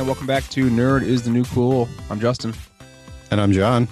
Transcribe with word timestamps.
And 0.00 0.06
welcome 0.06 0.26
back 0.26 0.48
to 0.48 0.70
Nerd 0.70 1.02
is 1.02 1.24
the 1.24 1.28
New 1.28 1.44
Cool. 1.44 1.86
I'm 2.08 2.18
Justin. 2.20 2.54
And 3.30 3.38
I'm 3.38 3.52
John. 3.52 3.86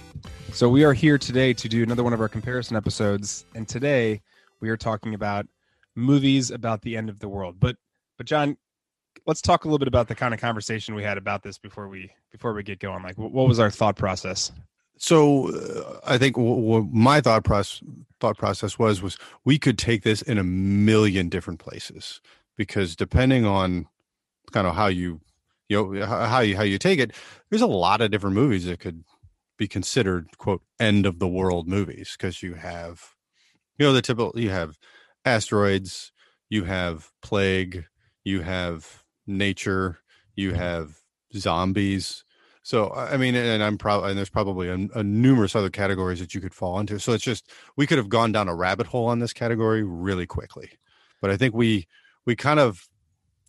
So 0.55 0.67
we 0.67 0.83
are 0.83 0.95
here 0.95 1.19
today 1.19 1.53
to 1.53 1.69
do 1.69 1.83
another 1.83 2.03
one 2.03 2.15
of 2.15 2.21
our 2.23 2.31
comparison 2.31 2.79
episodes. 2.79 3.45
And 3.55 3.69
today 3.69 4.23
we 4.61 4.71
are 4.71 4.77
talking 4.79 5.13
about 5.13 5.47
movies 5.95 6.51
about 6.51 6.81
the 6.81 6.97
end 6.97 7.11
of 7.11 7.19
the 7.19 7.29
world. 7.29 7.57
But 7.61 7.77
but 8.17 8.25
John, 8.25 8.57
let's 9.27 9.43
talk 9.43 9.67
a 9.67 9.69
little 9.69 9.79
bit 9.79 9.87
about 9.87 10.09
the 10.09 10.15
kind 10.15 10.33
of 10.33 10.41
conversation 10.41 10.95
we 10.95 11.03
had 11.03 11.19
about 11.19 11.43
this 11.43 11.59
before 11.59 11.89
we 11.89 12.11
before 12.33 12.55
we 12.55 12.63
get 12.63 12.79
going. 12.79 13.03
Like 13.03 13.19
what 13.19 13.47
was 13.47 13.61
our 13.61 13.71
thought 13.71 13.97
process? 13.97 14.51
So 14.97 15.55
uh, 15.55 16.01
I 16.07 16.17
think 16.17 16.37
w- 16.37 16.55
w- 16.55 16.89
my 16.91 17.21
thought 17.21 17.45
process 17.45 17.83
thought 18.19 18.39
process 18.39 18.79
was 18.79 19.03
was 19.03 19.19
we 19.45 19.59
could 19.59 19.77
take 19.77 20.05
this 20.05 20.23
in 20.23 20.39
a 20.39 20.43
million 20.43 21.29
different 21.29 21.61
places 21.61 22.23
because 22.57 22.97
depending 22.97 23.45
on 23.45 23.89
kind 24.53 24.67
of 24.67 24.75
how 24.75 24.87
you 24.87 25.21
you 25.69 25.93
know 25.93 26.07
how 26.07 26.41
you 26.41 26.57
how 26.57 26.63
you 26.63 26.79
take 26.79 26.99
it, 26.99 27.13
there's 27.51 27.63
a 27.63 27.67
lot 27.67 28.01
of 28.01 28.11
different 28.11 28.35
movies 28.35 28.65
that 28.65 28.81
could 28.81 29.05
be 29.59 29.69
considered 29.69 30.27
quote 30.39 30.63
end 30.81 31.05
of 31.05 31.19
the 31.19 31.29
world 31.29 31.69
movies 31.69 32.17
because 32.17 32.43
you 32.43 32.55
have 32.55 33.15
you 33.79 33.87
know 33.87 33.93
the 33.93 34.03
typical 34.03 34.33
you 34.39 34.51
have 34.51 34.79
asteroids, 35.25 36.13
you 36.49 36.65
have 36.65 37.11
plague, 37.23 37.85
you 38.25 38.43
have 38.43 39.05
nature, 39.27 40.01
you 40.35 40.55
have 40.55 40.97
zombies. 41.37 42.25
So 42.63 42.93
I 42.93 43.17
mean, 43.17 43.35
and 43.35 43.63
I'm 43.63 43.79
probably 43.79 44.11
and 44.11 44.19
there's 44.19 44.29
probably 44.31 44.69
a, 44.69 44.75
a, 44.95 45.03
numerous 45.03 45.57
other 45.57 45.71
categories 45.71 46.21
that 46.21 46.35
you 46.35 46.41
could 46.41 46.55
fall 46.55 46.79
into. 46.79 46.99
So 46.99 47.13
it's 47.13 47.25
just 47.25 47.51
we 47.77 47.87
could 47.87 47.99
have 47.99 48.09
gone 48.09 48.33
down 48.33 48.49
a 48.49 48.55
rabbit 48.55 48.87
hole 48.87 49.07
on 49.07 49.21
this 49.21 49.33
category 49.33 49.83
really 49.83 50.27
quickly, 50.27 50.71
but 51.21 51.31
I 51.31 51.37
think 51.37 51.55
we 51.55 51.87
we 52.27 52.37
kind 52.37 52.61
of 52.61 52.89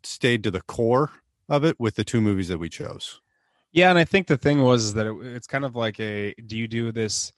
stayed 0.04 0.44
to 0.44 0.52
the 0.52 0.62
core 0.62 1.12
of 1.50 1.64
it 1.64 1.80
with 1.80 1.96
the 1.96 2.04
two 2.04 2.22
movies 2.22 2.48
that 2.48 2.60
we 2.60 2.70
chose. 2.70 3.20
Yeah, 3.72 3.90
and 3.90 4.00
I 4.00 4.06
think 4.06 4.28
the 4.28 4.38
thing 4.38 4.62
was 4.64 4.94
that 4.94 5.06
it, 5.06 5.16
it's 5.22 5.48
kind 5.48 5.66
of 5.66 5.76
like 5.76 6.00
a 6.00 6.34
do 6.46 6.58
you 6.58 6.68
do 6.68 6.92
this 6.92 7.32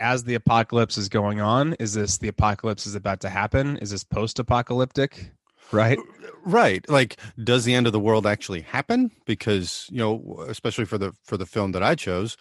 as 0.00 0.24
the 0.24 0.34
apocalypse 0.34 0.98
is 0.98 1.08
going 1.08 1.40
on? 1.40 1.74
Is 1.74 1.94
this 1.94 2.18
the 2.18 2.28
apocalypse 2.28 2.86
is 2.86 2.94
about 2.94 3.20
to 3.20 3.28
happen? 3.28 3.76
Is 3.78 3.90
this 3.90 4.04
post 4.04 4.38
apocalyptic? 4.38 5.32
Right? 5.70 5.98
Right. 6.44 6.88
Like 6.88 7.16
does 7.42 7.64
the 7.64 7.74
end 7.74 7.86
of 7.86 7.92
the 7.92 8.00
world 8.00 8.26
actually 8.26 8.62
happen? 8.62 9.10
Because, 9.26 9.86
you 9.90 9.98
know, 9.98 10.44
especially 10.48 10.84
for 10.84 10.98
the 10.98 11.12
for 11.24 11.36
the 11.36 11.46
film 11.46 11.72
that 11.72 11.82
I 11.82 11.94
chose, 11.94 12.36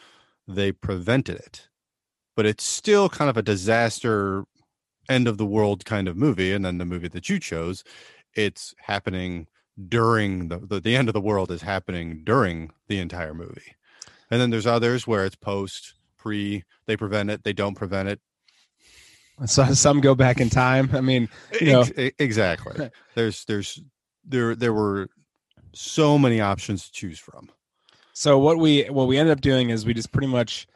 they 0.48 0.72
prevented 0.72 1.38
it. 1.38 1.70
But 2.36 2.45
it's 2.45 2.64
still 2.64 3.10
kind 3.10 3.30
of 3.30 3.38
a 3.38 3.42
disaster 3.42 4.45
end 5.10 5.28
of 5.28 5.38
the 5.38 5.45
world 5.45 5.86
kind 5.86 6.08
of 6.08 6.18
movie 6.18 6.54
and 6.54 6.64
then 6.64 6.78
the 6.78 6.86
movie 6.86 7.08
that 7.10 7.30
you 7.30 7.40
chose, 7.40 7.84
it's 8.34 8.73
happening 8.80 9.48
during 9.88 10.50
the, 10.50 10.59
the, 10.59 10.80
the 10.80 10.95
end 10.95 11.08
of 11.08 11.14
the 11.14 11.22
world 11.22 11.52
is 11.52 11.61
happening 11.61 12.22
during 12.23 12.72
the 12.88 13.00
entire 13.00 13.33
movie. 13.33 13.75
And 14.30 14.39
then 14.39 14.50
there's 14.50 14.67
others 14.67 15.08
where 15.08 15.25
it's 15.25 15.36
post, 15.36 15.94
pre, 16.17 16.64
they 16.86 16.97
prevent 16.97 17.30
it, 17.30 17.44
they 17.44 17.53
don't 17.53 17.75
prevent 17.75 18.09
it. 18.09 18.19
So 19.45 19.73
some 19.73 20.02
go 20.02 20.14
back 20.14 20.39
in 20.39 20.49
time. 20.49 20.89
I 20.94 21.02
mean, 21.02 21.27
you 21.59 21.72
know. 21.72 21.86
exactly. 22.19 22.92
There's 23.16 23.44
there's 23.45 23.81
there 24.23 24.55
there 24.55 24.73
were 24.73 25.09
so 25.73 26.19
many 26.19 26.39
options 26.39 26.86
to 26.86 26.92
choose 26.92 27.17
from. 27.17 27.49
So 28.14 28.38
what 28.38 28.59
we 28.59 28.83
what 28.83 29.08
we 29.08 29.17
ended 29.17 29.36
up 29.36 29.42
doing 29.42 29.72
is 29.72 29.83
we 29.83 29.95
just 29.95 30.11
pretty 30.11 30.27
much 30.27 30.67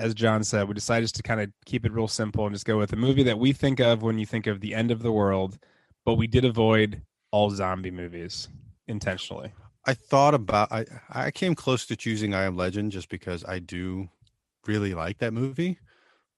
as 0.00 0.14
John 0.14 0.42
said, 0.42 0.66
we 0.66 0.74
decided 0.74 1.04
just 1.04 1.16
to 1.16 1.22
kind 1.22 1.40
of 1.40 1.52
keep 1.66 1.84
it 1.84 1.92
real 1.92 2.08
simple 2.08 2.46
and 2.46 2.54
just 2.54 2.64
go 2.64 2.78
with 2.78 2.92
a 2.92 2.96
movie 2.96 3.22
that 3.24 3.38
we 3.38 3.52
think 3.52 3.80
of 3.80 4.02
when 4.02 4.18
you 4.18 4.26
think 4.26 4.46
of 4.46 4.60
the 4.60 4.74
end 4.74 4.90
of 4.90 5.02
the 5.02 5.12
world, 5.12 5.58
but 6.06 6.14
we 6.14 6.26
did 6.26 6.44
avoid 6.44 7.02
all 7.30 7.50
zombie 7.50 7.90
movies 7.90 8.48
intentionally. 8.88 9.52
I 9.86 9.94
thought 9.94 10.34
about 10.34 10.70
I 10.70 10.84
I 11.10 11.30
came 11.30 11.54
close 11.54 11.86
to 11.86 11.96
choosing 11.96 12.34
I 12.34 12.44
Am 12.44 12.56
Legend 12.56 12.92
just 12.92 13.08
because 13.08 13.44
I 13.44 13.58
do 13.58 14.08
really 14.66 14.94
like 14.94 15.18
that 15.18 15.32
movie, 15.32 15.78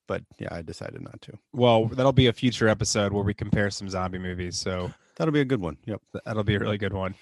but 0.06 0.22
yeah, 0.38 0.48
I 0.52 0.62
decided 0.62 1.02
not 1.02 1.20
to. 1.22 1.38
Well, 1.52 1.86
that'll 1.86 2.12
be 2.12 2.28
a 2.28 2.32
future 2.32 2.68
episode 2.68 3.12
where 3.12 3.24
we 3.24 3.34
compare 3.34 3.70
some 3.70 3.88
zombie 3.88 4.18
movies. 4.18 4.56
So 4.56 4.92
that'll 5.16 5.32
be 5.32 5.40
a 5.40 5.44
good 5.44 5.60
one. 5.60 5.76
Yep, 5.86 6.00
that'll 6.24 6.44
be 6.44 6.54
a 6.54 6.60
really 6.60 6.78
good 6.78 6.92
one. 6.92 7.14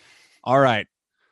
All 0.45 0.61
right, 0.61 0.87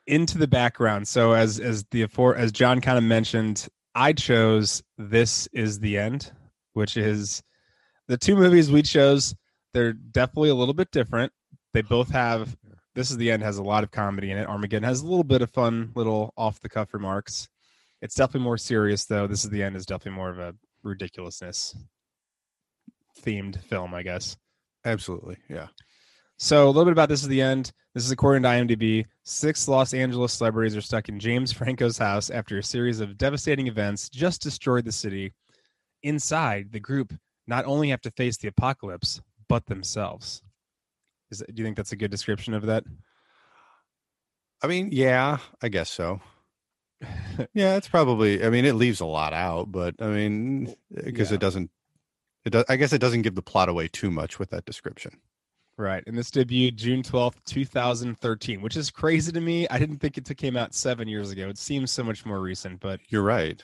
into 0.07 0.37
the 0.37 0.47
background. 0.47 1.07
So 1.07 1.33
as 1.33 1.59
as 1.59 1.85
the 1.91 2.03
afore 2.03 2.35
as 2.35 2.51
John 2.51 2.81
kind 2.81 2.97
of 2.97 3.03
mentioned, 3.03 3.67
I 3.93 4.13
chose 4.13 4.81
This 4.97 5.47
Is 5.53 5.79
the 5.79 5.97
End, 5.97 6.31
which 6.73 6.97
is 6.97 7.43
the 8.07 8.17
two 8.17 8.35
movies 8.35 8.71
we 8.71 8.81
chose. 8.81 9.35
They're 9.73 9.93
definitely 9.93 10.49
a 10.49 10.55
little 10.55 10.73
bit 10.73 10.91
different. 10.91 11.31
They 11.73 11.81
both 11.81 12.09
have 12.11 12.57
This 12.95 13.11
Is 13.11 13.17
the 13.17 13.31
End 13.31 13.43
has 13.43 13.57
a 13.57 13.63
lot 13.63 13.83
of 13.83 13.91
comedy 13.91 14.31
in 14.31 14.37
it. 14.37 14.47
Armageddon 14.47 14.83
has 14.83 15.01
a 15.01 15.07
little 15.07 15.23
bit 15.23 15.41
of 15.41 15.51
fun, 15.51 15.91
little 15.95 16.33
off 16.37 16.59
the 16.59 16.69
cuff 16.69 16.93
remarks. 16.93 17.47
It's 18.01 18.15
definitely 18.15 18.45
more 18.45 18.57
serious 18.57 19.05
though. 19.05 19.27
This 19.27 19.43
is 19.43 19.49
the 19.49 19.61
end 19.61 19.75
is 19.75 19.85
definitely 19.85 20.17
more 20.17 20.29
of 20.29 20.39
a 20.39 20.55
ridiculousness 20.83 21.75
themed 23.21 23.61
film, 23.63 23.93
I 23.93 24.03
guess. 24.03 24.37
Absolutely. 24.85 25.37
Yeah. 25.49 25.67
So 26.37 26.65
a 26.65 26.67
little 26.67 26.85
bit 26.85 26.93
about 26.93 27.09
this 27.09 27.21
is 27.21 27.27
the 27.27 27.41
end. 27.41 27.73
This 27.93 28.05
is 28.05 28.11
according 28.11 28.43
to 28.43 28.49
IMDb. 28.49 29.05
Six 29.23 29.67
Los 29.67 29.93
Angeles 29.93 30.33
celebrities 30.33 30.77
are 30.77 30.81
stuck 30.81 31.09
in 31.09 31.19
James 31.19 31.51
Franco's 31.53 31.97
house 31.97 32.29
after 32.29 32.57
a 32.57 32.63
series 32.63 33.01
of 33.01 33.17
devastating 33.17 33.67
events 33.67 34.09
just 34.09 34.41
destroyed 34.41 34.85
the 34.85 34.91
city. 34.91 35.33
Inside, 36.03 36.71
the 36.71 36.79
group 36.79 37.13
not 37.47 37.65
only 37.65 37.89
have 37.89 38.01
to 38.01 38.11
face 38.11 38.37
the 38.37 38.47
apocalypse, 38.47 39.19
but 39.49 39.65
themselves. 39.65 40.41
Is 41.31 41.43
do 41.47 41.61
you 41.61 41.63
think 41.63 41.77
that's 41.77 41.91
a 41.91 41.95
good 41.97 42.11
description 42.11 42.53
of 42.53 42.65
that? 42.65 42.83
I 44.61 44.67
mean, 44.67 44.89
yeah, 44.91 45.37
I 45.61 45.69
guess 45.69 45.89
so. 45.89 46.21
yeah, 47.53 47.75
it's 47.75 47.87
probably. 47.87 48.43
I 48.43 48.49
mean, 48.49 48.65
it 48.65 48.73
leaves 48.73 48.99
a 48.99 49.05
lot 49.05 49.33
out, 49.33 49.71
but 49.71 49.95
I 50.01 50.07
mean, 50.07 50.73
because 50.93 51.31
yeah. 51.31 51.35
it 51.35 51.39
doesn't. 51.39 51.71
It 52.45 52.51
does. 52.51 52.65
I 52.67 52.75
guess 52.75 52.93
it 52.93 52.99
doesn't 52.99 53.21
give 53.21 53.35
the 53.35 53.41
plot 53.41 53.69
away 53.69 53.87
too 53.87 54.11
much 54.11 54.39
with 54.39 54.49
that 54.49 54.65
description. 54.65 55.19
Right. 55.79 56.03
And 56.07 56.17
this 56.17 56.29
debuted 56.29 56.75
June 56.75 57.03
12th, 57.03 57.35
2013, 57.45 58.61
which 58.61 58.75
is 58.75 58.91
crazy 58.91 59.31
to 59.31 59.39
me. 59.39 59.65
I 59.69 59.79
didn't 59.79 59.99
think 59.99 60.17
it 60.17 60.37
came 60.37 60.57
out 60.57 60.73
seven 60.73 61.07
years 61.07 61.31
ago. 61.31 61.47
It 61.47 61.57
seems 61.57 61.89
so 61.89 62.03
much 62.03 62.25
more 62.25 62.41
recent, 62.41 62.81
but 62.81 62.99
you're 63.07 63.23
right. 63.23 63.63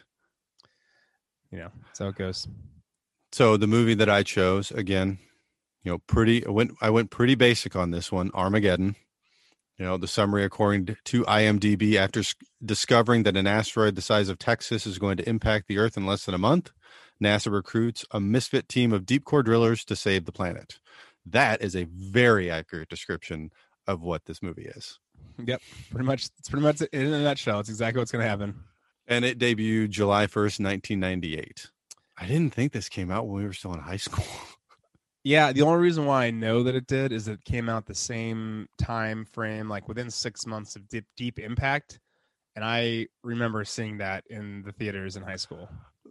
You 1.52 1.58
know, 1.58 1.72
that's 1.86 2.00
how 2.00 2.08
it 2.08 2.16
goes. 2.16 2.48
So 3.34 3.58
the 3.58 3.68
movie 3.68 3.96
that 3.96 4.10
I 4.10 4.24
chose, 4.24 4.72
again, 4.72 5.20
you 5.86 5.92
know, 5.92 6.00
pretty 6.00 6.46
I 6.46 6.50
went 6.50 6.72
I 6.82 6.90
went 6.90 7.12
pretty 7.12 7.36
basic 7.36 7.76
on 7.76 7.92
this 7.92 8.12
one, 8.12 8.32
Armageddon. 8.34 8.98
You 9.78 9.86
know, 9.86 9.98
the 9.98 10.08
summary 10.08 10.44
according 10.44 10.98
to 11.04 11.24
IMDb 11.24 11.96
after 11.96 12.22
discovering 12.64 13.24
that 13.24 13.38
an 13.38 13.48
asteroid 13.48 13.96
the 13.96 14.02
size 14.02 14.30
of 14.30 14.40
Texas 14.40 14.86
is 14.86 15.00
going 15.00 15.18
to 15.18 15.30
impact 15.30 15.68
the 15.68 15.78
earth 15.78 15.98
in 15.98 16.06
less 16.06 16.26
than 16.26 16.36
a 16.36 16.38
month, 16.38 16.72
NASA 17.22 17.52
recruits 17.52 18.06
a 18.12 18.20
misfit 18.20 18.68
team 18.68 18.92
of 18.92 19.06
deep 19.06 19.26
core 19.26 19.44
drillers 19.44 19.86
to 19.86 19.96
save 19.96 20.26
the 20.26 20.32
planet 20.32 20.80
that 21.26 21.62
is 21.62 21.76
a 21.76 21.86
very 21.86 22.52
accurate 22.52 22.90
description 22.90 23.52
of 23.88 24.02
what 24.02 24.26
this 24.26 24.42
movie 24.42 24.66
is. 24.66 25.00
Yep, 25.44 25.62
pretty 25.92 26.06
much. 26.06 26.30
It's 26.40 26.50
pretty 26.50 26.64
much 26.64 26.82
in 26.82 27.14
a 27.14 27.24
nutshell. 27.24 27.60
It's 27.60 27.70
exactly 27.70 28.00
what's 28.00 28.12
going 28.12 28.24
to 28.24 28.30
happen. 28.30 28.56
And 29.08 29.26
it 29.26 29.38
debuted 29.38 29.90
July 29.90 30.28
first, 30.28 30.60
nineteen 30.60 31.00
ninety 31.00 31.38
eight. 31.38 31.70
I 32.18 32.26
didn't 32.28 32.54
think 32.54 32.72
this 32.72 32.90
came 32.90 33.12
out 33.12 33.28
when 33.28 33.42
we 33.42 33.46
were 33.46 33.54
still 33.54 33.74
in 33.74 33.80
high 33.80 33.98
school. 33.98 34.26
yeah, 35.26 35.52
the 35.52 35.64
only 35.64 35.80
reason 35.80 36.06
why 36.06 36.26
I 36.26 36.32
know 36.32 36.64
that 36.64 36.76
it 36.76 36.88
did 36.88 37.12
is 37.12 37.28
it 37.28 37.44
came 37.44 37.68
out 37.68 37.86
the 37.86 37.94
same 37.94 38.70
time 38.78 39.26
frame, 39.26 39.68
like 39.68 39.90
within 39.90 40.10
six 40.10 40.46
months 40.46 40.78
of 40.78 40.88
Deep, 40.88 41.06
Deep 41.18 41.40
Impact, 41.40 42.00
and 42.56 42.64
I 42.64 43.08
remember 43.24 43.66
seeing 43.66 43.98
that 43.98 44.24
in 44.30 44.64
the 44.64 44.72
theaters 44.72 45.18
in 45.18 45.24
high 45.24 45.36
school 45.36 45.68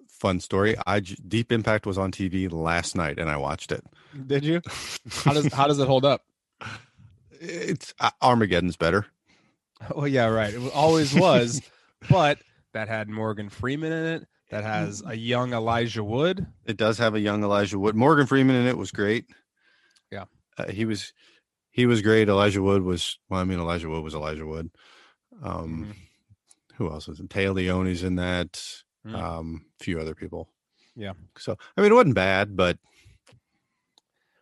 fun 0.08 0.40
story. 0.40 0.76
I 0.86 1.00
Deep 1.00 1.52
Impact 1.52 1.86
was 1.86 1.98
on 1.98 2.10
TV 2.10 2.50
last 2.50 2.96
night 2.96 3.18
and 3.18 3.28
I 3.28 3.36
watched 3.36 3.72
it. 3.72 3.84
Did 4.26 4.44
you? 4.44 4.60
How 5.10 5.32
does 5.32 5.52
how 5.52 5.66
does 5.66 5.78
it 5.78 5.86
hold 5.86 6.04
up? 6.04 6.22
It's 7.46 7.92
uh, 8.00 8.10
Armageddon's 8.22 8.76
better. 8.76 9.04
Oh 9.94 10.06
yeah, 10.06 10.28
right. 10.28 10.54
It 10.54 10.72
always 10.72 11.12
was, 11.12 11.60
but 12.08 12.38
that 12.72 12.88
had 12.88 13.10
Morgan 13.10 13.50
Freeman 13.50 13.92
in 13.92 14.06
it. 14.06 14.28
That 14.50 14.64
has 14.64 15.02
a 15.06 15.16
young 15.16 15.52
Elijah 15.52 16.04
Wood. 16.04 16.46
It 16.64 16.76
does 16.76 16.98
have 16.98 17.14
a 17.14 17.20
young 17.20 17.42
Elijah 17.42 17.78
Wood. 17.78 17.96
Morgan 17.96 18.26
Freeman 18.26 18.56
in 18.56 18.66
it 18.66 18.76
was 18.76 18.92
great. 18.92 19.24
Yeah, 20.12 20.24
uh, 20.58 20.68
he 20.68 20.84
was 20.84 21.12
he 21.70 21.86
was 21.86 22.02
great. 22.02 22.28
Elijah 22.28 22.62
Wood 22.62 22.82
was 22.82 23.18
well. 23.28 23.40
I 23.40 23.44
mean, 23.44 23.58
Elijah 23.58 23.88
Wood 23.88 24.04
was 24.04 24.14
Elijah 24.14 24.46
Wood. 24.46 24.70
Um, 25.42 25.82
mm-hmm. 25.82 25.90
Who 26.76 26.90
else 26.90 27.08
was 27.08 27.20
in? 27.20 27.28
Téa 27.28 27.54
Leoni's 27.54 28.02
in 28.02 28.16
that 28.16 28.62
mm. 29.06 29.14
um, 29.14 29.64
a 29.80 29.84
few 29.84 30.00
other 30.00 30.14
people. 30.14 30.48
Yeah. 30.94 31.12
So 31.38 31.56
I 31.76 31.80
mean, 31.80 31.90
it 31.90 31.94
wasn't 31.94 32.14
bad, 32.14 32.56
but 32.56 32.78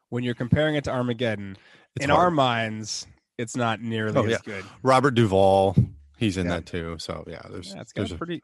when 0.09 0.25
you're 0.25 0.35
comparing 0.35 0.75
it 0.75 0.85
to 0.85 0.91
Armageddon, 0.91 1.57
in 2.01 2.11
hard. 2.11 2.25
our 2.25 2.31
minds, 2.31 3.07
it's 3.39 3.57
not 3.57 3.81
nearly 3.81 4.17
oh, 4.17 4.25
as 4.25 4.31
yeah. 4.33 4.39
good. 4.45 4.65
Robert 4.83 5.13
Duvall, 5.15 5.75
he's 6.19 6.37
in 6.37 6.47
yeah. 6.47 6.57
that 6.57 6.67
too. 6.67 6.97
So 6.99 7.25
yeah, 7.27 7.43
there's 7.51 7.75
yeah, 7.75 7.85
there's 7.95 8.13
a, 8.13 8.17
pretty 8.17 8.43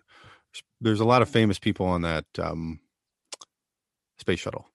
there's 0.81 1.01
a 1.01 1.05
lot 1.05 1.23
of 1.23 1.29
famous 1.29 1.59
people 1.59 1.87
on 1.87 2.03
that 2.03 2.25
um, 2.39 2.81
space 4.19 4.41
shuttle. 4.41 4.67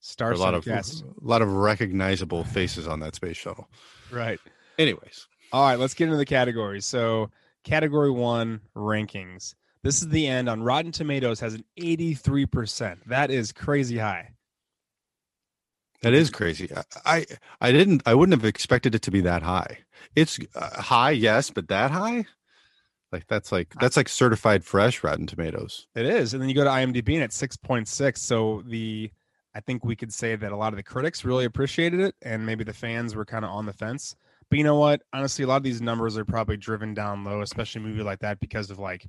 Stars 0.00 0.38
a 0.38 0.42
lot 0.42 0.54
of 0.54 0.64
guest. 0.64 1.02
a 1.02 1.26
lot 1.26 1.42
of 1.42 1.52
recognizable 1.52 2.44
faces 2.44 2.88
on 2.88 3.00
that 3.00 3.14
space 3.14 3.36
shuttle. 3.36 3.68
Right. 4.10 4.40
Anyways, 4.78 5.26
All 5.52 5.62
right, 5.62 5.78
let's 5.78 5.92
get 5.94 6.04
into 6.04 6.16
the 6.16 6.24
categories. 6.24 6.86
So, 6.86 7.30
category 7.64 8.10
one 8.10 8.60
rankings. 8.74 9.54
This 9.82 10.00
is 10.00 10.08
the 10.08 10.26
end 10.26 10.48
on 10.48 10.62
Rotten 10.62 10.92
Tomatoes 10.92 11.40
has 11.40 11.54
an 11.54 11.64
83%. 11.78 12.98
That 13.06 13.30
is 13.30 13.52
crazy 13.52 13.98
high. 13.98 14.30
That 16.02 16.14
is 16.14 16.30
crazy. 16.30 16.70
I, 16.74 16.82
I, 17.04 17.26
I 17.60 17.72
didn't 17.72 18.02
I 18.06 18.14
wouldn't 18.14 18.38
have 18.38 18.48
expected 18.48 18.94
it 18.94 19.02
to 19.02 19.10
be 19.10 19.20
that 19.22 19.42
high. 19.42 19.80
It's 20.16 20.38
uh, 20.54 20.80
high, 20.80 21.10
yes, 21.10 21.50
but 21.50 21.68
that 21.68 21.90
high? 21.90 22.24
Like 23.12 23.26
that's 23.26 23.50
like 23.50 23.74
that's 23.80 23.96
like 23.96 24.08
certified 24.08 24.64
fresh 24.64 25.02
Rotten 25.02 25.26
Tomatoes. 25.26 25.88
It 25.94 26.06
is. 26.06 26.32
And 26.32 26.40
then 26.40 26.48
you 26.48 26.54
go 26.54 26.64
to 26.64 26.70
IMDb 26.70 27.14
and 27.14 27.22
it's 27.22 27.40
6.6. 27.40 28.18
So 28.18 28.62
the 28.66 29.10
I 29.54 29.60
think 29.60 29.84
we 29.84 29.96
could 29.96 30.12
say 30.12 30.36
that 30.36 30.52
a 30.52 30.56
lot 30.56 30.72
of 30.72 30.76
the 30.76 30.82
critics 30.82 31.24
really 31.24 31.44
appreciated 31.44 32.00
it 32.00 32.14
and 32.22 32.46
maybe 32.46 32.62
the 32.62 32.72
fans 32.72 33.16
were 33.16 33.24
kind 33.24 33.44
of 33.44 33.50
on 33.50 33.66
the 33.66 33.72
fence. 33.72 34.14
But 34.48 34.58
you 34.58 34.64
know 34.64 34.76
what? 34.76 35.02
Honestly, 35.12 35.44
a 35.44 35.48
lot 35.48 35.56
of 35.56 35.62
these 35.62 35.80
numbers 35.80 36.16
are 36.16 36.24
probably 36.24 36.56
driven 36.56 36.94
down 36.94 37.24
low, 37.24 37.40
especially 37.40 37.82
a 37.82 37.84
movie 37.84 38.02
like 38.02 38.20
that 38.20 38.38
because 38.40 38.70
of 38.70 38.78
like 38.78 39.08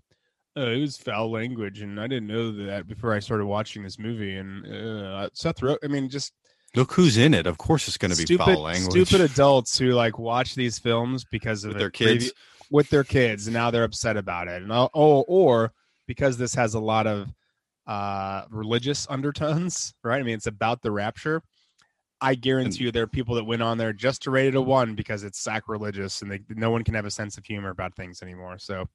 uh, 0.58 0.62
it 0.62 0.82
was 0.82 0.98
foul 0.98 1.32
language 1.32 1.82
and 1.82 2.00
I 2.00 2.08
didn't 2.08 2.28
know 2.28 2.52
that 2.66 2.88
before 2.88 3.14
I 3.14 3.20
started 3.20 3.46
watching 3.46 3.84
this 3.84 4.00
movie 4.00 4.36
and 4.36 4.66
uh, 4.66 5.30
Seth 5.34 5.62
Rogen, 5.62 5.78
I 5.84 5.88
mean 5.88 6.10
just 6.10 6.34
Look 6.76 6.94
who's 6.94 7.18
in 7.18 7.34
it. 7.34 7.48
Of 7.48 7.58
course, 7.58 7.88
it's 7.88 7.98
going 7.98 8.12
to 8.12 8.18
be 8.18 8.24
stupid, 8.24 8.46
foul 8.46 8.62
language. 8.62 9.08
Stupid 9.08 9.30
adults 9.30 9.78
who 9.78 9.92
like 9.92 10.18
watch 10.18 10.56
these 10.56 10.80
films 10.80 11.26
because 11.26 11.66
of 11.66 11.70
with 11.70 11.80
their 11.80 11.90
kids. 11.90 12.32
previ- 12.32 12.34
with 12.72 12.90
their 12.90 13.04
kids, 13.04 13.46
and 13.46 13.54
now 13.54 13.70
they're 13.70 13.84
upset 13.84 14.18
about 14.18 14.48
it. 14.48 14.64
And 14.64 14.72
oh, 14.72 14.90
oh, 14.96 15.22
or 15.28 15.74
because 16.08 16.38
this 16.38 16.56
has 16.56 16.74
a 16.74 16.80
lot 16.80 17.06
of 17.06 17.32
uh 17.86 18.46
religious 18.50 19.06
undertones, 19.10 19.94
right? 20.04 20.20
I 20.20 20.24
mean, 20.24 20.34
it's 20.36 20.48
about 20.48 20.82
the 20.82 20.92
rapture. 20.92 21.44
I 22.24 22.36
guarantee 22.36 22.84
you, 22.86 22.92
there 22.92 23.04
are 23.04 23.08
people 23.08 23.34
that 23.36 23.46
went 23.46 23.64
on 23.64 23.80
there 23.80 23.94
just 23.94 24.22
to 24.24 24.32
rate 24.32 24.48
it 24.50 24.56
a 24.56 24.62
one 24.62 24.94
because 24.96 25.24
it's 25.24 25.40
sacrilegious, 25.40 26.22
and 26.22 26.32
they, 26.32 26.42
no 26.50 26.70
one 26.70 26.84
can 26.84 26.94
have 26.94 27.06
a 27.06 27.12
sense 27.12 27.38
of 27.38 27.46
humor 27.46 27.70
about 27.70 27.96
things 27.96 28.22
anymore. 28.22 28.60
So, 28.60 28.88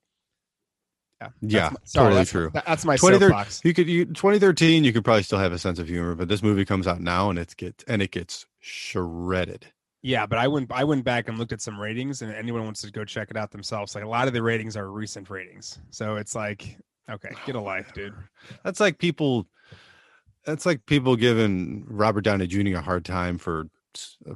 yeah, 1.21 1.29
Yeah, 1.41 1.69
my- 1.71 1.77
sorry, 1.83 2.05
totally 2.05 2.11
that's- 2.21 2.31
true. 2.31 2.51
that's 2.55 2.85
my 2.85 2.95
soapbox. 2.95 3.63
You 3.65 3.75
could 3.75 3.89
you 3.89 4.05
2013 4.05 4.85
you 4.85 4.93
could 4.93 5.05
probably 5.05 5.25
still 5.25 5.41
have 5.41 5.53
a 5.53 5.59
sense 5.59 5.81
of 5.81 5.89
humor, 5.89 6.15
but 6.15 6.29
this 6.29 6.41
movie 6.43 6.65
comes 6.65 6.87
out 6.87 7.01
now 7.01 7.29
and 7.29 7.37
it's 7.39 7.55
gets 7.55 7.83
and 7.89 8.01
it 8.01 8.13
gets 8.13 8.47
shredded. 8.61 9.73
Yeah, 10.03 10.27
but 10.27 10.39
I 10.39 10.49
went 10.49 10.71
I 10.71 10.85
went 10.85 11.05
back 11.05 11.29
and 11.29 11.39
looked 11.39 11.53
at 11.53 11.61
some 11.61 11.81
ratings, 11.81 12.23
and 12.23 12.33
anyone 12.33 12.65
wants 12.65 12.83
to 12.83 12.91
go 12.91 13.05
check 13.05 13.31
it 13.31 13.37
out 13.37 13.51
themselves. 13.51 13.95
Like 13.95 14.05
a 14.05 14.09
lot 14.09 14.29
of 14.29 14.35
the 14.35 14.43
ratings 14.43 14.77
are 14.77 14.89
recent 14.91 15.31
ratings, 15.31 15.79
so 15.91 16.17
it's 16.17 16.35
like, 16.35 16.79
okay, 17.11 17.31
get 17.45 17.57
a 17.57 17.61
life, 17.61 17.93
dude. 17.93 18.15
That's 18.63 18.81
like 18.81 18.99
people. 18.99 19.47
That's 20.45 20.65
like 20.65 20.87
people 20.87 21.17
giving 21.17 21.85
Robert 21.89 22.21
Downey 22.21 22.47
Jr. 22.47 22.77
a 22.77 22.81
hard 22.81 23.05
time 23.05 23.39
for 23.39 23.67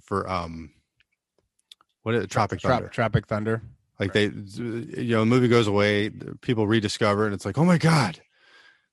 for 0.02 0.28
um. 0.28 0.72
What 2.02 2.14
is 2.14 2.24
it? 2.24 2.30
Tropic 2.30 2.60
Trop- 2.60 2.72
Thunder? 2.72 2.88
Tropic 2.88 3.26
Thunder. 3.26 3.62
Like 4.00 4.14
they, 4.14 4.24
you 4.24 5.12
know, 5.12 5.20
the 5.20 5.26
movie 5.26 5.46
goes 5.46 5.66
away, 5.66 6.10
people 6.40 6.66
rediscover 6.66 7.24
it, 7.24 7.26
and 7.26 7.34
it's 7.34 7.44
like, 7.44 7.58
oh 7.58 7.66
my 7.66 7.76
god, 7.76 8.18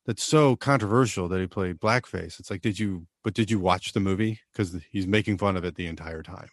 that's 0.07 0.23
so 0.23 0.55
controversial 0.55 1.27
that 1.27 1.39
he 1.39 1.45
played 1.47 1.79
blackface. 1.79 2.39
It's 2.39 2.49
like, 2.49 2.61
did 2.61 2.79
you? 2.79 3.05
But 3.23 3.33
did 3.35 3.51
you 3.51 3.59
watch 3.59 3.93
the 3.93 3.99
movie? 3.99 4.39
Because 4.51 4.75
he's 4.91 5.05
making 5.05 5.37
fun 5.37 5.55
of 5.57 5.63
it 5.65 5.75
the 5.75 5.85
entire 5.85 6.23
time. 6.23 6.49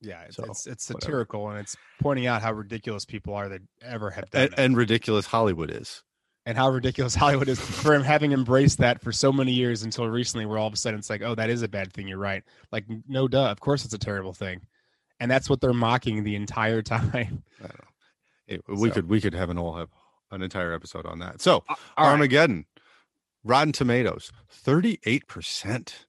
Yeah, 0.00 0.20
it's 0.26 0.36
So, 0.36 0.44
it's, 0.44 0.66
it's 0.68 0.88
whatever. 0.90 1.00
satirical, 1.00 1.48
and 1.48 1.58
it's 1.58 1.76
pointing 2.00 2.26
out 2.26 2.40
how 2.42 2.52
ridiculous 2.52 3.04
people 3.04 3.34
are 3.34 3.48
that 3.48 3.62
ever 3.82 4.10
have 4.10 4.30
done 4.30 4.42
And, 4.44 4.52
it. 4.52 4.58
and 4.58 4.76
ridiculous 4.76 5.26
Hollywood 5.26 5.70
is. 5.72 6.04
and 6.46 6.56
how 6.56 6.70
ridiculous 6.70 7.14
Hollywood 7.24 7.48
is 7.48 7.58
for 7.58 7.94
him 7.94 8.02
having 8.04 8.30
embraced 8.32 8.78
that 8.78 9.02
for 9.02 9.10
so 9.10 9.32
many 9.32 9.50
years 9.52 9.82
until 9.82 10.06
recently, 10.08 10.46
where 10.46 10.56
all 10.58 10.68
of 10.68 10.72
a 10.72 10.76
sudden 10.76 10.98
it's 11.00 11.10
like, 11.10 11.22
oh, 11.22 11.34
that 11.34 11.50
is 11.50 11.62
a 11.62 11.68
bad 11.68 11.92
thing. 11.92 12.06
You're 12.06 12.18
right. 12.18 12.44
Like, 12.70 12.84
no, 13.08 13.26
duh. 13.26 13.50
Of 13.50 13.58
course, 13.60 13.84
it's 13.84 13.94
a 13.94 13.98
terrible 13.98 14.32
thing, 14.34 14.60
and 15.18 15.28
that's 15.30 15.50
what 15.50 15.60
they're 15.60 15.72
mocking 15.72 16.22
the 16.22 16.36
entire 16.36 16.80
time. 16.94 17.42
I 17.58 17.66
don't 17.66 17.78
know. 17.78 17.84
It- 18.46 18.62
we 18.68 18.88
So- 18.90 18.94
could 18.94 19.08
we 19.08 19.20
could 19.20 19.34
have 19.34 19.50
an 19.50 19.56
have 19.56 19.88
an 20.30 20.42
entire 20.42 20.72
episode 20.72 21.06
on 21.06 21.18
that. 21.20 21.40
So 21.40 21.64
right. 21.68 21.78
Armageddon, 21.96 22.66
Rotten 23.44 23.72
Tomatoes, 23.72 24.30
thirty 24.50 24.98
eight 25.04 25.26
percent. 25.26 26.06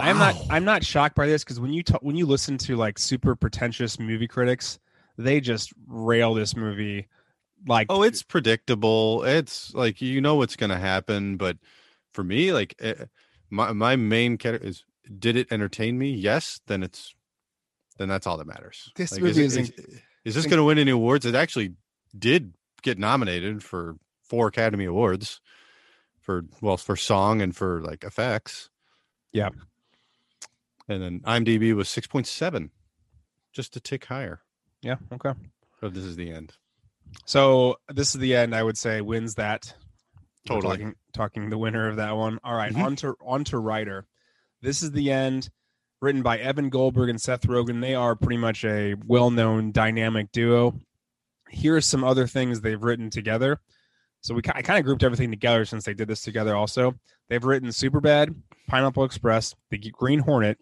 I'm 0.00 0.18
not. 0.18 0.36
I'm 0.48 0.64
not 0.64 0.84
shocked 0.84 1.16
by 1.16 1.26
this 1.26 1.42
because 1.42 1.58
when 1.58 1.72
you 1.72 1.82
ta- 1.82 1.98
when 2.02 2.14
you 2.16 2.24
listen 2.26 2.56
to 2.58 2.76
like 2.76 2.98
super 2.98 3.34
pretentious 3.34 3.98
movie 3.98 4.28
critics, 4.28 4.78
they 5.16 5.40
just 5.40 5.72
rail 5.88 6.34
this 6.34 6.54
movie 6.54 7.08
like 7.66 7.88
Oh, 7.90 8.04
it's 8.04 8.22
predictable. 8.22 9.24
It's 9.24 9.74
like 9.74 10.00
you 10.00 10.20
know 10.20 10.36
what's 10.36 10.54
going 10.54 10.70
to 10.70 10.78
happen, 10.78 11.36
but 11.36 11.56
for 12.14 12.22
me, 12.22 12.52
like 12.52 12.76
eh, 12.78 12.94
my 13.50 13.72
my 13.72 13.96
main 13.96 14.38
category 14.38 14.70
is 14.70 14.84
did 15.18 15.36
it 15.36 15.48
entertain 15.50 15.98
me? 15.98 16.12
Yes, 16.12 16.60
then 16.68 16.84
it's 16.84 17.12
then 17.96 18.08
that's 18.08 18.24
all 18.28 18.36
that 18.36 18.46
matters. 18.46 18.92
This 18.94 19.10
Like, 19.10 19.22
movie 19.22 19.42
is, 19.42 19.56
is 19.56 19.70
it- 19.70 19.78
is, 19.80 20.00
is 20.24 20.34
this 20.36 20.44
going 20.44 20.58
to 20.58 20.64
win 20.64 20.78
any 20.78 20.92
awards? 20.92 21.26
It 21.26 21.34
actually 21.34 21.72
did 22.16 22.52
get 22.82 22.98
nominated 22.98 23.62
for 23.62 23.96
four 24.22 24.48
Academy 24.48 24.84
Awards 24.84 25.40
for 26.20 26.44
well 26.60 26.76
for 26.76 26.96
song 26.96 27.40
and 27.40 27.54
for 27.56 27.80
like 27.82 28.04
effects. 28.04 28.68
Yeah. 29.32 29.50
And 30.88 31.02
then 31.02 31.20
IMDb 31.20 31.74
was 31.74 31.88
six 31.88 32.06
point 32.06 32.26
seven, 32.26 32.70
just 33.52 33.76
a 33.76 33.80
tick 33.80 34.04
higher. 34.06 34.40
yeah 34.82 34.96
okay. 35.12 35.32
So 35.80 35.88
this 35.88 36.04
is 36.04 36.16
the 36.16 36.30
end. 36.30 36.54
So 37.26 37.76
this 37.88 38.14
is 38.14 38.20
the 38.20 38.34
end. 38.34 38.54
I 38.54 38.62
would 38.62 38.76
say 38.78 39.00
wins 39.00 39.34
that. 39.36 39.74
Totally. 40.46 40.76
talking, 40.78 40.94
talking 41.12 41.50
the 41.50 41.58
winner 41.58 41.88
of 41.88 41.96
that 41.96 42.16
one. 42.16 42.38
All 42.42 42.54
right, 42.54 42.72
Mhm. 42.72 42.82
on 42.84 42.96
to 42.96 43.16
on 43.24 43.44
to 43.44 43.58
writer. 43.58 44.06
This 44.62 44.82
is 44.82 44.92
the 44.92 45.12
end. 45.12 45.50
Written 46.00 46.22
by 46.22 46.38
Evan 46.38 46.68
Goldberg 46.70 47.10
and 47.10 47.20
Seth 47.20 47.42
Rogen. 47.42 47.80
They 47.80 47.94
are 47.94 48.14
pretty 48.14 48.36
much 48.38 48.64
a 48.64 48.94
well-known 48.94 49.72
dynamic 49.72 50.30
duo. 50.32 50.80
Here 51.50 51.76
are 51.76 51.80
some 51.80 52.04
other 52.04 52.26
things 52.26 52.60
they've 52.60 52.82
written 52.82 53.10
together. 53.10 53.60
So 54.20 54.34
we 54.34 54.42
I 54.52 54.62
kind 54.62 54.78
of 54.78 54.84
grouped 54.84 55.02
everything 55.02 55.30
together 55.30 55.64
since 55.64 55.84
they 55.84 55.94
did 55.94 56.08
this 56.08 56.22
together. 56.22 56.56
Also, 56.56 56.94
they've 57.28 57.44
written 57.44 57.68
Superbad, 57.68 58.34
Pineapple 58.66 59.04
Express, 59.04 59.54
The 59.70 59.78
Green 59.78 60.18
Hornet, 60.18 60.58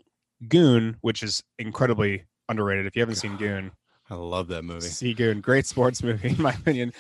Goon, 0.48 0.96
which 1.00 1.22
is 1.22 1.42
incredibly 1.58 2.24
underrated. 2.48 2.86
If 2.86 2.94
you 2.96 3.00
haven't 3.00 3.16
seen 3.16 3.36
Goon, 3.36 3.72
I 4.10 4.14
love 4.14 4.48
that 4.48 4.62
movie. 4.62 4.80
See 4.82 5.14
Goon, 5.14 5.40
great 5.40 5.66
sports 5.66 6.02
movie 6.02 6.28
in 6.36 6.42
my 6.42 6.52
opinion. 6.52 6.92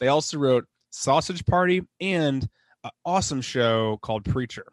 They 0.00 0.08
also 0.08 0.38
wrote 0.38 0.66
Sausage 0.90 1.44
Party 1.44 1.82
and 2.00 2.48
an 2.84 2.90
awesome 3.04 3.40
show 3.40 3.98
called 4.02 4.24
Preacher. 4.24 4.66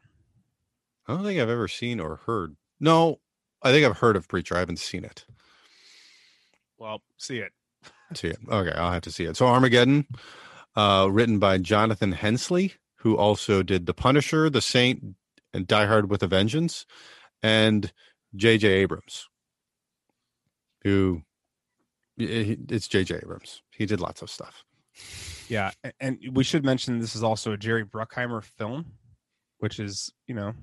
I 1.07 1.13
don't 1.13 1.23
think 1.23 1.39
I've 1.39 1.49
ever 1.49 1.67
seen 1.67 1.99
or 1.99 2.17
heard. 2.17 2.55
No, 2.79 3.19
I 3.63 3.71
think 3.71 3.85
I've 3.85 3.97
heard 3.97 4.15
of 4.15 4.27
Preacher. 4.27 4.55
I 4.55 4.59
haven't 4.59 4.79
seen 4.79 5.03
it. 5.03 5.25
Well, 6.77 7.01
see 7.17 7.39
it. 7.39 7.51
See 8.13 8.27
it. 8.27 8.39
Okay, 8.49 8.71
I'll 8.77 8.91
have 8.91 9.01
to 9.03 9.11
see 9.11 9.25
it. 9.25 9.37
So 9.37 9.47
Armageddon, 9.47 10.05
uh, 10.75 11.07
written 11.11 11.39
by 11.39 11.57
Jonathan 11.57 12.11
Hensleigh, 12.11 12.69
who 12.97 13.17
also 13.17 13.63
did 13.63 13.85
The 13.85 13.93
Punisher, 13.93 14.49
The 14.49 14.61
Saint, 14.61 15.15
and 15.53 15.67
Die 15.67 15.85
Hard 15.85 16.09
with 16.09 16.23
a 16.23 16.27
Vengeance, 16.27 16.85
and 17.41 17.91
J.J. 18.35 18.67
Abrams, 18.67 19.27
who 20.83 21.23
it's 22.17 22.87
J.J. 22.87 23.15
Abrams. 23.15 23.61
He 23.71 23.85
did 23.85 23.99
lots 23.99 24.21
of 24.21 24.29
stuff. 24.29 24.63
Yeah, 25.47 25.71
and 25.99 26.19
we 26.31 26.43
should 26.43 26.63
mention 26.63 26.99
this 26.99 27.15
is 27.15 27.23
also 27.23 27.53
a 27.53 27.57
Jerry 27.57 27.85
Bruckheimer 27.85 28.43
film, 28.43 28.85
which 29.59 29.79
is 29.79 30.13
you 30.27 30.35
know 30.35 30.53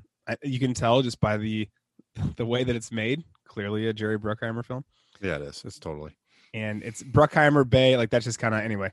you 0.42 0.58
can 0.58 0.74
tell 0.74 1.02
just 1.02 1.20
by 1.20 1.36
the 1.36 1.68
the 2.36 2.46
way 2.46 2.64
that 2.64 2.76
it's 2.76 2.92
made. 2.92 3.24
Clearly, 3.46 3.88
a 3.88 3.92
Jerry 3.92 4.18
Bruckheimer 4.18 4.64
film. 4.64 4.84
Yeah, 5.20 5.36
it 5.36 5.42
is. 5.42 5.62
It's 5.64 5.78
totally. 5.78 6.16
And 6.54 6.82
it's 6.82 7.02
Bruckheimer 7.02 7.68
Bay. 7.68 7.96
Like 7.96 8.10
that's 8.10 8.24
just 8.24 8.38
kind 8.38 8.54
of 8.54 8.62
anyway. 8.62 8.92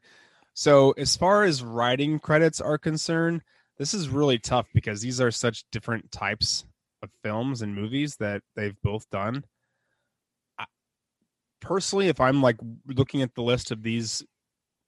So 0.53 0.91
as 0.91 1.15
far 1.15 1.43
as 1.43 1.63
writing 1.63 2.19
credits 2.19 2.61
are 2.61 2.77
concerned, 2.77 3.41
this 3.77 3.93
is 3.93 4.09
really 4.09 4.39
tough 4.39 4.67
because 4.73 5.01
these 5.01 5.19
are 5.19 5.31
such 5.31 5.65
different 5.71 6.11
types 6.11 6.65
of 7.03 7.09
films 7.23 7.61
and 7.61 7.75
movies 7.75 8.15
that 8.17 8.41
they've 8.55 8.75
both 8.81 9.09
done. 9.09 9.43
I, 10.57 10.65
personally, 11.59 12.07
if 12.07 12.21
I'm 12.21 12.41
like 12.41 12.57
looking 12.87 13.21
at 13.21 13.35
the 13.35 13.41
list 13.41 13.71
of 13.71 13.83
these 13.83 14.23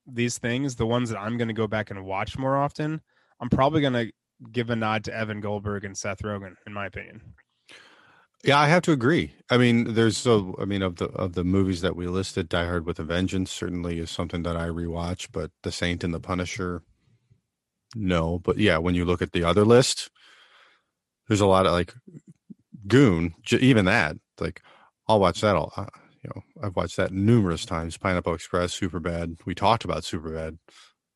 these 0.09 0.37
things, 0.37 0.75
the 0.75 0.85
ones 0.85 1.09
that 1.09 1.19
I'm 1.19 1.37
going 1.37 1.49
to 1.49 1.53
go 1.53 1.67
back 1.67 1.91
and 1.91 2.05
watch 2.05 2.37
more 2.37 2.55
often, 2.55 3.01
I'm 3.41 3.49
probably 3.49 3.81
going 3.81 3.93
to 3.93 4.11
give 4.51 4.69
a 4.69 4.75
nod 4.75 5.03
to 5.05 5.13
Evan 5.13 5.41
Goldberg 5.41 5.83
and 5.83 5.97
Seth 5.97 6.21
Rogen, 6.21 6.55
in 6.65 6.71
my 6.73 6.85
opinion. 6.85 7.21
Yeah, 8.47 8.59
I 8.59 8.67
have 8.69 8.81
to 8.83 8.93
agree. 8.93 9.33
I 9.49 9.57
mean, 9.57 9.93
there's 9.93 10.17
so 10.17 10.55
I 10.57 10.63
mean 10.63 10.81
of 10.81 10.95
the 10.95 11.07
of 11.09 11.33
the 11.33 11.43
movies 11.43 11.81
that 11.81 11.97
we 11.97 12.07
listed, 12.07 12.47
Die 12.47 12.65
Hard 12.65 12.85
with 12.85 12.97
a 12.97 13.03
Vengeance 13.03 13.51
certainly 13.51 13.99
is 13.99 14.09
something 14.09 14.43
that 14.43 14.55
I 14.55 14.67
rewatch, 14.67 15.27
but 15.33 15.51
The 15.63 15.71
Saint 15.71 16.01
and 16.03 16.13
The 16.13 16.21
Punisher, 16.21 16.81
no. 17.93 18.39
But 18.39 18.57
yeah, 18.57 18.77
when 18.77 18.95
you 18.95 19.03
look 19.03 19.21
at 19.21 19.33
the 19.33 19.43
other 19.43 19.65
list, 19.65 20.09
there's 21.27 21.41
a 21.41 21.45
lot 21.45 21.65
of 21.65 21.73
like 21.73 21.93
Goon, 22.87 23.35
j- 23.43 23.57
even 23.57 23.83
that. 23.85 24.15
Like, 24.39 24.61
I'll 25.09 25.19
watch 25.19 25.41
that 25.41 25.57
all. 25.57 25.73
Uh, 25.75 25.87
you 26.23 26.31
know, 26.33 26.41
I've 26.63 26.75
watched 26.77 26.97
that 26.97 27.11
numerous 27.11 27.65
times. 27.65 27.97
Pineapple 27.97 28.33
Express, 28.33 28.73
Super 28.73 29.01
Bad. 29.01 29.37
We 29.45 29.55
talked 29.55 29.83
about 29.83 30.05
Super 30.05 30.29
Bad. 30.29 30.57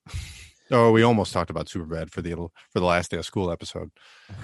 oh, 0.72 0.92
we 0.92 1.04
almost 1.04 1.32
talked 1.32 1.50
about 1.50 1.70
Super 1.70 1.86
Bad 1.86 2.12
for 2.12 2.22
the 2.22 2.32
for 2.34 2.80
the 2.80 2.86
last 2.86 3.12
day 3.12 3.18
of 3.18 3.26
school 3.26 3.52
episode. 3.52 3.92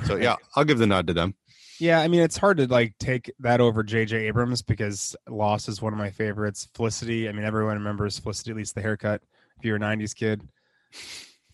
So 0.06 0.16
yeah, 0.16 0.38
I'll 0.56 0.64
give 0.64 0.78
the 0.78 0.88
nod 0.88 1.08
to 1.08 1.14
them. 1.14 1.36
Yeah, 1.80 2.00
I 2.00 2.08
mean 2.08 2.22
it's 2.22 2.38
hard 2.38 2.58
to 2.58 2.68
like 2.68 2.96
take 3.00 3.32
that 3.40 3.62
over 3.62 3.84
J.J. 3.84 4.28
Abrams 4.28 4.62
because 4.62 5.16
Lost 5.30 5.68
is 5.68 5.82
one 5.82 5.94
of 5.94 6.00
my 6.00 6.10
favorites. 6.10 6.68
Felicity, 6.74 7.30
I 7.30 7.32
mean 7.32 7.46
everyone 7.46 7.78
remembers 7.78 8.18
Felicity, 8.18 8.52
at 8.52 8.58
least 8.58 8.76
the 8.76 8.82
haircut. 8.82 9.22
If 9.58 9.66
you're 9.66 9.78
a 9.78 9.80
'90s 9.80 10.16
kid, 10.16 10.42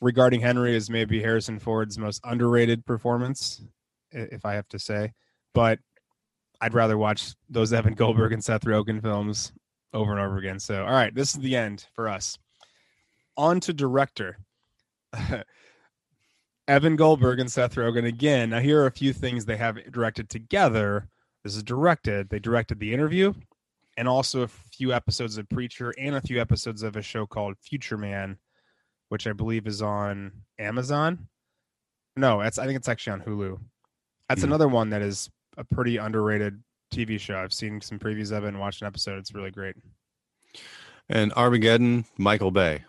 regarding 0.01 0.41
Henry 0.41 0.75
is 0.75 0.89
maybe 0.89 1.21
Harrison 1.21 1.59
Ford's 1.59 1.97
most 1.97 2.21
underrated 2.23 2.85
performance, 2.85 3.61
if 4.11 4.45
I 4.45 4.53
have 4.53 4.67
to 4.69 4.79
say. 4.79 5.13
But 5.53 5.79
I'd 6.61 6.73
rather 6.73 6.97
watch 6.97 7.35
those 7.49 7.73
Evan 7.73 7.93
Goldberg 7.93 8.33
and 8.33 8.43
Seth 8.43 8.65
Rogen 8.65 9.01
films 9.01 9.51
over 9.93 10.11
and 10.11 10.19
over 10.19 10.37
again. 10.37 10.59
So, 10.59 10.83
all 10.83 10.91
right, 10.91 11.13
this 11.13 11.35
is 11.35 11.41
the 11.41 11.55
end 11.55 11.85
for 11.93 12.07
us. 12.07 12.37
On 13.37 13.59
to 13.61 13.73
director. 13.73 14.37
Evan 16.67 16.95
Goldberg 16.95 17.39
and 17.39 17.51
Seth 17.51 17.75
Rogen 17.75 18.05
again. 18.07 18.51
Now, 18.51 18.59
here 18.59 18.81
are 18.81 18.87
a 18.87 18.91
few 18.91 19.13
things 19.13 19.45
they 19.45 19.57
have 19.57 19.91
directed 19.91 20.29
together. 20.29 21.09
This 21.43 21.55
is 21.55 21.63
directed. 21.63 22.29
They 22.29 22.39
directed 22.39 22.79
the 22.79 22.93
interview 22.93 23.33
and 23.97 24.07
also 24.07 24.41
a 24.41 24.47
few 24.47 24.93
episodes 24.93 25.37
of 25.37 25.49
Preacher 25.49 25.93
and 25.97 26.15
a 26.15 26.21
few 26.21 26.39
episodes 26.39 26.83
of 26.83 26.95
a 26.95 27.01
show 27.01 27.25
called 27.25 27.57
Future 27.61 27.97
Man, 27.97 28.37
which 29.09 29.27
I 29.27 29.33
believe 29.33 29.67
is 29.67 29.81
on 29.81 30.31
Amazon. 30.57 31.27
No, 32.15 32.41
it's 32.41 32.57
I 32.57 32.65
think 32.65 32.77
it's 32.77 32.89
actually 32.89 33.13
on 33.13 33.21
Hulu. 33.21 33.59
That's 34.29 34.41
mm 34.41 34.45
another 34.45 34.67
one 34.67 34.89
that 34.91 35.01
is 35.01 35.29
a 35.57 35.63
pretty 35.63 35.97
underrated 35.97 36.63
TV 36.93 37.19
show. 37.19 37.37
I've 37.37 37.53
seen 37.53 37.81
some 37.81 37.99
previews 37.99 38.31
of 38.31 38.45
it 38.45 38.49
and 38.49 38.59
watched 38.59 38.81
an 38.81 38.87
episode. 38.87 39.19
It's 39.19 39.33
really 39.33 39.51
great. 39.51 39.75
And 41.09 41.33
Armageddon, 41.33 42.05
Michael 42.17 42.51
Bay. 42.51 42.85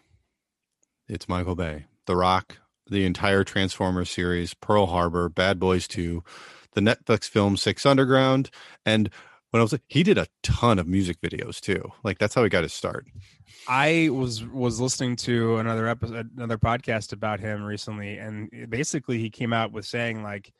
It's 1.09 1.28
Michael 1.28 1.57
Bay. 1.57 1.87
The 2.07 2.16
Rock, 2.16 2.59
the 2.88 3.04
entire 3.04 3.44
Transformers 3.44 4.10
series, 4.10 4.54
Pearl 4.54 4.86
Harbor, 4.86 5.28
Bad 5.28 5.58
Boys 5.58 5.88
2, 5.88 6.22
the 6.72 6.80
Netflix 6.80 7.28
film 7.28 7.56
Six 7.56 7.86
Underground, 7.86 8.50
and 8.84 9.10
when 9.50 9.60
I 9.60 9.62
was 9.62 9.78
he 9.86 10.02
did 10.02 10.18
a 10.18 10.26
ton 10.42 10.80
of 10.80 10.88
music 10.88 11.20
videos 11.20 11.60
too. 11.60 11.92
Like 12.02 12.18
that's 12.18 12.34
how 12.34 12.42
he 12.42 12.48
got 12.48 12.64
his 12.64 12.72
start. 12.72 13.06
I 13.68 14.08
was 14.10 14.44
was 14.44 14.80
listening 14.80 15.14
to 15.16 15.58
another 15.58 15.86
episode, 15.86 16.28
another 16.36 16.58
podcast 16.58 17.12
about 17.12 17.38
him 17.38 17.62
recently, 17.62 18.18
and 18.18 18.50
basically 18.68 19.18
he 19.20 19.30
came 19.30 19.52
out 19.52 19.70
with 19.70 19.86
saying 19.86 20.24
like, 20.24 20.52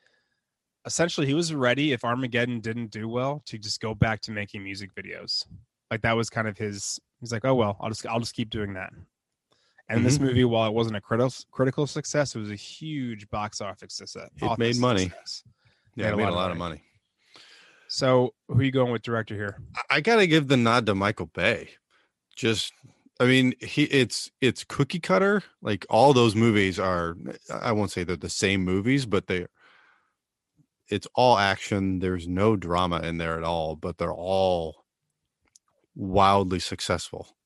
essentially 0.85 1.27
he 1.27 1.33
was 1.33 1.53
ready 1.53 1.91
if 1.91 2.05
Armageddon 2.05 2.61
didn't 2.61 2.91
do 2.91 3.09
well 3.09 3.41
to 3.47 3.57
just 3.57 3.81
go 3.81 3.93
back 3.93 4.21
to 4.21 4.31
making 4.31 4.63
music 4.63 4.95
videos. 4.95 5.45
Like 5.91 6.01
that 6.03 6.15
was 6.15 6.29
kind 6.29 6.47
of 6.47 6.57
his. 6.57 6.97
He's 7.19 7.33
like, 7.33 7.43
oh 7.43 7.55
well, 7.55 7.75
I'll 7.81 7.89
just 7.89 8.05
I'll 8.07 8.21
just 8.21 8.33
keep 8.33 8.49
doing 8.49 8.75
that. 8.75 8.93
And 9.87 9.99
mm-hmm. 9.99 10.05
this 10.05 10.19
movie, 10.19 10.43
while 10.45 10.67
it 10.67 10.73
wasn't 10.73 10.95
a 10.95 11.01
critical 11.01 11.33
critical 11.51 11.85
success, 11.85 12.35
it 12.35 12.39
was 12.39 12.49
a 12.49 12.55
huge 12.55 13.29
box 13.29 13.61
office 13.61 13.93
success. 13.93 14.29
It 14.41 14.57
made 14.57 14.77
money. 14.77 15.03
Success. 15.03 15.43
Yeah, 15.95 16.09
it 16.09 16.17
made, 16.17 16.27
a 16.27 16.31
lot, 16.31 16.51
of, 16.51 16.57
money. 16.57 16.81
So, 17.87 18.33
who 18.47 18.59
are 18.59 18.63
you 18.63 18.71
going 18.71 18.91
with 18.91 19.01
director 19.01 19.35
here? 19.35 19.59
I 19.89 20.01
got 20.01 20.17
to 20.17 20.27
give 20.27 20.49
the 20.49 20.57
nod 20.57 20.85
to 20.87 20.95
Michael 20.95 21.27
Bay. 21.27 21.69
Just, 22.35 22.73
I 23.19 23.25
mean, 23.25 23.53
he 23.61 23.83
it's 23.83 24.29
it's 24.41 24.65
cookie 24.65 24.99
cutter. 24.99 25.43
Like 25.61 25.85
all 25.89 26.13
those 26.13 26.35
movies 26.35 26.79
are. 26.79 27.15
I 27.49 27.71
won't 27.71 27.91
say 27.91 28.03
they're 28.03 28.17
the 28.17 28.29
same 28.29 28.63
movies, 28.63 29.05
but 29.05 29.27
they. 29.27 29.45
It's 30.89 31.07
all 31.15 31.37
action. 31.37 31.99
There's 31.99 32.27
no 32.27 32.55
drama 32.55 32.99
in 33.01 33.17
there 33.17 33.37
at 33.37 33.43
all, 33.43 33.75
but 33.75 33.97
they're 33.97 34.13
all 34.13 34.83
wildly 35.95 36.59
successful. 36.59 37.37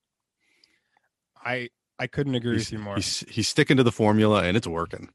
I 1.45 1.69
I 1.99 2.07
couldn't 2.07 2.35
agree 2.35 2.53
he's, 2.53 2.71
with 2.71 2.79
you 2.79 2.79
more. 2.79 2.95
He's, 2.95 3.25
he's 3.29 3.47
sticking 3.47 3.77
to 3.77 3.83
the 3.83 3.91
formula 3.91 4.43
and 4.43 4.55
it's 4.55 4.67
working. 4.67 5.09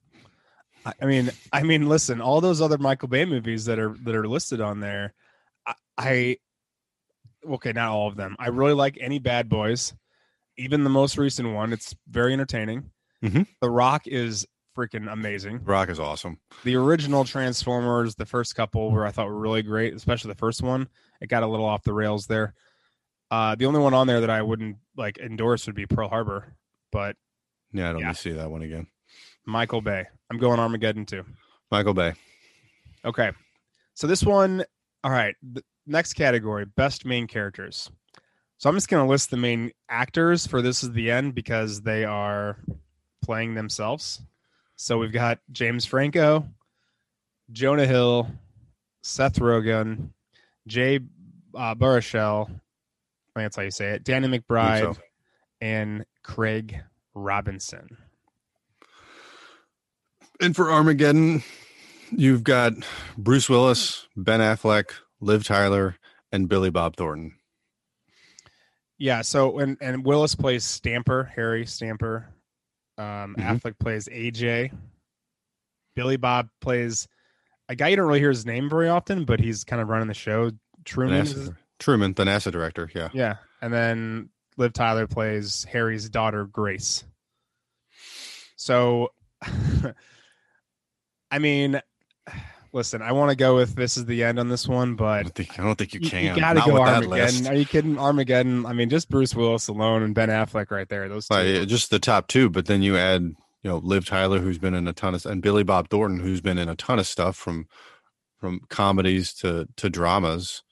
I 1.01 1.07
mean, 1.07 1.31
I 1.53 1.63
mean, 1.63 1.89
listen, 1.89 2.21
all 2.21 2.41
those 2.41 2.61
other 2.61 2.77
Michael 2.77 3.09
Bay 3.09 3.25
movies 3.25 3.65
that 3.65 3.79
are 3.79 3.97
that 4.03 4.15
are 4.15 4.29
listed 4.29 4.61
on 4.61 4.81
there, 4.81 5.15
I, 5.67 5.75
I 5.97 6.37
okay, 7.49 7.73
not 7.73 7.89
all 7.89 8.09
of 8.09 8.17
them. 8.17 8.37
I 8.39 8.49
really 8.49 8.75
like 8.75 8.99
any 9.01 9.19
Bad 9.19 9.49
Boys, 9.49 9.95
even 10.59 10.85
the 10.85 10.91
most 10.91 11.17
recent 11.17 11.55
one. 11.55 11.73
It's 11.73 11.95
very 12.11 12.35
entertaining. 12.35 12.91
Mm-hmm. 13.23 13.43
The 13.63 13.71
Rock 13.71 14.07
is 14.07 14.47
freaking 14.77 15.11
amazing. 15.11 15.63
Rock 15.65 15.89
is 15.89 16.01
awesome. 16.01 16.39
The 16.65 16.77
original 16.77 17.25
Transformers, 17.25 18.15
the 18.17 18.27
first 18.27 18.55
couple 18.55 18.91
were 18.91 19.07
I 19.07 19.11
thought 19.11 19.29
were 19.29 19.39
really 19.39 19.63
great, 19.63 19.95
especially 19.95 20.33
the 20.33 20.39
first 20.39 20.63
one. 20.63 20.89
It 21.21 21.29
got 21.29 21.43
a 21.43 21.47
little 21.47 21.67
off 21.67 21.83
the 21.83 21.95
rails 21.95 22.27
there. 22.27 22.55
Uh, 23.31 23.55
the 23.55 23.67
only 23.67 23.81
one 23.81 23.95
on 23.95 24.07
there 24.07 24.21
that 24.21 24.31
I 24.31 24.43
wouldn't 24.43 24.77
like 24.97 25.19
endorse 25.19 25.67
would 25.67 25.77
be 25.77 25.87
Pearl 25.87 26.09
Harbor. 26.09 26.55
But 26.95 27.17
yeah, 27.73 27.91
I 27.91 27.93
don't 27.93 28.03
yeah. 28.03 28.13
see 28.13 28.31
that 28.31 28.49
one 28.49 28.63
again. 28.63 28.87
Michael 29.45 29.81
Bay. 29.81 30.07
I'm 30.31 30.39
going 30.39 30.61
Armageddon 30.61 31.05
too. 31.05 31.25
Michael 31.73 31.93
Bay. 31.93 32.15
Okay. 33.05 33.33
So 33.95 34.07
this 34.07 34.23
one, 34.23 34.65
all 35.03 35.11
right. 35.11 35.35
The 35.43 35.65
next 35.89 36.13
category, 36.13 36.67
best 36.67 37.05
main 37.05 37.27
characters. 37.27 37.91
So 38.59 38.71
I'm 38.71 38.77
just 38.77 38.89
going 38.89 39.05
to 39.05 39.11
list 39.11 39.33
the 39.33 39.37
main 39.37 39.73
actors 39.89 40.47
for 40.47 40.63
this 40.63 40.85
is 40.85 40.93
the 40.93 41.11
end 41.11 41.35
because 41.35 41.81
they 41.81 42.05
are 42.05 42.59
playing 43.25 43.55
themselves. 43.55 44.21
So 44.77 44.97
we've 44.97 45.13
got 45.13 45.41
James 45.51 45.85
Franco, 45.85 46.47
Jonah 47.51 47.87
Hill, 47.87 48.31
Seth 49.03 49.41
Rogen, 49.41 50.11
Jay 50.69 51.01
uh, 51.57 51.75
Baruchel, 51.75 52.45
I 52.45 52.47
think 52.47 53.47
that's 53.47 53.57
how 53.57 53.63
you 53.63 53.73
say 53.73 53.91
it, 53.91 54.05
Danny 54.05 54.29
McBride, 54.29 54.95
so. 54.95 55.01
and 55.61 56.05
Craig 56.25 56.81
Robinson. 57.15 57.97
And 60.41 60.57
for 60.57 60.73
Armageddon, 60.73 61.45
you've 62.11 62.43
got 62.43 62.73
Bruce 63.17 63.49
Willis, 63.49 64.09
Ben 64.17 64.41
Affleck, 64.41 64.91
Liv 65.21 65.45
Tyler, 65.45 65.97
and 66.33 66.49
Billy 66.49 66.71
Bob 66.71 66.97
Thornton. 66.97 67.37
Yeah. 68.99 69.23
So 69.23 69.59
and 69.59 69.77
and 69.81 70.05
Willis 70.05 70.35
plays 70.35 70.65
Stamper, 70.65 71.25
Harry 71.35 71.67
Stamper. 71.67 72.29
Um, 72.99 73.37
mm-hmm. 73.39 73.43
Affleck 73.43 73.79
plays 73.79 74.09
AJ. 74.09 74.73
Billy 75.95 76.17
Bob 76.17 76.49
plays 76.61 77.07
a 77.69 77.75
guy 77.75 77.89
you 77.89 77.97
don't 77.97 78.07
really 78.07 78.21
hear 78.21 78.31
his 78.31 78.47
name 78.47 78.69
very 78.69 78.89
often, 78.89 79.25
but 79.25 79.41
he's 79.41 79.65
kind 79.65 79.81
of 79.81 79.89
running 79.89 80.09
the 80.09 80.15
show. 80.15 80.51
Truman. 80.85 81.25
NASA, 81.25 81.57
Truman, 81.79 82.13
the 82.15 82.25
NASA 82.25 82.53
director. 82.53 82.91
Yeah. 82.95 83.09
Yeah. 83.13 83.37
And 83.63 83.73
then 83.73 84.31
Liv 84.57 84.73
Tyler 84.73 85.07
plays 85.07 85.65
Harry's 85.65 86.09
daughter, 86.09 86.45
Grace. 86.45 87.05
So, 88.57 89.13
I 91.31 91.39
mean, 91.39 91.81
listen, 92.73 93.03
I 93.03 93.13
want 93.13 93.31
to 93.31 93.37
go 93.37 93.57
with 93.57 93.75
this 93.75 93.97
is 93.97 94.05
the 94.05 94.25
end 94.25 94.39
on 94.39 94.49
this 94.49 94.69
one, 94.69 94.97
but 94.97 95.07
I 95.07 95.23
don't 95.23 95.35
think, 95.35 95.59
I 95.59 95.63
don't 95.63 95.77
think 95.77 95.95
you 95.95 96.01
can. 96.01 96.35
You, 96.35 96.41
gotta 96.41 96.63
go 96.65 96.77
Armageddon. 96.77 97.47
Are 97.47 97.55
you 97.55 97.65
kidding? 97.65 97.99
Armageddon. 97.99 98.67
I 98.67 98.75
mean, 98.75 98.91
just 98.91 99.09
Bruce 99.09 99.35
Willis 99.35 99.69
alone 99.69 100.03
and 100.03 100.15
Ben 100.15 100.29
Affleck 100.29 100.71
right 100.71 100.89
there. 100.89 101.09
Those 101.09 101.29
two. 101.29 101.35
Right, 101.35 101.67
just 101.67 101.91
the 101.91 101.99
top 101.99 102.29
two, 102.29 102.51
but 102.51 102.67
then 102.67 102.83
you 102.83 102.97
add, 102.97 103.23
you 103.23 103.71
know, 103.71 103.79
Liv 103.79 104.05
Tyler, 104.05 104.41
who's 104.41 104.59
been 104.59 104.75
in 104.75 104.89
a 104.89 104.93
ton 104.93 105.15
of, 105.15 105.25
and 105.25 105.41
Billy 105.41 105.63
Bob 105.63 105.89
Thornton, 105.89 106.21
who's 106.21 106.41
been 106.41 106.59
in 106.59 106.69
a 106.69 106.77
ton 106.77 106.99
of 106.99 107.07
stuff 107.07 107.37
from 107.37 107.67
from 108.39 108.61
comedies 108.69 109.33
to 109.35 109.69
to 109.77 109.89
dramas 109.89 110.64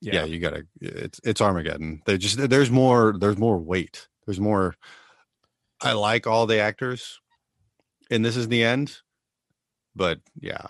yeah. 0.00 0.14
yeah, 0.14 0.24
you 0.24 0.38
gotta 0.38 0.66
it's 0.80 1.20
it's 1.24 1.40
Armageddon. 1.40 2.02
They 2.06 2.18
just 2.18 2.48
there's 2.48 2.70
more 2.70 3.14
there's 3.18 3.38
more 3.38 3.58
weight. 3.58 4.08
There's 4.26 4.40
more 4.40 4.74
I 5.82 5.92
like 5.92 6.26
all 6.26 6.46
the 6.46 6.60
actors 6.60 7.20
and 8.10 8.24
this 8.24 8.36
is 8.36 8.48
the 8.48 8.64
end. 8.64 8.98
But 9.94 10.20
yeah. 10.38 10.66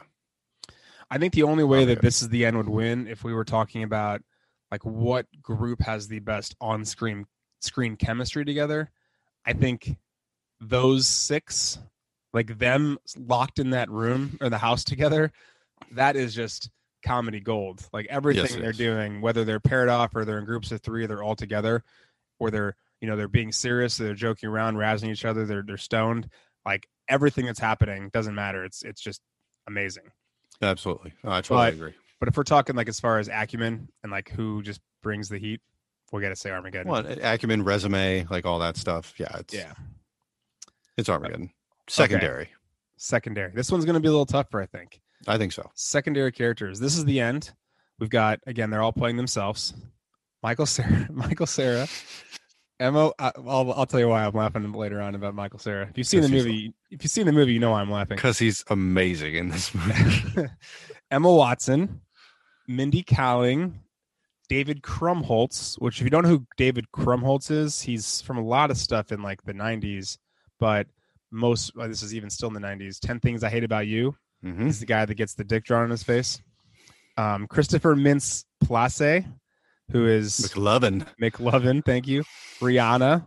I 1.10 1.18
think 1.18 1.34
the 1.34 1.42
only 1.42 1.64
way 1.64 1.84
that 1.87 2.02
this 2.02 2.22
is 2.22 2.28
the 2.28 2.44
end 2.44 2.56
would 2.56 2.68
win 2.68 3.08
if 3.08 3.25
we 3.25 3.34
were 3.34 3.44
talking 3.44 3.82
about 3.82 4.22
like 4.70 4.84
what 4.84 5.26
group 5.42 5.80
has 5.80 6.06
the 6.06 6.20
best 6.20 6.54
on 6.60 6.84
screen 6.84 7.26
screen 7.60 7.96
chemistry 7.96 8.44
together. 8.44 8.90
I 9.44 9.54
think 9.54 9.96
those 10.60 11.08
six, 11.08 11.78
like 12.32 12.58
them 12.58 12.99
locked 13.16 13.58
in 13.58 13.70
that 13.70 13.90
room 13.90 14.38
or 14.40 14.50
the 14.50 14.58
house 14.58 14.84
together, 14.84 15.32
that 15.92 16.14
is 16.14 16.34
just 16.34 16.70
comedy 17.04 17.40
gold. 17.40 17.87
Like 17.92 18.07
everything 18.09 18.45
yes, 18.45 18.54
they're 18.57 18.73
doing, 18.73 19.21
whether 19.21 19.45
they're 19.45 19.61
paired 19.61 19.88
off 19.88 20.14
or 20.14 20.25
they're 20.25 20.38
in 20.38 20.45
groups 20.45 20.73
of 20.73 20.80
three, 20.80 21.07
they're 21.07 21.23
all 21.23 21.37
together, 21.37 21.85
or 22.38 22.50
they're 22.50 22.76
you 23.00 23.09
know 23.09 23.16
they're 23.16 23.28
being 23.28 23.52
serious, 23.52 23.97
they're 23.97 24.14
joking 24.14 24.49
around, 24.49 24.76
razzing 24.76 25.11
each 25.11 25.25
other, 25.25 25.47
they're 25.47 25.62
they're 25.62 25.76
stoned. 25.76 26.28
Like 26.64 26.87
everything 27.09 27.47
that's 27.47 27.61
happening 27.61 28.11
doesn't 28.12 28.35
matter. 28.35 28.64
It's 28.64 28.83
it's 28.83 29.00
just 29.00 29.21
amazing. 29.66 30.04
Absolutely, 30.62 31.12
oh, 31.25 31.33
I 31.33 31.40
totally 31.40 31.66
but, 31.66 31.75
agree. 31.75 31.95
But 32.19 32.28
if 32.28 32.37
we're 32.37 32.42
talking 32.42 32.76
like 32.76 32.88
as 32.88 33.00
far 33.00 33.19
as 33.19 33.28
acumen 33.28 33.88
and 34.02 34.12
like 34.12 34.30
who 34.30 34.62
just 34.62 34.80
brings 35.02 35.28
the 35.28 35.38
heat, 35.38 35.61
we 36.12 36.21
got 36.21 36.28
to 36.28 36.37
say 36.37 36.50
Armageddon. 36.50 36.90
Well, 36.90 37.07
acumen, 37.23 37.64
resume, 37.64 38.26
like 38.30 38.45
all 38.45 38.59
that 38.59 38.76
stuff. 38.76 39.14
Yeah, 39.19 39.37
it's 39.38 39.54
yeah, 39.54 39.73
it's 40.97 41.09
Armageddon. 41.09 41.50
Secondary. 41.88 42.42
Okay. 42.42 42.52
Secondary. 42.97 43.52
This 43.52 43.73
one's 43.73 43.87
going 43.87 43.95
to 43.95 44.00
be 44.00 44.09
a 44.09 44.11
little 44.11 44.26
tougher, 44.26 44.61
I 44.61 44.66
think. 44.66 45.00
I 45.27 45.39
think 45.39 45.53
so. 45.53 45.71
Secondary 45.75 46.33
characters. 46.33 46.81
This 46.81 46.97
is 46.97 47.05
the 47.05 47.21
end. 47.21 47.53
We've 47.99 48.11
got 48.11 48.41
again. 48.47 48.71
They're 48.71 48.83
all 48.83 48.93
playing 48.93 49.17
themselves. 49.17 49.75
Michael 50.43 50.67
Cera. 50.67 51.07
Michael 51.12 51.47
Cera, 51.47 51.87
Mo, 52.81 53.12
I, 53.19 53.31
I'll 53.47 53.73
I'll 53.73 53.87
tell 53.87 54.00
you 54.00 54.09
why 54.09 54.25
I'm 54.25 54.33
laughing 54.33 54.73
later 54.73 55.03
on 55.03 55.15
about 55.15 55.35
Michael 55.35 55.59
Cera. 55.59 55.87
If 55.91 55.99
you've 55.99 56.07
seen 56.07 56.23
the 56.23 56.31
movie, 56.31 56.73
if 56.91 57.05
you've 57.05 57.11
seen 57.11 57.27
the 57.27 57.33
movie, 57.33 57.53
you 57.53 57.59
know 57.59 57.73
why 57.73 57.83
I'm 57.83 57.91
laughing. 57.91 58.17
Because 58.17 58.39
he's 58.39 58.65
amazing 58.71 59.35
in 59.35 59.49
this 59.49 59.75
movie. 60.35 60.49
Emma 61.11 61.31
Watson, 61.31 62.00
Mindy 62.67 63.03
Kaling, 63.03 63.75
David 64.49 64.81
Krumholtz. 64.81 65.79
Which, 65.79 65.99
if 66.00 66.05
you 66.05 66.11
don't 66.11 66.23
know 66.23 66.31
who 66.31 66.47
David 66.57 66.87
Krumholtz 66.91 67.50
is, 67.50 67.83
he's 67.83 68.23
from 68.23 68.39
a 68.39 68.45
lot 68.45 68.71
of 68.71 68.79
stuff 68.79 69.12
in 69.12 69.23
like 69.23 69.43
the 69.43 69.53
'90s, 69.53 70.17
but 70.59 70.87
most 71.31 71.77
well, 71.77 71.87
this 71.87 72.03
is 72.03 72.15
even 72.15 72.31
still 72.31 72.49
in 72.49 72.55
the 72.55 72.61
'90s. 72.61 72.99
Ten 72.99 73.21
Things 73.21 73.45
I 73.45 73.50
Hate 73.50 73.65
About 73.65 73.87
You. 73.89 74.17
Mhm. 74.44 74.64
He's 74.64 74.80
the 74.80 74.87
guy 74.87 75.04
that 75.04 75.14
gets 75.14 75.35
the 75.35 75.44
dick 75.44 75.64
drawn 75.64 75.85
on 75.85 75.90
his 75.90 76.02
face. 76.02 76.40
Um, 77.16 77.47
Christopher 77.47 77.94
Mintz 77.94 78.44
Plasse, 78.64 79.26
who 79.90 80.06
is 80.06 80.38
McLovin. 80.38 81.06
McLovin, 81.20 81.85
thank 81.85 82.06
you. 82.06 82.25
Rihanna, 82.61 83.26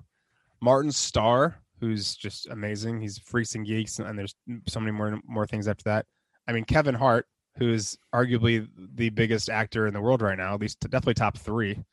Martin 0.62 0.92
Starr, 0.92 1.56
who's 1.80 2.16
just 2.16 2.48
amazing. 2.48 3.02
He's 3.02 3.20
freaks 3.20 3.56
and 3.56 3.66
geeks, 3.66 4.00
and 4.00 4.18
there's 4.18 4.36
so 4.68 4.80
many 4.80 4.92
more 4.92 5.20
more 5.28 5.46
things 5.46 5.68
after 5.68 5.84
that. 5.86 6.06
I 6.48 6.54
mean, 6.54 6.64
Kevin 6.64 6.96
Hart, 6.96 7.28
who 7.58 7.72
is 7.72 7.98
arguably 8.14 8.68
the 8.96 9.10
biggest 9.10 9.50
actor 9.50 9.86
in 9.86 9.94
the 9.94 10.02
world 10.02 10.22
right 10.22 10.38
now, 10.38 10.54
at 10.56 10.62
least 10.62 10.80
definitely 10.80 11.14
top 11.14 11.38
three, 11.38 11.84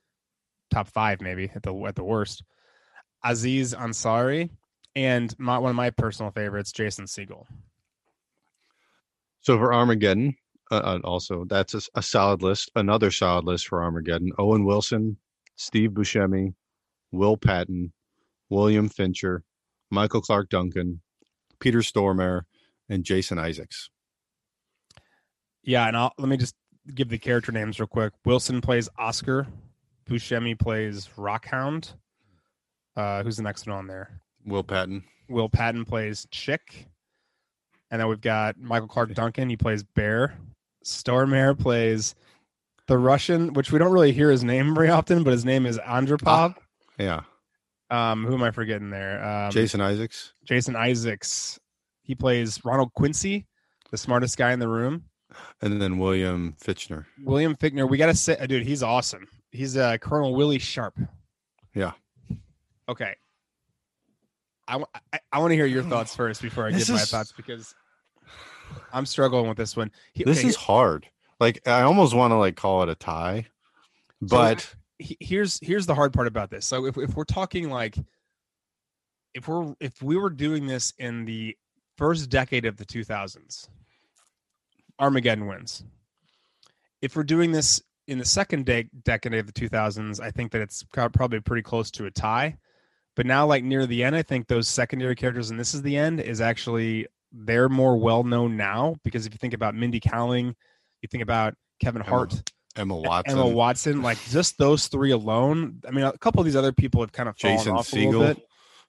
top 0.70 0.88
five 0.88 1.20
maybe 1.20 1.50
at 1.54 1.62
the 1.62 1.74
at 1.84 1.96
the 1.96 2.04
worst. 2.04 2.42
Aziz 3.22 3.74
Ansari, 3.74 4.48
and 4.96 5.38
my, 5.38 5.58
one 5.58 5.70
of 5.70 5.76
my 5.76 5.90
personal 5.90 6.30
favorites, 6.30 6.72
Jason 6.72 7.04
Segel. 7.04 7.44
So 9.40 9.56
for 9.59 9.73
Armageddon, 9.73 10.35
uh, 10.70 10.76
uh, 10.76 10.99
also 11.04 11.44
that's 11.49 11.75
a 11.94 12.02
solid 12.02 12.42
list. 12.42 12.70
Another 12.76 13.11
solid 13.11 13.44
list 13.44 13.68
for 13.68 13.82
Armageddon: 13.82 14.32
Owen 14.38 14.64
Wilson, 14.64 15.16
Steve 15.56 15.90
Buscemi, 15.90 16.54
Will 17.12 17.37
Patton, 17.37 17.92
William 18.49 18.88
Fincher, 18.88 19.44
Michael 19.90 20.20
Clarke 20.20 20.49
Duncan, 20.49 21.00
Peter 21.59 21.78
Stormare, 21.80 22.42
and 22.88 23.04
Jason 23.04 23.38
Isaacs. 23.38 23.90
Yeah, 25.62 25.87
and 25.87 25.97
I'll, 25.97 26.12
let 26.18 26.28
me 26.28 26.37
just 26.37 26.54
give 26.94 27.09
the 27.09 27.18
character 27.18 27.52
names 27.52 27.78
real 27.78 27.87
quick. 27.87 28.12
Wilson 28.25 28.61
plays 28.61 28.88
Oscar. 28.99 29.47
Buscemi 30.09 30.59
plays 30.59 31.09
Rockhound. 31.16 31.94
Uh, 32.97 33.23
who's 33.23 33.37
the 33.37 33.42
next 33.42 33.66
one 33.66 33.76
on 33.76 33.87
there? 33.87 34.20
Will 34.44 34.64
Patton. 34.64 35.04
Will 35.28 35.49
Patton 35.49 35.85
plays 35.85 36.26
Chick. 36.30 36.88
And 37.90 38.00
then 38.00 38.09
we've 38.09 38.20
got 38.20 38.59
Michael 38.59 38.88
Clarke 38.88 39.14
Duncan. 39.14 39.49
He 39.50 39.56
plays 39.56 39.82
Bear. 39.82 40.35
Stormare 40.85 41.59
plays 41.59 42.14
the 42.87 42.97
Russian, 42.99 43.52
which 43.52 43.73
we 43.73 43.78
don't 43.78 43.92
really 43.92 44.12
hear 44.12 44.30
his 44.30 44.42
name 44.44 44.75
very 44.75 44.88
often, 44.90 45.23
but 45.25 45.32
his 45.32 45.44
name 45.44 45.66
is 45.66 45.78
Andropov. 45.78 46.54
Yeah, 46.99 47.23
Um, 47.90 48.25
who 48.26 48.35
am 48.35 48.42
I 48.42 48.50
forgetting 48.50 48.90
there? 48.90 49.23
Um, 49.25 49.50
Jason 49.50 49.80
Isaacs. 49.80 50.32
Jason 50.44 50.76
Isaacs. 50.76 51.59
He 52.02 52.14
plays 52.14 52.64
Ronald 52.64 52.92
Quincy, 52.94 53.47
the 53.90 53.97
smartest 53.97 54.37
guy 54.37 54.52
in 54.52 54.59
the 54.59 54.68
room. 54.68 55.04
And 55.62 55.80
then 55.80 55.99
William 55.99 56.56
Fichtner. 56.62 57.06
William 57.23 57.54
Fickner. 57.56 57.88
We 57.88 57.97
got 57.99 58.06
to 58.06 58.14
say, 58.14 58.37
dude, 58.47 58.66
he's 58.66 58.82
awesome. 58.82 59.28
He's 59.52 59.76
uh, 59.76 59.97
Colonel 59.99 60.35
Willie 60.35 60.59
Sharp. 60.59 60.99
Yeah. 61.75 61.92
Okay. 62.88 63.14
I, 64.66 64.73
w- 64.73 64.87
I, 65.12 65.18
I 65.32 65.38
want 65.38 65.50
to 65.52 65.54
hear 65.56 65.66
your 65.66 65.82
thoughts 65.82 66.14
first 66.14 66.42
before 66.42 66.66
I 66.66 66.73
This 66.73 66.87
give 66.87 66.97
my 66.97 67.02
is- 67.02 67.11
thoughts 67.11 67.32
because 67.32 67.75
I'm 68.92 69.06
struggling 69.06 69.48
with 69.48 69.56
this 69.58 69.76
one. 69.76 69.90
He- 70.12 70.24
This 70.24 70.38
okay, 70.40 70.48
is 70.48 70.56
hard. 70.56 71.06
Like 71.38 71.66
I 71.66 71.82
almost 71.82 72.14
want 72.14 72.32
to 72.32 72.36
like 72.36 72.56
call 72.56 72.82
it 72.82 72.88
a 72.88 72.94
tie, 72.94 73.46
but 74.20 74.74
he- 74.98 75.16
here's 75.20 75.58
here's 75.62 75.86
the 75.86 75.94
hard 75.94 76.12
part 76.12 76.26
about 76.26 76.50
this. 76.50 76.66
So 76.66 76.86
if 76.86 76.96
if 76.98 77.14
we're 77.14 77.24
talking 77.24 77.70
like 77.70 77.96
if 79.34 79.48
we're 79.48 79.74
if 79.80 80.02
we 80.02 80.16
were 80.16 80.30
doing 80.30 80.66
this 80.66 80.92
in 80.99 81.25
the 81.25 81.56
first 81.97 82.28
decade 82.30 82.64
of 82.64 82.76
the 82.76 82.84
2000s, 82.84 83.68
Armageddon 84.99 85.47
wins. 85.47 85.84
If 87.02 87.16
we're 87.16 87.25
doing 87.25 87.52
this 87.52 87.82
in 88.06 88.18
the 88.18 88.25
second 88.25 88.66
de- 88.66 88.90
decade 89.04 89.34
of 89.34 89.47
the 89.47 89.52
2000s, 89.52 90.21
I 90.21 90.30
think 90.30 90.52
that 90.52 90.60
it's 90.60 90.82
probably 90.92 91.40
pretty 91.40 91.62
close 91.62 91.90
to 91.92 92.06
a 92.06 92.10
tie. 92.10 92.58
But 93.16 93.26
now, 93.26 93.47
like 93.47 93.64
near 93.64 93.86
the 93.86 94.02
end, 94.04 94.16
I 94.16 94.23
think 94.23 94.47
those 94.47 94.68
secondary 94.68 95.14
characters, 95.14 95.50
and 95.50 95.58
this 95.58 95.75
is 95.75 95.82
the 95.82 95.97
end, 95.97 96.21
is 96.21 96.40
actually 96.40 97.06
they're 97.32 97.69
more 97.69 97.97
well 97.97 98.25
known 98.25 98.56
now 98.56 98.97
because 99.04 99.26
if 99.26 99.32
you 99.32 99.38
think 99.38 99.54
about 99.54 99.75
Mindy 99.75 100.00
Kaling, 100.00 100.54
you 101.02 101.08
think 101.08 101.23
about 101.23 101.54
Kevin 101.80 102.02
Hart, 102.02 102.43
Emma 102.76 102.97
Watson, 102.97 103.38
Emma 103.38 103.49
Watson, 103.49 104.02
like 104.02 104.19
just 104.28 104.58
those 104.58 104.88
three 104.88 105.10
alone. 105.10 105.80
I 105.86 105.90
mean, 105.90 106.04
a 106.04 106.16
couple 106.19 106.40
of 106.40 106.45
these 106.45 106.56
other 106.56 106.73
people 106.73 107.00
have 107.00 107.12
kind 107.12 107.28
of 107.28 107.36
fallen 107.38 107.58
Jason 107.58 107.73
off 107.73 107.93
a 107.93 107.97
little 107.97 108.21
bit. 108.21 108.43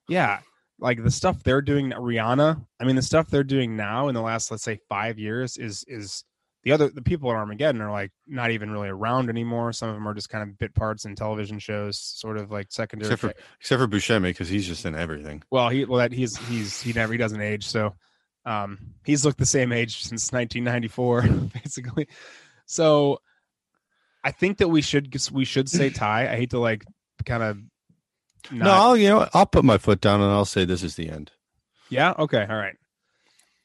Yeah, 0.09 0.39
like 0.79 1.03
the 1.03 1.11
stuff 1.11 1.43
they're 1.43 1.61
doing, 1.61 1.91
Rihanna. 1.91 2.65
I 2.79 2.83
mean, 2.83 2.95
the 2.95 3.01
stuff 3.01 3.29
they're 3.29 3.43
doing 3.43 3.75
now 3.75 4.07
in 4.07 4.15
the 4.15 4.21
last, 4.21 4.51
let's 4.51 4.63
say, 4.63 4.79
five 4.89 5.19
years 5.19 5.57
is 5.57 5.85
is 5.87 6.23
the 6.63 6.71
other 6.71 6.89
the 6.89 7.01
people 7.01 7.31
at 7.31 7.35
Armageddon 7.35 7.81
are 7.81 7.91
like 7.91 8.11
not 8.27 8.51
even 8.51 8.71
really 8.71 8.89
around 8.89 9.29
anymore. 9.29 9.73
Some 9.73 9.89
of 9.89 9.95
them 9.95 10.07
are 10.07 10.13
just 10.13 10.29
kind 10.29 10.47
of 10.47 10.57
bit 10.57 10.75
parts 10.75 11.05
in 11.05 11.15
television 11.15 11.59
shows, 11.59 11.99
sort 11.99 12.37
of 12.37 12.51
like 12.51 12.71
secondary. 12.71 13.13
except 13.13 13.21
for 13.21 13.43
except 13.59 13.79
for 13.79 13.87
Buscemi 13.87 14.23
because 14.23 14.49
he's 14.49 14.67
just 14.67 14.85
in 14.85 14.95
everything. 14.95 15.43
well, 15.49 15.69
he 15.69 15.85
well 15.85 15.99
that 15.99 16.11
he's 16.11 16.37
he's 16.47 16.81
he 16.81 16.93
never 16.93 17.13
he 17.13 17.17
doesn't 17.17 17.41
age, 17.41 17.67
so 17.67 17.95
um 18.45 18.79
he's 19.05 19.23
looked 19.23 19.37
the 19.37 19.45
same 19.45 19.71
age 19.71 20.03
since 20.03 20.31
1994, 20.31 21.21
basically. 21.63 22.07
So 22.65 23.19
I 24.23 24.31
think 24.31 24.57
that 24.57 24.67
we 24.67 24.81
should 24.81 25.13
we 25.31 25.45
should 25.45 25.69
say 25.69 25.89
tie. 25.91 26.31
I 26.31 26.35
hate 26.35 26.51
to 26.51 26.59
like 26.59 26.85
kind 27.25 27.43
of 27.43 27.57
not, 28.49 28.65
no, 28.65 28.71
I'll, 28.71 28.97
you 28.97 29.09
know, 29.09 29.17
what? 29.17 29.29
I'll 29.33 29.45
put 29.45 29.63
my 29.63 29.77
foot 29.77 30.01
down 30.01 30.21
and 30.21 30.31
I'll 30.31 30.45
say 30.45 30.65
this 30.65 30.83
is 30.83 30.95
the 30.95 31.09
end. 31.09 31.31
Yeah. 31.89 32.13
Okay. 32.17 32.45
All 32.49 32.55
right. 32.55 32.75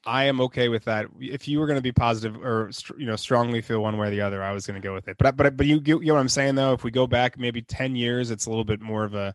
I 0.04 0.24
am 0.24 0.40
okay 0.42 0.68
with 0.68 0.84
that. 0.84 1.06
If 1.18 1.48
you 1.48 1.58
were 1.58 1.66
going 1.66 1.78
to 1.78 1.82
be 1.82 1.92
positive 1.92 2.36
or 2.36 2.70
you 2.96 3.06
know 3.06 3.16
strongly 3.16 3.60
feel 3.60 3.80
one 3.80 3.98
way 3.98 4.06
or 4.06 4.10
the 4.10 4.20
other, 4.20 4.42
I 4.42 4.52
was 4.52 4.66
going 4.66 4.80
to 4.80 4.86
go 4.86 4.94
with 4.94 5.08
it. 5.08 5.16
But 5.18 5.36
but 5.36 5.56
but 5.56 5.66
you 5.66 5.80
get 5.80 6.00
you 6.00 6.06
know 6.06 6.14
what 6.14 6.20
I'm 6.20 6.28
saying 6.28 6.54
though. 6.54 6.72
If 6.72 6.84
we 6.84 6.92
go 6.92 7.08
back 7.08 7.38
maybe 7.38 7.62
ten 7.62 7.96
years, 7.96 8.30
it's 8.30 8.46
a 8.46 8.50
little 8.50 8.64
bit 8.64 8.80
more 8.80 9.04
of 9.04 9.14
a 9.14 9.34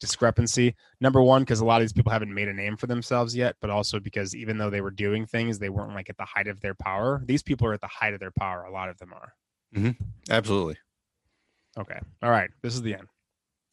discrepancy. 0.00 0.74
Number 1.00 1.22
one, 1.22 1.42
because 1.42 1.60
a 1.60 1.64
lot 1.64 1.80
of 1.80 1.82
these 1.84 1.92
people 1.92 2.10
haven't 2.10 2.34
made 2.34 2.48
a 2.48 2.54
name 2.54 2.76
for 2.76 2.86
themselves 2.86 3.36
yet, 3.36 3.56
but 3.60 3.70
also 3.70 4.00
because 4.00 4.34
even 4.34 4.58
though 4.58 4.70
they 4.70 4.80
were 4.80 4.90
doing 4.90 5.26
things, 5.26 5.58
they 5.58 5.68
weren't 5.68 5.94
like 5.94 6.10
at 6.10 6.16
the 6.16 6.24
height 6.24 6.48
of 6.48 6.60
their 6.60 6.74
power. 6.74 7.22
These 7.24 7.42
people 7.42 7.66
are 7.68 7.74
at 7.74 7.80
the 7.80 7.86
height 7.86 8.14
of 8.14 8.20
their 8.20 8.32
power. 8.32 8.64
A 8.64 8.72
lot 8.72 8.88
of 8.88 8.98
them 8.98 9.12
are. 9.12 9.34
Mm-hmm. 9.76 10.02
Absolutely, 10.30 10.78
Okay. 11.78 11.98
All 12.22 12.30
right. 12.30 12.50
This 12.62 12.74
is 12.74 12.82
the 12.82 12.94
end. 12.94 13.06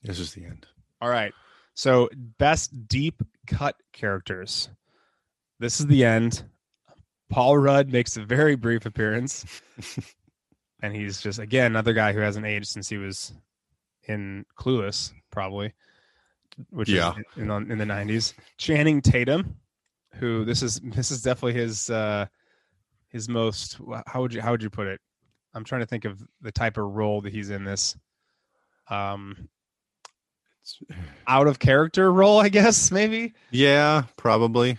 this 0.04 0.20
is 0.20 0.34
the 0.34 0.46
end. 0.46 0.68
All 1.02 1.10
right. 1.10 1.34
So 1.74 2.10
best 2.38 2.88
deep 2.88 3.22
cut 3.48 3.76
characters. 3.94 4.70
This 5.60 5.80
is 5.80 5.88
the 5.88 6.06
end. 6.06 6.44
Paul 7.30 7.58
Rudd 7.58 7.92
makes 7.92 8.16
a 8.18 8.24
very 8.24 8.56
brief 8.56 8.86
appearance. 8.86 9.62
and 10.82 10.96
he's 10.96 11.22
just 11.22 11.40
again 11.40 11.68
another 11.68 11.94
guy 11.94 12.14
who 12.14 12.20
hasn't 12.20 12.46
aged 12.46 12.68
since 12.68 12.88
he 12.90 12.98
was 12.98 13.34
in 14.08 14.46
Clueless, 14.58 15.12
probably. 15.32 15.74
Which 16.72 16.90
Yeah. 16.90 17.12
is 17.12 17.26
in, 17.44 17.50
in, 17.52 17.72
in 17.72 17.78
the 17.78 17.86
nineties. 17.86 18.34
Channing 18.58 19.02
Tatum, 19.02 19.56
who 20.16 20.44
this 20.46 20.64
is 20.64 20.80
this 20.84 21.12
is 21.12 21.22
definitely 21.22 21.54
his 21.60 21.90
uh 21.90 22.26
his 23.10 23.30
most 23.30 23.80
how 24.08 24.22
would 24.22 24.34
you 24.34 24.42
how 24.42 24.52
would 24.52 24.64
you 24.64 24.70
put 24.70 24.88
it? 24.88 25.00
I'm 25.54 25.64
trying 25.64 25.82
to 25.82 25.88
think 25.88 26.06
of 26.06 26.22
the 26.42 26.52
type 26.52 26.78
of 26.78 26.86
role 26.86 27.22
that 27.22 27.34
he's 27.34 27.50
in 27.50 27.64
this. 27.64 27.96
Um 28.90 29.50
out 31.28 31.48
of 31.48 31.60
character 31.60 32.12
role, 32.12 32.40
I 32.40 32.50
guess, 32.50 32.92
maybe. 32.92 33.34
Yeah, 33.52 34.04
probably. 34.18 34.78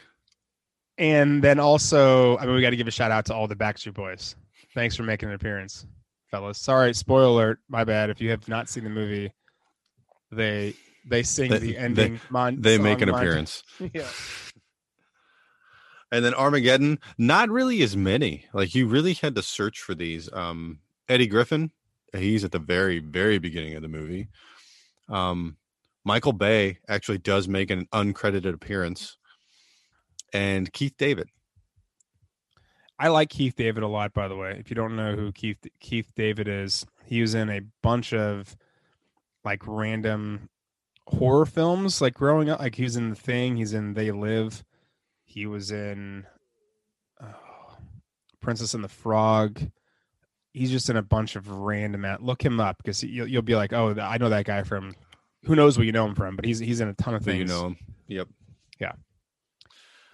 And 0.98 1.42
then 1.42 1.60
also, 1.60 2.36
I 2.38 2.46
mean, 2.46 2.56
we 2.56 2.60
got 2.60 2.70
to 2.70 2.76
give 2.76 2.88
a 2.88 2.90
shout 2.92 3.12
out 3.12 3.24
to 3.26 3.34
all 3.34 3.46
the 3.46 3.54
Backstreet 3.54 3.94
Boys. 3.94 4.34
Thanks 4.74 4.96
for 4.96 5.04
making 5.04 5.28
an 5.28 5.36
appearance, 5.36 5.86
fellas. 6.30 6.58
Sorry, 6.58 6.92
spoiler 6.92 7.28
alert. 7.28 7.60
My 7.68 7.84
bad. 7.84 8.10
If 8.10 8.20
you 8.20 8.30
have 8.30 8.48
not 8.48 8.68
seen 8.68 8.82
the 8.84 8.90
movie, 8.90 9.32
they 10.32 10.74
they 11.08 11.22
sing 11.22 11.50
They- 11.50 11.58
the 11.58 11.72
they- 11.72 11.76
ending. 11.78 12.20
mon- 12.30 12.60
They 12.60 12.76
song 12.76 12.84
make 12.84 13.00
an 13.00 13.10
mon- 13.10 13.18
appearance. 13.20 13.62
yeah. 13.92 14.06
And 16.10 16.24
then 16.24 16.34
Armageddon, 16.34 16.98
not 17.18 17.50
really 17.50 17.82
as 17.82 17.96
many. 17.96 18.46
Like 18.54 18.74
you 18.74 18.86
really 18.86 19.12
had 19.14 19.34
to 19.34 19.42
search 19.42 19.80
for 19.80 19.94
these. 19.94 20.32
Um, 20.32 20.80
Eddie 21.08 21.26
Griffin, 21.26 21.70
he's 22.16 22.44
at 22.44 22.52
the 22.52 22.58
very, 22.58 22.98
very 22.98 23.38
beginning 23.38 23.74
of 23.74 23.82
the 23.82 23.88
movie. 23.88 24.28
Um, 25.08 25.56
Michael 26.04 26.32
Bay 26.32 26.78
actually 26.88 27.18
does 27.18 27.46
make 27.48 27.70
an 27.70 27.86
uncredited 27.92 28.54
appearance, 28.54 29.18
and 30.32 30.72
Keith 30.72 30.94
David. 30.96 31.28
I 32.98 33.08
like 33.08 33.28
Keith 33.28 33.54
David 33.54 33.82
a 33.82 33.88
lot, 33.88 34.12
by 34.14 34.28
the 34.28 34.36
way. 34.36 34.56
If 34.58 34.70
you 34.70 34.74
don't 34.76 34.96
know 34.96 35.14
who 35.14 35.30
Keith 35.32 35.58
Keith 35.80 36.10
David 36.16 36.48
is, 36.48 36.86
he 37.04 37.20
was 37.20 37.34
in 37.34 37.50
a 37.50 37.60
bunch 37.82 38.12
of 38.14 38.56
like 39.44 39.62
random 39.66 40.48
horror 41.08 41.46
films, 41.46 42.00
like 42.00 42.14
growing 42.14 42.48
up. 42.50 42.60
Like 42.60 42.74
he 42.74 42.84
was 42.84 42.96
in 42.96 43.10
The 43.10 43.16
Thing. 43.16 43.56
He's 43.56 43.74
in 43.74 43.94
They 43.94 44.10
Live. 44.10 44.64
He 45.24 45.46
was 45.46 45.70
in 45.70 46.26
oh, 47.22 47.76
Princess 48.40 48.74
and 48.74 48.82
the 48.82 48.88
Frog. 48.88 49.60
He's 50.52 50.70
just 50.70 50.90
in 50.90 50.96
a 50.96 51.02
bunch 51.02 51.36
of 51.36 51.50
random. 51.50 52.04
At, 52.04 52.22
look 52.22 52.44
him 52.44 52.60
up 52.60 52.78
because 52.78 53.02
you'll, 53.02 53.28
you'll 53.28 53.42
be 53.42 53.54
like, 53.54 53.72
oh, 53.72 53.94
I 54.00 54.18
know 54.18 54.28
that 54.30 54.46
guy 54.46 54.62
from 54.62 54.94
who 55.44 55.54
knows 55.54 55.76
what 55.76 55.86
you 55.86 55.92
know 55.92 56.06
him 56.06 56.14
from, 56.14 56.36
but 56.36 56.44
he's 56.44 56.58
he's 56.58 56.80
in 56.80 56.88
a 56.88 56.94
ton 56.94 57.14
of 57.14 57.22
things. 57.22 57.38
you 57.38 57.44
know 57.44 57.66
him. 57.68 57.76
Yep. 58.08 58.28
Yeah 58.80 58.92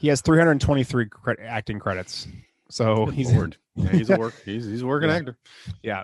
he 0.05 0.09
has 0.09 0.21
323 0.21 1.09
cre- 1.09 1.33
acting 1.41 1.79
credits. 1.79 2.29
So 2.69 3.07
Good 3.07 3.15
he's 3.15 3.33
Yeah, 3.77 3.91
he's 3.91 4.11
a 4.11 4.19
work. 4.19 4.35
He's 4.45 4.67
he's 4.67 4.83
a 4.83 4.87
working 4.87 5.09
Yeah. 5.09 5.17
actor. 5.17 5.39
yeah. 5.83 6.03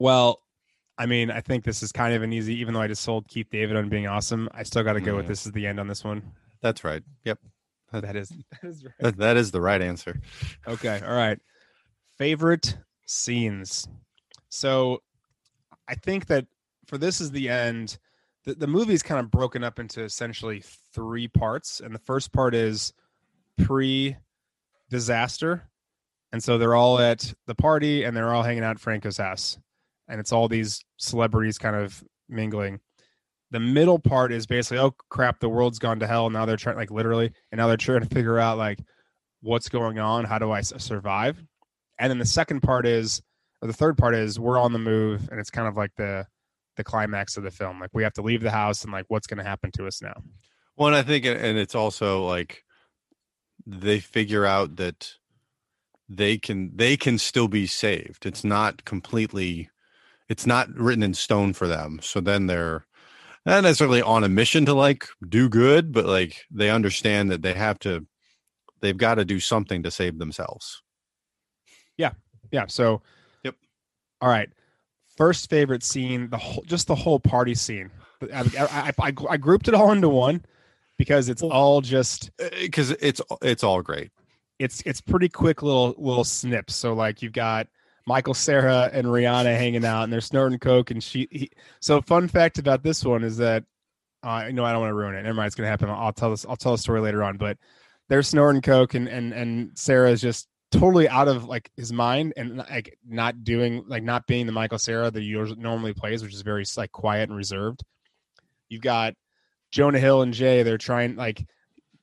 Well, 0.00 0.42
I 0.98 1.06
mean, 1.06 1.30
I 1.30 1.40
think 1.40 1.64
this 1.64 1.82
is 1.82 1.92
kind 1.92 2.12
of 2.14 2.22
an 2.22 2.32
easy. 2.32 2.56
Even 2.56 2.74
though 2.74 2.80
I 2.80 2.88
just 2.88 3.02
sold 3.02 3.28
Keith 3.28 3.48
David 3.50 3.76
on 3.76 3.88
being 3.88 4.08
awesome, 4.08 4.48
I 4.52 4.64
still 4.64 4.82
got 4.82 4.94
to 4.94 5.00
go 5.00 5.16
with 5.16 5.26
mm. 5.26 5.28
this 5.28 5.46
is 5.46 5.52
the 5.52 5.66
end 5.66 5.78
on 5.78 5.86
this 5.86 6.02
one. 6.02 6.22
That's 6.60 6.82
right. 6.82 7.02
Yep. 7.24 7.38
That 7.92 8.16
is 8.16 8.28
that 8.62 8.68
is 8.68 8.84
right. 8.84 8.94
That, 9.00 9.16
that 9.18 9.36
is 9.36 9.50
the 9.50 9.60
right 9.60 9.80
answer. 9.80 10.20
Okay. 10.66 11.00
All 11.06 11.14
right. 11.14 11.38
Favorite 12.18 12.76
scenes. 13.06 13.88
So 14.48 15.02
I 15.88 15.94
think 15.94 16.26
that 16.26 16.46
for 16.86 16.98
this 16.98 17.20
is 17.20 17.30
the 17.30 17.48
end. 17.48 17.98
The, 18.44 18.54
the 18.54 18.66
movie 18.66 18.94
is 18.94 19.02
kind 19.02 19.20
of 19.20 19.30
broken 19.30 19.62
up 19.62 19.78
into 19.78 20.02
essentially 20.02 20.62
three 20.94 21.28
parts. 21.28 21.80
And 21.80 21.94
the 21.94 21.98
first 21.98 22.32
part 22.32 22.54
is 22.54 22.92
pre 23.58 24.16
disaster. 24.90 25.68
And 26.32 26.42
so 26.42 26.58
they're 26.58 26.74
all 26.74 26.98
at 26.98 27.32
the 27.46 27.54
party 27.54 28.04
and 28.04 28.16
they're 28.16 28.34
all 28.34 28.42
hanging 28.42 28.64
out 28.64 28.76
at 28.76 28.80
Franco's 28.80 29.18
house. 29.18 29.58
And 30.08 30.20
it's 30.20 30.32
all 30.32 30.48
these 30.48 30.80
celebrities 30.96 31.58
kind 31.58 31.76
of 31.76 32.02
mingling. 32.28 32.80
The 33.50 33.60
middle 33.60 33.98
part 33.98 34.32
is 34.32 34.46
basically, 34.46 34.78
oh 34.78 34.94
crap, 35.08 35.40
the 35.40 35.48
world's 35.48 35.78
gone 35.78 36.00
to 36.00 36.06
hell. 36.06 36.30
Now 36.30 36.46
they're 36.46 36.56
trying, 36.56 36.76
like 36.76 36.90
literally, 36.90 37.32
and 37.50 37.58
now 37.58 37.66
they're 37.66 37.76
trying 37.76 38.00
to 38.00 38.14
figure 38.14 38.38
out 38.38 38.58
like 38.58 38.78
what's 39.40 39.68
going 39.68 39.98
on 39.98 40.24
how 40.24 40.38
do 40.38 40.50
I 40.50 40.62
survive 40.62 41.40
and 41.98 42.10
then 42.10 42.18
the 42.18 42.26
second 42.26 42.60
part 42.60 42.86
is 42.86 43.22
or 43.62 43.68
the 43.68 43.72
third 43.72 43.96
part 43.96 44.16
is 44.16 44.38
we're 44.38 44.58
on 44.58 44.72
the 44.72 44.80
move 44.80 45.28
and 45.30 45.38
it's 45.38 45.50
kind 45.50 45.68
of 45.68 45.76
like 45.76 45.92
the 45.96 46.26
the 46.76 46.82
climax 46.82 47.36
of 47.36 47.44
the 47.44 47.50
film 47.50 47.78
like 47.78 47.90
we 47.92 48.02
have 48.02 48.12
to 48.14 48.22
leave 48.22 48.42
the 48.42 48.50
house 48.50 48.82
and 48.82 48.92
like 48.92 49.04
what's 49.06 49.28
going 49.28 49.38
to 49.38 49.44
happen 49.44 49.70
to 49.70 49.86
us 49.86 50.02
now 50.02 50.14
Well, 50.78 50.88
and 50.88 50.96
I 50.96 51.02
think, 51.02 51.24
and 51.24 51.58
it's 51.58 51.74
also 51.74 52.24
like 52.24 52.62
they 53.66 53.98
figure 53.98 54.46
out 54.46 54.76
that 54.76 55.14
they 56.08 56.38
can 56.38 56.70
they 56.74 56.96
can 56.96 57.18
still 57.18 57.48
be 57.48 57.66
saved. 57.66 58.24
It's 58.24 58.44
not 58.44 58.84
completely, 58.84 59.70
it's 60.28 60.46
not 60.46 60.68
written 60.74 61.02
in 61.02 61.14
stone 61.14 61.52
for 61.52 61.66
them. 61.66 62.00
So 62.02 62.20
then 62.20 62.46
they're 62.46 62.86
not 63.46 63.62
necessarily 63.62 64.02
on 64.02 64.24
a 64.24 64.28
mission 64.28 64.66
to 64.66 64.74
like 64.74 65.06
do 65.28 65.48
good, 65.48 65.92
but 65.92 66.04
like 66.06 66.44
they 66.50 66.70
understand 66.70 67.30
that 67.30 67.42
they 67.42 67.54
have 67.54 67.78
to, 67.80 68.06
they've 68.80 68.96
got 68.96 69.16
to 69.16 69.24
do 69.24 69.40
something 69.40 69.82
to 69.82 69.90
save 69.90 70.18
themselves. 70.18 70.82
yeah 71.96 72.12
Yeah. 72.52 72.66
so 72.68 73.02
Yep. 73.44 73.54
all 74.20 74.28
right 74.28 74.50
first 75.16 75.50
favorite 75.50 75.82
scene 75.82 76.28
the 76.30 76.38
whole 76.38 76.62
just 76.66 76.86
the 76.86 76.94
whole 76.94 77.18
party 77.18 77.54
scene 77.54 77.90
i, 78.32 78.92
I, 79.00 79.08
I, 79.08 79.12
I 79.30 79.36
grouped 79.36 79.66
it 79.68 79.74
all 79.74 79.90
into 79.92 80.08
one 80.08 80.44
because 80.96 81.28
it's 81.28 81.42
all 81.42 81.80
just 81.80 82.30
uh, 82.42 82.48
Because 82.60 82.90
it's 82.92 83.20
it's 83.42 83.64
all 83.64 83.82
great. 83.82 84.10
it's 84.58 84.82
it's 84.84 85.00
pretty 85.00 85.28
quick 85.28 85.62
little 85.62 85.94
little 85.98 86.24
snips. 86.24 86.74
So 86.74 86.92
like 86.92 87.22
you've 87.22 87.32
got 87.32 87.68
Michael 88.08 88.32
Cera 88.32 88.88
and 88.90 89.06
Rihanna 89.06 89.54
hanging 89.54 89.84
out 89.84 90.04
and 90.04 90.12
they're 90.12 90.22
snorting 90.22 90.58
coke 90.58 90.90
and 90.90 91.04
she 91.04 91.28
he, 91.30 91.50
so 91.80 92.00
fun 92.00 92.26
fact 92.26 92.58
about 92.58 92.82
this 92.82 93.04
one 93.04 93.22
is 93.22 93.36
that 93.36 93.64
uh 94.22 94.48
no 94.50 94.64
I 94.64 94.72
don't 94.72 94.80
want 94.80 94.90
to 94.90 94.94
ruin 94.94 95.14
it. 95.14 95.22
Never 95.22 95.34
mind, 95.34 95.48
it's 95.48 95.54
gonna 95.54 95.68
happen. 95.68 95.90
I'll 95.90 96.14
tell 96.14 96.30
this 96.30 96.46
I'll 96.48 96.56
tell 96.56 96.72
a 96.72 96.78
story 96.78 97.02
later 97.02 97.22
on, 97.22 97.36
but 97.36 97.58
they're 98.08 98.22
snorting 98.22 98.62
coke 98.62 98.94
and 98.94 99.08
and 99.08 99.34
and 99.34 99.78
Cera 99.78 100.10
is 100.10 100.22
just 100.22 100.48
totally 100.72 101.06
out 101.06 101.28
of 101.28 101.44
like 101.44 101.70
his 101.76 101.92
mind 101.92 102.32
and 102.38 102.56
like 102.56 102.98
not 103.06 103.44
doing 103.44 103.84
like 103.86 104.02
not 104.02 104.26
being 104.26 104.46
the 104.46 104.52
Michael 104.52 104.78
Cera 104.78 105.10
that 105.10 105.22
he 105.22 105.32
normally 105.58 105.92
plays, 105.92 106.22
which 106.22 106.34
is 106.34 106.40
very 106.40 106.64
like 106.78 106.92
quiet 106.92 107.28
and 107.28 107.36
reserved. 107.36 107.84
You've 108.70 108.82
got 108.82 109.14
Jonah 109.70 109.98
Hill 109.98 110.22
and 110.22 110.32
Jay, 110.32 110.62
they're 110.62 110.78
trying 110.78 111.16
like 111.16 111.46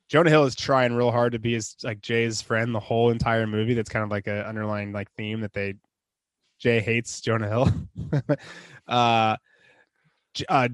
Jonah 0.08 0.30
Hill 0.30 0.44
is 0.44 0.54
trying 0.54 0.94
real 0.94 1.10
hard 1.10 1.32
to 1.32 1.40
be 1.40 1.54
his 1.54 1.74
like 1.82 2.00
Jay's 2.00 2.40
friend 2.40 2.72
the 2.72 2.80
whole 2.80 3.10
entire 3.10 3.48
movie. 3.48 3.74
That's 3.74 3.90
kind 3.90 4.04
of 4.04 4.10
like 4.10 4.28
a 4.28 4.46
underlying 4.46 4.92
like 4.92 5.10
theme 5.16 5.40
that 5.40 5.52
they 5.52 5.74
Jay 6.58 6.80
hates 6.80 7.20
Jonah 7.20 7.48
Hill. 7.48 7.70
uh, 8.88 9.36
uh, 10.48 10.68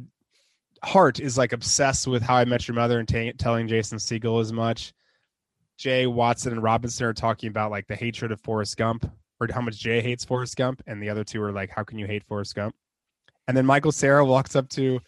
Hart 0.84 1.20
is 1.20 1.38
like 1.38 1.52
obsessed 1.52 2.06
with 2.06 2.22
How 2.22 2.36
I 2.36 2.44
Met 2.44 2.66
Your 2.66 2.74
Mother 2.74 2.98
and 2.98 3.08
ta- 3.08 3.32
telling 3.38 3.68
Jason 3.68 3.98
Segel 3.98 4.40
as 4.40 4.52
much. 4.52 4.92
Jay 5.78 6.06
Watson 6.06 6.52
and 6.52 6.62
Robinson 6.62 7.06
are 7.06 7.12
talking 7.12 7.48
about 7.48 7.70
like 7.70 7.86
the 7.86 7.96
hatred 7.96 8.32
of 8.32 8.40
Forrest 8.40 8.76
Gump 8.76 9.10
or 9.40 9.48
how 9.52 9.60
much 9.60 9.78
Jay 9.78 10.00
hates 10.00 10.24
Forrest 10.24 10.56
Gump, 10.56 10.82
and 10.86 11.02
the 11.02 11.08
other 11.08 11.24
two 11.24 11.42
are 11.42 11.52
like, 11.52 11.70
"How 11.70 11.82
can 11.82 11.98
you 11.98 12.06
hate 12.06 12.24
Forrest 12.24 12.54
Gump?" 12.54 12.76
And 13.48 13.56
then 13.56 13.66
Michael 13.66 13.92
Cera 13.92 14.24
walks 14.24 14.54
up 14.54 14.68
to 14.70 15.00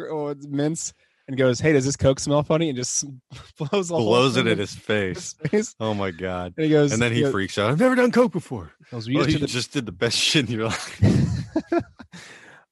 oh, 0.00 0.34
Mintz 0.34 0.92
and 1.32 1.38
goes, 1.38 1.58
"Hey, 1.60 1.72
does 1.72 1.84
this 1.84 1.96
Coke 1.96 2.20
smell 2.20 2.42
funny?" 2.42 2.68
And 2.68 2.76
just 2.76 3.04
blows 3.58 3.88
Blows 3.88 4.36
it 4.36 4.46
in 4.46 4.58
his 4.58 4.74
face. 4.74 5.34
his 5.50 5.50
face. 5.50 5.74
Oh 5.80 5.94
my 5.94 6.10
god! 6.10 6.54
And 6.56 6.64
he 6.64 6.70
goes, 6.70 6.92
And 6.92 7.00
then 7.02 7.12
he 7.12 7.22
goes, 7.22 7.32
freaks 7.32 7.58
out. 7.58 7.70
I've 7.70 7.80
never 7.80 7.94
done 7.94 8.12
coke 8.12 8.32
before. 8.32 8.72
goes, 8.90 9.08
Well, 9.08 9.26
"We 9.26 9.32
you 9.32 9.38
to 9.38 9.46
just 9.46 9.72
did 9.72 9.86
the 9.86 9.92
best 9.92 10.16
shit 10.28 10.48
in 10.48 10.52
your 10.58 10.66
life. 10.68 11.00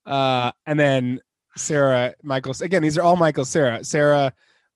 uh, 0.06 0.52
and 0.66 0.78
then 0.78 1.20
Cera, 1.56 2.14
Michael. 2.22 2.54
Again, 2.60 2.82
these 2.82 2.96
are 2.98 3.02
all 3.02 3.16
Michael 3.16 3.44
Cera. 3.44 3.84
Cera, 3.84 4.32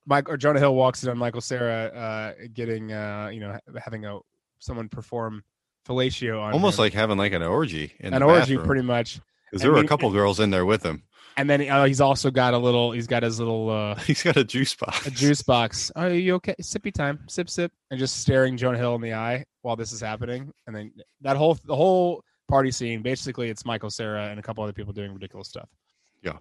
Mike 0.06 0.28
or 0.28 0.36
Jonah 0.36 0.58
Hill 0.58 0.74
walks 0.74 1.02
in 1.02 1.10
on 1.10 1.18
Michael 1.18 1.40
Cera, 1.40 1.86
uh, 1.86 2.32
getting 2.52 2.92
uh, 2.92 3.30
you 3.32 3.40
know, 3.40 3.58
having 3.82 4.04
a 4.04 4.18
someone 4.58 4.88
perform 4.88 5.44
fellatio 5.86 6.40
on 6.40 6.52
Almost 6.54 6.78
him. 6.78 6.82
like 6.84 6.92
having 6.94 7.18
like 7.18 7.32
an 7.32 7.42
orgy 7.42 7.92
in 8.00 8.14
an 8.14 8.20
the 8.20 8.26
orgy, 8.26 8.40
bathroom. 8.54 8.66
pretty 8.66 8.82
much. 8.82 9.20
Because 9.50 9.62
there 9.62 9.70
were 9.72 9.78
a 9.78 9.86
couple 9.86 10.10
girls 10.10 10.40
in 10.40 10.50
there 10.50 10.64
with 10.66 10.82
him. 10.82 11.04
And 11.36 11.50
then 11.50 11.68
uh, 11.68 11.84
he's 11.84 12.00
also 12.00 12.30
got 12.30 12.54
a 12.54 12.58
little. 12.58 12.92
He's 12.92 13.06
got 13.06 13.22
his 13.22 13.38
little. 13.40 13.68
uh 13.70 13.94
He's 14.06 14.22
got 14.22 14.36
a 14.36 14.44
juice 14.44 14.74
box. 14.74 15.06
a 15.06 15.10
juice 15.10 15.42
box. 15.42 15.90
Are 15.96 16.10
you 16.10 16.34
okay? 16.36 16.54
Sippy 16.62 16.92
time. 16.92 17.20
Sip 17.28 17.50
sip. 17.50 17.72
And 17.90 17.98
just 17.98 18.20
staring 18.20 18.56
Jonah 18.56 18.78
Hill 18.78 18.94
in 18.94 19.00
the 19.00 19.14
eye 19.14 19.44
while 19.62 19.74
this 19.76 19.92
is 19.92 20.00
happening. 20.00 20.52
And 20.66 20.76
then 20.76 20.92
that 21.22 21.36
whole 21.36 21.54
the 21.64 21.74
whole 21.74 22.22
party 22.46 22.70
scene, 22.70 23.02
basically 23.02 23.50
it's 23.50 23.64
Michael 23.64 23.90
Cera 23.90 24.28
and 24.28 24.38
a 24.38 24.42
couple 24.42 24.62
other 24.62 24.72
people 24.72 24.92
doing 24.92 25.12
ridiculous 25.12 25.48
stuff. 25.48 25.68
Yeah. 26.22 26.38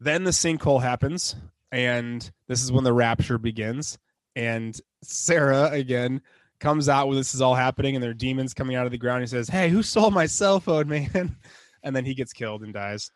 Then 0.00 0.24
the 0.24 0.30
sinkhole 0.30 0.80
happens, 0.80 1.36
and 1.72 2.30
this 2.48 2.62
is 2.62 2.72
when 2.72 2.84
the 2.84 2.92
rapture 2.92 3.36
begins. 3.36 3.98
And 4.36 4.80
Cera 5.02 5.70
again 5.72 6.22
comes 6.60 6.88
out 6.88 7.08
when 7.08 7.16
this 7.16 7.34
is 7.34 7.42
all 7.42 7.54
happening, 7.54 7.94
and 7.96 8.02
there 8.02 8.12
are 8.12 8.14
demons 8.14 8.54
coming 8.54 8.76
out 8.76 8.86
of 8.86 8.92
the 8.92 8.98
ground. 8.98 9.20
He 9.22 9.26
says, 9.26 9.48
Hey, 9.48 9.68
who 9.68 9.82
stole 9.82 10.10
my 10.10 10.24
cell 10.26 10.60
phone, 10.60 10.88
man? 10.88 11.36
And 11.82 11.96
then 11.96 12.04
he 12.04 12.12
gets 12.12 12.34
killed 12.34 12.62
and 12.62 12.74
dies. 12.74 13.10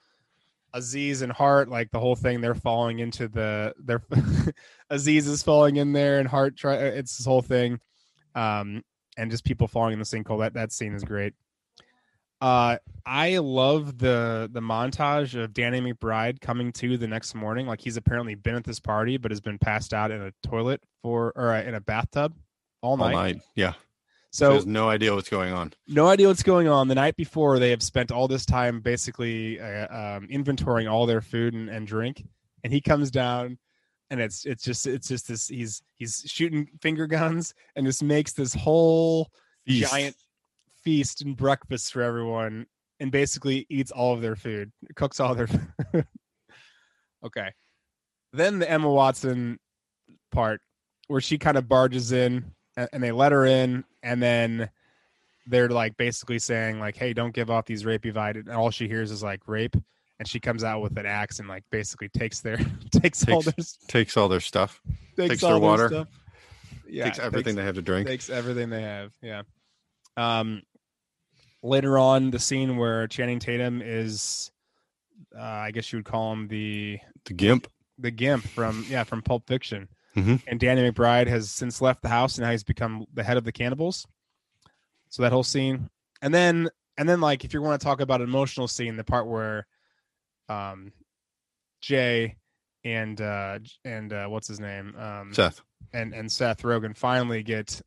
Aziz 0.74 1.22
and 1.22 1.32
Hart, 1.32 1.68
like 1.68 1.90
the 1.92 2.00
whole 2.00 2.16
thing, 2.16 2.40
they're 2.40 2.54
falling 2.54 2.98
into 2.98 3.28
the 3.28 3.72
they're 3.78 4.02
Aziz 4.90 5.26
is 5.26 5.42
falling 5.42 5.76
in 5.76 5.92
there 5.92 6.18
and 6.18 6.28
Hart 6.28 6.56
try 6.56 6.74
it's 6.74 7.16
this 7.16 7.26
whole 7.26 7.42
thing. 7.42 7.80
Um 8.34 8.82
and 9.16 9.30
just 9.30 9.44
people 9.44 9.68
falling 9.68 9.92
in 9.92 10.00
the 10.00 10.04
sinkhole. 10.04 10.40
That 10.40 10.54
that 10.54 10.72
scene 10.72 10.92
is 10.94 11.04
great. 11.04 11.34
Uh 12.40 12.78
I 13.06 13.38
love 13.38 13.98
the 13.98 14.50
the 14.52 14.60
montage 14.60 15.40
of 15.40 15.54
Danny 15.54 15.80
McBride 15.80 16.40
coming 16.40 16.72
to 16.72 16.98
the 16.98 17.06
next 17.06 17.34
morning. 17.34 17.68
Like 17.68 17.80
he's 17.80 17.96
apparently 17.96 18.34
been 18.34 18.56
at 18.56 18.64
this 18.64 18.80
party 18.80 19.16
but 19.16 19.30
has 19.30 19.40
been 19.40 19.58
passed 19.58 19.94
out 19.94 20.10
in 20.10 20.20
a 20.20 20.32
toilet 20.42 20.82
for 21.02 21.32
or 21.36 21.52
uh, 21.52 21.62
in 21.62 21.76
a 21.76 21.80
bathtub 21.80 22.34
all 22.82 22.90
all 22.90 22.96
night. 22.96 23.14
night. 23.14 23.42
Yeah. 23.54 23.74
So 24.34 24.60
no 24.66 24.88
idea 24.88 25.14
what's 25.14 25.28
going 25.28 25.52
on. 25.52 25.72
no 25.86 26.08
idea 26.08 26.26
what's 26.26 26.42
going 26.42 26.66
on. 26.66 26.88
The 26.88 26.96
night 26.96 27.14
before, 27.14 27.60
they 27.60 27.70
have 27.70 27.84
spent 27.84 28.10
all 28.10 28.26
this 28.26 28.44
time 28.44 28.80
basically 28.80 29.60
uh, 29.60 29.86
um, 29.86 30.26
inventorying 30.26 30.90
all 30.90 31.06
their 31.06 31.20
food 31.20 31.54
and, 31.54 31.68
and 31.68 31.86
drink, 31.86 32.26
and 32.64 32.72
he 32.72 32.80
comes 32.80 33.12
down, 33.12 33.58
and 34.10 34.20
it's 34.20 34.44
it's 34.44 34.64
just 34.64 34.88
it's 34.88 35.06
just 35.06 35.28
this 35.28 35.46
he's 35.46 35.82
he's 35.98 36.24
shooting 36.26 36.68
finger 36.82 37.06
guns 37.06 37.54
and 37.76 37.86
just 37.86 38.02
makes 38.02 38.32
this 38.32 38.52
whole 38.52 39.30
Feast. 39.68 39.88
giant 39.88 40.16
feast 40.82 41.22
and 41.22 41.36
breakfast 41.36 41.92
for 41.92 42.02
everyone, 42.02 42.66
and 42.98 43.12
basically 43.12 43.66
eats 43.70 43.92
all 43.92 44.14
of 44.14 44.20
their 44.20 44.34
food, 44.34 44.72
cooks 44.96 45.20
all 45.20 45.36
their 45.36 45.46
food. 45.46 45.68
okay, 47.24 47.52
then 48.32 48.58
the 48.58 48.68
Emma 48.68 48.90
Watson 48.90 49.60
part 50.32 50.60
where 51.06 51.20
she 51.20 51.38
kind 51.38 51.56
of 51.56 51.68
barges 51.68 52.10
in 52.10 52.53
and, 52.76 53.02
they 53.02 53.12
let 53.12 53.32
her 53.32 53.44
in 53.46 53.84
and 54.02 54.22
then 54.22 54.68
they're 55.46 55.68
like 55.68 55.96
basically 55.96 56.38
saying 56.38 56.80
like 56.80 56.96
hey 56.96 57.12
don't 57.12 57.34
give 57.34 57.50
off 57.50 57.66
these 57.66 57.84
rapey 57.84 58.12
vibes 58.12 58.36
and 58.36 58.50
all 58.50 58.70
she 58.70 58.88
hears 58.88 59.10
is 59.10 59.22
like 59.22 59.40
rape 59.46 59.76
and 60.18 60.26
she 60.28 60.40
comes 60.40 60.64
out 60.64 60.80
with 60.80 60.96
an 60.96 61.06
axe 61.06 61.38
and 61.38 61.48
like 61.48 61.64
basically 61.70 62.08
takes 62.08 62.40
their 62.40 62.56
takes, 62.90 63.26
all 63.28 63.42
their 63.42 63.54
Takes 63.88 64.16
all 64.16 64.28
their 64.28 64.40
stuff. 64.40 64.80
takes, 65.16 65.28
takes 65.30 65.42
their 65.42 65.58
water. 65.58 65.88
stuff. 65.88 66.08
yeah 66.88 67.04
takes 67.04 67.18
everything 67.18 67.56
they 67.56 67.64
have 67.64 67.74
to 67.74 67.82
drink. 67.82 68.06
takes 68.06 68.30
everything 68.30 68.70
they 68.70 68.82
have 68.82 69.12
yeah 69.22 69.42
um 70.16 70.62
later 71.62 71.98
on 71.98 72.30
the 72.30 72.38
scene 72.38 72.76
where 72.76 73.06
channing 73.08 73.38
tatum 73.38 73.82
is 73.84 74.50
uh, 75.38 75.42
i 75.42 75.70
guess 75.70 75.92
you 75.92 75.98
would 75.98 76.04
call 76.06 76.32
him 76.32 76.48
the 76.48 76.98
the 77.26 77.34
gimp. 77.34 77.66
the 77.98 78.10
gimp 78.10 78.44
from 78.44 78.84
yeah 78.88 79.04
from 79.04 79.20
pulp 79.22 79.46
fiction 79.46 79.88
Mhm. 80.16 80.42
and 80.46 80.60
danny 80.60 80.88
mcbride 80.90 81.26
has 81.26 81.50
since 81.50 81.80
left 81.80 82.02
the 82.02 82.08
house 82.08 82.36
and 82.38 82.44
now 82.44 82.50
he's 82.50 82.62
become 82.64 83.04
the 83.14 83.24
head 83.24 83.36
of 83.36 83.44
the 83.44 83.52
cannibals 83.52 84.06
so 85.08 85.22
that 85.22 85.32
whole 85.32 85.42
scene 85.42 85.90
and 86.22 86.32
then 86.34 86.68
and 86.96 87.08
then 87.08 87.20
like 87.20 87.44
if 87.44 87.52
you 87.52 87.60
want 87.60 87.80
to 87.80 87.84
talk 87.84 88.00
about 88.00 88.20
an 88.20 88.28
emotional 88.28 88.68
scene 88.68 88.96
the 88.96 89.04
part 89.04 89.26
where 89.26 89.66
um 90.48 90.92
Jay 91.80 92.36
and 92.84 93.20
uh 93.20 93.58
and 93.84 94.12
uh 94.12 94.26
what's 94.26 94.48
his 94.48 94.60
name 94.60 94.94
um 94.96 95.32
Seth. 95.34 95.60
and 95.92 96.14
and 96.14 96.30
Seth 96.30 96.62
Rogen 96.62 96.96
finally 96.96 97.42
get 97.42 97.80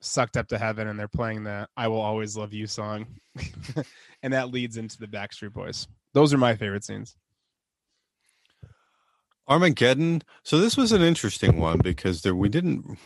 sucked 0.00 0.36
up 0.36 0.48
to 0.48 0.58
heaven 0.58 0.88
and 0.88 0.98
they're 0.98 1.08
playing 1.08 1.44
the 1.44 1.68
I 1.76 1.88
will 1.88 2.00
always 2.00 2.36
love 2.36 2.52
you 2.52 2.66
song 2.66 3.06
and 4.22 4.32
that 4.32 4.50
leads 4.50 4.76
into 4.76 4.98
the 4.98 5.06
Backstreet 5.06 5.52
Boys. 5.52 5.86
Those 6.14 6.32
are 6.34 6.38
my 6.38 6.56
favorite 6.56 6.84
scenes. 6.84 7.16
Armageddon. 9.48 10.22
So 10.44 10.58
this 10.58 10.76
was 10.76 10.92
an 10.92 11.02
interesting 11.02 11.58
one 11.58 11.78
because 11.78 12.22
there 12.22 12.34
we 12.34 12.48
didn't. 12.48 12.98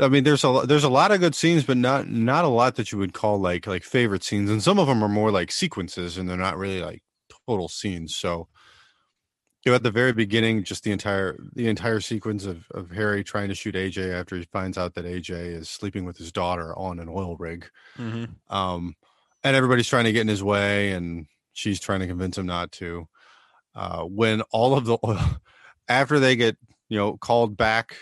I 0.00 0.08
mean, 0.08 0.24
there's 0.24 0.44
a 0.44 0.62
there's 0.66 0.84
a 0.84 0.88
lot 0.88 1.12
of 1.12 1.20
good 1.20 1.34
scenes, 1.34 1.64
but 1.64 1.76
not 1.76 2.08
not 2.08 2.44
a 2.44 2.48
lot 2.48 2.76
that 2.76 2.92
you 2.92 2.98
would 2.98 3.12
call 3.12 3.38
like 3.38 3.66
like 3.66 3.84
favorite 3.84 4.24
scenes, 4.24 4.50
and 4.50 4.62
some 4.62 4.78
of 4.78 4.86
them 4.86 5.02
are 5.04 5.08
more 5.08 5.30
like 5.30 5.52
sequences, 5.52 6.16
and 6.16 6.28
they're 6.28 6.36
not 6.36 6.56
really 6.56 6.80
like 6.80 7.02
total 7.46 7.68
scenes. 7.68 8.16
So, 8.16 8.48
you 9.64 9.70
know, 9.70 9.76
at 9.76 9.82
the 9.82 9.90
very 9.90 10.12
beginning, 10.12 10.64
just 10.64 10.82
the 10.82 10.92
entire 10.92 11.36
the 11.54 11.68
entire 11.68 12.00
sequence 12.00 12.46
of 12.46 12.64
of 12.72 12.90
Harry 12.90 13.22
trying 13.22 13.48
to 13.48 13.54
shoot 13.54 13.74
AJ 13.74 14.18
after 14.18 14.36
he 14.36 14.44
finds 14.44 14.78
out 14.78 14.94
that 14.94 15.04
AJ 15.04 15.30
is 15.54 15.68
sleeping 15.68 16.04
with 16.04 16.16
his 16.16 16.32
daughter 16.32 16.76
on 16.76 16.98
an 16.98 17.08
oil 17.10 17.36
rig, 17.38 17.68
um, 18.48 18.94
and 19.44 19.54
everybody's 19.56 19.88
trying 19.88 20.04
to 20.04 20.12
get 20.12 20.22
in 20.22 20.28
his 20.28 20.42
way, 20.42 20.92
and 20.92 21.26
she's 21.52 21.80
trying 21.80 22.00
to 22.00 22.06
convince 22.06 22.38
him 22.38 22.46
not 22.46 22.72
to. 22.72 23.06
Uh, 23.74 24.04
when 24.04 24.42
all 24.50 24.76
of 24.76 24.84
the 24.84 24.98
after 25.88 26.18
they 26.18 26.36
get 26.36 26.56
you 26.88 26.98
know 26.98 27.16
called 27.16 27.56
back, 27.56 27.96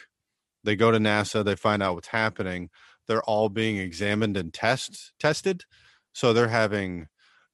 they 0.65 0.77
go 0.77 0.91
to 0.91 0.99
NASA, 0.99 1.45
they 1.45 1.57
find 1.57 1.83
out 1.83 1.95
what's 1.95 2.09
happening. 2.09 2.71
They're 3.07 3.23
all 3.23 3.49
being 3.49 3.79
examined 3.79 4.37
and 4.37 4.53
test 4.53 5.13
tested, 5.19 5.65
so 6.13 6.33
they're 6.33 6.49
having 6.49 7.09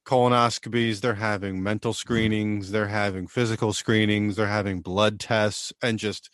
colonoscopies, 0.05 1.01
they're 1.01 1.15
having 1.15 1.61
mental 1.61 1.93
screenings, 1.93 2.71
they're 2.71 2.87
having 2.87 3.27
physical 3.27 3.73
screenings, 3.73 4.35
they're 4.35 4.47
having 4.47 4.81
blood 4.81 5.19
tests, 5.19 5.73
and 5.81 5.99
just 5.99 6.29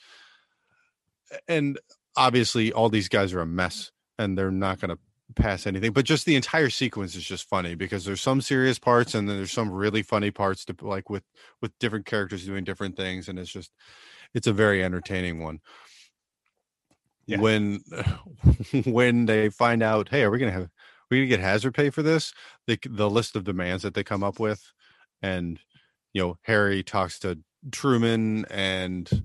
and 1.48 1.80
obviously 2.16 2.72
all 2.72 2.90
these 2.90 3.10
guys 3.10 3.34
are 3.34 3.42
a 3.42 3.46
mess 3.46 3.92
and 4.20 4.38
they're 4.38 4.52
not 4.52 4.80
going 4.80 4.90
to 4.90 5.00
pass 5.34 5.68
anything 5.68 5.92
but 5.92 6.06
just 6.06 6.26
the 6.26 6.36
entire 6.36 6.70
sequence 6.70 7.16
is 7.16 7.24
just 7.24 7.48
funny 7.50 7.76
because 7.76 8.06
there's 8.06 8.22
some 8.22 8.42
serious 8.42 8.80
parts 8.80 9.16
and 9.16 9.28
then 9.28 9.38
there's 9.38 9.52
some 9.52 9.70
really 9.72 10.02
funny 10.04 10.32
parts 10.32 10.66
to 10.66 10.76
like 10.82 11.10
with 11.10 11.24
with 11.62 11.78
different 11.80 12.06
characters 12.06 12.46
doing 12.46 12.64
different 12.64 12.96
things 12.96 13.28
and 13.30 13.38
it's 13.40 13.52
just 13.52 13.72
it's 14.34 14.48
a 14.48 14.54
very 14.54 14.84
entertaining 14.84 15.40
one 15.42 15.60
Yeah. 17.26 17.40
when 17.40 17.82
when 18.86 19.26
they 19.26 19.50
find 19.50 19.84
out 19.84 20.10
hey 20.10 20.24
are 20.24 20.32
we 20.32 20.40
gonna 20.40 20.52
have 20.52 20.70
we 21.10 21.20
gonna 21.20 21.28
get 21.28 21.40
hazard 21.40 21.74
pay 21.74 21.90
for 21.90 22.02
this 22.04 22.34
the 22.68 22.78
the 22.90 23.10
list 23.10 23.36
of 23.36 23.44
demands 23.44 23.84
that 23.84 23.94
they 23.94 24.04
come 24.04 24.24
up 24.24 24.40
with 24.40 24.72
and 25.22 25.60
you 26.14 26.22
know 26.22 26.38
harry 26.44 26.84
talks 26.84 27.20
to 27.20 27.40
truman 27.72 28.46
and 28.50 29.24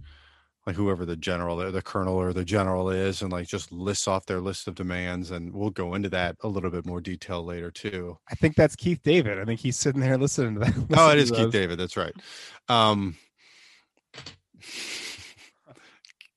like 0.68 0.76
whoever 0.76 1.06
the 1.06 1.16
general 1.16 1.56
the, 1.56 1.70
the 1.70 1.80
colonel 1.80 2.14
or 2.14 2.34
the 2.34 2.44
general 2.44 2.90
is 2.90 3.22
and 3.22 3.32
like 3.32 3.48
just 3.48 3.72
lists 3.72 4.06
off 4.06 4.26
their 4.26 4.38
list 4.38 4.68
of 4.68 4.74
demands 4.74 5.30
and 5.30 5.54
we'll 5.54 5.70
go 5.70 5.94
into 5.94 6.10
that 6.10 6.36
a 6.42 6.48
little 6.48 6.70
bit 6.70 6.84
more 6.84 7.00
detail 7.00 7.42
later 7.42 7.70
too 7.70 8.18
I 8.30 8.34
think 8.34 8.54
that's 8.54 8.76
Keith 8.76 9.00
David. 9.02 9.38
I 9.38 9.46
think 9.46 9.60
he's 9.60 9.78
sitting 9.78 10.02
there 10.02 10.18
listening 10.18 10.54
to 10.56 10.60
that. 10.60 10.74
oh 10.98 11.10
it 11.10 11.16
listening 11.16 11.20
is 11.20 11.30
keith 11.30 11.52
david 11.52 11.78
that's 11.78 11.96
right 11.96 12.12
um 12.68 13.16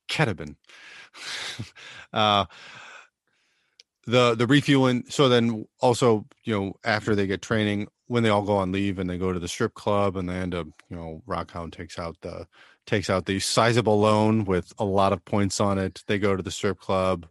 ketabin 0.08 0.56
uh 2.14 2.46
the 4.08 4.34
the 4.36 4.48
refueling 4.48 5.04
so 5.10 5.28
then 5.28 5.66
also 5.82 6.26
you 6.46 6.58
know 6.58 6.74
after 6.86 7.16
they 7.16 7.28
get 7.28 7.42
training 7.42 7.86
when 8.08 8.24
they 8.24 8.30
all 8.30 8.44
go 8.44 8.56
on 8.56 8.72
leave 8.72 8.98
and 8.98 9.10
they 9.10 9.18
go 9.18 9.34
to 9.34 9.40
the 9.40 9.48
strip 9.48 9.74
club 9.74 10.16
and 10.16 10.30
they 10.30 10.36
end 10.36 10.56
up 10.56 10.68
you 10.90 10.96
know 10.96 11.22
rockhound 11.28 11.74
takes 11.74 12.00
out 12.00 12.16
the 12.22 12.48
takes 12.86 13.10
out 13.10 13.26
the 13.26 13.40
sizable 13.40 14.00
loan 14.00 14.44
with 14.46 14.74
a 14.80 14.86
lot 14.86 15.14
of 15.14 15.24
points 15.26 15.60
on 15.62 15.78
it. 15.78 16.04
They 16.08 16.20
go 16.20 16.36
to 16.36 16.44
the 16.44 16.52
strip 16.52 16.80
club. 16.80 17.28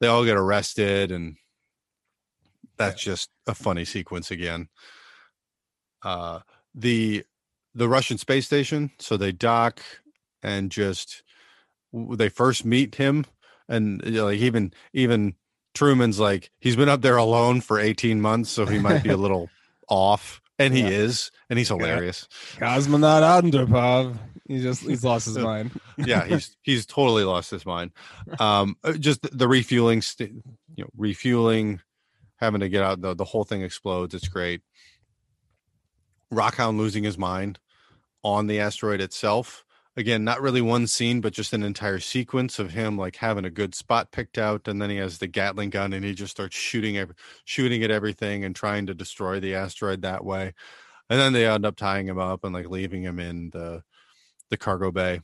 They 0.00 0.06
all 0.08 0.24
get 0.24 0.36
arrested 0.36 1.12
and 1.12 1.36
that's 2.76 3.00
just 3.02 3.30
a 3.46 3.54
funny 3.54 3.84
sequence 3.84 4.30
again. 4.30 4.68
Uh 6.02 6.40
the 6.74 7.24
the 7.74 7.88
russian 7.88 8.18
space 8.18 8.46
station 8.46 8.90
so 8.98 9.16
they 9.16 9.30
dock 9.30 9.80
and 10.42 10.70
just 10.70 11.22
they 11.92 12.28
first 12.28 12.64
meet 12.64 12.94
him 12.96 13.24
and 13.68 14.02
you 14.04 14.12
know, 14.12 14.24
like 14.24 14.38
even 14.40 14.72
even 14.92 15.34
Truman's 15.74 16.18
like 16.18 16.50
he's 16.60 16.76
been 16.76 16.88
up 16.88 17.02
there 17.02 17.16
alone 17.18 17.60
for 17.60 17.78
18 17.78 18.20
months 18.20 18.50
so 18.50 18.66
he 18.66 18.78
might 18.78 19.02
be 19.02 19.10
a 19.10 19.16
little 19.18 19.50
off 19.88 20.40
and 20.58 20.74
he 20.74 20.80
Yeah. 20.80 20.88
is 20.88 21.30
and 21.48 21.58
he's 21.58 21.68
hilarious. 21.68 22.26
Cosmonaut 22.56 23.22
Andropov. 23.42 24.16
He 24.48 24.60
just 24.60 24.82
he's 24.82 25.04
lost 25.04 25.26
his 25.26 25.38
mind. 25.50 25.70
yeah 25.98 26.24
he's 26.24 26.56
he's 26.62 26.84
totally 26.86 27.24
lost 27.24 27.50
his 27.50 27.64
mind. 27.64 27.92
Um 28.38 28.76
uh, 28.84 28.92
just 28.94 29.22
the- 29.22 29.28
the 29.36 29.48
refueling 29.48 30.02
st- 30.02 30.32
you 30.74 30.84
know 30.84 30.90
refueling 30.96 31.80
having 32.36 32.60
to 32.60 32.68
get 32.68 32.82
out 32.82 33.00
the, 33.00 33.14
the 33.14 33.24
whole 33.24 33.44
thing 33.44 33.62
explodes. 33.62 34.14
It's 34.14 34.28
great. 34.28 34.62
Rockhound 36.32 36.78
losing 36.78 37.04
his 37.04 37.18
mind 37.18 37.58
on 38.24 38.46
the 38.46 38.58
asteroid 38.60 39.00
itself. 39.00 39.64
Again 39.96 40.24
not 40.24 40.40
really 40.40 40.62
one 40.62 40.86
scene 40.86 41.20
but 41.20 41.34
just 41.34 41.52
an 41.52 41.62
entire 41.62 41.98
sequence 42.00 42.58
of 42.58 42.70
him 42.72 42.96
like 42.96 43.16
having 43.16 43.44
a 43.44 43.50
good 43.50 43.74
spot 43.74 44.10
picked 44.10 44.38
out 44.38 44.66
and 44.66 44.80
then 44.80 44.88
he 44.88 44.96
has 44.96 45.18
the 45.18 45.26
gatling 45.26 45.68
gun 45.68 45.92
and 45.92 46.02
he 46.04 46.14
just 46.14 46.30
starts 46.30 46.56
shooting 46.56 46.96
every, 46.96 47.14
shooting 47.44 47.82
at 47.82 47.90
everything 47.90 48.42
and 48.44 48.56
trying 48.56 48.86
to 48.86 48.94
destroy 48.94 49.38
the 49.38 49.54
asteroid 49.54 50.00
that 50.02 50.24
way. 50.24 50.54
And 51.10 51.20
then 51.20 51.34
they 51.34 51.46
end 51.46 51.66
up 51.66 51.76
tying 51.76 52.08
him 52.08 52.18
up 52.18 52.42
and 52.42 52.54
like 52.54 52.70
leaving 52.70 53.02
him 53.02 53.18
in 53.18 53.50
the 53.50 53.82
the 54.52 54.56
cargo 54.56 54.92
bay. 54.92 55.20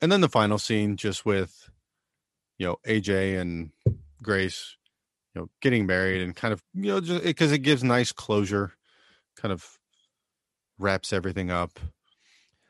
And 0.00 0.10
then 0.10 0.22
the 0.22 0.28
final 0.28 0.58
scene 0.58 0.96
just 0.96 1.26
with 1.26 1.68
you 2.56 2.66
know 2.66 2.76
aj 2.86 3.38
and 3.38 3.70
grace 4.22 4.76
you 5.34 5.40
know 5.40 5.50
getting 5.60 5.86
married 5.86 6.22
and 6.22 6.34
kind 6.34 6.52
of 6.52 6.62
you 6.72 6.92
know 6.92 7.00
just 7.00 7.22
because 7.22 7.52
it 7.52 7.58
gives 7.58 7.84
nice 7.84 8.12
closure 8.12 8.72
kind 9.36 9.52
of 9.52 9.78
wraps 10.78 11.12
everything 11.12 11.50
up. 11.50 11.78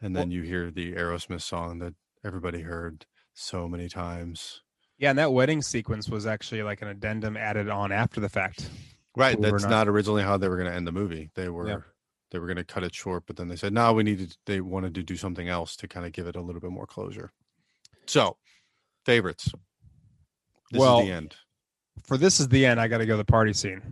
And 0.00 0.14
then 0.16 0.30
you 0.30 0.42
hear 0.42 0.70
the 0.70 0.94
aerosmith 0.94 1.42
song 1.42 1.80
that 1.80 1.94
everybody 2.24 2.62
heard 2.62 3.04
so 3.34 3.68
many 3.68 3.88
times. 3.88 4.62
Yeah, 4.96 5.10
and 5.10 5.18
that 5.18 5.32
wedding 5.32 5.60
sequence 5.60 6.08
was 6.08 6.24
actually 6.26 6.62
like 6.62 6.82
an 6.82 6.88
addendum 6.88 7.36
added 7.36 7.68
on 7.68 7.92
after 7.92 8.20
the 8.20 8.28
fact. 8.28 8.70
right 9.16 9.34
it 9.34 9.40
that's 9.40 9.64
not. 9.64 9.70
not 9.70 9.88
originally 9.88 10.22
how 10.22 10.36
they 10.36 10.48
were 10.48 10.56
going 10.56 10.70
to 10.70 10.74
end 10.74 10.86
the 10.86 10.92
movie. 10.92 11.30
They 11.34 11.48
were 11.48 11.84
they 12.30 12.38
were 12.38 12.46
going 12.46 12.56
to 12.56 12.64
cut 12.64 12.84
it 12.84 12.94
short 12.94 13.24
but 13.26 13.36
then 13.36 13.48
they 13.48 13.56
said 13.56 13.72
no 13.72 13.92
we 13.92 14.02
needed 14.02 14.36
they 14.46 14.60
wanted 14.60 14.94
to 14.94 15.02
do 15.02 15.16
something 15.16 15.48
else 15.48 15.76
to 15.76 15.88
kind 15.88 16.04
of 16.06 16.12
give 16.12 16.26
it 16.26 16.36
a 16.36 16.40
little 16.40 16.60
bit 16.60 16.70
more 16.70 16.86
closure 16.86 17.30
so 18.06 18.36
favorites 19.06 19.50
this 20.70 20.78
Well- 20.80 21.00
is 21.00 21.06
the 21.06 21.12
end 21.12 21.36
For 22.06 22.16
this 22.16 22.38
is 22.40 22.48
the 22.48 22.64
end, 22.66 22.80
I 22.80 22.86
got 22.88 22.98
to 22.98 23.06
go 23.06 23.16
the 23.16 23.24
party 23.24 23.52
scene. 23.52 23.82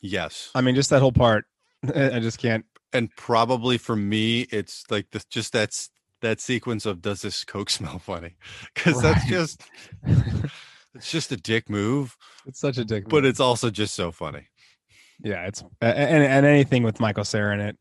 yes 0.00 0.50
I 0.54 0.60
mean, 0.60 0.74
just 0.74 0.90
that 0.90 1.00
whole 1.00 1.12
part. 1.12 1.44
I 1.94 2.20
just 2.20 2.38
can't. 2.38 2.64
and 2.92 3.10
probably 3.16 3.78
for 3.78 3.96
me 3.96 4.42
it's 4.50 4.84
like 4.90 5.10
the, 5.10 5.22
just 5.30 5.52
that's 5.52 5.90
that 6.20 6.40
sequence 6.40 6.86
of 6.86 7.02
does 7.02 7.22
this 7.22 7.42
coke 7.44 7.70
smell 7.78 7.98
funny 7.98 8.36
because 8.74 9.00
that's 9.02 9.24
just 9.26 9.62
it's 10.94 11.10
just 11.10 11.32
a 11.32 11.36
dick 11.36 11.68
move 11.70 12.16
It's 12.46 12.60
such 12.60 12.78
a 12.78 12.84
dick. 12.84 13.04
Move, 13.04 13.10
but 13.10 13.22
move. 13.24 13.30
it's 13.30 13.40
also 13.40 13.70
just 13.70 13.94
so 13.94 14.12
funny 14.12 14.46
yeah, 15.22 15.46
it's 15.46 15.62
and 15.80 16.24
and 16.24 16.46
anything 16.46 16.82
with 16.82 17.00
Michael 17.00 17.24
Cera 17.24 17.54
in 17.54 17.60
it. 17.60 17.76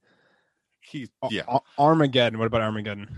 he 0.82 1.10
yeah 1.30 1.43
Ar- 1.47 1.63
Armageddon. 1.77 2.39
What 2.39 2.47
about 2.47 2.62
Armageddon? 2.62 3.10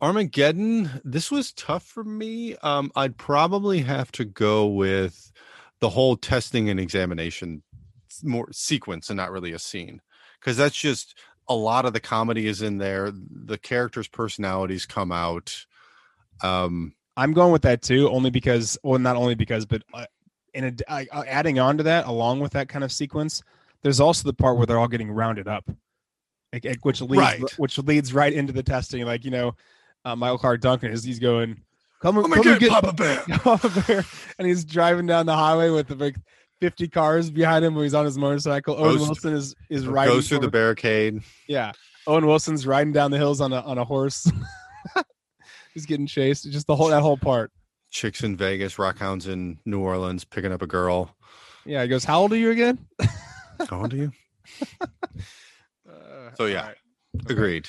armageddon 0.00 0.90
this 1.04 1.30
was 1.30 1.52
tough 1.52 1.84
for 1.84 2.02
me 2.02 2.56
um 2.56 2.90
i'd 2.96 3.16
probably 3.16 3.78
have 3.78 4.10
to 4.10 4.24
go 4.24 4.66
with 4.66 5.30
the 5.78 5.88
whole 5.90 6.16
testing 6.16 6.68
and 6.68 6.80
examination 6.80 7.62
more 8.24 8.48
sequence 8.50 9.10
and 9.10 9.16
not 9.16 9.30
really 9.30 9.52
a 9.52 9.60
scene 9.60 10.02
because 10.40 10.56
that's 10.56 10.74
just 10.74 11.16
a 11.48 11.54
lot 11.54 11.84
of 11.84 11.92
the 11.92 12.00
comedy 12.00 12.48
is 12.48 12.62
in 12.62 12.78
there 12.78 13.12
the 13.12 13.56
characters 13.56 14.08
personalities 14.08 14.86
come 14.86 15.12
out 15.12 15.66
um 16.42 16.92
I'm 17.16 17.32
going 17.32 17.52
with 17.52 17.62
that 17.62 17.82
too, 17.82 18.08
only 18.08 18.30
because, 18.30 18.78
well, 18.82 18.98
not 18.98 19.16
only 19.16 19.34
because, 19.34 19.66
but 19.66 19.82
uh, 19.92 20.06
in 20.54 20.64
a, 20.64 20.72
I, 20.92 21.06
uh, 21.12 21.24
adding 21.26 21.58
on 21.58 21.76
to 21.78 21.82
that, 21.84 22.06
along 22.06 22.40
with 22.40 22.52
that 22.52 22.68
kind 22.68 22.84
of 22.84 22.92
sequence, 22.92 23.42
there's 23.82 24.00
also 24.00 24.26
the 24.28 24.32
part 24.34 24.56
where 24.56 24.66
they're 24.66 24.78
all 24.78 24.88
getting 24.88 25.10
rounded 25.10 25.48
up, 25.48 25.64
like, 26.52 26.66
which 26.82 27.00
leads 27.00 27.18
Right. 27.20 27.42
which 27.58 27.78
leads 27.78 28.12
right 28.14 28.32
into 28.32 28.52
the 28.52 28.62
testing. 28.62 29.04
Like 29.04 29.24
you 29.24 29.30
know, 29.30 29.54
uh, 30.04 30.16
Michael 30.16 30.38
Clarke 30.38 30.60
Duncan 30.60 30.90
is 30.92 31.02
he's 31.04 31.18
going, 31.18 31.60
come, 32.00 32.20
come 32.20 32.32
and 32.32 32.42
get 32.42 32.60
get 32.60 32.70
Papa 32.70 32.92
Bear. 32.92 33.22
Papa 33.38 33.70
Bear," 33.86 34.04
and 34.38 34.46
he's 34.48 34.64
driving 34.64 35.06
down 35.06 35.26
the 35.26 35.34
highway 35.36 35.70
with 35.70 35.90
like 36.00 36.16
50 36.60 36.88
cars 36.88 37.28
behind 37.30 37.64
him 37.64 37.74
when 37.74 37.84
he's 37.84 37.94
on 37.94 38.04
his 38.04 38.16
motorcycle. 38.18 38.76
Owen 38.76 38.98
Goes- 38.98 39.06
Wilson 39.08 39.34
is 39.34 39.54
is 39.68 39.86
riding 39.86 40.14
goes 40.14 40.28
through 40.28 40.40
the 40.40 40.50
barricade. 40.50 41.20
yeah. 41.48 41.72
Owen 42.06 42.26
Wilson's 42.26 42.66
riding 42.66 42.92
down 42.92 43.10
the 43.12 43.16
hills 43.16 43.40
on 43.40 43.52
a 43.52 43.60
on 43.60 43.78
a 43.78 43.84
horse. 43.84 44.30
he's 45.74 45.86
getting 45.86 46.06
chased. 46.06 46.50
Just 46.50 46.66
the 46.66 46.74
whole 46.76 46.88
that 46.88 47.00
whole 47.00 47.16
part. 47.16 47.50
Chicks 47.90 48.22
in 48.24 48.36
Vegas, 48.36 48.76
Rockhounds 48.76 49.28
in 49.28 49.58
New 49.66 49.80
Orleans, 49.80 50.24
picking 50.24 50.50
up 50.50 50.62
a 50.62 50.66
girl. 50.66 51.14
Yeah, 51.64 51.82
he 51.82 51.88
goes, 51.88 52.04
"How 52.04 52.20
old 52.22 52.32
are 52.32 52.36
you 52.36 52.50
again?" 52.50 52.78
How 53.70 53.80
old 53.80 53.92
are 53.94 53.96
you? 53.96 54.12
Uh, 55.88 56.30
So, 56.36 56.46
yeah. 56.46 56.60
all 56.60 56.66
right. 56.68 56.76
Agreed. 57.28 57.68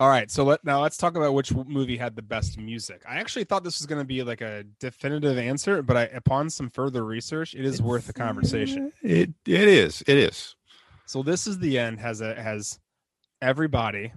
All 0.00 0.08
right, 0.08 0.30
so 0.30 0.42
let 0.44 0.64
now 0.64 0.82
let's 0.82 0.96
talk 0.96 1.16
about 1.16 1.32
which 1.34 1.52
movie 1.54 1.96
had 1.96 2.16
the 2.16 2.22
best 2.22 2.58
music. 2.58 3.02
I 3.08 3.16
actually 3.16 3.44
thought 3.44 3.62
this 3.62 3.78
was 3.78 3.86
going 3.86 4.00
to 4.00 4.04
be 4.06 4.22
like 4.24 4.40
a 4.40 4.64
definitive 4.80 5.38
answer, 5.38 5.82
but 5.82 5.96
I, 5.96 6.02
upon 6.04 6.50
some 6.50 6.70
further 6.70 7.04
research, 7.04 7.54
it 7.54 7.64
is 7.64 7.80
worth 7.80 8.08
a 8.08 8.12
conversation. 8.12 8.92
It 9.02 9.30
it 9.46 9.68
is. 9.68 10.02
It 10.08 10.16
is. 10.16 10.56
So 11.06 11.22
this 11.22 11.46
is 11.46 11.58
the 11.58 11.78
end 11.78 12.00
has 12.00 12.20
a 12.20 12.34
has 12.34 12.80
everybody 13.40 14.12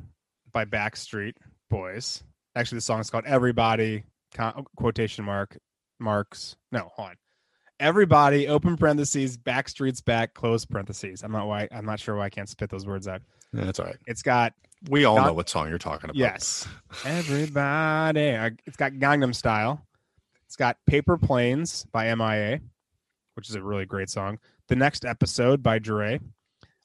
by 0.52 0.66
Backstreet 0.66 1.34
Boys. 1.70 2.24
Actually, 2.56 2.78
the 2.78 2.82
song 2.82 3.00
is 3.02 3.10
called 3.12 3.26
Everybody 3.28 4.04
quotation 4.78 5.24
mark 5.26 5.58
marks. 6.00 6.56
No, 6.72 6.90
hold 6.96 7.10
on. 7.10 7.16
Everybody 7.80 8.48
open 8.48 8.78
parentheses 8.78 9.38
Backstreet's 9.38 10.02
back 10.02 10.34
close 10.34 10.66
parentheses. 10.66 11.24
I'm 11.24 11.32
not 11.32 11.48
why 11.48 11.68
I'm 11.72 11.86
not 11.86 12.00
sure 12.00 12.16
why 12.16 12.26
I 12.26 12.30
can't 12.30 12.48
spit 12.48 12.70
those 12.70 12.86
words 12.86 13.08
out. 13.08 13.22
That's 13.54 13.80
all 13.80 13.86
right. 13.88 13.98
It's 14.08 14.22
got 14.22 14.54
We 14.90 15.06
all 15.06 15.18
know 15.18 15.34
what 15.34 15.50
song 15.50 15.70
you're 15.70 15.78
talking 15.78 16.10
about. 16.10 16.16
yes, 16.16 16.68
everybody. 17.04 18.38
It's 18.66 18.78
got 18.78 18.94
Gangnam 18.94 19.36
Style. 19.36 19.86
It's 20.46 20.56
got 20.56 20.78
Paper 20.88 21.18
Planes 21.18 21.86
by 21.92 22.14
MIA, 22.14 22.62
which 23.34 23.50
is 23.50 23.56
a 23.56 23.62
really 23.62 23.86
great 23.86 24.10
song. 24.10 24.40
The 24.68 24.76
next 24.76 25.04
episode 25.06 25.62
by 25.62 25.80
Dre. 25.80 26.20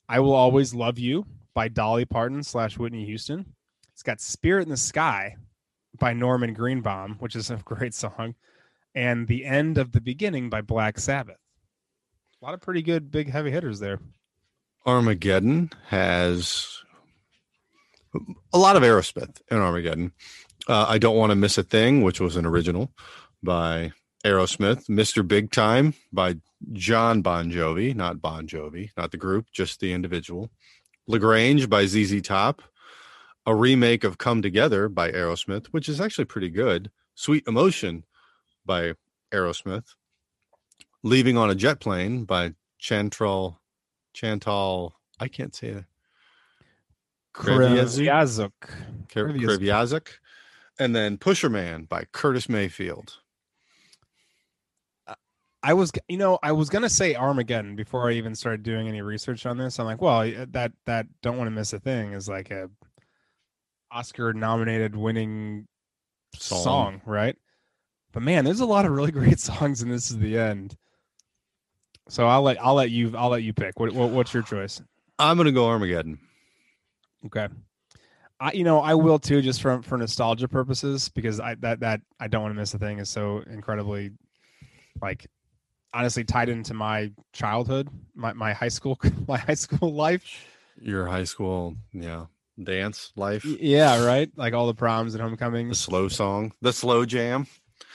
I 0.09 0.19
Will 0.19 0.35
Always 0.35 0.75
Love 0.75 0.99
You 0.99 1.25
by 1.55 1.69
Dolly 1.69 2.05
Parton 2.05 2.43
slash 2.43 2.79
Whitney 2.79 3.05
Houston. 3.05 3.47
It's 3.93 4.03
got 4.03 4.21
Spirit 4.21 4.65
in 4.65 4.71
the 4.71 4.77
Sky 4.77 5.37
by 6.01 6.15
Norman 6.15 6.53
Greenbaum, 6.53 7.17
which 7.21 7.37
is 7.37 7.51
a 7.51 7.57
great 7.65 7.95
song. 7.95 8.35
And 8.95 9.27
The 9.27 9.45
End 9.45 9.79
of 9.79 9.93
the 9.93 10.01
Beginning 10.01 10.51
by 10.51 10.63
Black 10.63 10.99
Sabbath. 10.99 11.39
A 12.41 12.45
lot 12.45 12.55
of 12.55 12.61
pretty 12.61 12.83
good 12.83 13.11
big 13.11 13.31
heavy 13.31 13.51
hitters 13.51 13.81
there. 13.81 14.01
Armageddon 14.87 15.71
has 15.89 16.83
a 18.53 18.59
lot 18.59 18.77
of 18.77 18.83
Aerosmith 18.83 19.41
in 19.51 19.59
Armageddon. 19.59 20.13
Uh, 20.67 20.87
I 20.89 20.99
don't 20.99 21.17
want 21.17 21.31
to 21.31 21.37
miss 21.37 21.59
a 21.59 21.63
thing, 21.63 22.03
which 22.03 22.21
was 22.21 22.37
an 22.37 22.47
original 22.47 22.91
by 23.43 23.93
Aerosmith. 24.25 24.87
Mr. 24.89 25.27
Big 25.27 25.51
Time 25.51 25.95
by 26.13 26.37
John 26.73 27.23
Bon 27.23 27.51
Jovi, 27.51 27.95
not 27.95 28.21
Bon 28.21 28.47
Jovi, 28.47 28.91
not 28.97 29.11
the 29.11 29.17
group, 29.17 29.47
just 29.53 29.81
the 29.81 29.93
individual. 29.93 30.51
La 31.07 31.19
Grange 31.19 31.69
by 31.69 31.87
ZZ 31.87 32.23
Top. 32.23 32.63
A 33.47 33.55
remake 33.55 34.05
of 34.05 34.19
Come 34.19 34.43
Together 34.43 34.89
by 34.89 35.11
Aerosmith, 35.11 35.67
which 35.69 35.89
is 35.89 36.01
actually 36.01 36.27
pretty 36.27 36.51
good. 36.51 36.91
Sweet 37.15 37.47
Emotion 37.47 38.05
by 38.71 38.93
Aerosmith. 39.33 39.97
Leaving 41.03 41.37
on 41.37 41.51
a 41.51 41.57
Jet 41.57 41.81
Plane 41.81 42.23
by 42.23 42.55
Chantal 42.79 43.61
Chantal, 44.13 44.95
I 45.19 45.27
can't 45.27 45.53
say 45.53 45.69
it. 45.69 45.85
Kreviazuk? 47.35 47.99
Krivyazik. 48.07 48.53
Kr- 48.61 49.19
Kreviazuk. 49.19 49.59
Kreviazuk. 49.59 50.09
And 50.79 50.95
then 50.95 51.19
Pusher 51.19 51.51
Man 51.51 51.83
by 51.85 52.05
Curtis 52.13 52.49
Mayfield. 52.49 53.19
I 55.65 55.75
was, 55.75 55.91
you 56.09 56.17
know, 56.17 56.39
I 56.41 56.53
was 56.53 56.71
gonna 56.71 56.89
say 56.89 57.17
Armageddon 57.17 57.75
before 57.75 58.09
I 58.09 58.13
even 58.15 58.37
started 58.37 58.63
doing 58.63 58.87
any 58.87 59.03
research 59.03 59.47
on 59.47 59.59
this. 59.59 59.81
I'm 59.81 59.87
like, 59.87 60.01
well, 60.01 60.21
that 60.53 60.73
that 60.87 61.07
don't 61.23 61.37
want 61.37 61.49
to 61.49 61.51
miss 61.51 61.73
a 61.73 61.81
thing 61.81 62.13
is 62.13 62.29
like 62.29 62.53
a 62.53 62.71
Oscar 63.91 64.33
nominated 64.33 64.95
winning 64.95 65.67
Song. 66.37 66.63
song. 66.63 67.03
right? 67.05 67.37
But 68.13 68.23
man, 68.23 68.45
there's 68.45 68.61
a 68.61 68.67
lot 68.67 68.85
of 68.85 68.93
really 68.93 69.13
great 69.21 69.41
songs, 69.41 69.83
and 69.83 69.91
this 69.93 70.11
is 70.11 70.19
the 70.19 70.39
end. 70.39 70.77
So 72.09 72.27
I'll 72.27 72.43
let 72.43 72.61
I'll 72.63 72.75
let 72.75 72.91
you 72.91 73.15
I'll 73.17 73.29
let 73.29 73.43
you 73.43 73.53
pick. 73.53 73.79
What, 73.79 73.93
what 73.93 74.11
what's 74.11 74.35
your 74.35 74.43
choice? 74.43 74.83
I'm 75.19 75.37
gonna 75.37 75.53
go 75.53 75.67
Armageddon. 75.69 76.19
Okay. 77.27 77.49
I 78.41 78.53
you 78.53 78.65
know 78.65 78.81
I 78.81 78.95
will 78.95 79.19
too 79.19 79.43
just 79.43 79.63
from 79.63 79.83
for 79.83 79.97
nostalgia 79.97 80.49
purposes 80.49 81.09
because 81.11 81.39
I 81.41 81.55
that 81.57 81.81
that 81.81 82.01
I 82.19 82.27
don't 82.27 82.43
want 82.43 82.55
to 82.55 82.59
miss 82.59 82.75
a 82.75 82.79
thing 82.79 82.99
is 82.99 83.09
so 83.11 83.45
incredibly 83.49 84.11
like 85.01 85.27
honestly 85.93 86.25
tied 86.25 86.49
into 86.49 86.75
my 86.75 87.13
childhood, 87.33 87.89
my 88.15 88.33
my 88.33 88.55
high 88.55 88.69
school 88.69 88.99
my 89.29 89.39
high 89.39 89.55
school 89.55 89.93
life. 89.95 90.25
Your 90.81 91.07
high 91.07 91.25
school, 91.25 91.77
yeah, 91.93 92.25
dance 92.63 93.13
life, 93.15 93.45
Yeah, 93.45 94.05
right? 94.05 94.31
Like 94.35 94.55
all 94.55 94.67
the 94.67 94.75
proms 94.75 95.15
and 95.15 95.23
homecoming. 95.23 95.69
the 95.69 95.75
slow 95.75 96.09
song, 96.09 96.53
the 96.63 96.73
slow 96.73 97.05
jam. 97.05 97.47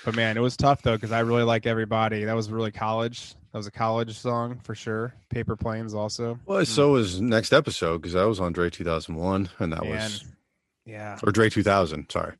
But 0.03 0.15
man, 0.15 0.37
it 0.37 0.41
was 0.41 0.55
tough 0.55 0.81
though 0.81 0.95
because 0.95 1.11
I 1.11 1.19
really 1.19 1.43
like 1.43 1.65
everybody. 1.65 2.23
That 2.25 2.35
was 2.35 2.51
really 2.51 2.71
college. 2.71 3.33
That 3.51 3.57
was 3.57 3.67
a 3.67 3.71
college 3.71 4.17
song 4.17 4.59
for 4.63 4.75
sure. 4.75 5.13
Paper 5.29 5.55
Planes 5.55 5.93
also. 5.93 6.39
Well, 6.45 6.65
so 6.65 6.89
mm. 6.89 6.93
was 6.93 7.21
next 7.21 7.53
episode 7.53 8.01
because 8.01 8.13
that 8.13 8.25
was 8.25 8.39
on 8.39 8.53
Dre 8.53 8.69
2001, 8.69 9.49
and 9.59 9.73
that 9.73 9.81
Man, 9.81 9.91
was 9.91 10.25
Yeah. 10.85 11.17
or 11.23 11.31
Dre 11.31 11.49
2000. 11.49 12.09
Sorry. 12.11 12.33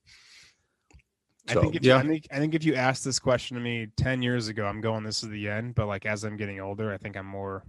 I 1.47 1.53
think 1.53 1.75
if 1.75 1.83
you, 1.83 1.91
yeah. 1.91 1.97
I 1.97 2.01
think 2.01 2.27
I 2.31 2.37
think 2.37 2.55
if 2.55 2.63
you 2.63 2.75
asked 2.75 3.05
this 3.05 3.19
question 3.19 3.55
to 3.55 3.61
me 3.61 3.87
ten 3.95 4.21
years 4.21 4.47
ago, 4.47 4.65
I'm 4.65 4.81
going 4.81 5.03
this 5.03 5.21
is 5.23 5.29
the 5.29 5.47
end. 5.47 5.75
But 5.75 5.87
like 5.87 6.05
as 6.05 6.23
I'm 6.23 6.37
getting 6.37 6.59
older, 6.59 6.91
I 6.91 6.97
think 6.97 7.15
I'm 7.15 7.27
more 7.27 7.63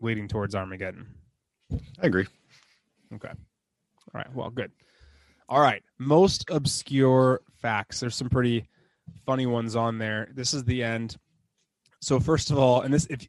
leading 0.00 0.28
towards 0.28 0.54
Armageddon. 0.54 1.06
I 1.70 2.06
agree. 2.06 2.26
Okay. 3.14 3.28
All 3.28 3.34
right. 4.14 4.34
Well, 4.34 4.48
good. 4.50 4.72
All 5.48 5.60
right. 5.60 5.82
Most 5.98 6.46
obscure 6.50 7.42
facts. 7.60 8.00
There's 8.00 8.14
some 8.14 8.30
pretty 8.30 8.66
funny 9.28 9.44
ones 9.44 9.76
on 9.76 9.98
there. 9.98 10.30
This 10.34 10.54
is 10.54 10.64
the 10.64 10.82
end. 10.82 11.18
So 12.00 12.18
first 12.18 12.50
of 12.50 12.56
all, 12.58 12.80
and 12.80 12.94
this 12.94 13.06
if 13.10 13.28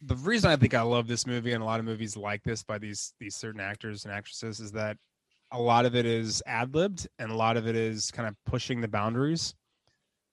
the 0.00 0.14
reason 0.14 0.48
I 0.48 0.54
think 0.54 0.74
I 0.74 0.82
love 0.82 1.08
this 1.08 1.26
movie 1.26 1.52
and 1.52 1.60
a 1.62 1.66
lot 1.66 1.80
of 1.80 1.86
movies 1.86 2.16
like 2.16 2.44
this 2.44 2.62
by 2.62 2.78
these 2.78 3.12
these 3.18 3.34
certain 3.34 3.60
actors 3.60 4.04
and 4.04 4.14
actresses 4.14 4.60
is 4.60 4.70
that 4.72 4.96
a 5.50 5.60
lot 5.60 5.86
of 5.86 5.96
it 5.96 6.06
is 6.06 6.40
ad 6.46 6.72
libbed 6.72 7.08
and 7.18 7.32
a 7.32 7.34
lot 7.36 7.56
of 7.56 7.66
it 7.66 7.74
is 7.74 8.12
kind 8.12 8.28
of 8.28 8.36
pushing 8.46 8.80
the 8.80 8.86
boundaries, 8.86 9.54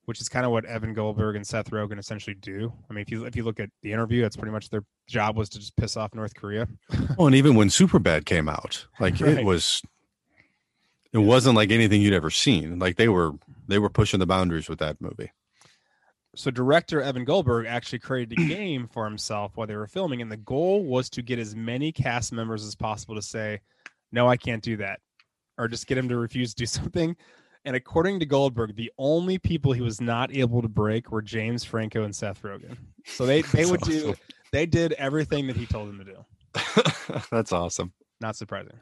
which 0.04 0.20
is 0.20 0.28
kind 0.28 0.46
of 0.46 0.52
what 0.52 0.64
Evan 0.66 0.94
Goldberg 0.94 1.34
and 1.34 1.44
Seth 1.44 1.70
Rogen 1.70 1.98
essentially 1.98 2.34
do. 2.34 2.72
I 2.88 2.92
mean, 2.92 3.02
if 3.02 3.10
you 3.10 3.24
if 3.24 3.34
you 3.34 3.42
look 3.42 3.58
at 3.58 3.70
the 3.82 3.90
interview, 3.92 4.22
that's 4.22 4.36
pretty 4.36 4.52
much 4.52 4.70
their 4.70 4.84
job 5.08 5.36
was 5.36 5.48
to 5.48 5.58
just 5.58 5.76
piss 5.76 5.96
off 5.96 6.14
North 6.14 6.34
Korea. 6.34 6.68
Well, 7.18 7.26
and 7.26 7.34
even 7.36 7.54
when 7.56 7.68
Superbad 7.68 8.24
came 8.24 8.48
out, 8.48 8.86
like 9.00 9.20
Right. 9.20 9.38
it 9.38 9.44
was, 9.44 9.82
it 11.12 11.18
wasn't 11.18 11.56
like 11.56 11.70
anything 11.70 12.02
you'd 12.02 12.12
ever 12.14 12.30
seen. 12.30 12.78
Like 12.78 12.96
they 12.96 13.08
were, 13.08 13.32
they 13.66 13.78
were 13.78 13.90
pushing 13.90 14.20
the 14.20 14.26
boundaries 14.26 14.68
with 14.68 14.78
that 14.78 15.00
movie. 15.00 15.32
so 16.36 16.50
director 16.50 17.00
Evan 17.00 17.24
Goldberg 17.24 17.66
actually 17.66 18.00
created 18.00 18.38
a 18.38 18.46
game 18.46 18.88
for 18.92 19.04
himself 19.04 19.52
while 19.56 19.66
they 19.66 19.76
were 19.76 19.86
filming, 19.86 20.20
and 20.22 20.30
the 20.30 20.36
goal 20.36 20.84
was 20.84 21.08
to 21.10 21.22
get 21.22 21.38
as 21.38 21.54
many 21.54 21.92
cast 21.92 22.32
members 22.32 22.64
as 22.64 22.74
possible 22.74 23.14
to 23.14 23.22
say, 23.22 23.60
"No, 24.12 24.28
I 24.28 24.36
can't 24.36 24.62
do 24.62 24.76
that," 24.78 25.00
or 25.58 25.68
just 25.68 25.86
get 25.86 25.98
him 25.98 26.08
to 26.08 26.16
refuse 26.16 26.54
to 26.54 26.62
do 26.62 26.66
something. 26.80 27.16
And 27.66 27.74
according 27.74 28.20
to 28.20 28.26
Goldberg, 28.26 28.76
the 28.76 28.92
only 28.98 29.38
people 29.38 29.72
he 29.72 29.80
was 29.80 29.98
not 30.00 30.34
able 30.34 30.60
to 30.60 30.68
break 30.68 31.10
were 31.10 31.22
James 31.22 31.64
Franco 31.64 32.02
and 32.02 32.14
Seth 32.14 32.42
Rogen. 32.42 32.76
So 33.06 33.24
they 33.24 33.42
they 33.52 33.64
would 33.64 33.80
do 33.80 34.14
they 34.52 34.66
did 34.66 34.92
everything 34.94 35.46
that 35.46 35.56
he 35.56 35.66
told 35.66 35.88
them 35.88 35.98
to 35.98 36.04
do. 36.04 37.22
That's 37.30 37.52
awesome. 37.52 37.92
Not 38.20 38.36
surprising. 38.36 38.78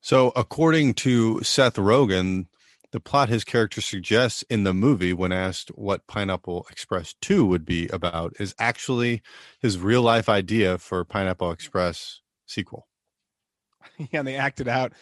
So, 0.00 0.32
according 0.36 0.94
to 0.94 1.42
Seth 1.42 1.76
Rogen, 1.76 2.46
the 2.94 3.00
plot 3.00 3.28
his 3.28 3.42
character 3.42 3.80
suggests 3.80 4.42
in 4.48 4.62
the 4.62 4.72
movie, 4.72 5.12
when 5.12 5.32
asked 5.32 5.70
what 5.74 6.06
Pineapple 6.06 6.64
Express 6.70 7.12
2 7.22 7.44
would 7.44 7.64
be 7.64 7.88
about, 7.88 8.34
is 8.38 8.54
actually 8.56 9.20
his 9.60 9.78
real 9.78 10.00
life 10.00 10.28
idea 10.28 10.78
for 10.78 11.04
Pineapple 11.04 11.50
Express 11.50 12.20
sequel. 12.46 12.86
yeah, 13.98 14.20
and 14.20 14.28
they 14.28 14.36
acted 14.36 14.68
out. 14.68 14.92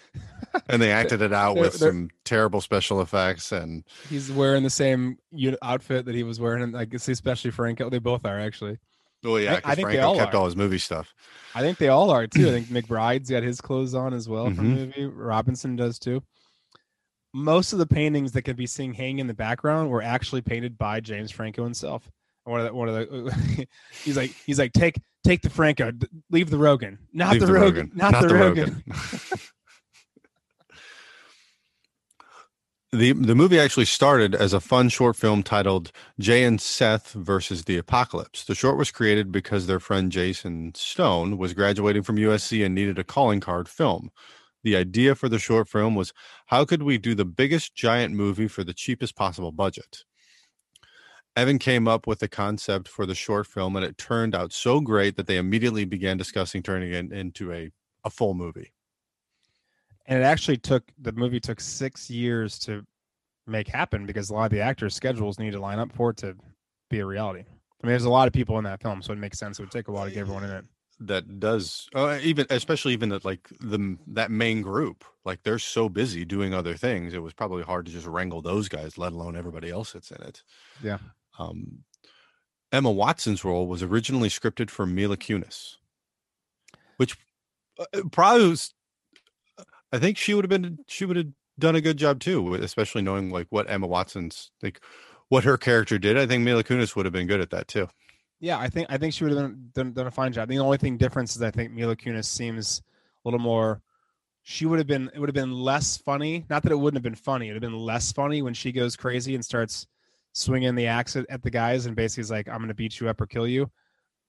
And 0.71 0.81
they 0.83 0.91
acted 0.91 1.21
it 1.21 1.35
out 1.35 1.55
They're- 1.57 1.65
with 1.65 1.79
they're- 1.81 1.91
some 1.91 2.09
terrible 2.25 2.63
special 2.63 3.03
effects. 3.03 3.53
And 3.53 3.85
He's 4.09 4.33
wearing 4.33 4.63
the 4.63 4.71
same 4.71 5.19
outfit 5.61 6.07
that 6.07 6.15
he 6.15 6.23
was 6.23 6.41
wearing, 6.41 6.63
and 6.63 6.75
I 6.75 6.87
guess 6.87 7.07
especially 7.09 7.51
Franco. 7.51 7.91
They 7.91 7.99
both 7.99 8.25
are 8.25 8.41
actually. 8.41 8.79
oh, 9.23 9.37
yeah, 9.37 9.61
I- 9.65 9.73
I 9.73 9.75
think 9.75 9.89
they 9.89 9.97
Franco 9.97 10.09
all 10.09 10.17
kept 10.17 10.33
are. 10.35 10.39
all 10.39 10.45
his 10.47 10.57
movie 10.57 10.79
stuff. 10.79 11.15
I 11.55 11.61
think 11.61 11.77
they 11.77 11.89
all 11.89 12.09
are 12.11 12.27
too. 12.27 12.49
I 12.49 12.53
think 12.53 12.69
McBride's 12.89 13.29
got 13.29 13.43
his 13.43 13.61
clothes 13.61 13.95
on 13.95 14.15
as 14.15 14.31
well 14.31 14.47
from 14.47 14.75
Mhm. 14.75 14.77
the 14.77 14.87
movie. 15.03 15.07
Robinson 15.15 15.77
does 15.77 15.99
too. 15.99 16.23
Most 17.33 17.73
of 17.73 17.79
the 17.79 17.87
paintings 17.87 18.33
that 18.33 18.43
can 18.43 18.57
be 18.57 18.67
seen 18.67 18.93
hanging 18.93 19.21
in 19.21 19.27
the 19.27 19.35
background 19.35 19.91
were 19.91 20.03
actually 20.03 20.43
painted 20.43 20.77
by 20.77 21.01
James 21.01 21.31
Franco 21.31 21.65
himself. 21.65 22.11
One 22.45 22.61
of 22.61 22.67
the, 22.67 22.75
one 22.75 22.89
of 22.89 22.95
the, 22.95 23.67
he's 24.05 24.17
like, 24.17 24.35
he's 24.45 24.59
like, 24.59 24.73
take, 24.73 25.01
take 25.25 25.43
the 25.43 25.51
Franco, 25.51 25.93
leave 26.31 26.51
the 26.51 26.57
Rogen, 26.57 26.99
not 27.13 27.33
Leave 27.35 27.43
the, 27.43 27.47
Rogen, 27.47 27.95
not, 27.95 28.21
the, 28.21 28.29
Rogen. 28.29 28.83
the 32.93 33.13
the 33.13 33.35
movie 33.35 33.59
actually 33.59 33.87
started 33.87 34.35
as 34.35 34.53
a 34.53 34.61
fun 34.61 34.89
short 34.91 35.17
film 35.17 35.43
titled 35.43 35.93
Jay 36.19 36.45
and 36.45 36.61
Seth 36.61 37.13
versus 37.13 37.65
the 37.65 37.79
Apocalypse. 37.79 38.45
The 38.45 38.55
short 38.55 38.77
was 38.77 38.91
created 38.91 39.33
because 39.33 39.67
their 39.67 39.81
friend 39.81 40.13
Jason 40.13 40.75
Stone 40.75 41.39
was 41.39 41.55
graduating 41.55 42.03
from 42.03 42.17
USC 42.17 42.65
and 42.65 42.75
needed 42.75 42.99
a 42.99 43.05
calling 43.05 43.41
card 43.41 43.69
film. 43.69 44.11
The 44.65 44.77
idea 44.77 45.15
for 45.15 45.29
the 45.29 45.39
short 45.39 45.69
film 45.69 45.95
was 45.95 46.13
how 46.47 46.65
could 46.65 46.83
we 46.83 46.99
do 46.99 47.15
the 47.15 47.25
biggest 47.25 47.75
giant 47.75 48.15
movie 48.15 48.49
for 48.49 48.65
the 48.65 48.75
cheapest 48.75 49.17
possible 49.17 49.53
budget? 49.53 50.05
Evan 51.37 51.59
came 51.59 51.89
up 51.89 52.07
with 52.07 52.19
the 52.21 52.29
concept 52.29 52.89
for 52.89 53.07
the 53.07 53.15
short 53.15 53.47
film 53.47 53.75
and 53.77 53.85
it 53.85 53.97
turned 53.99 54.35
out 54.35 54.53
so 54.53 54.81
great 54.81 55.17
that 55.17 55.27
they 55.27 55.39
immediately 55.39 55.85
began 55.85 56.17
discussing 56.17 56.63
turning 56.63 56.93
it 56.93 57.13
into 57.13 57.53
a, 57.53 57.71
a 58.05 58.11
full 58.11 58.35
movie. 58.35 58.73
and 60.07 60.19
it 60.19 60.23
actually 60.25 60.57
took 60.57 60.85
the 61.01 61.13
movie 61.13 61.41
took 61.41 61.61
six 61.61 62.11
years 62.11 62.59
to 62.59 62.85
make 63.47 63.69
happen 63.69 64.07
because 64.07 64.31
a 64.31 64.35
lot 64.35 64.45
of 64.45 64.51
the 64.51 64.61
actors' 64.61 64.95
schedules 64.95 65.39
need 65.39 65.53
to 65.53 65.61
line 65.61 65.79
up 65.79 65.93
for 65.93 66.11
it 66.11 66.17
to 66.19 66.37
be 66.91 67.01
a 67.01 67.07
reality. 67.07 67.41
I 67.41 67.87
mean, 67.87 67.93
there's 67.93 68.05
a 68.05 68.11
lot 68.11 68.29
of 68.29 68.35
people 68.35 68.59
in 68.59 68.65
that 68.65 68.83
film, 68.83 69.03
so 69.03 69.13
it 69.13 69.19
makes 69.19 69.39
sense. 69.39 69.59
It 69.59 69.63
would 69.63 69.71
take 69.71 69.89
a 69.89 69.93
while 69.93 70.05
to 70.05 70.11
get 70.11 70.21
everyone 70.21 70.45
in 70.45 70.51
it. 70.51 70.65
That 71.01 71.41
does 71.41 71.89
uh, 71.95 72.19
even, 72.23 72.47
especially 72.51 72.93
even 72.93 73.09
that 73.09 73.25
like 73.25 73.49
the 73.61 73.97
that 74.09 74.31
main 74.31 74.63
group, 74.63 75.05
like 75.25 75.43
they're 75.43 75.59
so 75.59 75.89
busy 75.89 76.25
doing 76.25 76.55
other 76.55 76.75
things. 76.75 77.13
It 77.13 77.23
was 77.23 77.33
probably 77.33 77.65
hard 77.65 77.87
to 77.87 77.93
just 77.93 78.07
wrangle 78.07 78.41
those 78.41 78.69
guys, 78.69 78.99
let 78.99 79.13
alone 79.13 79.37
everybody 79.37 79.71
else 79.71 79.93
that's 79.93 80.13
in 80.13 80.23
it. 80.23 80.43
Yeah. 80.83 80.99
Um, 81.39 81.85
Emma 82.71 82.91
Watson's 82.91 83.45
role 83.45 83.67
was 83.67 83.83
originally 83.83 84.29
scripted 84.29 84.71
for 84.71 84.87
Mila 84.87 85.17
Kunis, 85.17 85.77
which 86.97 87.17
uh, 87.79 88.03
probably 88.11 88.49
was. 88.49 88.73
I 89.93 89.99
think 89.99 90.17
she 90.17 90.35
would 90.35 90.45
have 90.45 90.51
been. 90.51 90.79
She 90.87 91.05
would 91.05 91.17
have 91.17 91.33
done 91.59 91.77
a 91.77 91.81
good 91.81 91.97
job 91.97 92.21
too, 92.21 92.55
especially 92.55 93.03
knowing 93.03 93.31
like 93.31 93.47
what 93.51 93.69
Emma 93.69 93.87
Watson's 93.87 94.51
like, 94.63 94.81
what 95.29 95.45
her 95.45 95.59
character 95.59 95.99
did. 95.99 96.17
I 96.17 96.27
think 96.27 96.45
Mila 96.45 96.65
Kunis 96.65 96.97
would 96.97 97.07
have 97.07 97.13
been 97.13 97.27
good 97.27 97.41
at 97.41 97.51
that 97.51 97.69
too. 97.69 97.89
Yeah, 98.43 98.59
I 98.59 98.69
think 98.69 98.89
I 98.91 98.99
think 98.99 99.15
she 99.15 99.23
would 99.23 99.33
have 99.33 99.41
done, 99.41 99.71
done, 99.73 99.93
done 99.93 100.07
a 100.09 100.11
fine 100.11 100.33
job. 100.33 100.49
The 100.49 100.59
only 100.59 100.77
thing 100.77 100.97
difference 100.99 101.37
is 101.37 101.43
I 101.43 101.53
think 101.53 101.71
Mila 101.73 101.95
Kunis 101.97 102.25
seems 102.25 102.83
a 103.25 103.29
little 103.29 103.39
more. 103.41 103.81
She 104.43 104.67
would 104.67 104.81
have 104.81 104.89
been. 104.89 105.09
It 105.15 105.21
would 105.21 105.29
have 105.29 105.35
been 105.35 105.53
less 105.53 105.97
funny. 105.97 106.45
Not 106.51 106.65
that 106.65 106.73
it 106.73 106.77
wouldn't 106.77 106.97
have 106.97 107.05
been 107.05 107.15
funny. 107.15 107.47
It 107.49 107.53
would 107.53 107.63
have 107.63 107.71
been 107.71 107.79
less 107.81 108.11
funny 108.11 108.43
when 108.43 108.53
she 108.53 108.73
goes 108.73 108.97
crazy 108.97 109.37
and 109.37 109.45
starts 109.45 109.87
swinging 110.33 110.75
the 110.75 110.89
axe 110.89 111.15
at, 111.15 111.25
at 111.31 111.41
the 111.43 111.51
guys 111.51 111.87
and 111.87 111.95
basically 111.95 112.23
is 112.23 112.33
like, 112.33 112.49
"I'm 112.49 112.57
going 112.59 112.67
to 112.67 112.75
beat 112.75 112.99
you 112.99 113.09
up 113.09 113.21
or 113.21 113.27
kill 113.27 113.47
you," 113.47 113.71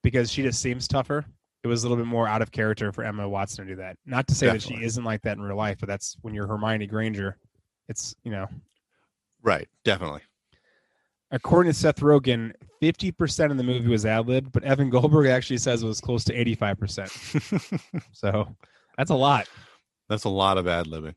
because 0.03 0.32
she 0.32 0.43
just 0.43 0.61
seems 0.61 0.88
tougher. 0.88 1.26
It 1.64 1.68
was 1.68 1.84
a 1.84 1.89
little 1.89 2.03
bit 2.03 2.07
more 2.09 2.28
out 2.28 2.43
of 2.43 2.51
character 2.51 2.91
for 2.91 3.03
Emma 3.03 3.28
Watson 3.28 3.66
to 3.66 3.72
do 3.72 3.78
that. 3.78 3.97
Not 4.05 4.28
to 4.28 4.36
say 4.36 4.45
Definitely. 4.45 4.76
that 4.76 4.80
she 4.82 4.86
isn't 4.86 5.03
like 5.03 5.24
that 5.24 5.38
in 5.38 5.41
real 5.43 5.55
life, 5.57 5.78
but 5.80 5.88
that's 5.89 6.18
when 6.22 6.36
you're 6.36 6.45
Hermione 6.45 6.86
Granger. 6.86 7.38
It's 7.89 8.14
you 8.24 8.30
know 8.32 8.47
Right, 9.41 9.68
definitely. 9.84 10.22
according 11.32 11.72
to 11.74 11.78
Seth 11.80 12.01
Rogen, 12.01 12.53
50% 12.84 13.49
of 13.49 13.55
the 13.55 13.63
movie 13.63 13.88
was 13.88 14.05
ad 14.05 14.27
lib, 14.27 14.51
but 14.51 14.63
Evan 14.65 14.89
Goldberg 14.89 15.27
actually 15.27 15.57
says 15.57 15.84
it 15.84 15.88
was 15.88 16.01
close 16.01 16.25
to 16.25 16.34
85%. 16.34 18.01
So 18.11 18.55
that's 18.97 19.09
a 19.09 19.15
lot. 19.15 19.47
That's 20.09 20.25
a 20.25 20.29
lot 20.29 20.57
of 20.57 20.67
ad 20.67 20.88
libbing. 20.88 21.15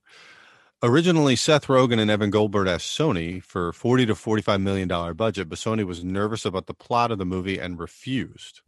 Originally, 0.83 1.35
Seth 1.35 1.67
Rogen 1.67 1.99
and 1.99 2.11
Evan 2.11 2.31
Goldberg 2.31 2.69
asked 2.69 2.97
Sony 2.97 3.43
for 3.43 3.73
40 3.73 4.07
to 4.07 4.15
45 4.15 4.61
million 4.61 4.87
dollar 4.87 5.13
budget, 5.13 5.49
but 5.49 5.59
Sony 5.59 5.85
was 5.85 6.05
nervous 6.05 6.45
about 6.45 6.67
the 6.67 6.75
plot 6.75 7.11
of 7.11 7.19
the 7.19 7.25
movie 7.25 7.59
and 7.59 7.79
refused. 7.79 8.61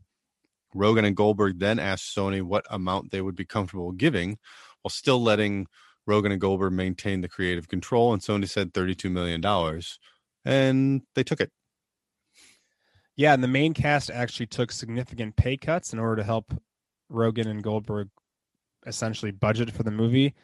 Rogen 0.74 1.05
and 1.07 1.16
Goldberg 1.16 1.59
then 1.61 1.78
asked 1.78 2.14
Sony 2.14 2.42
what 2.42 2.66
amount 2.70 3.11
they 3.11 3.20
would 3.20 3.36
be 3.36 3.44
comfortable 3.44 3.92
giving 3.92 4.38
while 4.82 4.90
still 4.90 5.22
letting 5.22 5.66
Rogen 6.09 6.32
and 6.32 6.40
Goldberg 6.40 6.72
maintain 6.72 7.20
the 7.20 7.28
creative 7.28 7.68
control, 7.68 8.12
and 8.12 8.22
Sony 8.22 8.49
said 8.49 8.74
32 8.74 9.09
million 9.11 9.40
dollars, 9.40 9.99
and 10.44 11.03
they 11.14 11.22
took 11.22 11.40
it. 11.40 11.53
Yeah, 13.19 13.35
and 13.35 13.43
the 13.43 13.49
main 13.49 13.75
cast 13.75 14.11
actually 14.11 14.47
took 14.47 14.71
significant 14.73 15.35
pay 15.37 15.57
cuts 15.57 15.93
in 15.93 15.99
order 15.99 16.16
to 16.16 16.25
help 16.25 16.55
Rogen 17.12 17.49
and 17.49 17.62
Goldberg 17.62 18.09
essentially 18.87 19.33
budget 19.33 19.73
for 19.73 19.83
the 19.83 19.91
movie. 19.91 20.35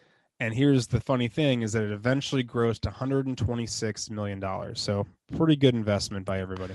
And 0.41 0.53
here's 0.53 0.89
the 0.89 1.01
funny 1.01 1.29
thing 1.29 1.63
is 1.63 1.73
that 1.73 1.85
it 1.85 1.93
eventually 1.93 2.43
grossed 2.43 2.85
126 2.85 4.11
million 4.11 4.41
dollars. 4.41 4.81
So 4.81 5.07
pretty 5.37 5.55
good 5.57 5.75
investment 5.77 6.27
by 6.27 6.41
everybody, 6.41 6.75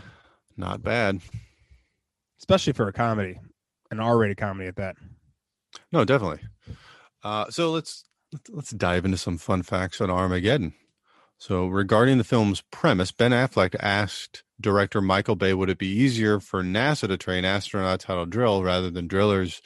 Not 0.55 0.81
bad. 0.81 1.19
especially 2.39 2.71
for 2.73 2.87
a 2.87 2.93
comedy, 2.93 3.37
an 3.91 3.99
R-rated 3.99 4.37
comedy 4.37 4.69
at 4.69 4.77
that. 4.77 4.95
No, 5.91 6.05
definitely. 6.05 6.39
Uh, 7.23 7.49
so 7.49 7.71
let's 7.71 8.05
let's- 8.31 8.49
let's 8.49 8.69
dive 8.71 9.03
into 9.03 9.17
some 9.17 9.37
fun 9.37 9.63
facts 9.63 9.99
on 9.99 10.09
Armageddon. 10.09 10.73
So 11.37 11.67
regarding 11.67 12.17
the 12.19 12.23
film's 12.23 12.61
premise, 12.71 13.11
Ben 13.11 13.31
Affleck 13.31 13.75
asked 13.81 14.43
director 14.59 15.01
Michael 15.01 15.35
Bay, 15.35 15.53
"Would 15.53 15.69
it 15.69 15.77
be 15.77 15.87
easier 15.87 16.39
for 16.39 16.63
NASA 16.63 17.07
to 17.07 17.17
train 17.17 17.43
astronauts 17.43 18.03
how 18.03 18.23
to 18.23 18.29
drill 18.29 18.63
rather 18.63 18.89
than 18.89 19.07
drillers 19.07 19.61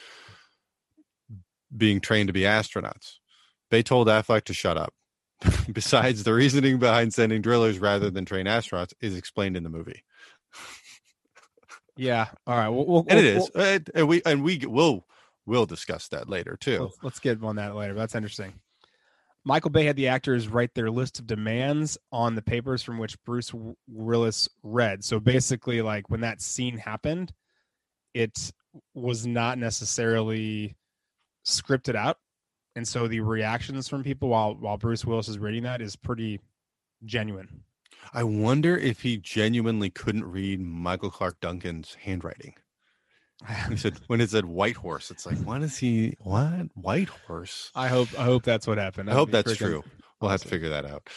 being 1.76 2.00
trained 2.00 2.28
to 2.28 2.34
be 2.34 2.42
astronauts?" 2.42 3.16
Bay 3.70 3.82
told 3.84 4.08
Affleck 4.08 4.44
to 4.46 4.54
shut 4.54 4.78
up. 4.78 4.94
Besides, 5.74 6.24
the 6.24 6.34
reasoning 6.34 6.78
behind 6.80 7.14
sending 7.14 7.42
drillers 7.42 7.80
rather 7.80 8.10
than 8.10 8.24
train 8.26 8.46
astronauts 8.46 8.94
is 9.02 9.18
explained 9.18 9.58
in 9.58 9.64
the 9.64 9.70
movie, 9.70 10.04
Yeah. 11.98 12.28
All 12.48 12.56
right. 12.58 12.70
We'll, 12.70 12.86
we'll, 12.86 13.06
and 13.10 13.20
it 13.20 13.36
we'll- 13.36 13.66
is, 13.66 13.82
and 13.94 14.08
we 14.08 14.22
and 14.26 14.44
we 14.44 14.60
will 14.66 15.06
we'll 15.46 15.66
discuss 15.66 16.08
that 16.10 16.30
later 16.30 16.58
too. 16.60 16.84
Let's, 16.84 16.98
let's 17.04 17.20
get 17.20 17.44
on 17.44 17.58
that 17.58 17.76
later. 17.76 17.94
That's 17.94 18.16
interesting. 18.16 18.54
Michael 19.46 19.72
Bay 19.72 19.84
had 19.84 19.98
the 19.98 20.08
actors 20.08 20.48
write 20.48 20.74
their 20.74 20.90
list 20.90 21.20
of 21.20 21.28
demands 21.28 21.98
on 22.12 22.36
the 22.36 22.42
papers 22.42 22.82
from 22.82 22.98
which 22.98 23.22
Bruce 23.24 23.52
Willis 23.88 24.48
read. 24.64 25.04
So 25.04 25.20
basically, 25.20 25.82
like 25.82 26.10
when 26.10 26.22
that 26.22 26.42
scene 26.42 26.78
happened, 26.78 27.34
it 28.14 28.54
was 28.94 29.28
not 29.28 29.58
necessarily 29.58 30.76
scripted 31.46 31.96
out, 31.96 32.18
and 32.76 32.88
so 32.88 33.08
the 33.08 33.20
reactions 33.20 33.90
from 33.90 34.04
people 34.04 34.30
while 34.30 34.56
while 34.56 34.78
Bruce 34.78 35.04
Willis 35.04 35.28
is 35.28 35.40
reading 35.40 35.64
that 35.64 35.82
is 35.82 35.96
pretty 35.96 36.40
genuine. 37.04 37.64
I 38.14 38.24
wonder 38.24 38.78
if 38.78 39.02
he 39.02 39.18
genuinely 39.18 39.90
couldn't 39.90 40.26
read 40.26 40.60
Michael 40.62 41.12
Clarke 41.12 41.40
Duncan's 41.40 41.96
handwriting. 42.02 42.56
He 43.70 43.78
said 43.78 44.00
when 44.08 44.22
it 44.22 44.30
said 44.30 44.46
white 44.46 44.76
horse, 44.76 45.12
it's 45.12 45.26
like, 45.26 45.38
what 45.40 45.62
is 45.62 45.78
he? 45.78 46.16
What 46.20 46.70
white 46.76 47.10
horse? 47.10 47.72
I 47.76 47.88
hope 47.88 48.08
I 48.18 48.24
hope 48.24 48.44
that's 48.44 48.68
what 48.68 48.78
happened. 48.78 49.10
I 49.10 49.14
That'd 49.14 49.20
hope 49.20 49.32
that's 49.32 49.54
freaking 49.54 49.58
true. 49.58 49.84
We'll 50.22 50.32
have 50.32 50.42
to 50.42 50.48
figure 50.48 50.70
that 50.70 50.86
out. 50.86 51.10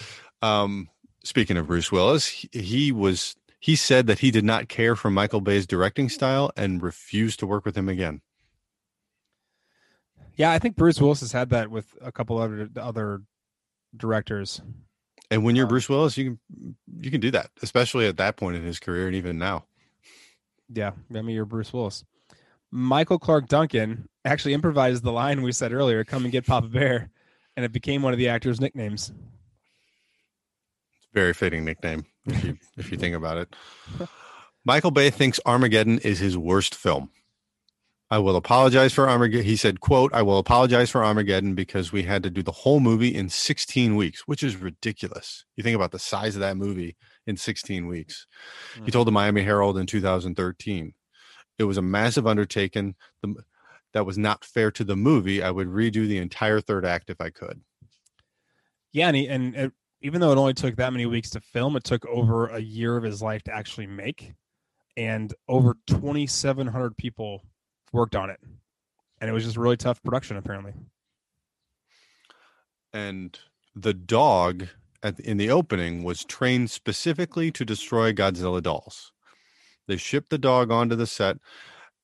Um, 0.43 0.89
speaking 1.23 1.57
of 1.57 1.67
Bruce 1.67 1.93
Willis, 1.93 2.27
he, 2.27 2.49
he 2.53 2.93
was 2.93 3.37
he 3.61 3.77
said 3.77 4.07
that 4.07 4.21
he 4.21 4.31
did 4.31 4.45
not 4.45 4.69
care 4.69 4.97
for 4.97 5.11
Michael 5.11 5.41
Bay's 5.41 5.67
directing 5.67 6.09
style 6.09 6.51
and 6.57 6.83
refused 6.83 7.39
to 7.41 7.47
work 7.47 7.65
with 7.65 7.77
him 7.77 7.89
again. 7.89 8.21
Yeah, 10.37 10.51
I 10.51 10.59
think 10.59 10.77
Bruce 10.77 11.01
Willis 11.01 11.21
has 11.21 11.33
had 11.33 11.51
that 11.51 11.71
with 11.71 11.97
a 12.03 12.13
couple 12.13 12.39
other 12.39 12.69
other 12.77 13.23
directors. 13.97 14.61
And 15.31 15.45
when 15.45 15.57
you're 15.57 15.65
Um, 15.65 15.71
Bruce 15.71 15.89
Willis, 15.89 16.17
you 16.17 16.25
can 16.55 16.77
you 17.01 17.11
can 17.11 17.21
do 17.21 17.31
that, 17.31 17.51
especially 17.63 18.07
at 18.07 18.17
that 18.19 18.37
point 18.37 18.57
in 18.57 18.63
his 18.63 18.79
career, 18.79 19.07
and 19.07 19.17
even 19.17 19.39
now. 19.39 19.65
Yeah, 20.69 20.93
I 21.15 21.23
mean 21.23 21.35
you're 21.35 21.45
Bruce 21.45 21.73
Willis. 21.73 22.05
Michael 22.71 23.19
Clarke 23.19 23.49
Duncan 23.49 24.09
actually 24.25 24.55
improvised 24.55 25.03
the 25.03 25.13
line 25.13 25.43
we 25.43 25.53
said 25.53 25.73
earlier, 25.73 26.05
"Come 26.05 26.25
and 26.25 26.33
get 26.33 26.47
Papa 26.47 26.69
Bear," 26.69 27.11
and 27.57 27.65
it 27.65 27.73
became 27.73 28.03
one 28.03 28.13
of 28.13 28.19
the 28.19 28.29
actors' 28.29 28.61
nicknames. 28.61 29.13
It's 30.97 31.09
very 31.13 31.33
fitting 31.33 31.65
nickname 31.65 32.05
if 32.27 32.45
you 32.45 32.59
if 32.77 32.91
you 32.91 32.99
think 32.99 33.15
about 33.15 33.39
it. 33.39 33.57
Michael 34.65 34.91
Bay 34.91 35.11
thinks 35.11 35.39
Armageddon 35.47 36.01
is 36.01 36.19
his 36.19 36.37
worst 36.37 36.75
film. 36.75 37.11
I 38.09 38.19
will 38.19 38.37
apologize 38.37 38.93
for 38.93 39.09
Armageddon. 39.09 39.45
He 39.45 39.57
said, 39.57 39.81
quote, 39.81 40.15
I 40.15 40.23
will 40.23 40.39
apologize 40.39 40.91
for 40.91 41.05
Armageddon 41.05 41.55
because 41.55 41.91
we 41.91 42.05
had 42.05 42.23
to 42.23 42.31
do 42.31 42.43
the 42.43 42.53
whole 42.53 42.79
movie 42.79 43.13
in 43.13 43.29
16 43.29 43.97
weeks, 43.97 44.29
which 44.29 44.45
is 44.45 44.57
ridiculous. 44.57 45.45
You 45.57 45.65
think 45.65 45.75
about 45.75 45.91
the 45.91 45.99
size 45.99 46.37
of 46.37 46.41
that 46.41 46.57
movie 46.57 46.97
in 47.27 47.37
16 47.37 47.89
weeks. 47.89 48.27
He 48.75 48.81
hmm. 48.81 48.87
told 48.87 49.09
the 49.09 49.13
Miami 49.13 49.43
Herald 49.43 49.77
in 49.77 49.87
2013. 49.87 50.95
It 51.59 51.65
was 51.65 51.79
a 51.79 51.83
massive 51.83 52.27
undertaking 52.27 52.95
the, 53.23 53.35
that 53.93 54.07
was 54.07 54.19
not 54.19 54.45
fair 54.45 54.71
to 54.73 54.85
the 54.85 54.97
movie. 54.97 55.43
I 55.43 55.51
would 55.51 55.69
redo 55.69 56.07
the 56.07 56.19
entire 56.19 56.61
third 56.61 56.85
act 56.85 57.11
if 57.11 57.21
I 57.21 57.31
could. 57.31 57.61
Yeah, 58.93 59.09
and, 59.09 59.17
he, 59.17 59.29
and 59.29 59.55
it, 59.55 59.73
even 60.03 60.21
though 60.21 60.33
it 60.33 60.39
only 60.39 60.55
took 60.55 60.77
that 60.77 60.93
many 60.93 61.07
weeks 61.07 61.31
to 61.31 61.41
film, 61.41 61.77
it 61.77 61.85
took 61.85 62.05
over 62.07 62.49
a 62.49 62.61
year 62.61 62.97
of 62.97 63.03
his 63.03 63.23
life 63.23 63.43
to 63.45 63.55
actually 63.55 63.87
make, 63.87 64.33
and 64.97 65.35
over 65.49 65.77
2,700 65.87 66.97
people 66.97 67.43
worked 67.93 68.17
on 68.17 68.31
it, 68.31 68.41
and 69.21 69.31
it 69.31 69.33
was 69.33 69.45
just 69.45 69.57
really 69.57 69.77
tough 69.77 70.03
production 70.03 70.37
apparently. 70.37 70.75
and 72.97 73.39
the 73.75 73.93
dog 73.93 74.69
at 75.03 75.21
in 75.21 75.37
the 75.37 75.51
opening 75.51 76.03
was 76.03 76.25
trained 76.25 76.71
specifically 76.71 77.51
to 77.53 77.65
destroy 77.65 78.13
Godzilla 78.13 78.63
dolls. 78.63 79.13
They 79.87 79.97
shipped 79.97 80.31
the 80.31 80.39
dog 80.39 80.71
onto 80.71 80.97
the 80.97 81.07
set 81.07 81.39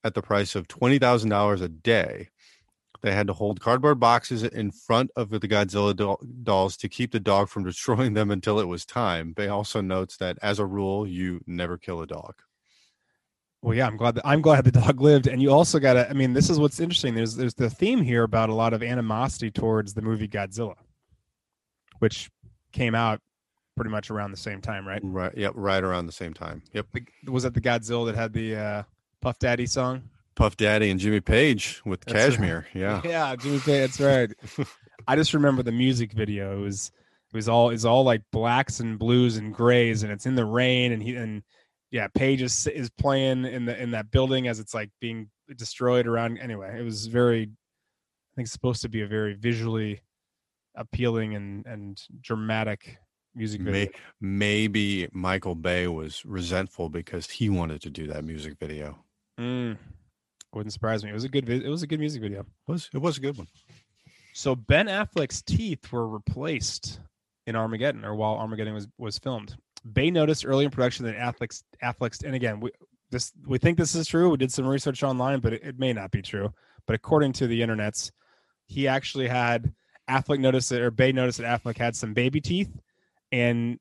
at 0.04 0.14
the 0.14 0.22
price 0.22 0.54
of 0.54 0.68
twenty 0.68 0.98
thousand 0.98 1.30
dollars 1.30 1.60
a 1.60 1.68
day. 1.68 2.28
They 3.02 3.12
had 3.12 3.26
to 3.26 3.32
hold 3.32 3.60
cardboard 3.60 3.98
boxes 3.98 4.44
in 4.44 4.70
front 4.70 5.10
of 5.16 5.30
the 5.30 5.40
Godzilla 5.40 5.94
doll- 5.94 6.22
dolls 6.44 6.76
to 6.78 6.88
keep 6.88 7.10
the 7.10 7.20
dog 7.20 7.48
from 7.48 7.64
destroying 7.66 8.14
them 8.14 8.30
until 8.30 8.60
it 8.60 8.68
was 8.68 8.86
time. 8.86 9.32
Bay 9.32 9.48
also 9.48 9.80
notes 9.80 10.16
that, 10.18 10.38
as 10.40 10.60
a 10.60 10.66
rule, 10.66 11.06
you 11.06 11.40
never 11.46 11.76
kill 11.76 12.00
a 12.00 12.06
dog. 12.06 12.34
Well, 13.60 13.76
yeah, 13.76 13.86
I'm 13.86 13.96
glad 13.96 14.16
that 14.16 14.26
I'm 14.26 14.40
glad 14.40 14.64
the 14.64 14.72
dog 14.80 15.00
lived. 15.00 15.26
And 15.26 15.42
you 15.42 15.52
also 15.52 15.78
got 15.78 15.94
to. 15.94 16.08
I 16.08 16.12
mean, 16.12 16.32
this 16.32 16.50
is 16.50 16.58
what's 16.58 16.80
interesting. 16.80 17.14
There's 17.14 17.34
there's 17.34 17.54
the 17.54 17.70
theme 17.70 18.02
here 18.02 18.22
about 18.22 18.50
a 18.50 18.54
lot 18.54 18.72
of 18.72 18.82
animosity 18.82 19.50
towards 19.50 19.94
the 19.94 20.02
movie 20.02 20.28
Godzilla, 20.28 20.76
which 21.98 22.30
came 22.72 22.94
out 22.94 23.20
pretty 23.76 23.90
much 23.90 24.10
around 24.10 24.30
the 24.30 24.36
same 24.36 24.60
time, 24.60 24.86
right? 24.86 25.00
Right. 25.02 25.36
Yep. 25.36 25.52
Right 25.54 25.82
around 25.82 26.06
the 26.06 26.12
same 26.12 26.34
time. 26.34 26.62
Yep. 26.72 26.86
Was 27.28 27.42
that 27.44 27.54
the 27.54 27.60
Godzilla 27.60 28.06
that 28.06 28.14
had 28.14 28.32
the 28.32 28.56
uh, 28.56 28.82
Puff 29.20 29.38
Daddy 29.38 29.66
song? 29.66 30.02
Puff 30.34 30.56
Daddy 30.56 30.90
and 30.90 30.98
Jimmy 30.98 31.20
Page 31.20 31.82
with 31.84 32.00
That's 32.02 32.14
right. 32.14 32.30
Kashmir. 32.30 32.66
Yeah. 32.74 33.00
yeah, 33.04 33.36
Jimmy 33.36 33.58
Page. 33.58 33.96
That's 33.96 34.00
right. 34.00 34.66
I 35.06 35.16
just 35.16 35.34
remember 35.34 35.62
the 35.62 35.72
music 35.72 36.12
video. 36.12 36.58
It 36.58 36.62
was 36.62 36.92
it 37.32 37.36
was 37.36 37.48
all 37.48 37.70
is 37.70 37.84
all 37.84 38.04
like 38.04 38.22
blacks 38.30 38.80
and 38.80 38.98
blues 38.98 39.36
and 39.36 39.54
grays, 39.54 40.02
and 40.02 40.12
it's 40.12 40.26
in 40.26 40.34
the 40.34 40.44
rain, 40.44 40.92
and 40.92 41.02
he 41.02 41.16
and 41.16 41.42
yeah, 41.90 42.08
Page 42.08 42.42
is 42.42 42.66
is 42.68 42.90
playing 42.90 43.44
in 43.44 43.64
the 43.66 43.80
in 43.80 43.90
that 43.92 44.10
building 44.10 44.48
as 44.48 44.60
it's 44.60 44.74
like 44.74 44.90
being 45.00 45.28
destroyed 45.56 46.06
around. 46.06 46.38
Anyway, 46.38 46.78
it 46.78 46.82
was 46.82 47.06
very, 47.06 47.42
I 47.42 48.32
think, 48.36 48.48
supposed 48.48 48.82
to 48.82 48.88
be 48.88 49.02
a 49.02 49.06
very 49.06 49.34
visually 49.34 50.00
appealing 50.74 51.34
and 51.34 51.66
and 51.66 52.00
dramatic 52.20 52.98
music 53.34 53.60
video. 53.60 53.72
May, 53.72 53.90
maybe 54.20 55.08
Michael 55.12 55.54
Bay 55.54 55.88
was 55.88 56.24
resentful 56.24 56.88
because 56.88 57.28
he 57.28 57.48
wanted 57.48 57.82
to 57.82 57.90
do 57.90 58.06
that 58.08 58.24
music 58.24 58.58
video. 58.58 58.98
Mm, 59.40 59.76
wouldn't 60.52 60.72
surprise 60.72 61.04
me. 61.04 61.10
It 61.10 61.14
was 61.14 61.24
a 61.24 61.28
good. 61.28 61.48
It 61.48 61.68
was 61.68 61.82
a 61.82 61.86
good 61.86 62.00
music 62.00 62.22
video. 62.22 62.40
It 62.40 62.46
was 62.66 62.90
it 62.92 62.98
was 62.98 63.18
a 63.18 63.20
good 63.20 63.38
one. 63.38 63.48
So 64.34 64.54
Ben 64.54 64.86
Affleck's 64.86 65.42
teeth 65.42 65.92
were 65.92 66.08
replaced 66.08 67.00
in 67.46 67.56
Armageddon, 67.56 68.04
or 68.04 68.14
while 68.14 68.34
Armageddon 68.34 68.74
was 68.74 68.88
was 68.98 69.18
filmed. 69.18 69.56
Bay 69.92 70.10
noticed 70.10 70.46
early 70.46 70.64
in 70.64 70.70
production 70.70 71.04
that 71.06 71.16
Affleck's 71.16 71.64
Affleck's, 71.82 72.22
and 72.22 72.34
again, 72.34 72.60
we 72.60 72.70
this 73.10 73.32
we 73.46 73.58
think 73.58 73.78
this 73.78 73.94
is 73.94 74.06
true. 74.06 74.30
We 74.30 74.36
did 74.36 74.52
some 74.52 74.66
research 74.66 75.02
online, 75.02 75.40
but 75.40 75.54
it, 75.54 75.62
it 75.62 75.78
may 75.78 75.92
not 75.92 76.10
be 76.10 76.22
true. 76.22 76.52
But 76.86 76.94
according 76.94 77.32
to 77.34 77.46
the 77.46 77.60
internets, 77.60 78.10
he 78.66 78.88
actually 78.88 79.28
had 79.28 79.72
Affleck 80.08 80.40
noticed 80.40 80.70
that, 80.70 80.80
or 80.80 80.90
Bay 80.90 81.12
noticed 81.12 81.38
that 81.38 81.62
Affleck 81.62 81.78
had 81.78 81.96
some 81.96 82.14
baby 82.14 82.40
teeth, 82.40 82.70
and 83.32 83.78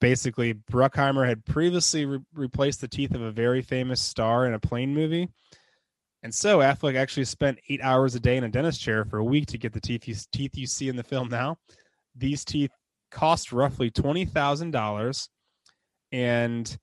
basically 0.00 0.54
Bruckheimer 0.54 1.26
had 1.26 1.44
previously 1.44 2.06
re- 2.06 2.18
replaced 2.34 2.80
the 2.80 2.88
teeth 2.88 3.14
of 3.14 3.22
a 3.22 3.30
very 3.30 3.62
famous 3.62 4.00
star 4.00 4.46
in 4.46 4.54
a 4.54 4.58
plane 4.58 4.94
movie. 4.94 5.28
And 6.22 6.34
so 6.34 6.58
Affleck 6.58 6.96
actually 6.96 7.26
spent 7.26 7.60
eight 7.68 7.80
hours 7.82 8.14
a 8.14 8.20
day 8.20 8.36
in 8.36 8.44
a 8.44 8.48
dentist 8.48 8.80
chair 8.80 9.04
for 9.04 9.18
a 9.18 9.24
week 9.24 9.46
to 9.46 9.58
get 9.58 9.72
the 9.72 9.80
teeth 9.80 10.08
you, 10.08 10.14
teeth 10.32 10.56
you 10.56 10.66
see 10.66 10.88
in 10.88 10.96
the 10.96 11.04
film 11.04 11.28
now. 11.28 11.58
These 12.16 12.44
teeth 12.44 12.72
cost 13.10 13.52
roughly 13.52 13.90
twenty 13.90 14.24
thousand 14.24 14.72
dollars, 14.72 15.28
and 16.10 16.76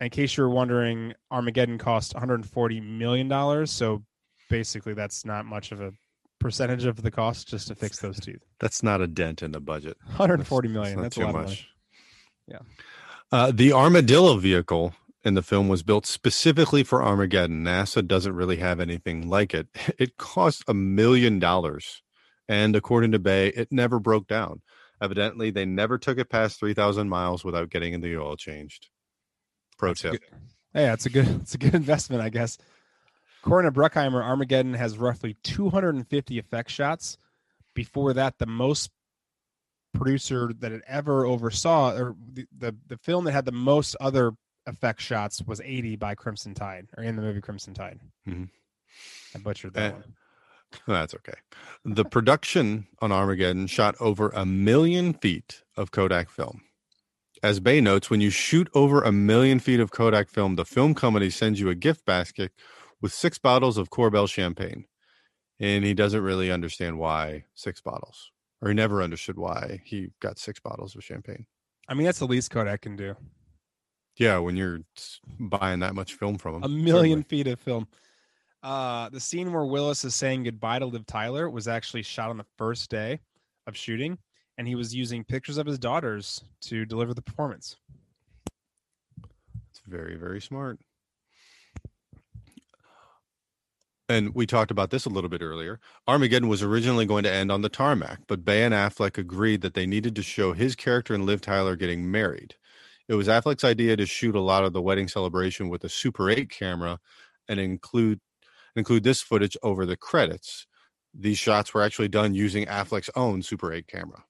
in 0.00 0.10
case 0.10 0.36
you're 0.36 0.48
wondering, 0.48 1.14
Armageddon 1.30 1.78
cost 1.78 2.12
140 2.12 2.80
million 2.80 3.28
dollars. 3.28 3.70
So 3.70 4.02
basically, 4.50 4.94
that's 4.94 5.24
not 5.24 5.46
much 5.46 5.72
of 5.72 5.80
a 5.80 5.94
percentage 6.42 6.84
of 6.84 7.02
the 7.02 7.10
cost 7.10 7.48
just 7.48 7.68
to 7.68 7.74
fix 7.74 7.98
those 8.00 8.20
teeth. 8.20 8.42
That's 8.60 8.82
not 8.82 9.00
a 9.00 9.06
dent 9.06 9.42
in 9.42 9.52
the 9.52 9.60
budget. 9.60 9.96
140 10.06 10.68
That's 10.68 10.72
million. 10.74 11.00
That's, 11.00 11.16
a 11.16 11.20
too 11.20 11.26
lot 11.26 11.30
of 11.30 11.34
money. 11.36 11.46
much. 11.48 11.68
Yeah. 12.48 12.58
Uh, 13.30 13.50
the 13.54 13.72
armadillo 13.72 14.36
vehicle 14.36 14.94
in 15.24 15.34
the 15.34 15.42
film 15.42 15.68
was 15.68 15.82
built 15.82 16.04
specifically 16.04 16.82
for 16.82 17.02
Armageddon. 17.02 17.64
NASA 17.64 18.06
doesn't 18.06 18.34
really 18.34 18.56
have 18.56 18.80
anything 18.80 19.28
like 19.28 19.54
it. 19.54 19.68
It 19.98 20.16
cost 20.18 20.64
a 20.68 20.74
million 20.74 21.38
dollars, 21.38 22.02
and 22.48 22.74
according 22.76 23.12
to 23.12 23.18
Bay, 23.18 23.48
it 23.48 23.68
never 23.70 23.98
broke 24.00 24.26
down. 24.26 24.60
Evidently, 25.00 25.50
they 25.50 25.64
never 25.64 25.96
took 25.98 26.18
it 26.18 26.28
past 26.28 26.58
three 26.58 26.74
thousand 26.74 27.08
miles 27.08 27.44
without 27.44 27.70
getting 27.70 27.92
in 27.94 28.00
the 28.00 28.16
oil 28.18 28.36
changed. 28.36 28.88
Pro 29.78 29.90
That's 29.90 30.02
tip. 30.02 30.12
good- 30.12 30.20
Yeah, 30.74 30.92
it's 30.92 31.06
a 31.06 31.10
good 31.10 31.28
it's 31.42 31.54
a 31.54 31.58
good 31.58 31.74
investment, 31.74 32.22
I 32.22 32.28
guess. 32.28 32.58
According 33.44 33.72
to 33.72 33.78
Bruckheimer, 33.80 34.22
Armageddon 34.22 34.74
has 34.74 34.98
roughly 34.98 35.36
250 35.42 36.38
effect 36.38 36.70
shots. 36.70 37.18
Before 37.74 38.12
that, 38.12 38.38
the 38.38 38.46
most 38.46 38.90
producer 39.94 40.50
that 40.60 40.72
it 40.72 40.82
ever 40.86 41.24
oversaw, 41.26 41.92
or 41.96 42.14
the, 42.32 42.46
the 42.56 42.74
the 42.86 42.96
film 42.98 43.24
that 43.24 43.32
had 43.32 43.44
the 43.44 43.52
most 43.52 43.96
other 44.00 44.32
effect 44.66 45.00
shots 45.00 45.42
was 45.42 45.60
80 45.64 45.96
by 45.96 46.14
Crimson 46.14 46.54
Tide, 46.54 46.86
or 46.96 47.02
in 47.02 47.16
the 47.16 47.22
movie 47.22 47.40
Crimson 47.40 47.74
Tide. 47.74 47.98
Mhm. 48.28 48.48
I 49.34 49.38
butchered 49.38 49.74
that 49.74 49.92
Eh, 49.92 49.94
one. 49.94 50.14
That's 50.86 51.14
okay. 51.14 51.34
The 51.84 52.04
production 52.04 52.86
on 53.00 53.10
Armageddon 53.12 53.66
shot 53.66 53.94
over 54.00 54.30
a 54.30 54.46
million 54.46 55.14
feet 55.14 55.62
of 55.76 55.90
Kodak 55.90 56.30
film. 56.30 56.62
As 57.42 57.58
Bay 57.58 57.80
notes, 57.80 58.08
when 58.08 58.20
you 58.20 58.30
shoot 58.30 58.68
over 58.72 59.02
a 59.02 59.10
million 59.12 59.58
feet 59.58 59.80
of 59.80 59.90
Kodak 59.90 60.28
film, 60.30 60.54
the 60.56 60.64
film 60.64 60.94
company 60.94 61.28
sends 61.28 61.58
you 61.58 61.68
a 61.70 61.74
gift 61.74 62.04
basket 62.06 62.52
with 63.02 63.12
six 63.12 63.36
bottles 63.36 63.76
of 63.76 63.90
Korbel 63.90 64.28
champagne. 64.28 64.86
And 65.60 65.84
he 65.84 65.92
doesn't 65.92 66.22
really 66.22 66.50
understand 66.50 66.98
why 66.98 67.44
six 67.54 67.80
bottles, 67.80 68.32
or 68.62 68.68
he 68.68 68.74
never 68.74 69.02
understood 69.02 69.38
why 69.38 69.82
he 69.84 70.08
got 70.20 70.38
six 70.38 70.58
bottles 70.58 70.96
of 70.96 71.04
champagne. 71.04 71.46
I 71.88 71.94
mean, 71.94 72.06
that's 72.06 72.20
the 72.20 72.26
least 72.26 72.50
Kodak 72.50 72.80
can 72.80 72.96
do. 72.96 73.14
Yeah, 74.16 74.38
when 74.38 74.56
you're 74.56 74.80
buying 75.38 75.80
that 75.80 75.94
much 75.94 76.14
film 76.14 76.38
from 76.38 76.56
him, 76.56 76.62
a 76.64 76.68
million 76.68 77.22
feet 77.22 77.46
of 77.46 77.60
film. 77.60 77.86
Uh, 78.62 79.08
the 79.08 79.20
scene 79.20 79.52
where 79.52 79.64
Willis 79.64 80.04
is 80.04 80.14
saying 80.14 80.44
goodbye 80.44 80.78
to 80.78 80.86
Liv 80.86 81.06
Tyler 81.06 81.50
was 81.50 81.66
actually 81.68 82.02
shot 82.02 82.30
on 82.30 82.38
the 82.38 82.46
first 82.56 82.90
day 82.90 83.20
of 83.66 83.76
shooting, 83.76 84.18
and 84.58 84.68
he 84.68 84.74
was 84.74 84.94
using 84.94 85.24
pictures 85.24 85.58
of 85.58 85.66
his 85.66 85.78
daughters 85.78 86.44
to 86.62 86.84
deliver 86.84 87.14
the 87.14 87.22
performance. 87.22 87.76
It's 89.70 89.80
very, 89.86 90.16
very 90.16 90.40
smart. 90.40 90.78
And 94.12 94.34
we 94.34 94.46
talked 94.46 94.70
about 94.70 94.90
this 94.90 95.06
a 95.06 95.08
little 95.08 95.30
bit 95.30 95.40
earlier. 95.40 95.80
Armageddon 96.06 96.50
was 96.50 96.62
originally 96.62 97.06
going 97.06 97.24
to 97.24 97.32
end 97.32 97.50
on 97.50 97.62
the 97.62 97.70
tarmac, 97.70 98.18
but 98.28 98.44
Bay 98.44 98.62
and 98.62 98.74
Affleck 98.74 99.16
agreed 99.16 99.62
that 99.62 99.72
they 99.72 99.86
needed 99.86 100.14
to 100.16 100.22
show 100.22 100.52
his 100.52 100.76
character 100.76 101.14
and 101.14 101.24
Liv 101.24 101.40
Tyler 101.40 101.76
getting 101.76 102.10
married. 102.10 102.56
It 103.08 103.14
was 103.14 103.26
Affleck's 103.26 103.64
idea 103.64 103.96
to 103.96 104.04
shoot 104.04 104.36
a 104.36 104.40
lot 104.40 104.64
of 104.64 104.74
the 104.74 104.82
wedding 104.82 105.08
celebration 105.08 105.70
with 105.70 105.82
a 105.84 105.88
Super 105.88 106.28
8 106.28 106.50
camera 106.50 107.00
and 107.48 107.58
include 107.58 108.20
include 108.76 109.02
this 109.02 109.22
footage 109.22 109.56
over 109.62 109.86
the 109.86 109.96
credits. 109.96 110.66
These 111.14 111.38
shots 111.38 111.72
were 111.72 111.82
actually 111.82 112.08
done 112.08 112.34
using 112.34 112.66
Affleck's 112.66 113.10
own 113.16 113.40
Super 113.40 113.72
8 113.72 113.86
camera. 113.86 114.24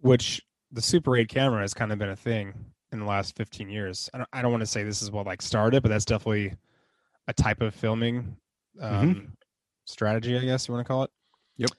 Which 0.00 0.42
the 0.70 0.82
Super 0.82 1.16
8 1.16 1.30
camera 1.30 1.62
has 1.62 1.72
kind 1.72 1.92
of 1.92 1.98
been 1.98 2.10
a 2.10 2.16
thing 2.16 2.52
in 2.92 3.00
the 3.00 3.06
last 3.06 3.36
15 3.36 3.70
years. 3.70 4.10
I 4.12 4.18
don't, 4.18 4.28
I 4.34 4.42
don't 4.42 4.50
want 4.50 4.60
to 4.60 4.66
say 4.66 4.82
this 4.82 5.00
is 5.00 5.10
what 5.10 5.24
like 5.24 5.40
started, 5.40 5.82
but 5.82 5.88
that's 5.88 6.04
definitely 6.04 6.54
a 7.28 7.32
type 7.32 7.60
of 7.60 7.74
filming 7.74 8.36
um, 8.80 9.34
strategy, 9.84 10.36
I 10.36 10.40
guess 10.40 10.66
you 10.66 10.74
want 10.74 10.84
to 10.84 10.88
call 10.88 11.04
it. 11.04 11.10
Yep. 11.58 11.70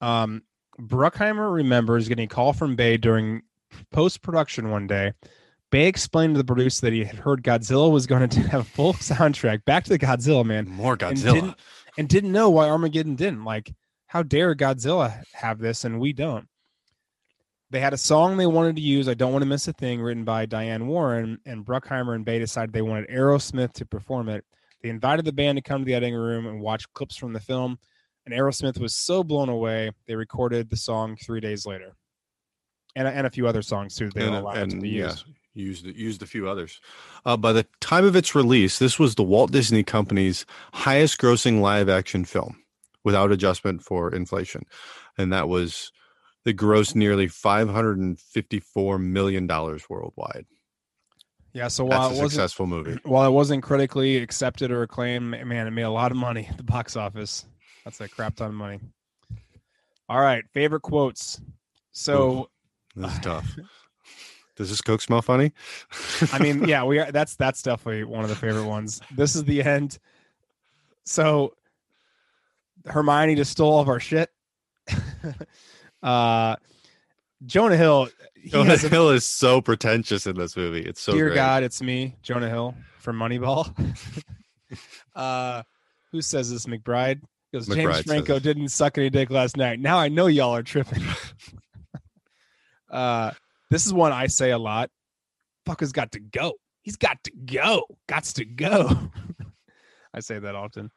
Um, 0.00 0.42
Bruckheimer 0.80 1.52
remembers 1.52 2.08
getting 2.08 2.24
a 2.26 2.28
call 2.28 2.52
from 2.52 2.76
Bay 2.76 2.96
during 2.96 3.42
post 3.90 4.22
production 4.22 4.70
one 4.70 4.86
day. 4.86 5.12
Bay 5.70 5.86
explained 5.86 6.34
to 6.34 6.38
the 6.38 6.44
producer 6.44 6.82
that 6.86 6.92
he 6.92 7.04
had 7.04 7.16
heard 7.16 7.42
Godzilla 7.42 7.90
was 7.90 8.06
going 8.06 8.28
to 8.28 8.40
have 8.42 8.60
a 8.60 8.64
full 8.64 8.92
soundtrack. 8.94 9.64
Back 9.64 9.84
to 9.84 9.90
the 9.90 9.98
Godzilla, 9.98 10.44
man, 10.44 10.68
More 10.68 10.92
And 10.92 11.00
Godzilla. 11.00 11.32
didn't- 11.34 11.56
and 11.98 12.08
didn't 12.08 12.32
know 12.32 12.48
why 12.48 12.70
Armageddon 12.70 13.16
didn't. 13.16 13.44
Like, 13.44 13.70
how 14.06 14.22
dare 14.22 14.54
Godzilla 14.54 15.22
have 15.34 15.58
this 15.58 15.84
and 15.84 16.00
we 16.00 16.14
don't? 16.14 16.48
They 17.68 17.80
had 17.80 17.92
a 17.92 17.98
song 17.98 18.38
they 18.38 18.46
wanted 18.46 18.76
to 18.76 18.82
use, 18.82 19.08
I 19.08 19.14
Don't 19.14 19.32
Want 19.32 19.42
to 19.42 19.46
Miss 19.48 19.68
a 19.68 19.74
Thing, 19.74 20.00
written 20.00 20.24
by 20.24 20.46
Diane 20.46 20.86
Warren, 20.86 21.38
and 21.44 21.64
Bruckheimer 21.66 22.14
and 22.14 22.24
Bay 22.24 22.38
decided 22.38 22.72
they 22.72 22.80
wanted 22.80 23.10
Aerosmith 23.10 23.74
to 23.74 23.84
perform 23.84 24.30
it. 24.30 24.42
They 24.82 24.88
invited 24.88 25.24
the 25.24 25.32
band 25.32 25.56
to 25.56 25.62
come 25.62 25.80
to 25.80 25.84
the 25.84 25.94
editing 25.94 26.14
room 26.14 26.46
and 26.46 26.60
watch 26.60 26.92
clips 26.92 27.16
from 27.16 27.32
the 27.32 27.40
film, 27.40 27.78
and 28.26 28.34
Aerosmith 28.34 28.78
was 28.78 28.94
so 28.94 29.22
blown 29.22 29.48
away, 29.48 29.92
they 30.06 30.14
recorded 30.14 30.70
the 30.70 30.76
song 30.76 31.16
three 31.16 31.40
days 31.40 31.66
later. 31.66 31.96
And, 32.94 33.08
and 33.08 33.26
a 33.26 33.30
few 33.30 33.48
other 33.48 33.62
songs 33.62 33.96
too 33.96 34.10
they 34.14 34.22
and, 34.22 34.32
were 34.32 34.38
allowed 34.38 34.54
to 34.54 34.60
and, 34.60 34.82
be 34.82 34.90
yeah, 34.90 35.06
used. 35.06 35.24
used 35.54 35.86
used 35.86 36.22
a 36.22 36.26
few 36.26 36.48
others. 36.48 36.80
Uh, 37.24 37.36
by 37.36 37.52
the 37.52 37.66
time 37.80 38.04
of 38.04 38.16
its 38.16 38.34
release, 38.34 38.78
this 38.78 38.98
was 38.98 39.14
the 39.14 39.22
Walt 39.22 39.50
Disney 39.50 39.82
Company's 39.82 40.44
highest 40.74 41.18
grossing 41.18 41.60
live 41.60 41.88
action 41.88 42.24
film 42.24 42.62
without 43.02 43.32
adjustment 43.32 43.82
for 43.82 44.14
inflation, 44.14 44.66
and 45.16 45.32
that 45.32 45.48
was 45.48 45.90
the 46.44 46.52
gross 46.52 46.94
nearly 46.94 47.28
five 47.28 47.70
hundred 47.70 47.98
and 47.98 48.20
fifty 48.20 48.60
four 48.60 48.98
million 48.98 49.46
dollars 49.46 49.88
worldwide. 49.88 50.44
Yeah, 51.52 51.68
so 51.68 51.84
while 51.84 52.08
That's 52.08 52.18
it 52.18 52.22
wasn't 52.22 52.30
successful 52.32 52.66
movie. 52.66 52.98
while 53.04 53.26
it 53.26 53.32
wasn't 53.32 53.62
critically 53.62 54.16
accepted 54.16 54.70
or 54.70 54.82
acclaimed, 54.82 55.30
man, 55.30 55.66
it 55.66 55.70
made 55.70 55.82
a 55.82 55.90
lot 55.90 56.10
of 56.10 56.16
money 56.16 56.46
at 56.50 56.56
the 56.56 56.62
box 56.62 56.96
office. 56.96 57.44
That's 57.84 58.00
a 58.00 58.08
crap 58.08 58.36
ton 58.36 58.48
of 58.48 58.54
money. 58.54 58.80
All 60.08 60.20
right, 60.20 60.44
favorite 60.52 60.80
quotes. 60.80 61.40
So, 61.92 62.48
This 62.96 63.12
is 63.12 63.18
tough. 63.20 63.56
Does 64.56 64.68
this 64.68 64.80
Coke 64.80 65.00
smell 65.00 65.22
funny? 65.22 65.52
I 66.32 66.38
mean, 66.38 66.64
yeah, 66.68 66.84
we 66.84 66.98
are. 66.98 67.10
That's 67.10 67.36
that's 67.36 67.62
definitely 67.62 68.04
one 68.04 68.22
of 68.22 68.28
the 68.28 68.36
favorite 68.36 68.66
ones. 68.66 69.00
This 69.10 69.34
is 69.34 69.44
the 69.44 69.62
end. 69.62 69.98
So, 71.04 71.54
Hermione 72.86 73.34
just 73.34 73.52
stole 73.52 73.72
all 73.72 73.80
of 73.80 73.88
our 73.88 74.00
shit. 74.00 74.30
uh, 76.02 76.56
Jonah 77.46 77.76
Hill. 77.76 78.08
Jonah 78.46 78.74
a, 78.74 78.76
Hill 78.76 79.10
is 79.10 79.28
so 79.28 79.60
pretentious 79.60 80.26
in 80.26 80.36
this 80.36 80.56
movie. 80.56 80.80
It's 80.80 81.00
so 81.00 81.12
Dear 81.12 81.28
great. 81.28 81.36
God, 81.36 81.62
it's 81.62 81.82
me, 81.82 82.16
Jonah 82.22 82.48
Hill 82.48 82.74
from 82.98 83.16
Moneyball. 83.16 83.72
uh, 85.14 85.62
who 86.10 86.22
says 86.22 86.50
this, 86.50 86.66
McBride? 86.66 87.20
Goes, 87.52 87.66
James 87.66 87.78
McBride 87.78 88.06
Franco 88.06 88.38
didn't 88.38 88.68
suck 88.68 88.96
any 88.96 89.10
dick 89.10 89.30
last 89.30 89.56
night. 89.56 89.78
Now 89.78 89.98
I 89.98 90.08
know 90.08 90.26
y'all 90.26 90.54
are 90.54 90.62
tripping. 90.62 91.04
uh, 92.90 93.32
this 93.70 93.86
is 93.86 93.92
one 93.92 94.12
I 94.12 94.26
say 94.26 94.50
a 94.50 94.58
lot. 94.58 94.90
Fucker's 95.66 95.92
got 95.92 96.12
to 96.12 96.20
go. 96.20 96.54
He's 96.82 96.96
got 96.96 97.22
to 97.24 97.30
go. 97.30 97.84
Gots 98.08 98.34
to 98.34 98.44
go. 98.44 99.10
I 100.14 100.20
say 100.20 100.38
that 100.38 100.54
often. 100.54 100.90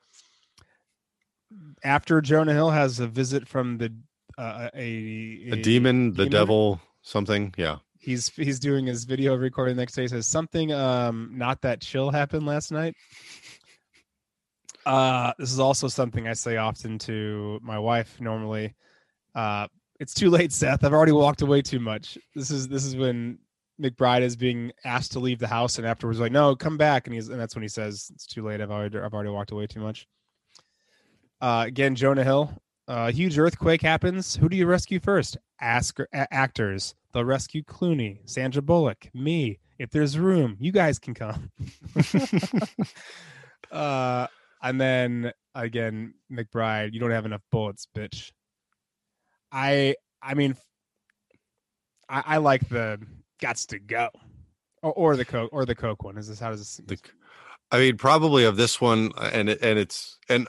after 1.84 2.22
Jonah 2.22 2.54
Hill 2.54 2.72
has 2.72 3.00
a 3.00 3.08
visit 3.08 3.48
from 3.48 3.78
the 3.78 3.94
uh, 4.38 4.70
a, 4.74 5.50
a, 5.50 5.52
a 5.52 5.62
demon, 5.62 6.14
the 6.14 6.28
devil, 6.28 6.80
something. 7.02 7.54
Yeah. 7.58 7.78
He's 8.00 8.30
he's 8.30 8.60
doing 8.60 8.86
his 8.86 9.04
video 9.04 9.36
recording 9.36 9.76
the 9.76 9.82
next 9.82 9.94
day. 9.94 10.06
Says 10.08 10.28
something 10.28 10.72
um 10.72 11.32
not 11.34 11.62
that 11.62 11.82
chill 11.82 12.12
happened 12.12 12.46
last 12.46 12.72
night. 12.72 12.96
Uh, 14.86 15.34
this 15.40 15.52
is 15.52 15.60
also 15.60 15.88
something 15.88 16.28
I 16.28 16.34
say 16.34 16.58
often 16.58 17.00
to 17.00 17.60
my 17.64 17.80
wife. 17.80 18.22
Normally, 18.22 18.76
uh, 19.34 19.68
it's 20.00 20.14
too 20.14 20.30
late, 20.30 20.52
Seth. 20.52 20.84
I've 20.84 20.94
already 20.94 21.12
walked 21.12 21.42
away 21.42 21.62
too 21.64 21.80
much. 21.80 22.18
This 22.36 22.52
is 22.52 22.68
this 22.68 22.86
is 22.86 22.96
when 22.96 23.40
McBride 23.82 24.22
is 24.22 24.36
being 24.36 24.72
asked 24.84 25.14
to 25.14 25.20
leave 25.20 25.40
the 25.40 25.48
house, 25.48 25.78
and 25.78 25.88
afterwards, 25.88 26.20
like, 26.20 26.32
no, 26.32 26.56
come 26.56 26.78
back, 26.78 27.08
and 27.08 27.14
he's 27.14 27.30
and 27.30 27.40
that's 27.40 27.56
when 27.56 27.64
he 27.64 27.68
says 27.68 28.12
it's 28.14 28.28
too 28.28 28.46
late. 28.46 28.62
I've 28.62 28.72
already 28.72 29.00
I've 29.00 29.14
already 29.14 29.32
walked 29.32 29.52
away 29.52 29.66
too 29.66 29.80
much. 29.80 30.08
Uh, 31.42 31.64
again, 31.68 31.96
Jonah 31.96 32.24
Hill. 32.24 32.54
A 32.88 32.92
uh, 32.92 33.12
huge 33.12 33.40
earthquake 33.40 33.82
happens. 33.82 34.36
Who 34.36 34.48
do 34.48 34.56
you 34.56 34.68
rescue 34.68 35.00
first? 35.00 35.38
Ask 35.60 36.00
a- 36.00 36.34
actors. 36.34 36.94
They'll 37.14 37.26
rescue 37.26 37.64
Clooney, 37.64 38.20
Sandra 38.26 38.62
Bullock, 38.62 39.10
me. 39.14 39.60
If 39.80 39.90
there's 39.90 40.20
room, 40.20 40.56
you 40.60 40.72
guys 40.72 41.00
can 41.00 41.16
come. 41.16 41.52
uh, 43.72 44.28
and 44.62 44.80
then 44.80 45.32
again, 45.56 46.14
McBride, 46.32 46.94
you 46.94 47.00
don't 47.00 47.12
have 47.12 47.26
enough 47.26 47.42
bullets, 47.52 47.88
bitch. 47.96 48.32
I 49.52 49.96
I 50.22 50.34
mean, 50.34 50.56
I, 52.10 52.24
I 52.26 52.38
like 52.38 52.68
the 52.70 53.00
"Gots 53.42 53.68
to 53.68 53.80
Go" 53.80 54.10
or, 54.82 54.94
or, 54.94 55.16
the 55.16 55.26
Coke 55.26 55.50
or 55.54 55.66
the 55.66 55.76
Coke 55.76 56.04
one. 56.04 56.18
Is 56.18 56.28
this 56.28 56.40
how 56.40 56.50
does 56.50 56.60
this? 56.60 56.82
The, 56.86 57.00
I 57.72 57.80
mean, 57.80 57.98
probably 57.98 58.44
of 58.44 58.58
this 58.58 58.80
one, 58.80 59.12
and 59.18 59.50
and 59.50 59.80
it's 59.80 60.18
and 60.30 60.48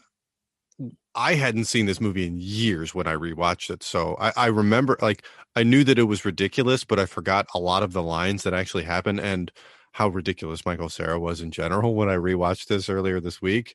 I 1.17 1.35
hadn't 1.35 1.65
seen 1.65 1.87
this 1.87 2.01
movie 2.01 2.27
in 2.27 2.37
years 2.39 2.95
when 2.95 3.07
I 3.07 3.15
rewatched 3.15 3.71
it, 3.71 3.83
so 3.83 4.17
I, 4.21 4.33
I 4.37 4.47
remember 4.47 4.97
like 5.01 5.25
I 5.57 5.63
knew 5.63 5.83
that 5.85 5.99
it 5.99 6.05
was 6.05 6.25
ridiculous, 6.25 6.85
but 6.85 6.99
I 6.99 7.07
forgot 7.07 7.47
a 7.55 7.59
lot 7.59 7.83
of 7.83 7.93
the 7.93 8.03
lines 8.03 8.43
that 8.43 8.55
actually 8.55 8.85
happened 8.85 9.21
and 9.21 9.51
how 9.93 10.09
ridiculous 10.09 10.67
Michael 10.67 10.91
Cera 10.91 11.19
was 11.19 11.41
in 11.41 11.51
general 11.51 11.95
when 11.95 12.11
I 12.11 12.17
rewatched 12.17 12.67
this 12.67 12.89
earlier 12.91 13.19
this 13.19 13.41
week. 13.41 13.75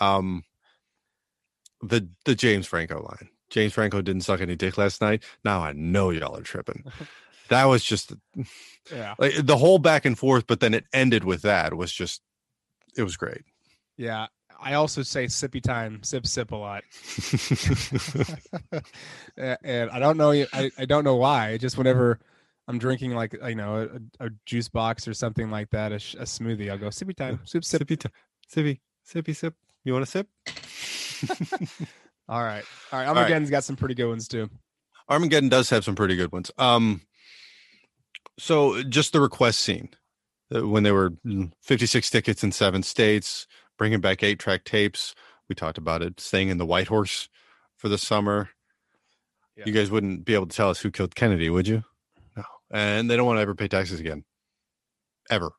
Um, 0.00 0.42
the 1.80 2.08
the 2.24 2.34
James 2.34 2.66
Franco 2.66 3.00
line 3.02 3.30
James 3.50 3.72
Franco 3.72 4.00
didn't 4.00 4.22
suck 4.22 4.40
any 4.40 4.56
dick 4.56 4.78
last 4.78 5.00
night. 5.00 5.24
Now 5.44 5.60
I 5.60 5.72
know 5.72 6.10
y'all 6.10 6.36
are 6.36 6.42
tripping. 6.42 6.84
That 7.48 7.64
was 7.64 7.82
just 7.82 8.12
yeah. 8.92 9.16
Like 9.18 9.34
the 9.44 9.56
whole 9.56 9.80
back 9.80 10.04
and 10.04 10.16
forth, 10.16 10.46
but 10.46 10.60
then 10.60 10.72
it 10.72 10.84
ended 10.92 11.24
with 11.24 11.42
that 11.42 11.74
was 11.74 11.90
just 11.92 12.22
it 12.96 13.02
was 13.02 13.16
great. 13.16 13.42
Yeah. 13.96 14.28
I 14.62 14.74
also 14.74 15.02
say 15.02 15.26
sippy 15.26 15.62
time, 15.62 16.02
sip 16.02 16.26
sip 16.26 16.52
a 16.52 16.56
lot. 16.56 16.84
and 19.62 19.90
I 19.90 19.98
don't 19.98 20.16
know 20.16 20.30
I, 20.30 20.70
I 20.78 20.84
don't 20.84 21.04
know 21.04 21.16
why. 21.16 21.56
Just 21.56 21.78
whenever 21.78 22.20
I'm 22.68 22.78
drinking 22.78 23.14
like 23.14 23.34
you 23.46 23.54
know 23.54 23.88
a, 24.20 24.26
a 24.26 24.30
juice 24.46 24.68
box 24.68 25.08
or 25.08 25.14
something 25.14 25.50
like 25.50 25.70
that, 25.70 25.92
a, 25.92 25.96
a, 25.96 26.24
smoothie, 26.24 26.70
I'll 26.70 26.78
go 26.78 26.88
sippy 26.88 27.16
time, 27.16 27.40
sip 27.44 27.64
sip. 27.64 27.82
Sippy 27.82 27.98
time. 27.98 28.12
Sippy, 28.54 28.80
sippy 29.06 29.34
sip. 29.34 29.54
You 29.84 29.92
want 29.92 30.02
a 30.02 30.06
sip? 30.06 30.28
All 32.28 32.42
right. 32.42 32.64
All 32.92 32.98
right. 32.98 33.08
Armageddon's 33.08 33.48
All 33.48 33.50
right. 33.50 33.50
got 33.50 33.64
some 33.64 33.76
pretty 33.76 33.94
good 33.94 34.08
ones 34.08 34.28
too. 34.28 34.48
Armageddon 35.08 35.48
does 35.48 35.70
have 35.70 35.84
some 35.84 35.96
pretty 35.96 36.16
good 36.16 36.30
ones. 36.30 36.50
Um, 36.58 37.00
so 38.38 38.82
just 38.84 39.12
the 39.12 39.20
request 39.20 39.60
scene 39.60 39.90
uh, 40.54 40.66
when 40.66 40.82
there 40.82 40.94
were 40.94 41.12
56 41.62 42.08
tickets 42.10 42.44
in 42.44 42.52
seven 42.52 42.82
states, 42.82 43.46
bringing 43.80 44.00
back 44.00 44.22
eight 44.22 44.38
track 44.38 44.62
tapes. 44.64 45.14
We 45.48 45.54
talked 45.54 45.78
about 45.78 46.02
it, 46.02 46.20
staying 46.20 46.50
in 46.50 46.58
the 46.58 46.66
White 46.66 46.88
Horse 46.88 47.30
for 47.78 47.88
the 47.88 47.96
summer. 47.96 48.50
Yeah. 49.56 49.64
You 49.64 49.72
guys 49.72 49.90
wouldn't 49.90 50.26
be 50.26 50.34
able 50.34 50.48
to 50.48 50.54
tell 50.54 50.68
us 50.68 50.80
who 50.80 50.90
killed 50.90 51.14
Kennedy, 51.14 51.48
would 51.48 51.66
you? 51.66 51.82
No. 52.36 52.42
And 52.70 53.10
they 53.10 53.16
don't 53.16 53.24
want 53.24 53.38
to 53.38 53.40
ever 53.40 53.54
pay 53.54 53.68
taxes 53.68 53.98
again. 53.98 54.24
Ever. 55.30 55.52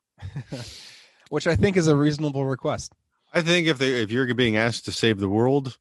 Which 1.30 1.48
I 1.48 1.56
think 1.56 1.78
is 1.78 1.88
a 1.88 1.96
reasonable 1.96 2.46
request. 2.46 2.94
I 3.34 3.42
think 3.42 3.66
if 3.66 3.80
they 3.80 4.04
if 4.04 4.12
you're 4.12 4.32
being 4.36 4.56
asked 4.56 4.86
to 4.86 4.92
save 4.92 5.20
the 5.20 5.30
world, 5.30 5.80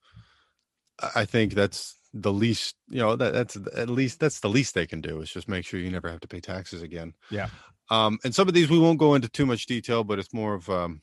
I 1.14 1.26
think 1.26 1.53
that's 1.53 1.95
the 2.14 2.32
least, 2.32 2.74
you 2.88 3.01
know, 3.01 3.16
that, 3.16 3.34
that's 3.34 3.59
at 3.76 3.91
least 3.91 4.18
that's 4.18 4.41
the 4.41 4.49
least 4.49 4.74
they 4.74 4.86
can 4.86 5.03
do 5.03 5.20
is 5.20 5.30
just 5.30 5.47
make 5.47 5.66
sure 5.66 5.78
you 5.78 5.91
never 5.91 6.11
have 6.11 6.20
to 6.20 6.28
pay 6.28 6.41
taxes 6.41 6.80
again. 6.80 7.12
Yeah. 7.30 7.49
Um, 7.91 8.18
and 8.24 8.34
some 8.34 8.49
of 8.49 8.55
these 8.55 8.70
we 8.70 8.78
won't 8.78 8.99
go 8.99 9.14
into 9.14 9.28
too 9.28 9.45
much 9.45 9.66
detail, 9.66 10.05
but 10.05 10.18
it's 10.18 10.32
more 10.32 10.55
of 10.55 10.70
um, 10.70 11.03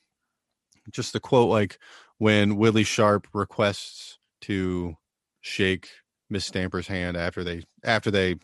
just 0.92 1.14
the 1.14 1.20
quote 1.20 1.50
like 1.50 1.80
when 2.18 2.58
Willie 2.58 2.84
Sharp 2.84 3.28
requests 3.34 4.18
to 4.42 4.96
shake 5.42 5.90
Miss 6.30 6.46
Stamper's 6.46 6.88
hand 6.88 7.18
after 7.18 7.44
they 7.44 7.64
after 7.84 8.12
they 8.12 8.36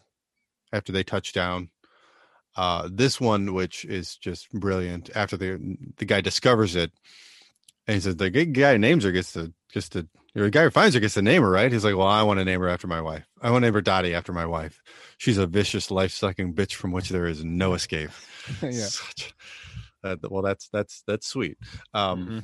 after 0.72 0.91
they 0.91 1.04
touch 1.04 1.34
down. 1.34 1.70
Uh, 2.56 2.88
this 2.91 3.20
one, 3.20 3.54
which 3.54 3.84
is 3.86 4.16
just 4.18 4.52
brilliant, 4.52 5.10
after 5.16 5.36
the 5.38 5.78
the 5.98 6.06
guy 6.06 6.22
discovers 6.22 6.76
it, 6.76 6.91
and 7.88 7.96
he 7.96 8.02
says 8.02 8.16
the 8.16 8.30
guy 8.30 8.78
names 8.78 9.04
her 9.04 9.12
gets 9.12 9.34
to 9.34 9.54
gets 9.74 9.89
to 9.89 10.08
the 10.36 10.50
guy 10.50 10.64
who 10.64 10.70
finds 10.70 10.96
her 10.96 11.00
gets 11.00 11.14
to 11.16 11.22
name 11.22 11.44
her, 11.44 11.50
right? 11.50 11.72
He's 11.72 11.84
like, 11.84 11.96
Well, 11.96 12.08
I 12.08 12.24
want 12.24 12.39
to 12.39 12.46
name 12.46 12.60
her 12.60 12.70
after 12.70 12.88
my 12.88 13.02
wife. 13.02 13.28
I 13.41 13.52
want 13.52 13.64
to 13.64 13.68
name 13.68 13.74
her 13.74 13.82
Dottie 13.82 14.16
after 14.16 14.34
my 14.34 14.46
wife. 14.46 14.82
She's 15.18 15.38
a 15.38 15.48
vicious, 15.48 15.91
life 15.91 16.12
sucking 16.12 16.54
bitch 16.54 16.74
from 16.74 16.91
which 16.91 17.10
there 17.10 17.28
is 17.28 17.44
no 17.44 17.74
escape. 17.74 18.10
yeah. 18.62 18.72
Such, 18.72 19.34
uh, 20.04 20.16
well, 20.30 20.41
that's 20.41 20.70
that's 20.70 21.04
that's 21.08 21.28
sweet. 21.28 21.58
Um, 21.93 22.28
mm-hmm. 22.28 22.39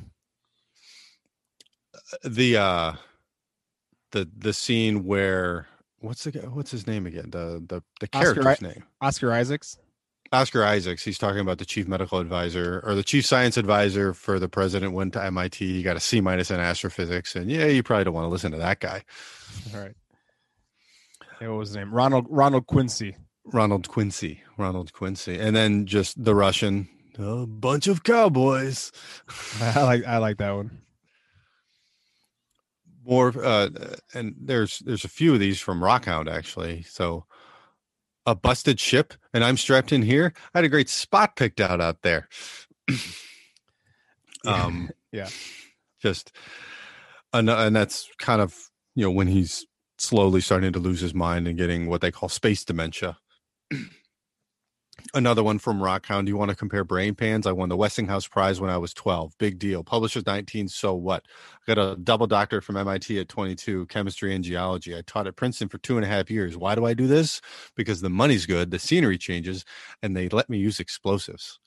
The 2.28 2.56
uh, 2.56 2.92
the 4.12 4.28
the 4.36 4.52
scene 4.52 5.04
where 5.04 5.66
what's 6.00 6.24
the 6.24 6.30
what's 6.50 6.70
his 6.70 6.86
name 6.86 7.06
again? 7.06 7.30
The 7.30 7.62
the 7.66 7.82
the 8.00 8.08
character's 8.08 8.46
Oscar, 8.46 8.66
name. 8.66 8.84
Oscar 9.00 9.32
Isaacs. 9.32 9.78
Oscar 10.32 10.64
Isaacs, 10.64 11.04
he's 11.04 11.18
talking 11.18 11.40
about 11.40 11.58
the 11.58 11.64
chief 11.64 11.88
medical 11.88 12.18
advisor 12.18 12.80
or 12.84 12.94
the 12.94 13.02
chief 13.02 13.26
science 13.26 13.56
advisor 13.56 14.14
for 14.14 14.38
the 14.38 14.48
president 14.48 14.92
went 14.92 15.12
to 15.14 15.24
MIT. 15.24 15.66
He 15.66 15.82
got 15.82 15.96
a 15.96 16.00
C 16.00 16.20
minus 16.20 16.52
in 16.52 16.60
astrophysics. 16.60 17.34
And 17.34 17.50
yeah, 17.50 17.66
you 17.66 17.82
probably 17.82 18.04
don't 18.04 18.14
want 18.14 18.26
to 18.26 18.28
listen 18.28 18.52
to 18.52 18.58
that 18.58 18.78
guy. 18.78 19.02
All 19.74 19.80
right. 19.82 19.94
Hey, 21.40 21.48
what 21.48 21.58
was 21.58 21.70
his 21.70 21.76
name? 21.76 21.92
Ronald 21.92 22.26
Ronald 22.28 22.66
Quincy. 22.66 23.16
Ronald 23.44 23.88
Quincy. 23.88 24.42
Ronald 24.56 24.92
Quincy. 24.92 25.38
And 25.38 25.56
then 25.56 25.86
just 25.86 26.22
the 26.22 26.34
Russian. 26.34 26.88
A 27.20 27.46
bunch 27.46 27.86
of 27.86 28.02
cowboys. 28.02 28.92
I 29.60 29.82
like 29.82 30.04
I 30.04 30.18
like 30.18 30.38
that 30.38 30.52
one. 30.52 30.82
More 33.04 33.32
uh 33.44 33.68
and 34.14 34.34
there's 34.40 34.78
there's 34.80 35.04
a 35.04 35.08
few 35.08 35.34
of 35.34 35.40
these 35.40 35.60
from 35.60 35.80
Rockhound 35.80 36.30
actually. 36.30 36.82
So 36.82 37.26
a 38.26 38.34
busted 38.34 38.80
ship 38.80 39.14
and 39.34 39.44
I'm 39.44 39.56
strapped 39.56 39.92
in 39.92 40.02
here. 40.02 40.32
I 40.54 40.58
had 40.58 40.64
a 40.64 40.68
great 40.68 40.88
spot 40.88 41.36
picked 41.36 41.60
out 41.60 41.80
out 41.80 42.02
there. 42.02 42.28
um, 44.46 44.90
yeah, 45.12 45.28
just 46.00 46.32
and, 47.32 47.50
and 47.50 47.76
that's 47.76 48.08
kind 48.18 48.40
of 48.40 48.70
you 48.94 49.04
know 49.04 49.10
when 49.10 49.26
he's 49.26 49.66
slowly 49.98 50.40
starting 50.40 50.72
to 50.72 50.78
lose 50.78 51.00
his 51.00 51.14
mind 51.14 51.46
and 51.46 51.58
getting 51.58 51.86
what 51.86 52.00
they 52.00 52.10
call 52.10 52.28
space 52.28 52.64
dementia. 52.64 53.18
Another 55.12 55.42
one 55.42 55.58
from 55.58 55.80
Rockhound. 55.80 56.26
Do 56.26 56.28
you 56.28 56.36
want 56.36 56.50
to 56.50 56.56
compare 56.56 56.84
brain 56.84 57.16
pans? 57.16 57.44
I 57.44 57.50
won 57.50 57.68
the 57.68 57.76
Westinghouse 57.76 58.28
Prize 58.28 58.60
when 58.60 58.70
I 58.70 58.78
was 58.78 58.94
12. 58.94 59.36
Big 59.38 59.58
deal. 59.58 59.82
Publisher's 59.82 60.24
19. 60.24 60.68
So 60.68 60.94
what? 60.94 61.24
I 61.66 61.74
got 61.74 61.84
a 61.84 61.96
double 61.96 62.28
doctorate 62.28 62.62
from 62.62 62.76
MIT 62.76 63.18
at 63.18 63.28
22, 63.28 63.86
chemistry 63.86 64.32
and 64.34 64.44
geology. 64.44 64.96
I 64.96 65.02
taught 65.02 65.26
at 65.26 65.34
Princeton 65.34 65.68
for 65.68 65.78
two 65.78 65.96
and 65.96 66.04
a 66.04 66.08
half 66.08 66.30
years. 66.30 66.56
Why 66.56 66.76
do 66.76 66.86
I 66.86 66.94
do 66.94 67.08
this? 67.08 67.40
Because 67.74 68.00
the 68.00 68.08
money's 68.10 68.46
good, 68.46 68.70
the 68.70 68.78
scenery 68.78 69.18
changes, 69.18 69.64
and 70.00 70.16
they 70.16 70.28
let 70.28 70.48
me 70.48 70.58
use 70.58 70.78
explosives. 70.78 71.58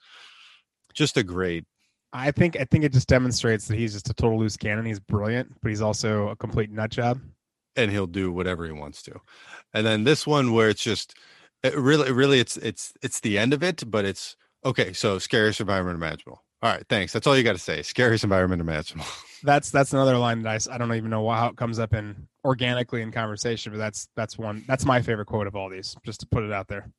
Just 0.93 1.17
a 1.17 1.23
great. 1.23 1.65
I 2.13 2.31
think 2.31 2.55
I 2.57 2.63
think 2.63 2.85
it 2.85 2.93
just 2.93 3.09
demonstrates 3.09 3.67
that 3.67 3.77
he's 3.77 3.93
just 3.93 4.09
a 4.09 4.13
total 4.13 4.39
loose 4.39 4.55
cannon. 4.55 4.85
He's 4.85 4.99
brilliant, 4.99 5.53
but 5.61 5.69
he's 5.69 5.81
also 5.81 6.29
a 6.29 6.35
complete 6.35 6.71
nut 6.71 6.91
job. 6.91 7.19
And 7.75 7.91
he'll 7.91 8.07
do 8.07 8.31
whatever 8.31 8.65
he 8.65 8.71
wants 8.71 9.01
to. 9.03 9.19
And 9.73 9.85
then 9.85 10.03
this 10.03 10.25
one 10.27 10.53
where 10.53 10.69
it's 10.69 10.83
just 10.83 11.15
it 11.63 11.75
really, 11.75 12.11
really, 12.11 12.39
it's 12.39 12.57
it's 12.57 12.93
it's 13.01 13.19
the 13.21 13.37
end 13.37 13.53
of 13.53 13.63
it, 13.63 13.89
but 13.89 14.05
it's 14.05 14.35
okay. 14.65 14.93
So 14.93 15.17
scariest 15.19 15.61
environment 15.61 15.95
imaginable. 15.95 16.43
All 16.61 16.71
right, 16.71 16.85
thanks. 16.87 17.11
That's 17.11 17.27
all 17.27 17.37
you 17.37 17.43
got 17.43 17.53
to 17.53 17.59
say. 17.59 17.81
Scariest 17.81 18.23
environment 18.23 18.61
imaginable. 18.61 19.05
That's 19.45 19.69
that's 19.71 19.91
another 19.91 20.17
line 20.17 20.41
that 20.43 20.69
I, 20.69 20.75
I 20.75 20.77
don't 20.77 20.93
even 20.95 21.09
know 21.09 21.29
how 21.29 21.47
it 21.47 21.57
comes 21.57 21.77
up 21.77 21.93
in 21.93 22.29
organically 22.45 23.01
in 23.01 23.11
conversation, 23.11 23.73
but 23.73 23.77
that's 23.77 24.07
that's 24.15 24.37
one 24.37 24.63
that's 24.69 24.85
my 24.85 25.01
favorite 25.01 25.25
quote 25.25 25.47
of 25.47 25.55
all 25.57 25.69
these. 25.69 25.97
Just 26.05 26.21
to 26.21 26.27
put 26.27 26.43
it 26.43 26.53
out 26.53 26.69
there. 26.69 26.89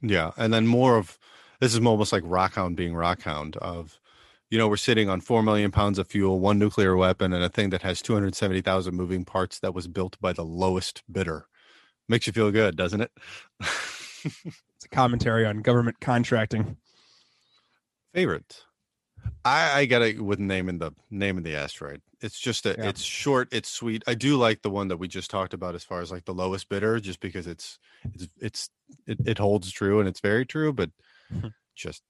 Yeah, 0.00 0.30
and 0.38 0.50
then 0.50 0.66
more 0.66 0.96
of 0.96 1.18
this 1.60 1.74
is 1.74 1.84
almost 1.84 2.10
like 2.10 2.22
Rockhound 2.22 2.74
being 2.74 2.94
Rockhound 2.94 3.58
of, 3.58 4.00
you 4.48 4.56
know, 4.56 4.66
we're 4.66 4.78
sitting 4.78 5.10
on 5.10 5.20
four 5.20 5.42
million 5.42 5.70
pounds 5.70 5.98
of 5.98 6.08
fuel, 6.08 6.40
one 6.40 6.58
nuclear 6.58 6.96
weapon, 6.96 7.34
and 7.34 7.44
a 7.44 7.50
thing 7.50 7.68
that 7.68 7.82
has 7.82 8.00
two 8.00 8.14
hundred 8.14 8.34
seventy 8.34 8.62
thousand 8.62 8.94
moving 8.94 9.26
parts 9.26 9.58
that 9.58 9.74
was 9.74 9.86
built 9.86 10.18
by 10.22 10.32
the 10.32 10.42
lowest 10.44 11.02
bidder. 11.12 11.44
Makes 12.08 12.28
you 12.28 12.32
feel 12.32 12.50
good, 12.50 12.76
doesn't 12.76 13.02
it? 13.02 13.10
it's 14.24 14.84
a 14.84 14.88
commentary 14.88 15.46
on 15.46 15.62
government 15.62 16.00
contracting. 16.00 16.76
Favorite. 18.14 18.64
I, 19.44 19.80
I 19.80 19.84
got 19.86 20.02
it 20.02 20.20
with 20.20 20.38
naming 20.38 20.78
the 20.78 20.92
name 21.10 21.38
of 21.38 21.44
the 21.44 21.54
asteroid. 21.54 22.00
It's 22.20 22.38
just 22.40 22.66
a 22.66 22.70
Yeah. 22.78 22.88
it's 22.88 23.02
short, 23.02 23.48
it's 23.52 23.68
sweet. 23.70 24.02
I 24.06 24.14
do 24.14 24.36
like 24.36 24.62
the 24.62 24.70
one 24.70 24.88
that 24.88 24.96
we 24.98 25.08
just 25.08 25.30
talked 25.30 25.54
about 25.54 25.74
as 25.74 25.84
far 25.84 26.00
as 26.00 26.10
like 26.10 26.24
the 26.24 26.34
lowest 26.34 26.68
bidder, 26.68 26.98
just 27.00 27.20
because 27.20 27.46
it's 27.46 27.78
it's 28.14 28.28
it's 28.40 28.70
it, 29.06 29.18
it 29.26 29.38
holds 29.38 29.70
true 29.72 30.00
and 30.00 30.08
it's 30.08 30.20
very 30.20 30.44
true, 30.44 30.72
but 30.72 30.90
just 31.76 32.02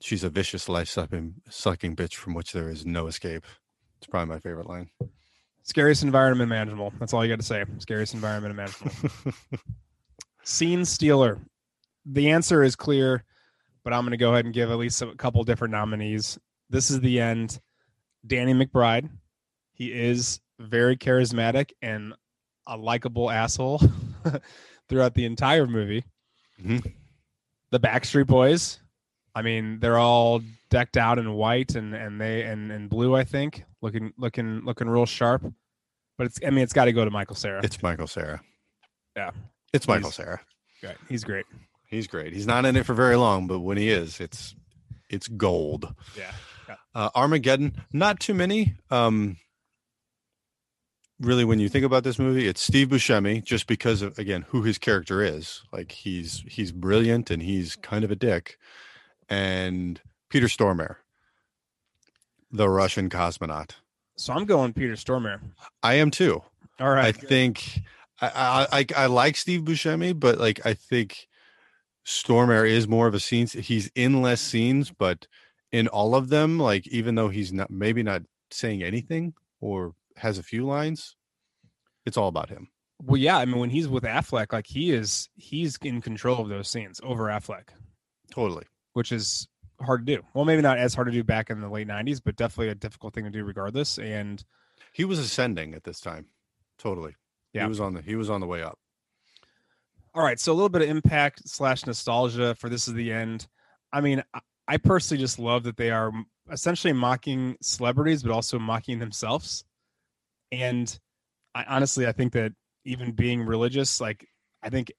she's 0.00 0.24
a 0.24 0.30
vicious 0.30 0.68
life 0.68 0.88
sucking 0.88 1.34
sucking 1.48 1.96
bitch 1.96 2.14
from 2.14 2.34
which 2.34 2.52
there 2.52 2.68
is 2.68 2.84
no 2.84 3.06
escape. 3.06 3.44
It's 3.98 4.06
probably 4.06 4.34
my 4.34 4.40
favorite 4.40 4.68
line. 4.68 4.90
Scariest 5.62 6.02
environment 6.02 6.50
imaginable. 6.52 6.92
That's 6.98 7.14
all 7.14 7.24
you 7.24 7.32
got 7.32 7.40
to 7.40 7.46
say. 7.46 7.64
Scariest 7.78 8.12
environment 8.14 8.52
imaginable. 8.52 9.12
Scene 10.44 10.84
stealer. 10.84 11.40
The 12.06 12.30
answer 12.30 12.62
is 12.62 12.76
clear, 12.76 13.24
but 13.82 13.92
I'm 13.92 14.02
going 14.02 14.10
to 14.12 14.16
go 14.16 14.32
ahead 14.32 14.44
and 14.44 14.54
give 14.54 14.70
at 14.70 14.76
least 14.78 15.00
a 15.02 15.14
couple 15.14 15.42
different 15.44 15.72
nominees. 15.72 16.38
This 16.70 16.90
is 16.90 17.00
the 17.00 17.20
end. 17.20 17.60
Danny 18.26 18.54
McBride. 18.54 19.08
He 19.72 19.92
is 19.92 20.40
very 20.58 20.96
charismatic 20.96 21.72
and 21.82 22.14
a 22.66 22.76
likable 22.76 23.30
asshole 23.30 23.80
throughout 24.88 25.14
the 25.14 25.24
entire 25.24 25.66
movie. 25.66 26.04
Mhm. 26.62 26.94
The 27.70 27.80
Backstreet 27.80 28.26
Boys. 28.26 28.78
I 29.34 29.42
mean, 29.42 29.80
they're 29.80 29.98
all 29.98 30.40
decked 30.70 30.96
out 30.96 31.18
in 31.18 31.32
white 31.34 31.74
and 31.74 31.92
and 31.94 32.20
they 32.20 32.42
and, 32.42 32.70
and 32.70 32.88
blue. 32.88 33.16
I 33.16 33.24
think 33.24 33.64
looking 33.82 34.12
looking 34.16 34.60
looking 34.64 34.88
real 34.88 35.06
sharp. 35.06 35.42
But 36.16 36.28
it's 36.28 36.38
I 36.46 36.50
mean, 36.50 36.62
it's 36.62 36.72
got 36.72 36.84
to 36.84 36.92
go 36.92 37.04
to 37.04 37.10
Michael 37.10 37.34
Cera. 37.34 37.60
It's 37.64 37.82
Michael 37.82 38.06
Cera. 38.06 38.40
Yeah. 39.16 39.30
It's 39.74 39.86
Michael 39.88 40.08
He's- 40.10 40.16
Cera. 40.16 40.40
Right. 40.82 40.96
He's 41.08 41.24
great. 41.24 41.44
He's 41.86 42.06
great. 42.06 42.32
He's 42.32 42.46
not 42.46 42.64
in 42.64 42.76
it 42.76 42.84
for 42.86 42.94
very 42.94 43.16
long, 43.16 43.46
but 43.46 43.60
when 43.60 43.76
he 43.76 43.88
is, 43.90 44.20
it's 44.20 44.54
it's 45.08 45.28
gold. 45.28 45.94
Yeah. 46.16 46.76
Uh, 46.94 47.10
Armageddon, 47.14 47.74
not 47.92 48.20
too 48.20 48.34
many. 48.34 48.74
Um, 48.90 49.36
really, 51.20 51.44
when 51.44 51.58
you 51.60 51.68
think 51.68 51.84
about 51.84 52.04
this 52.04 52.18
movie, 52.18 52.46
it's 52.48 52.60
Steve 52.60 52.88
Buscemi, 52.88 53.42
just 53.44 53.66
because 53.66 54.02
of 54.02 54.18
again 54.18 54.44
who 54.48 54.62
his 54.62 54.78
character 54.78 55.22
is. 55.22 55.62
Like 55.72 55.92
he's 55.92 56.42
he's 56.48 56.72
brilliant 56.72 57.30
and 57.30 57.42
he's 57.42 57.76
kind 57.76 58.04
of 58.04 58.10
a 58.10 58.16
dick, 58.16 58.58
and 59.28 60.00
Peter 60.30 60.46
Stormare, 60.46 60.96
the 62.50 62.68
Russian 62.68 63.08
cosmonaut. 63.08 63.70
So 64.16 64.32
I'm 64.32 64.44
going 64.44 64.72
Peter 64.72 64.94
Stormare. 64.94 65.40
I 65.82 65.94
am 65.94 66.10
too. 66.10 66.42
All 66.80 66.90
right. 66.90 67.06
I 67.06 67.12
think 67.12 67.80
I, 68.20 68.66
I 68.72 68.86
I 68.96 69.06
like 69.06 69.36
Steve 69.36 69.62
Buscemi, 69.62 70.18
but 70.18 70.38
like 70.38 70.64
I 70.64 70.74
think 70.74 71.26
Stormare 72.06 72.68
is 72.68 72.86
more 72.86 73.06
of 73.06 73.14
a 73.14 73.20
scene. 73.20 73.46
He's 73.46 73.90
in 73.94 74.22
less 74.22 74.40
scenes, 74.40 74.90
but 74.90 75.26
in 75.72 75.88
all 75.88 76.14
of 76.14 76.28
them, 76.28 76.58
like 76.58 76.86
even 76.88 77.14
though 77.14 77.28
he's 77.28 77.52
not 77.52 77.70
maybe 77.70 78.02
not 78.02 78.22
saying 78.50 78.82
anything 78.82 79.34
or 79.60 79.94
has 80.16 80.38
a 80.38 80.42
few 80.42 80.64
lines, 80.64 81.16
it's 82.06 82.16
all 82.16 82.28
about 82.28 82.50
him. 82.50 82.68
well, 83.02 83.16
yeah. 83.16 83.38
I 83.38 83.44
mean, 83.46 83.58
when 83.58 83.70
he's 83.70 83.88
with 83.88 84.04
Affleck, 84.04 84.52
like 84.52 84.66
he 84.66 84.92
is, 84.92 85.28
he's 85.34 85.76
in 85.82 86.00
control 86.00 86.40
of 86.40 86.48
those 86.48 86.68
scenes 86.68 87.00
over 87.02 87.24
Affleck, 87.24 87.68
Totally. 88.30 88.64
which 88.92 89.10
is 89.10 89.48
hard 89.80 90.06
to 90.06 90.16
do. 90.16 90.22
Well, 90.34 90.44
maybe 90.44 90.62
not 90.62 90.78
as 90.78 90.94
hard 90.94 91.06
to 91.08 91.12
do 91.12 91.24
back 91.24 91.50
in 91.50 91.60
the 91.60 91.68
late 91.68 91.88
'90s, 91.88 92.20
but 92.24 92.36
definitely 92.36 92.68
a 92.68 92.74
difficult 92.76 93.12
thing 93.14 93.24
to 93.24 93.30
do 93.30 93.42
regardless. 93.44 93.98
And 93.98 94.44
He 94.92 95.04
was 95.04 95.18
ascending 95.18 95.74
at 95.74 95.82
this 95.84 95.98
time. 96.00 96.26
Totally. 96.78 97.16
Yeah. 97.54 97.62
He 97.62 97.68
was 97.68 97.80
on 97.80 97.94
the 97.94 98.02
he 98.02 98.16
was 98.16 98.28
on 98.28 98.40
the 98.40 98.46
way 98.46 98.62
up. 98.62 98.78
all 100.14 100.22
right, 100.22 100.38
so 100.38 100.52
a 100.52 100.54
little 100.54 100.68
bit 100.68 100.82
of 100.82 100.88
impact 100.88 101.48
slash 101.48 101.86
nostalgia 101.86 102.54
for 102.56 102.68
this 102.68 102.86
is 102.88 102.94
the 102.94 103.12
end. 103.12 103.46
I 103.92 104.00
mean, 104.00 104.22
I, 104.34 104.40
I 104.68 104.76
personally 104.76 105.20
just 105.20 105.38
love 105.38 105.62
that 105.64 105.76
they 105.76 105.90
are 105.90 106.12
essentially 106.50 106.92
mocking 106.92 107.56
celebrities, 107.62 108.22
but 108.22 108.32
also 108.32 108.58
mocking 108.58 108.98
themselves. 108.98 109.64
And 110.52 110.98
I 111.54 111.64
honestly, 111.64 112.06
I 112.06 112.12
think 112.12 112.32
that 112.32 112.52
even 112.84 113.12
being 113.12 113.46
religious, 113.46 114.00
like 114.00 114.26
I 114.62 114.68
think 114.68 114.92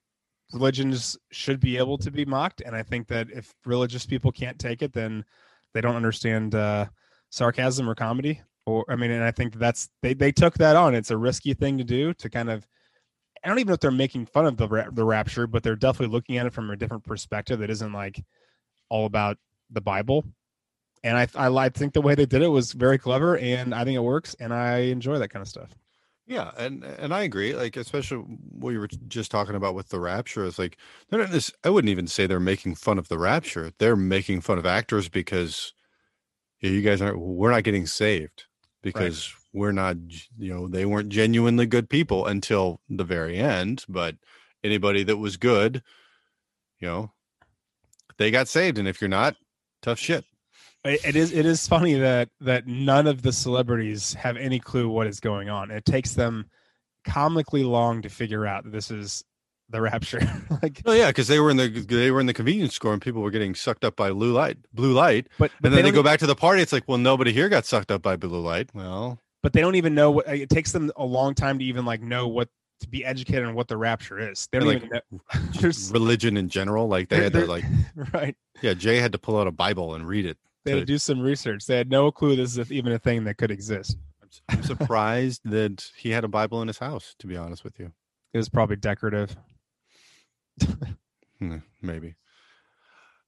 religions 0.53 1.17
should 1.31 1.59
be 1.59 1.77
able 1.77 1.97
to 1.99 2.11
be 2.11 2.25
mocked, 2.25 2.61
and 2.61 2.75
I 2.75 2.83
think 2.83 3.07
that 3.07 3.27
if 3.31 3.53
religious 3.65 4.05
people 4.05 4.31
can't 4.31 4.57
take 4.59 4.81
it, 4.81 4.93
then 4.93 5.25
they 5.73 5.81
don't 5.81 5.95
understand 5.95 6.55
uh, 6.55 6.85
sarcasm 7.31 7.89
or 7.89 7.95
comedy. 7.95 8.41
Or 8.65 8.85
I 8.89 8.95
mean, 8.95 9.11
and 9.11 9.23
I 9.23 9.31
think 9.31 9.55
that's 9.55 9.89
they 10.01 10.13
they 10.13 10.31
took 10.31 10.55
that 10.55 10.75
on. 10.75 10.95
It's 10.95 11.11
a 11.11 11.17
risky 11.17 11.53
thing 11.53 11.77
to 11.77 11.83
do 11.83 12.13
to 12.15 12.29
kind 12.29 12.49
of. 12.49 12.67
I 13.43 13.47
don't 13.47 13.59
even 13.59 13.67
know 13.67 13.73
if 13.75 13.79
they're 13.79 13.91
making 13.91 14.25
fun 14.25 14.47
of 14.47 14.57
the 14.57 14.89
the 14.91 15.05
rapture, 15.05 15.45
but 15.45 15.61
they're 15.61 15.75
definitely 15.75 16.13
looking 16.13 16.37
at 16.37 16.47
it 16.47 16.53
from 16.53 16.71
a 16.71 16.75
different 16.75 17.03
perspective 17.03 17.59
that 17.59 17.69
isn't 17.69 17.93
like 17.93 18.23
all 18.89 19.05
about 19.05 19.37
the 19.69 19.81
Bible. 19.81 20.25
And 21.03 21.15
I 21.15 21.27
I, 21.35 21.55
I 21.55 21.69
think 21.69 21.93
the 21.93 22.01
way 22.01 22.15
they 22.15 22.25
did 22.25 22.41
it 22.41 22.47
was 22.47 22.71
very 22.71 22.97
clever, 22.97 23.37
and 23.37 23.75
I 23.75 23.83
think 23.83 23.95
it 23.95 23.99
works, 23.99 24.35
and 24.39 24.51
I 24.51 24.77
enjoy 24.77 25.19
that 25.19 25.29
kind 25.29 25.41
of 25.41 25.47
stuff. 25.47 25.69
Yeah, 26.27 26.49
and 26.57 26.83
and 26.83 27.13
I 27.13 27.21
agree. 27.21 27.53
Like 27.53 27.77
especially 27.77 28.17
what 28.17 28.71
you 28.71 28.79
were 28.79 28.89
just 29.07 29.29
talking 29.29 29.53
about 29.53 29.75
with 29.75 29.89
the 29.89 29.99
rapture 29.99 30.43
is 30.43 30.57
like 30.57 30.77
they're 31.09 31.19
not. 31.19 31.29
This, 31.29 31.51
I 31.63 31.69
wouldn't 31.69 31.91
even 31.91 32.07
say 32.07 32.25
they're 32.25 32.39
making 32.39 32.75
fun 32.75 32.97
of 32.97 33.09
the 33.09 33.19
rapture. 33.19 33.71
They're 33.77 33.95
making 33.95 34.41
fun 34.41 34.57
of 34.57 34.65
actors 34.65 35.07
because 35.07 35.73
you 36.61 36.81
guys 36.81 36.99
aren't. 36.99 37.19
We're 37.19 37.51
not 37.51 37.63
getting 37.63 37.85
saved 37.85 38.45
because 38.85 39.33
we're 39.51 39.71
not. 39.71 39.97
You 40.37 40.53
know, 40.53 40.67
they 40.67 40.85
weren't 40.85 41.09
genuinely 41.09 41.65
good 41.65 41.89
people 41.89 42.25
until 42.25 42.79
the 42.89 43.03
very 43.03 43.37
end. 43.37 43.83
But 43.89 44.15
anybody 44.63 45.03
that 45.03 45.17
was 45.17 45.37
good, 45.37 45.83
you 46.79 46.87
know, 46.87 47.11
they 48.17 48.31
got 48.31 48.47
saved. 48.47 48.77
And 48.77 48.87
if 48.87 49.01
you're 49.01 49.09
not, 49.09 49.35
tough 49.81 49.99
shit. 49.99 50.23
It, 50.85 51.03
it 51.03 51.15
is 51.15 51.33
it 51.33 51.45
is 51.45 51.67
funny 51.67 51.95
that 51.95 52.29
that 52.41 52.67
none 52.67 53.07
of 53.07 53.23
the 53.23 53.33
celebrities 53.33 54.13
have 54.13 54.37
any 54.37 54.59
clue 54.59 54.87
what 54.87 55.07
is 55.07 55.19
going 55.19 55.49
on. 55.49 55.71
It 55.71 55.83
takes 55.83 56.13
them 56.13 56.45
comically 57.03 57.63
long 57.63 58.03
to 58.03 58.09
figure 58.09 58.45
out 58.45 58.63
that 58.65 58.71
this 58.71 58.91
is 58.91 59.23
the 59.69 59.81
rapture. 59.81 60.19
like, 60.61 60.81
Oh 60.85 60.93
yeah, 60.93 61.07
because 61.07 61.27
they 61.27 61.39
were 61.39 61.49
in 61.49 61.57
the 61.57 61.67
they 61.67 62.11
were 62.11 62.19
in 62.19 62.25
the 62.27 62.33
convenience 62.33 62.75
store 62.75 62.93
and 62.93 63.01
people 63.01 63.21
were 63.21 63.31
getting 63.31 63.55
sucked 63.55 63.83
up 63.85 63.95
by 63.95 64.11
blue 64.11 64.31
light. 64.31 64.57
Blue 64.73 64.93
light. 64.93 65.27
but, 65.37 65.51
but 65.61 65.67
and 65.67 65.73
then 65.73 65.83
they, 65.83 65.89
don't 65.89 65.93
go 65.95 66.03
back 66.03 66.19
to 66.19 66.27
the 66.27 66.35
party. 66.35 66.61
It's 66.61 66.71
like, 66.73 66.83
well, 66.87 66.97
nobody 66.97 67.31
here 67.33 67.49
got 67.49 67.65
sucked 67.65 67.91
up 67.91 68.01
by 68.01 68.15
blue 68.15 68.39
light. 68.41 68.69
Well, 68.73 69.19
but 69.41 69.53
they 69.53 69.61
don't 69.61 69.75
even 69.75 69.95
know 69.95 70.11
what 70.11 70.27
it 70.27 70.49
takes 70.49 70.71
them 70.71 70.91
a 70.95 71.05
long 71.05 71.33
time 71.35 71.59
to 71.59 71.65
even 71.65 71.85
like 71.85 72.01
know 72.01 72.27
what 72.27 72.49
to 72.81 72.89
be 72.89 73.05
educated 73.05 73.45
on 73.45 73.55
what 73.55 73.67
the 73.67 73.77
rapture 73.77 74.19
is. 74.19 74.47
They 74.51 74.59
don't 74.59 74.67
Like, 74.67 74.77
even 74.83 74.89
know. 75.11 75.19
There's- 75.59 75.91
religion 75.91 76.35
in 76.37 76.49
general, 76.49 76.87
like 76.87 77.09
they 77.09 77.23
had 77.23 77.33
to 77.33 77.45
like, 77.45 77.63
right. 78.13 78.35
yeah, 78.61 78.73
Jay 78.73 78.97
had 78.97 79.11
to 79.13 79.17
pull 79.17 79.37
out 79.39 79.47
a 79.47 79.51
Bible 79.51 79.95
and 79.95 80.07
read 80.07 80.25
it. 80.25 80.37
They 80.65 80.71
had 80.71 80.75
to 80.77 80.81
to- 80.81 80.85
do 80.85 80.97
some 80.97 81.21
research. 81.21 81.65
They 81.67 81.77
had 81.77 81.89
no 81.89 82.11
clue 82.11 82.35
this 82.35 82.57
is 82.57 82.71
even 82.71 82.91
a 82.91 82.99
thing 82.99 83.23
that 83.25 83.37
could 83.37 83.51
exist. 83.51 83.97
I'm 84.49 84.63
surprised 84.63 85.41
that 85.45 85.89
he 85.95 86.09
had 86.09 86.23
a 86.25 86.27
Bible 86.27 86.61
in 86.61 86.67
his 86.67 86.77
house. 86.79 87.15
To 87.19 87.27
be 87.27 87.37
honest 87.37 87.63
with 87.63 87.79
you, 87.79 87.91
It 88.33 88.37
was 88.37 88.49
probably 88.49 88.75
decorative. 88.75 89.35
Maybe 91.81 92.15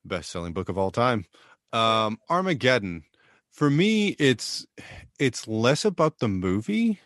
best 0.08 0.32
selling 0.32 0.54
book 0.54 0.70
of 0.70 0.78
all 0.78 0.92
time. 0.92 1.26
Um, 1.74 2.18
Armageddon. 2.30 3.04
For 3.52 3.70
me, 3.70 4.10
it's 4.20 4.66
it's 5.20 5.48
less 5.48 5.84
about 5.84 6.20
the 6.20 6.28
movie, 6.28 7.00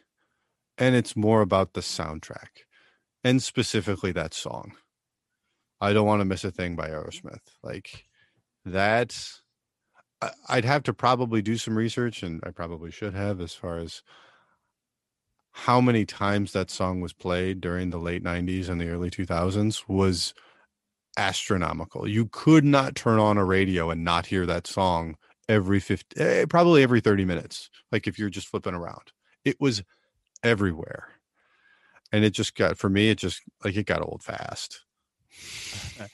and 0.78 0.96
it's 0.96 1.16
more 1.16 1.42
about 1.42 1.74
the 1.74 1.82
soundtrack, 1.82 2.66
and 3.24 3.42
specifically 3.42 4.12
that 4.12 4.34
song. 4.34 4.74
I 5.80 5.94
don't 5.94 6.06
want 6.06 6.20
to 6.22 6.26
miss 6.26 6.44
a 6.44 6.52
thing 6.52 6.76
by 6.76 6.90
Aerosmith. 6.90 7.40
Like 7.64 8.06
that, 8.66 9.18
I'd 10.50 10.66
have 10.66 10.84
to 10.84 10.94
probably 10.94 11.42
do 11.42 11.58
some 11.58 11.78
research, 11.78 12.22
and 12.22 12.42
I 12.46 12.52
probably 12.52 12.92
should 12.92 13.14
have 13.14 13.40
as 13.40 13.54
far 13.54 13.78
as 13.78 14.04
how 15.52 15.82
many 15.82 16.06
times 16.06 16.54
that 16.54 16.70
song 16.70 17.02
was 17.02 17.14
played 17.14 17.62
during 17.62 17.90
the 17.90 18.00
late 18.00 18.24
90s 18.24 18.70
and 18.70 18.80
the 18.80 18.90
early 18.90 19.10
2000s 19.10 19.84
was 19.88 20.34
astronomical. 21.18 22.08
You 22.08 22.28
could 22.32 22.64
not 22.64 22.96
turn 22.96 23.20
on 23.20 23.38
a 23.38 23.46
radio 23.46 23.90
and 23.90 24.04
not 24.04 24.28
hear 24.28 24.46
that 24.46 24.68
song 24.68 25.18
every 25.50 25.80
50 25.80 26.20
eh, 26.20 26.46
probably 26.46 26.84
every 26.84 27.02
30 27.02 27.26
minutes 27.26 27.70
like 27.92 28.08
if 28.08 28.18
you're 28.18 28.30
just 28.30 28.48
flipping 28.48 28.74
around. 28.74 29.12
It 29.44 29.58
was 29.60 29.84
everywhere. 30.44 31.10
And 32.14 32.24
it 32.24 32.32
just 32.32 32.56
got 32.56 32.78
for 32.78 32.90
me 32.90 33.10
it 33.10 33.18
just 33.18 33.42
like 33.64 33.76
it 33.76 33.86
got 33.86 34.02
old 34.02 34.24
fast. 34.24 34.82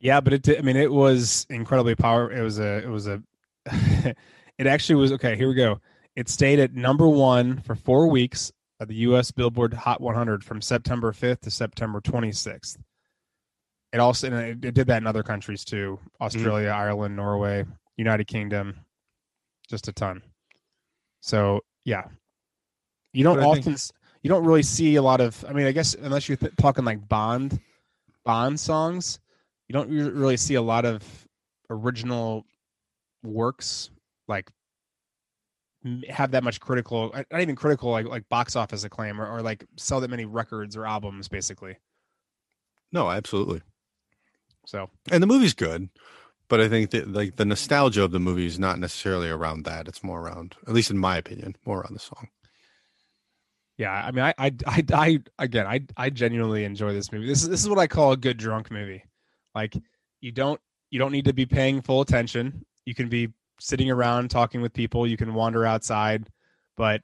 Yeah, 0.00 0.20
but 0.20 0.32
it 0.32 0.42
did, 0.42 0.58
I 0.58 0.60
mean 0.60 0.76
it 0.76 0.92
was 0.92 1.44
incredibly 1.50 1.94
powerful. 1.94 2.36
It 2.36 2.42
was 2.42 2.58
a 2.58 2.76
it 2.78 2.88
was 2.88 3.08
a 3.08 3.20
it 4.56 4.66
actually 4.66 4.94
was 4.94 5.12
okay, 5.12 5.36
here 5.36 5.48
we 5.48 5.54
go. 5.54 5.80
It 6.18 6.28
stayed 6.28 6.58
at 6.58 6.74
number 6.74 7.08
1 7.08 7.60
for 7.60 7.76
4 7.76 8.08
weeks 8.10 8.50
of 8.80 8.88
the 8.88 8.96
US 8.96 9.30
Billboard 9.30 9.72
Hot 9.72 10.00
100 10.00 10.42
from 10.42 10.60
September 10.60 11.12
5th 11.12 11.42
to 11.42 11.50
September 11.50 12.00
26th. 12.00 12.76
It 13.92 14.00
also 14.00 14.26
and 14.26 14.34
it, 14.34 14.64
it 14.64 14.74
did 14.74 14.88
that 14.88 14.96
in 14.96 15.06
other 15.06 15.22
countries 15.22 15.64
too. 15.64 15.96
Australia, 16.20 16.70
mm. 16.70 16.74
Ireland, 16.74 17.14
Norway, 17.14 17.64
United 17.96 18.26
Kingdom, 18.26 18.80
just 19.70 19.86
a 19.86 19.92
ton. 19.92 20.20
So, 21.20 21.60
yeah. 21.84 22.08
You 23.12 23.22
don't 23.22 23.38
I 23.38 23.54
think- 23.54 23.68
often 23.68 23.76
you 24.22 24.28
don't 24.28 24.44
really 24.44 24.64
see 24.64 24.96
a 24.96 25.02
lot 25.02 25.20
of 25.20 25.44
I 25.48 25.52
mean, 25.52 25.66
I 25.66 25.72
guess 25.72 25.94
unless 25.94 26.28
you're 26.28 26.36
th- 26.36 26.56
talking 26.56 26.84
like 26.84 27.08
Bond 27.08 27.60
Bond 28.24 28.58
songs, 28.58 29.20
you 29.68 29.72
don't 29.72 29.88
re- 29.88 30.10
really 30.10 30.36
see 30.36 30.54
a 30.54 30.62
lot 30.62 30.84
of 30.84 31.04
original 31.70 32.44
works 33.22 33.90
like 34.26 34.50
have 36.08 36.30
that 36.32 36.44
much 36.44 36.60
critical 36.60 37.10
uh, 37.14 37.22
not 37.32 37.40
even 37.40 37.56
critical 37.56 37.90
like 37.90 38.06
like 38.06 38.28
box 38.28 38.56
office 38.56 38.84
acclaim 38.84 39.20
or, 39.20 39.26
or 39.26 39.42
like 39.42 39.64
sell 39.76 40.00
that 40.00 40.10
many 40.10 40.24
records 40.24 40.76
or 40.76 40.86
albums 40.86 41.28
basically 41.28 41.76
No, 42.92 43.10
absolutely. 43.10 43.62
so 44.66 44.90
And 45.10 45.22
the 45.22 45.26
movie's 45.26 45.54
good, 45.54 45.88
but 46.48 46.60
I 46.60 46.68
think 46.68 46.90
that 46.90 47.08
like 47.12 47.36
the 47.36 47.44
nostalgia 47.44 48.02
of 48.04 48.10
the 48.12 48.20
movie 48.20 48.46
is 48.46 48.58
not 48.58 48.78
necessarily 48.78 49.28
around 49.28 49.64
that. 49.64 49.88
It's 49.88 50.02
more 50.04 50.20
around, 50.20 50.56
at 50.66 50.74
least 50.74 50.90
in 50.90 50.98
my 50.98 51.16
opinion, 51.16 51.56
more 51.66 51.80
around 51.80 51.94
the 51.94 52.00
song. 52.00 52.28
yeah 53.76 53.92
i 53.92 54.10
mean 54.10 54.24
i 54.24 54.34
i 54.38 54.52
i, 54.66 54.84
I 54.92 55.18
again 55.38 55.66
i 55.66 55.80
i 55.96 56.10
genuinely 56.10 56.64
enjoy 56.64 56.92
this 56.92 57.12
movie 57.12 57.26
this 57.26 57.42
is 57.42 57.48
this 57.48 57.62
is 57.62 57.68
what 57.68 57.78
i 57.78 57.86
call 57.86 58.12
a 58.12 58.16
good 58.16 58.36
drunk 58.36 58.70
movie 58.70 59.04
like 59.54 59.74
you 60.20 60.32
don't 60.32 60.60
you 60.90 60.98
don't 60.98 61.12
need 61.12 61.26
to 61.26 61.32
be 61.32 61.46
paying 61.46 61.80
full 61.82 62.00
attention 62.00 62.64
you 62.84 62.94
can 62.94 63.08
be 63.08 63.28
sitting 63.60 63.90
around 63.90 64.28
talking 64.30 64.60
with 64.60 64.72
people 64.72 65.06
you 65.06 65.16
can 65.16 65.34
wander 65.34 65.66
outside 65.66 66.28
but 66.76 67.02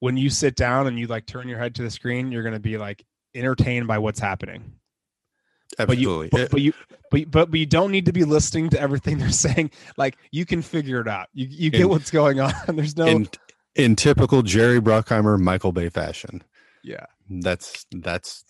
when 0.00 0.16
you 0.16 0.28
sit 0.28 0.56
down 0.56 0.86
and 0.86 0.98
you 0.98 1.06
like 1.06 1.26
turn 1.26 1.48
your 1.48 1.58
head 1.58 1.74
to 1.74 1.82
the 1.82 1.90
screen 1.90 2.30
you're 2.30 2.42
going 2.42 2.54
to 2.54 2.60
be 2.60 2.76
like 2.78 3.04
entertained 3.34 3.86
by 3.86 3.98
what's 3.98 4.20
happening 4.20 4.72
but 5.78 5.98
you 5.98 6.08
Absolutely. 6.22 6.28
but, 6.30 6.40
eh 6.40 6.48
but 6.50 6.60
you 6.60 6.72
but, 7.10 7.30
but 7.30 7.50
but 7.50 7.60
you 7.60 7.66
don't 7.66 7.90
need 7.90 8.06
to 8.06 8.12
be 8.12 8.24
listening 8.24 8.68
to 8.70 8.80
everything 8.80 9.18
they're 9.18 9.30
saying 9.30 9.70
like 9.96 10.16
you 10.30 10.46
can 10.46 10.62
figure 10.62 11.00
it 11.00 11.08
out 11.08 11.28
you 11.32 11.46
you 11.50 11.70
get 11.70 11.82
In- 11.82 11.88
what's 11.88 12.10
going 12.10 12.40
on 12.40 12.52
there's 12.68 12.96
no 12.96 13.06
in 13.06 13.28
in 13.74 13.94
typical 13.94 14.40
Jerry 14.40 14.80
Bruckheimer, 14.80 15.38
Michael 15.38 15.70
Bay 15.72 15.90
fashion. 15.90 16.42
yeah 16.82 17.04
That's 17.28 17.84
that's 17.92 18.42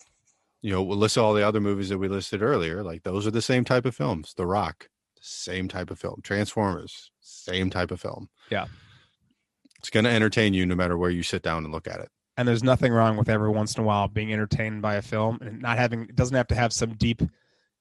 you 0.61 0.71
know, 0.71 0.81
we'll 0.81 0.97
list 0.97 1.17
all 1.17 1.33
the 1.33 1.47
other 1.47 1.61
movies 1.61 1.89
that 1.89 1.97
we 1.97 2.07
listed 2.07 2.41
earlier. 2.41 2.83
Like 2.83 3.03
those 3.03 3.27
are 3.27 3.31
the 3.31 3.41
same 3.41 3.63
type 3.63 3.85
of 3.85 3.95
films. 3.95 4.33
The 4.35 4.45
Rock, 4.45 4.89
same 5.21 5.67
type 5.67 5.91
of 5.91 5.99
film. 5.99 6.19
Transformers, 6.23 7.11
same 7.27 7.69
type 7.69 7.91
of 7.91 7.99
film. 8.01 8.29
Yeah. 8.49 8.65
It's 9.79 9.89
gonna 9.89 10.09
entertain 10.09 10.53
you 10.53 10.65
no 10.65 10.75
matter 10.75 10.97
where 10.97 11.09
you 11.11 11.23
sit 11.23 11.43
down 11.43 11.63
and 11.63 11.73
look 11.73 11.87
at 11.87 11.99
it. 11.99 12.09
and 12.37 12.47
there's 12.47 12.63
nothing 12.63 12.91
wrong 12.93 13.17
with 13.17 13.29
every 13.29 13.49
once 13.49 13.75
in 13.75 13.83
a 13.83 13.85
while 13.85 14.07
being 14.07 14.31
entertained 14.33 14.81
by 14.81 14.95
a 14.95 15.01
film 15.01 15.37
and 15.41 15.61
not 15.61 15.77
having 15.77 16.03
it 16.03 16.15
doesn't 16.15 16.35
have 16.35 16.47
to 16.47 16.55
have 16.55 16.71
some 16.73 16.93
deep 16.95 17.21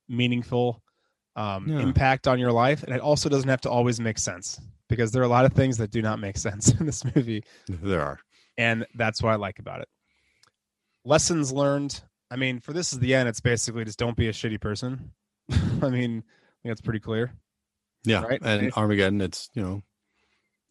meaningful 0.08 0.82
um, 1.36 1.68
Yeah. 1.68 1.80
impact 1.80 2.26
on 2.26 2.38
your 2.38 2.52
life 2.52 2.82
and 2.82 2.94
it 2.94 3.00
also 3.00 3.28
doesn't 3.28 3.48
have 3.48 3.60
to 3.62 3.70
always 3.70 4.00
make 4.00 4.18
sense 4.18 4.58
because 4.88 5.10
there 5.12 5.20
are 5.22 5.26
a 5.26 5.28
lot 5.28 5.44
of 5.44 5.52
things 5.52 5.76
that 5.78 5.90
do 5.90 6.00
not 6.00 6.18
make 6.18 6.36
sense 6.48 6.68
in 6.72 6.86
this 6.86 7.04
movie 7.04 7.42
There 7.68 8.00
are. 8.02 8.18
and 8.56 8.86
that's 8.94 9.22
what 9.22 9.32
i 9.32 9.36
like 9.36 9.58
about 9.58 9.80
it 9.82 9.88
lessons 11.04 11.52
learned 11.52 12.00
i 12.30 12.36
mean 12.36 12.60
for 12.60 12.72
this 12.72 12.92
is 12.92 12.98
the 12.98 13.14
end 13.14 13.28
it's 13.28 13.40
basically 13.40 13.84
just 13.84 13.98
don't 13.98 14.16
be 14.16 14.28
a 14.28 14.32
shitty 14.32 14.60
person 14.60 15.12
i 15.82 15.88
mean 15.88 16.18
i 16.18 16.56
think 16.62 16.64
that's 16.64 16.80
pretty 16.80 17.00
clear 17.00 17.32
Yeah. 18.06 18.22
Right. 18.22 18.40
And 18.42 18.72
Armageddon, 18.74 19.20
it's 19.20 19.50
you 19.54 19.62
know, 19.62 19.82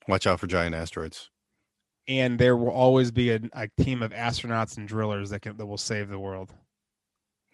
watch 0.08 0.26
out 0.28 0.40
for 0.40 0.48
giant 0.48 0.74
asteroids. 0.76 1.30
and 2.08 2.38
there 2.40 2.56
will 2.56 2.70
always 2.72 3.12
be 3.12 3.32
a, 3.32 3.40
a 3.54 3.68
team 3.82 4.02
of 4.04 4.12
astronauts 4.14 4.78
and 4.78 4.88
drillers 4.88 5.30
that 5.32 5.42
can 5.42 5.58
that 5.58 5.66
will 5.66 5.78
save 5.78 6.10
the 6.10 6.20
world 6.20 6.54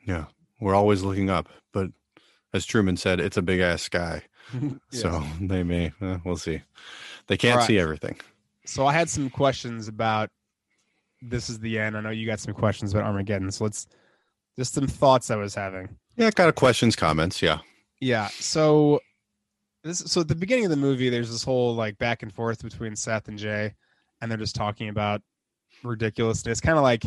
Yeah. 0.05 0.25
We're 0.59 0.75
always 0.75 1.01
looking 1.03 1.29
up, 1.29 1.49
but 1.73 1.88
as 2.53 2.65
Truman 2.65 2.97
said, 2.97 3.19
it's 3.19 3.38
a 3.38 3.41
big 3.41 3.59
ass 3.59 3.82
sky. 3.84 4.23
So 4.91 5.23
they 5.41 5.63
may, 5.63 5.93
uh, 6.01 6.17
we'll 6.25 6.36
see. 6.38 6.61
They 7.27 7.38
can't 7.38 7.53
Alright. 7.53 7.67
see 7.67 7.79
everything. 7.79 8.19
So 8.65 8.86
I 8.86 8.91
had 8.93 9.09
some 9.09 9.29
questions 9.29 9.88
about 9.88 10.29
this 11.21 11.49
is 11.49 11.59
the 11.59 11.79
end. 11.79 11.95
I 11.95 12.01
know 12.01 12.09
you 12.09 12.27
got 12.27 12.39
some 12.41 12.53
questions 12.53 12.91
about 12.93 13.05
Armageddon. 13.05 13.49
So 13.51 13.63
let's 13.63 13.88
just 14.57 14.73
some 14.73 14.88
thoughts 14.88 15.32
I 15.32 15.36
was 15.38 15.55
having. 15.55 15.89
Yeah, 16.17 16.29
kind 16.32 16.49
of 16.49 16.55
questions, 16.55 16.95
comments. 16.97 17.41
Yeah. 17.41 17.59
Yeah. 18.01 18.27
So 18.39 18.99
this 19.84 19.99
so 19.99 20.21
at 20.21 20.27
the 20.27 20.36
beginning 20.36 20.65
of 20.65 20.71
the 20.71 20.77
movie, 20.77 21.09
there's 21.09 21.32
this 21.32 21.43
whole 21.43 21.73
like 21.75 21.97
back 21.97 22.23
and 22.23 22.34
forth 22.34 22.63
between 22.63 22.95
Seth 22.95 23.27
and 23.27 23.38
Jay, 23.38 23.73
and 24.21 24.29
they're 24.29 24.38
just 24.38 24.55
talking 24.55 24.89
about 24.89 25.21
ridiculousness. 25.84 26.61
Kind 26.61 26.77
of 26.77 26.84
like 26.84 27.03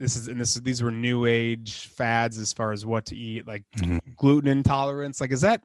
this 0.00 0.16
is 0.16 0.28
and 0.28 0.40
this 0.40 0.54
these 0.54 0.82
were 0.82 0.90
new 0.90 1.26
age 1.26 1.88
fads 1.88 2.38
as 2.38 2.52
far 2.52 2.72
as 2.72 2.86
what 2.86 3.04
to 3.06 3.16
eat, 3.16 3.46
like 3.46 3.64
Mhm. 3.76 4.00
gluten 4.16 4.48
intolerance. 4.50 5.20
Like, 5.20 5.32
is 5.32 5.42
that 5.42 5.62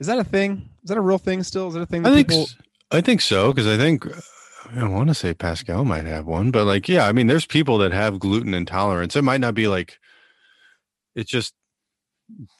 is 0.00 0.06
that 0.06 0.18
a 0.18 0.24
thing? 0.24 0.68
Is 0.84 0.88
that 0.88 0.98
a 0.98 1.00
real 1.02 1.18
thing 1.18 1.42
still? 1.42 1.68
Is 1.68 1.74
that 1.74 1.80
a 1.80 1.86
thing? 1.86 2.06
I 2.06 2.14
think 2.14 2.28
people- 2.28 2.48
I 2.90 3.00
think 3.00 3.20
so 3.20 3.52
because 3.52 3.66
I 3.66 3.76
think 3.76 4.06
I 4.76 4.86
want 4.88 5.08
to 5.08 5.14
say 5.14 5.34
Pascal 5.34 5.84
might 5.84 6.04
have 6.06 6.26
one, 6.26 6.50
but 6.50 6.64
like 6.64 6.88
yeah, 6.88 7.06
I 7.06 7.12
mean, 7.12 7.26
there's 7.26 7.46
people 7.46 7.78
that 7.78 7.92
have 7.92 8.18
gluten 8.20 8.54
intolerance. 8.54 9.16
It 9.16 9.22
might 9.22 9.40
not 9.40 9.54
be 9.54 9.66
like 9.66 9.98
it's 11.16 11.30
just 11.30 11.54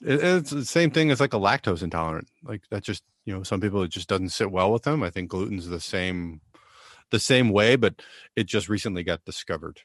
it, 0.02 0.22
it's 0.22 0.50
the 0.50 0.64
same 0.64 0.90
thing 0.90 1.10
as 1.10 1.20
like 1.20 1.34
a 1.34 1.38
lactose 1.38 1.82
intolerant. 1.82 2.28
Like 2.42 2.62
that 2.70 2.82
just 2.82 3.02
you 3.24 3.34
know 3.34 3.42
some 3.42 3.60
people 3.60 3.82
it 3.82 3.90
just 3.90 4.08
doesn't 4.08 4.30
sit 4.30 4.50
well 4.50 4.72
with 4.72 4.82
them. 4.82 5.02
I 5.02 5.10
think 5.10 5.30
gluten's 5.30 5.68
the 5.68 5.80
same 5.80 6.40
the 7.10 7.18
same 7.18 7.50
way, 7.50 7.76
but 7.76 8.02
it 8.36 8.44
just 8.44 8.68
recently 8.68 9.02
got 9.02 9.24
discovered. 9.24 9.80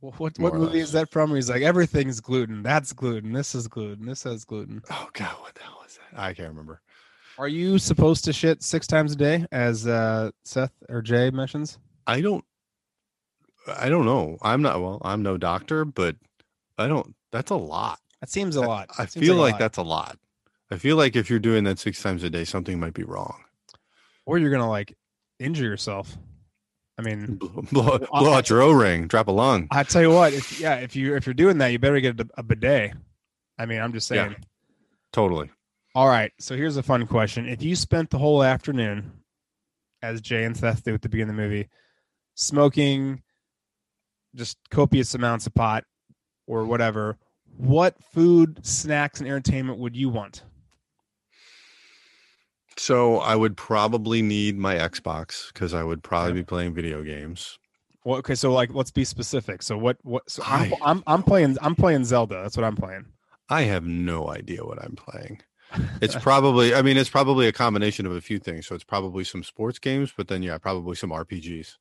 Wh- 0.00 0.18
What 0.20 0.38
what 0.38 0.54
movie 0.54 0.80
is 0.80 0.92
that 0.92 1.10
from? 1.10 1.30
Where 1.30 1.36
he's 1.36 1.50
like, 1.50 1.62
everything's 1.62 2.20
gluten. 2.20 2.62
That's 2.62 2.92
gluten. 2.92 3.32
This 3.32 3.54
is 3.54 3.68
gluten. 3.68 4.06
This 4.06 4.22
has 4.24 4.44
gluten. 4.44 4.82
Oh 4.90 5.08
god, 5.12 5.34
what 5.40 5.54
the 5.54 5.62
hell 5.62 5.82
is 5.86 5.98
that? 5.98 6.18
I 6.20 6.34
can't 6.34 6.48
remember. 6.48 6.80
Are 7.38 7.48
you 7.48 7.78
supposed 7.78 8.24
to 8.26 8.32
shit 8.32 8.62
six 8.62 8.86
times 8.86 9.12
a 9.12 9.16
day, 9.16 9.46
as 9.52 9.86
uh, 9.86 10.30
Seth 10.44 10.72
or 10.90 11.00
Jay 11.00 11.30
mentions? 11.30 11.78
I 12.06 12.20
don't 12.20 12.44
I 13.78 13.88
don't 13.88 14.04
know. 14.06 14.38
I'm 14.42 14.60
not 14.62 14.80
well, 14.80 15.00
I'm 15.04 15.22
no 15.22 15.38
doctor, 15.38 15.84
but 15.84 16.16
I 16.78 16.88
don't 16.88 17.14
that's 17.30 17.50
a 17.50 17.56
lot. 17.56 18.00
That 18.22 18.30
seems 18.30 18.56
a 18.56 18.62
I- 18.62 18.66
lot. 18.66 18.90
I, 18.98 19.04
Seems 19.06 19.26
feel 19.26 19.38
a 19.38 19.42
like 19.42 19.52
lot. 19.52 19.58
that's 19.58 19.76
a 19.78 19.82
lot. 19.82 20.16
I 20.70 20.78
feel 20.78 20.96
like 20.96 21.16
if 21.16 21.28
you're 21.28 21.38
doing 21.38 21.64
that 21.64 21.78
six 21.78 22.00
times 22.02 22.22
a 22.22 22.30
day, 22.30 22.44
something 22.44 22.80
might 22.80 22.94
be 22.94 23.02
wrong. 23.02 23.42
or 24.24 24.38
you're 24.38 24.50
gonna 24.50 24.70
like 24.70 24.96
injure 25.38 25.64
yourself. 25.64 26.16
I 26.98 27.02
mean, 27.02 27.34
Blow, 27.40 27.62
blow, 27.72 27.98
blow 27.98 28.32
out 28.32 28.48
your 28.48 28.62
O 28.62 28.70
ring, 28.70 29.06
drop 29.08 29.26
a 29.28 29.32
lung. 29.32 29.66
I 29.70 29.82
tell 29.82 30.00
you 30.02 30.10
what, 30.10 30.32
if 30.32 30.58
yeah, 30.60 30.76
if 30.76 30.94
you 30.96 31.14
if 31.16 31.26
you're 31.26 31.34
doing 31.34 31.58
that, 31.58 31.68
you 31.68 31.78
better 31.78 32.00
get 32.00 32.18
a, 32.20 32.26
a 32.38 32.42
bidet. 32.42 32.92
I 33.58 33.66
mean, 33.66 33.80
I'm 33.82 33.92
just 33.92 34.10
Yeah. 34.10 34.28
saying. 34.28 34.36
Totally. 35.12 35.50
All 35.94 36.08
right, 36.08 36.32
so 36.40 36.56
here's 36.56 36.78
a 36.78 36.82
fun 36.82 37.06
question: 37.06 37.46
If 37.48 37.60
you 37.62 37.74
spent 37.76 38.08
the 38.08 38.18
whole 38.18 38.42
afternoon, 38.42 39.10
as 40.00 40.20
Jay 40.22 40.44
and 40.44 40.56
Seth 40.56 40.84
do 40.84 40.94
at 40.94 41.02
the 41.02 41.08
beginning 41.10 41.30
of 41.30 41.36
the 41.36 41.42
movie, 41.42 41.68
smoking 42.34 43.20
just 44.34 44.56
copious 44.70 45.14
amounts 45.14 45.46
of 45.46 45.54
pot 45.54 45.84
or 46.46 46.64
whatever, 46.64 47.18
what 47.56 47.94
food, 48.12 48.64
snacks, 48.64 49.20
and 49.20 49.28
entertainment 49.28 49.78
would 49.78 49.96
you 49.96 50.08
want? 50.08 50.42
So 52.76 53.18
I 53.18 53.36
would 53.36 53.56
probably 53.56 54.22
need 54.22 54.56
my 54.58 54.76
Xbox 54.76 55.52
because 55.52 55.74
I 55.74 55.82
would 55.82 56.02
probably 56.02 56.32
be 56.32 56.42
playing 56.42 56.74
video 56.74 57.02
games. 57.02 57.58
Well, 58.04 58.18
okay, 58.18 58.34
so 58.34 58.52
like, 58.52 58.74
let's 58.74 58.90
be 58.90 59.04
specific. 59.04 59.62
So 59.62 59.76
what? 59.78 59.98
What? 60.02 60.28
So 60.28 60.42
I'm, 60.46 60.72
I- 60.74 60.78
I'm 60.82 61.02
I'm 61.06 61.22
playing 61.22 61.56
I'm 61.60 61.74
playing 61.74 62.04
Zelda. 62.04 62.40
That's 62.42 62.56
what 62.56 62.64
I'm 62.64 62.76
playing. 62.76 63.06
I 63.48 63.62
have 63.62 63.84
no 63.84 64.28
idea 64.30 64.64
what 64.64 64.82
I'm 64.82 64.96
playing. 64.96 65.42
It's 66.00 66.14
probably, 66.16 66.74
I 66.74 66.82
mean, 66.82 66.96
it's 66.98 67.08
probably 67.08 67.48
a 67.48 67.52
combination 67.52 68.04
of 68.06 68.12
a 68.12 68.20
few 68.20 68.38
things. 68.38 68.66
So 68.66 68.74
it's 68.74 68.84
probably 68.84 69.24
some 69.24 69.42
sports 69.42 69.78
games, 69.78 70.12
but 70.16 70.28
then 70.28 70.42
yeah, 70.42 70.58
probably 70.58 70.96
some 70.96 71.10
RPGs. 71.10 71.66
so 71.66 71.76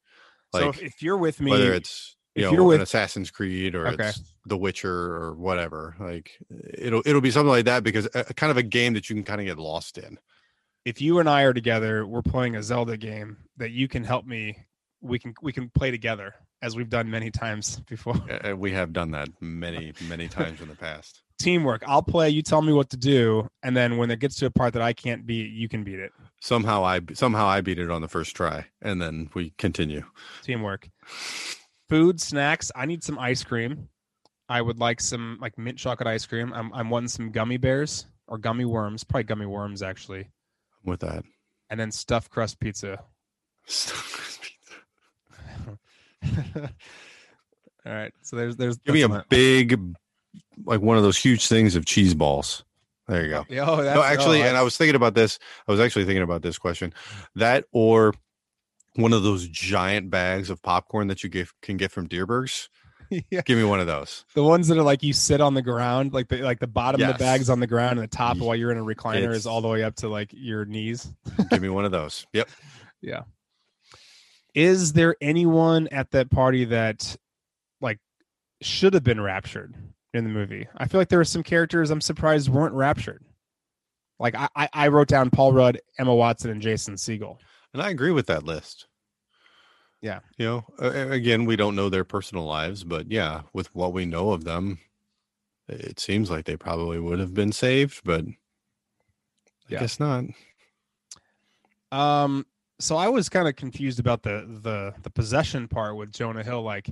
Like 0.53 0.76
if, 0.78 0.82
if 0.84 1.03
you're 1.03 1.17
with 1.17 1.39
me, 1.41 1.51
whether 1.51 1.74
it's 1.74 2.15
you 2.36 2.46
if 2.46 2.52
know 2.52 2.54
you're 2.58 2.64
with- 2.64 2.76
an 2.78 2.82
Assassin's 2.84 3.32
Creed 3.32 3.76
or 3.76 3.88
Okay. 3.88 4.10
it's 4.10 4.34
The 4.46 4.58
Witcher 4.58 4.90
or 5.16 5.34
whatever, 5.36 5.96
like 6.00 6.38
it'll 6.74 7.02
it'll 7.06 7.22
be 7.22 7.32
something 7.32 7.50
like 7.50 7.66
that 7.66 7.84
because 7.84 8.06
a, 8.14 8.26
a 8.30 8.34
kind 8.34 8.52
of 8.52 8.58
a 8.58 8.64
game 8.64 8.94
that 8.94 9.10
you 9.10 9.16
can 9.16 9.24
kind 9.24 9.42
of 9.42 9.48
get 9.48 9.58
lost 9.58 9.98
in. 9.98 10.18
if 10.86 11.00
you 11.02 11.20
and 11.20 11.30
I 11.30 11.44
are 11.44 11.54
together, 11.54 12.08
we're 12.08 12.22
playing 12.24 12.56
a 12.56 12.64
Zelda 12.64 12.98
game 12.98 13.38
that 13.58 13.72
you 13.72 13.88
can 13.88 14.04
help 14.04 14.26
me. 14.26 14.66
We 15.02 15.20
can 15.20 15.34
we 15.42 15.52
can 15.54 15.70
play 15.70 15.92
together 15.92 16.34
as 16.64 16.76
we've 16.76 16.90
done 16.90 17.10
many 17.10 17.32
times 17.32 17.80
before. 17.90 18.16
Uh, 18.44 18.56
we 18.56 18.72
have 18.72 18.94
done 18.94 19.12
that 19.12 19.30
many 19.42 19.94
many 20.08 20.28
times 20.40 20.62
in 20.62 20.68
the 20.68 20.76
past. 20.76 21.22
Teamwork. 21.40 21.84
I'll 21.88 22.04
play. 22.04 22.30
You 22.30 22.44
tell 22.44 22.62
me 22.62 22.72
what 22.72 22.92
to 22.92 22.98
do, 22.98 23.48
and 23.64 23.76
then 23.76 23.98
when 23.98 24.12
it 24.12 24.20
gets 24.20 24.36
to 24.38 24.46
a 24.46 24.52
part 24.52 24.74
that 24.74 24.82
I 24.84 24.94
can't 24.94 25.26
beat, 25.26 25.50
you 25.52 25.68
can 25.68 25.84
beat 25.84 25.98
it. 25.98 26.12
Somehow 26.40 26.84
I 26.86 27.02
somehow 27.14 27.48
I 27.48 27.62
beat 27.62 27.80
it 27.80 27.90
on 27.90 28.02
the 28.02 28.08
first 28.08 28.36
try, 28.36 28.66
and 28.82 29.02
then 29.02 29.30
we 29.34 29.54
continue. 29.58 30.04
Teamwork. 30.44 30.88
Food, 31.92 32.22
snacks. 32.22 32.72
I 32.74 32.86
need 32.86 33.04
some 33.04 33.20
ice 33.20 33.44
cream. 33.44 33.89
I 34.48 34.62
would 34.62 34.80
like 34.80 35.02
some 35.02 35.38
like 35.42 35.58
mint 35.58 35.78
chocolate 35.78 36.08
ice 36.08 36.26
cream. 36.26 36.54
I'm 36.54 36.74
I'm 36.74 36.89
wanting 36.89 37.10
some 37.10 37.32
gummy 37.32 37.58
bears 37.58 38.06
or 38.28 38.38
gummy 38.38 38.64
worms. 38.64 39.04
Probably 39.04 39.26
gummy 39.26 39.46
worms 39.46 39.84
actually. 39.84 40.30
With 40.86 41.02
that, 41.02 41.26
And 41.70 41.78
then 41.78 41.92
stuffed 41.92 42.32
crust 42.32 42.62
pizza. 42.62 43.04
All 46.26 46.70
right. 47.86 48.14
So 48.22 48.38
there's 48.38 48.56
there's 48.56 48.78
give 48.78 48.94
me 48.94 49.02
a 49.02 49.10
my- 49.10 49.24
big, 49.28 49.78
like 50.64 50.80
one 50.80 50.96
of 50.96 51.04
those 51.04 51.18
huge 51.18 51.50
things 51.50 51.76
of 51.76 51.86
cheese 51.86 52.14
balls. 52.14 52.64
There 53.10 53.26
you 53.26 53.30
go. 53.32 53.46
Oh, 53.66 53.82
No, 53.82 54.02
actually, 54.02 54.44
oh, 54.44 54.46
and 54.46 54.56
I 54.56 54.62
was 54.62 54.78
thinking 54.78 54.96
about 54.96 55.14
this. 55.14 55.39
I 55.68 55.72
was 55.74 55.82
actually 55.82 56.06
thinking 56.06 56.24
about 56.24 56.42
this 56.42 56.58
question. 56.58 56.94
That 57.36 57.66
or 57.74 58.14
one 58.96 59.14
of 59.14 59.24
those 59.24 59.48
giant 59.48 60.10
bags 60.10 60.50
of 60.50 60.62
popcorn 60.62 61.08
that 61.08 61.24
you 61.24 61.30
get 61.30 61.48
can 61.62 61.78
get 61.78 61.92
from 61.92 62.08
Dierbergs. 62.08 62.68
yeah. 63.30 63.42
Give 63.46 63.58
me 63.58 63.64
one 63.64 63.80
of 63.80 63.88
those. 63.88 64.26
The 64.36 64.44
ones 64.44 64.68
that 64.70 64.78
are 64.78 64.84
like 64.84 65.04
you 65.04 65.12
sit 65.14 65.42
on 65.42 65.54
the 65.54 65.62
ground, 65.62 66.14
like 66.14 66.30
the 66.30 66.42
like 66.42 66.60
the 66.60 66.68
bottom 66.68 67.02
of 67.02 67.08
the 67.08 67.14
bag's 67.20 67.50
on 67.50 67.60
the 67.60 67.68
ground 67.68 68.00
and 68.00 68.04
the 68.04 68.16
top 68.16 68.38
while 68.38 68.56
you're 68.56 68.72
in 68.72 68.78
a 68.78 68.84
recliner 68.84 69.24
It's- 69.24 69.38
is 69.38 69.46
all 69.48 69.62
the 69.62 69.68
way 69.68 69.84
up 69.84 69.96
to 69.98 70.08
like 70.10 70.30
your 70.34 70.66
knees. 70.66 71.12
Give 71.50 71.62
me 71.62 71.70
one 71.70 71.86
of 71.86 71.92
those. 71.92 72.26
Yep. 72.34 72.50
Yeah. 73.04 73.22
Is 74.54 74.94
there 74.94 75.16
anyone 75.22 75.88
at 75.88 76.12
that 76.12 76.30
party 76.30 76.66
that 76.66 77.16
like 77.80 77.98
should 78.62 78.94
have 78.94 79.04
been 79.04 79.20
raptured 79.20 79.74
in 80.14 80.24
the 80.24 80.30
movie? 80.30 80.68
I 80.78 80.88
feel 80.88 81.02
like 81.02 81.10
there 81.10 81.20
were 81.20 81.26
some 81.26 81.42
characters 81.42 81.89
I'm 81.89 82.00
surprised 82.02 82.48
weren't 82.50 82.76
raptured. 82.76 83.24
Like 84.20 84.36
I, 84.36 84.50
I, 84.56 84.70
I 84.72 84.88
wrote 84.89 85.08
down 85.08 85.32
Paul 85.32 85.54
Rudd, 85.54 85.80
Emma 85.98 86.14
Watson, 86.14 86.52
and 86.52 86.62
Jason 86.62 86.94
Segel. 86.94 87.38
And 87.74 87.82
I 87.82 87.89
agree 87.89 88.11
with 88.11 88.28
that 88.28 88.43
list. 88.43 88.88
Yeah. 90.01 90.19
You 90.38 90.45
know, 90.47 90.65
again, 90.80 91.45
we 91.45 91.55
don't 91.55 91.76
know 91.76 91.89
their 91.89 92.03
personal 92.03 92.45
lives, 92.45 92.84
but 92.84 93.11
yeah, 93.11 93.41
with 93.53 93.74
what 93.76 93.93
we 93.93 94.05
know 94.05 94.32
of 94.32 94.43
them, 94.43 94.80
it 95.67 95.99
seems 95.99 96.30
like 96.30 96.45
they 96.45 96.57
probably 96.57 96.99
would 96.99 97.19
have 97.19 97.34
been 97.34 97.51
saved, 97.51 98.01
but 98.03 98.26
I 98.26 98.34
Yeah. 99.69 99.80
guess 99.82 99.99
not. 99.99 100.26
Um, 101.91 102.45
so 102.80 102.97
I 102.97 103.09
was 103.09 103.30
kind 103.30 103.47
of 103.47 103.55
confused 103.55 103.99
about 103.99 104.24
the 104.24 104.59
the 104.63 104.93
the 105.03 105.09
possession 105.09 105.67
part 105.67 105.95
with 105.95 106.11
Jonah 106.11 106.43
Hill. 106.43 106.61
Like 106.63 106.89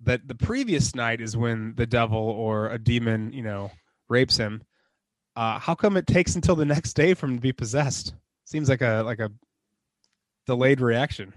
that, 0.00 0.26
the 0.28 0.34
previous 0.34 0.94
night 0.94 1.20
is 1.20 1.36
when 1.36 1.74
the 1.76 1.86
devil 1.86 2.18
or 2.18 2.68
a 2.68 2.78
demon, 2.78 3.32
you 3.32 3.42
know, 3.42 3.70
rapes 4.08 4.36
him. 4.36 4.62
Uh, 5.36 5.58
how 5.58 5.74
come 5.74 5.96
it 5.96 6.06
takes 6.06 6.34
until 6.34 6.54
the 6.56 6.64
next 6.64 6.92
day 6.94 7.14
for 7.14 7.26
him 7.26 7.36
to 7.36 7.40
be 7.40 7.52
possessed? 7.52 8.14
Seems 8.44 8.68
like 8.68 8.82
a 8.82 9.02
like 9.04 9.18
a 9.18 9.32
delayed 10.46 10.80
reaction. 10.80 11.32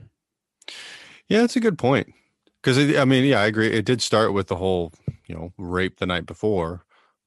Yeah, 1.27 1.41
that's 1.41 1.55
a 1.55 1.61
good 1.61 1.77
point. 1.77 2.13
Because 2.61 2.77
I 2.97 3.05
mean, 3.05 3.23
yeah, 3.23 3.41
I 3.41 3.45
agree. 3.45 3.71
It 3.71 3.85
did 3.85 4.01
start 4.01 4.33
with 4.33 4.47
the 4.47 4.55
whole, 4.55 4.91
you 5.27 5.35
know, 5.35 5.53
rape 5.57 5.99
the 5.99 6.05
night 6.05 6.25
before, 6.25 6.83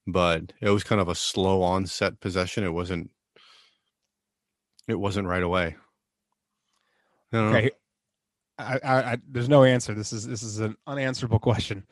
but 0.07 0.53
it 0.61 0.71
was 0.71 0.85
kind 0.85 1.01
of 1.01 1.09
a 1.09 1.15
slow 1.15 1.63
onset 1.63 2.21
possession. 2.21 2.65
It 2.65 2.73
wasn't. 2.73 3.11
It 4.89 4.99
wasn't 4.99 5.29
right 5.29 5.43
away. 5.43 5.77
Don't 7.33 7.53
know. 7.53 7.59
Okay, 7.59 7.71
I, 8.59 8.81
I, 8.83 9.13
I, 9.13 9.19
there's 9.31 9.49
no 9.49 9.63
answer. 9.63 9.95
This 9.95 10.13
is 10.13 10.27
this 10.27 10.43
is 10.43 10.59
an 10.59 10.77
unanswerable 10.87 11.39
question. 11.39 11.85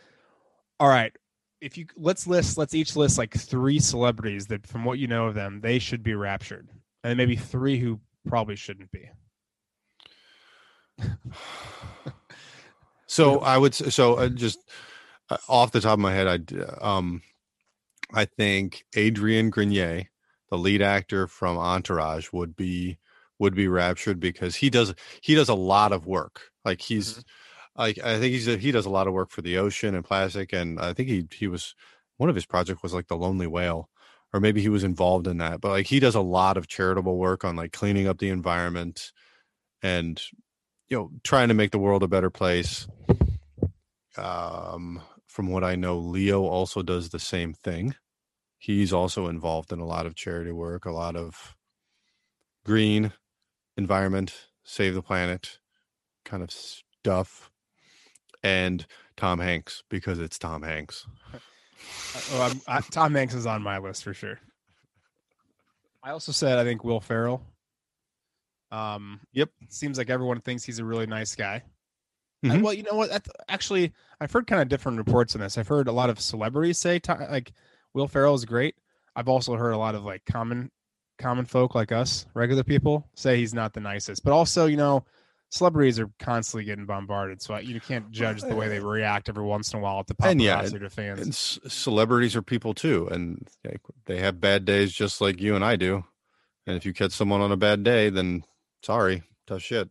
All 0.80 0.88
right, 0.88 1.12
if 1.60 1.78
you 1.78 1.86
let's 1.96 2.26
list, 2.26 2.58
let's 2.58 2.74
each 2.74 2.96
list 2.96 3.16
like 3.16 3.34
three 3.34 3.78
celebrities 3.78 4.46
that, 4.48 4.66
from 4.66 4.84
what 4.84 4.98
you 4.98 5.06
know 5.06 5.26
of 5.26 5.34
them, 5.34 5.60
they 5.60 5.78
should 5.78 6.02
be 6.02 6.14
raptured, 6.14 6.68
and 7.04 7.16
maybe 7.16 7.36
three 7.36 7.78
who 7.78 8.00
probably 8.26 8.56
shouldn't 8.56 8.90
be. 8.90 9.08
So 13.06 13.40
I 13.40 13.56
would 13.56 13.74
so 13.74 14.14
uh, 14.14 14.28
just 14.28 14.70
uh, 15.30 15.38
off 15.48 15.72
the 15.72 15.80
top 15.80 15.94
of 15.94 15.98
my 15.98 16.12
head, 16.12 16.28
I 16.28 16.84
um 16.86 17.22
I 18.14 18.26
think 18.26 18.84
Adrian 18.96 19.50
Grenier, 19.50 20.04
the 20.50 20.58
lead 20.58 20.82
actor 20.82 21.26
from 21.26 21.58
Entourage, 21.58 22.32
would 22.32 22.54
be 22.56 22.98
would 23.38 23.54
be 23.54 23.68
raptured 23.68 24.20
because 24.20 24.56
he 24.56 24.70
does 24.70 24.94
he 25.22 25.34
does 25.34 25.48
a 25.48 25.54
lot 25.54 25.92
of 25.92 26.06
work. 26.06 26.50
Like 26.64 26.82
he's 26.82 27.24
like 27.76 27.98
I 27.98 28.18
think 28.20 28.32
he's 28.34 28.48
a, 28.48 28.56
he 28.58 28.72
does 28.72 28.86
a 28.86 28.90
lot 28.90 29.06
of 29.08 29.14
work 29.14 29.30
for 29.30 29.42
the 29.42 29.58
ocean 29.58 29.94
and 29.94 30.04
plastic, 30.04 30.52
and 30.52 30.80
I 30.80 30.92
think 30.92 31.08
he 31.08 31.26
he 31.32 31.48
was 31.48 31.74
one 32.18 32.28
of 32.28 32.34
his 32.36 32.46
project 32.46 32.82
was 32.82 32.94
like 32.94 33.08
the 33.08 33.16
Lonely 33.16 33.46
Whale, 33.46 33.88
or 34.34 34.40
maybe 34.40 34.60
he 34.60 34.68
was 34.68 34.84
involved 34.84 35.26
in 35.26 35.38
that. 35.38 35.60
But 35.60 35.70
like 35.70 35.86
he 35.86 36.00
does 36.00 36.14
a 36.14 36.20
lot 36.20 36.56
of 36.58 36.68
charitable 36.68 37.16
work 37.16 37.44
on 37.44 37.56
like 37.56 37.72
cleaning 37.72 38.08
up 38.08 38.18
the 38.18 38.30
environment 38.30 39.12
and 39.82 40.20
you 40.88 40.96
know 40.96 41.10
trying 41.22 41.48
to 41.48 41.54
make 41.54 41.70
the 41.70 41.78
world 41.78 42.02
a 42.02 42.08
better 42.08 42.30
place 42.30 42.86
um 44.16 45.00
from 45.26 45.48
what 45.48 45.62
i 45.64 45.74
know 45.74 45.98
leo 45.98 46.42
also 46.42 46.82
does 46.82 47.10
the 47.10 47.18
same 47.18 47.52
thing 47.52 47.94
he's 48.58 48.92
also 48.92 49.28
involved 49.28 49.72
in 49.72 49.78
a 49.80 49.86
lot 49.86 50.06
of 50.06 50.14
charity 50.14 50.52
work 50.52 50.84
a 50.84 50.90
lot 50.90 51.14
of 51.16 51.56
green 52.64 53.12
environment 53.76 54.48
save 54.64 54.94
the 54.94 55.02
planet 55.02 55.58
kind 56.24 56.42
of 56.42 56.50
stuff 56.50 57.50
and 58.42 58.86
tom 59.16 59.38
hanks 59.38 59.82
because 59.88 60.18
it's 60.18 60.38
tom 60.38 60.62
hanks 60.62 61.06
Uh, 62.34 62.52
I, 62.66 62.80
Tom 62.80 63.14
Hanks 63.14 63.34
is 63.34 63.46
on 63.46 63.62
my 63.62 63.78
list 63.78 64.02
for 64.02 64.12
sure. 64.12 64.40
I 66.02 66.10
also 66.10 66.32
said 66.32 66.58
I 66.58 66.64
think 66.64 66.82
Will 66.82 67.00
Ferrell. 67.00 67.40
Um, 68.70 69.20
Yep. 69.32 69.50
Seems 69.68 69.98
like 69.98 70.10
everyone 70.10 70.40
thinks 70.40 70.64
he's 70.64 70.78
a 70.78 70.84
really 70.84 71.06
nice 71.06 71.34
guy. 71.34 71.62
Mhm. 72.44 72.62
well, 72.62 72.72
you 72.72 72.84
know 72.84 72.94
what? 72.94 73.10
That's, 73.10 73.28
actually, 73.48 73.92
I've 74.20 74.30
heard 74.30 74.46
kind 74.46 74.62
of 74.62 74.68
different 74.68 74.98
reports 74.98 75.34
on 75.34 75.40
this. 75.40 75.58
I've 75.58 75.66
heard 75.66 75.88
a 75.88 75.92
lot 75.92 76.08
of 76.10 76.20
celebrities 76.20 76.78
say 76.78 77.00
like 77.08 77.52
Will 77.94 78.06
Ferrell 78.06 78.34
is 78.34 78.44
great. 78.44 78.76
I've 79.16 79.28
also 79.28 79.54
heard 79.56 79.72
a 79.72 79.78
lot 79.78 79.96
of 79.96 80.04
like 80.04 80.24
common 80.24 80.70
common 81.18 81.46
folk 81.46 81.74
like 81.74 81.90
us, 81.90 82.26
regular 82.34 82.62
people, 82.62 83.08
say 83.14 83.38
he's 83.38 83.52
not 83.54 83.72
the 83.72 83.80
nicest. 83.80 84.22
But 84.22 84.32
also, 84.32 84.66
you 84.66 84.76
know, 84.76 85.04
celebrities 85.50 85.98
are 85.98 86.08
constantly 86.20 86.64
getting 86.64 86.86
bombarded, 86.86 87.42
so 87.42 87.56
you 87.58 87.80
can't 87.80 88.08
judge 88.12 88.42
the 88.42 88.54
way 88.54 88.68
they 88.68 88.78
react 88.78 89.28
every 89.28 89.42
once 89.42 89.72
in 89.72 89.80
a 89.80 89.82
while 89.82 89.98
at 89.98 90.06
the 90.06 90.14
And 90.22 90.40
yeah, 90.40 90.62
paparazzi 90.62 90.78
to 90.78 90.90
fans. 90.90 91.20
and 91.20 91.34
c- 91.34 91.60
celebrities 91.66 92.36
are 92.36 92.42
people 92.42 92.72
too 92.72 93.08
and 93.10 93.48
they 94.06 94.18
have 94.20 94.40
bad 94.40 94.64
days 94.64 94.92
just 94.92 95.20
like 95.20 95.40
you 95.40 95.56
and 95.56 95.64
i 95.64 95.74
do 95.74 96.04
and 96.68 96.76
if 96.76 96.86
you 96.86 96.92
catch 96.92 97.10
someone 97.12 97.40
on 97.40 97.50
a 97.50 97.56
bad 97.56 97.82
day 97.82 98.10
then 98.10 98.44
sorry 98.82 99.22
tough 99.46 99.62
shit 99.62 99.88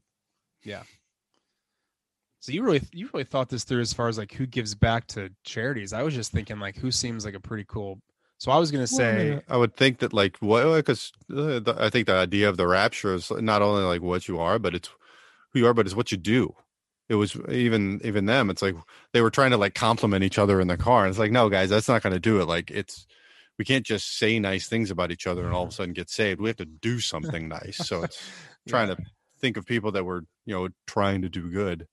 Yeah. 0.64 0.84
So 2.40 2.52
you 2.54 2.64
really 2.64 2.82
you 2.94 3.10
really 3.14 3.26
thought 3.26 3.50
this 3.50 3.64
through 3.64 3.82
as 3.82 3.94
far 3.94 4.08
as 4.08 4.18
like 4.18 4.32
who 4.32 4.46
gives 4.46 4.74
back 4.74 5.08
to 5.08 5.30
charities. 5.44 5.92
I 5.92 6.04
was 6.04 6.14
just 6.14 6.32
thinking 6.32 6.60
like 6.60 6.78
who 6.78 6.92
seems 6.92 7.26
like 7.26 7.34
a 7.34 7.40
pretty 7.40 7.66
cool. 7.68 8.00
So 8.38 8.52
I 8.52 8.58
was 8.58 8.72
gonna 8.72 8.82
Well, 8.84 8.88
say 8.88 9.30
mean, 9.32 9.42
I 9.50 9.58
would 9.58 9.76
think 9.76 10.00
that 10.00 10.14
like 10.14 10.38
what 10.38 10.76
because 10.76 11.12
uh, 11.36 11.60
I 11.78 11.90
think 11.90 12.08
the 12.08 12.14
idea 12.14 12.48
of 12.48 12.56
the 12.56 12.68
rapture 12.68 13.16
is 13.16 13.32
not 13.32 13.62
only 13.62 13.84
like 13.84 14.02
what 14.02 14.28
you 14.28 14.40
are, 14.40 14.60
but 14.60 14.76
it's 14.76 14.90
who 15.52 15.60
you 15.60 15.68
are, 15.68 15.74
but 15.74 15.88
it's 15.88 15.96
what 15.96 16.12
you 16.12 16.18
do. 16.18 16.56
It 17.10 17.16
was 17.16 17.36
even 17.50 18.00
even 18.04 18.26
them. 18.28 18.50
It's 18.50 18.62
like 18.62 18.76
they 19.12 19.22
were 19.22 19.32
trying 19.32 19.52
to 19.52 19.58
like 19.58 19.74
compliment 19.74 20.24
each 20.24 20.38
other 20.38 20.62
in 20.62 20.68
the 20.68 20.78
car, 20.78 21.04
and 21.04 21.10
it's 21.10 21.20
like, 21.20 21.32
no, 21.32 21.50
guys, 21.50 21.70
that's 21.70 21.88
not 21.88 22.02
to 22.04 22.20
do 22.20 22.40
it. 22.40 22.46
Like 22.46 22.70
it's 22.72 23.08
we 23.58 23.66
can't 23.66 23.86
just 23.86 24.18
say 24.18 24.40
nice 24.40 24.68
things 24.68 24.92
about 24.92 25.12
each 25.12 25.26
other 25.26 25.44
and 25.46 25.54
all 25.54 25.64
of 25.64 25.70
a 25.70 25.72
sudden 25.72 25.94
get 25.94 26.10
saved. 26.10 26.40
We 26.40 26.50
have 26.50 26.58
to 26.58 26.66
do 26.66 27.00
something 27.00 27.48
nice. 27.48 27.78
So 27.78 28.04
it's 28.04 28.22
trying 28.68 28.88
to 28.90 28.98
think 29.40 29.58
of 29.58 29.66
people 29.66 29.92
that 29.94 30.04
were 30.04 30.24
you 30.46 30.56
know 30.56 30.70
trying 30.88 31.22
to 31.24 31.30
do 31.30 31.50
good. 31.50 31.88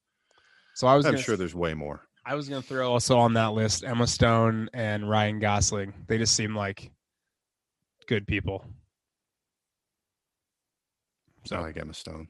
So 0.74 0.86
I 0.86 0.94
was 0.94 1.06
I'm 1.06 1.14
sure 1.24 1.36
there's 1.36 1.54
way 1.54 1.74
more. 1.74 2.06
I 2.26 2.34
was 2.34 2.48
gonna 2.48 2.62
throw 2.62 2.90
also 2.92 3.18
on 3.18 3.34
that 3.34 3.52
list 3.52 3.84
Emma 3.84 4.06
Stone 4.06 4.70
and 4.72 5.08
Ryan 5.08 5.38
Gosling. 5.40 5.92
They 6.06 6.18
just 6.18 6.34
seem 6.34 6.56
like 6.56 6.90
good 8.06 8.26
people. 8.26 8.64
So 11.44 11.56
I 11.56 11.60
like 11.60 11.76
Emma 11.76 11.94
Stone. 11.94 12.28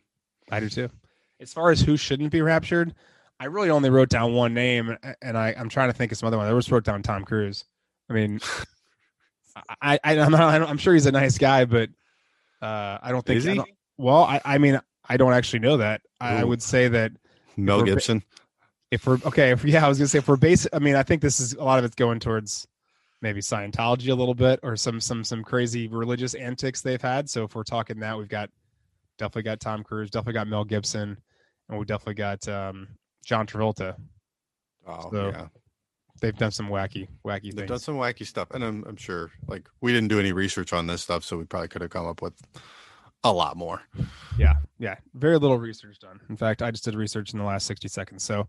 I 0.50 0.60
do 0.60 0.68
too. 0.68 0.90
As 1.40 1.52
far 1.52 1.70
as 1.70 1.80
who 1.80 1.96
shouldn't 1.96 2.32
be 2.32 2.42
raptured, 2.42 2.94
I 3.38 3.46
really 3.46 3.70
only 3.70 3.90
wrote 3.90 4.08
down 4.08 4.34
one 4.34 4.54
name, 4.54 4.96
and 5.22 5.36
I, 5.38 5.54
I'm 5.56 5.68
trying 5.68 5.88
to 5.88 5.92
think 5.96 6.12
of 6.12 6.18
some 6.18 6.26
other 6.26 6.36
one. 6.36 6.46
I 6.46 6.52
just 6.56 6.70
wrote 6.70 6.84
down 6.84 7.02
Tom 7.02 7.24
Cruise. 7.24 7.64
I 8.08 8.12
mean, 8.14 8.40
I, 9.82 9.98
I 10.02 10.18
I'm, 10.18 10.30
not, 10.32 10.40
I 10.40 10.58
don't- 10.58 10.68
I'm 10.68 10.78
sure 10.78 10.94
he's 10.94 11.06
a 11.06 11.12
nice 11.12 11.38
guy, 11.38 11.64
but 11.64 11.90
uh, 12.62 12.98
I 13.02 13.10
don't 13.10 13.24
think. 13.24 13.40
I 13.42 13.54
don't- 13.56 13.68
well, 13.98 14.24
I, 14.24 14.40
I 14.44 14.58
mean, 14.58 14.80
I 15.08 15.16
don't 15.16 15.32
actually 15.32 15.60
know 15.60 15.76
that. 15.78 16.02
I, 16.20 16.40
I 16.40 16.44
would 16.44 16.62
say 16.62 16.88
that 16.88 17.12
Mel 17.56 17.82
Gibson. 17.82 18.22
if 18.90 19.06
we're 19.06 19.18
okay, 19.24 19.50
if 19.50 19.64
yeah, 19.64 19.84
I 19.84 19.88
was 19.88 19.98
gonna 19.98 20.08
say 20.08 20.18
if 20.18 20.28
we're 20.28 20.36
basic. 20.36 20.74
I 20.74 20.78
mean, 20.78 20.96
I 20.96 21.02
think 21.02 21.22
this 21.22 21.40
is 21.40 21.54
a 21.54 21.64
lot 21.64 21.78
of 21.78 21.84
it's 21.84 21.94
going 21.94 22.20
towards 22.20 22.66
maybe 23.20 23.40
Scientology 23.40 24.10
a 24.10 24.14
little 24.14 24.34
bit, 24.34 24.60
or 24.62 24.76
some 24.76 25.00
some 25.00 25.24
some 25.24 25.42
crazy 25.42 25.88
religious 25.88 26.34
antics 26.34 26.80
they've 26.80 27.00
had. 27.02 27.28
So 27.28 27.44
if 27.44 27.54
we're 27.54 27.64
talking 27.64 27.98
that, 28.00 28.16
we've 28.16 28.28
got 28.28 28.50
definitely 29.18 29.42
got 29.42 29.60
Tom 29.60 29.82
Cruise, 29.82 30.10
definitely 30.10 30.34
got 30.34 30.48
Mel 30.48 30.64
Gibson, 30.64 31.16
and 31.68 31.78
we 31.78 31.84
definitely 31.84 32.14
got 32.14 32.46
um, 32.48 32.88
John 33.24 33.46
Travolta. 33.46 33.96
Oh 34.86 35.08
So, 35.10 35.28
yeah. 35.28 35.46
They've 36.20 36.36
done 36.36 36.52
some 36.52 36.68
wacky 36.68 37.08
wacky 37.26 37.42
things. 37.42 37.54
They've 37.54 37.54
things. 37.56 37.68
done 37.68 37.78
some 37.80 37.96
wacky 37.96 38.24
stuff, 38.24 38.48
and 38.52 38.64
I'm, 38.64 38.84
I'm 38.86 38.96
sure 38.96 39.30
like 39.48 39.68
we 39.80 39.92
didn't 39.92 40.08
do 40.08 40.20
any 40.20 40.32
research 40.32 40.72
on 40.72 40.86
this 40.86 41.02
stuff, 41.02 41.24
so 41.24 41.36
we 41.36 41.44
probably 41.44 41.68
could 41.68 41.82
have 41.82 41.90
come 41.90 42.06
up 42.06 42.22
with 42.22 42.34
a 43.24 43.32
lot 43.32 43.56
more. 43.56 43.80
Yeah, 44.38 44.54
yeah. 44.78 44.96
Very 45.14 45.38
little 45.38 45.58
research 45.58 45.98
done. 45.98 46.20
In 46.28 46.36
fact, 46.36 46.62
I 46.62 46.70
just 46.70 46.84
did 46.84 46.94
research 46.94 47.32
in 47.32 47.38
the 47.38 47.44
last 47.44 47.66
60 47.66 47.88
seconds. 47.88 48.22
So, 48.22 48.48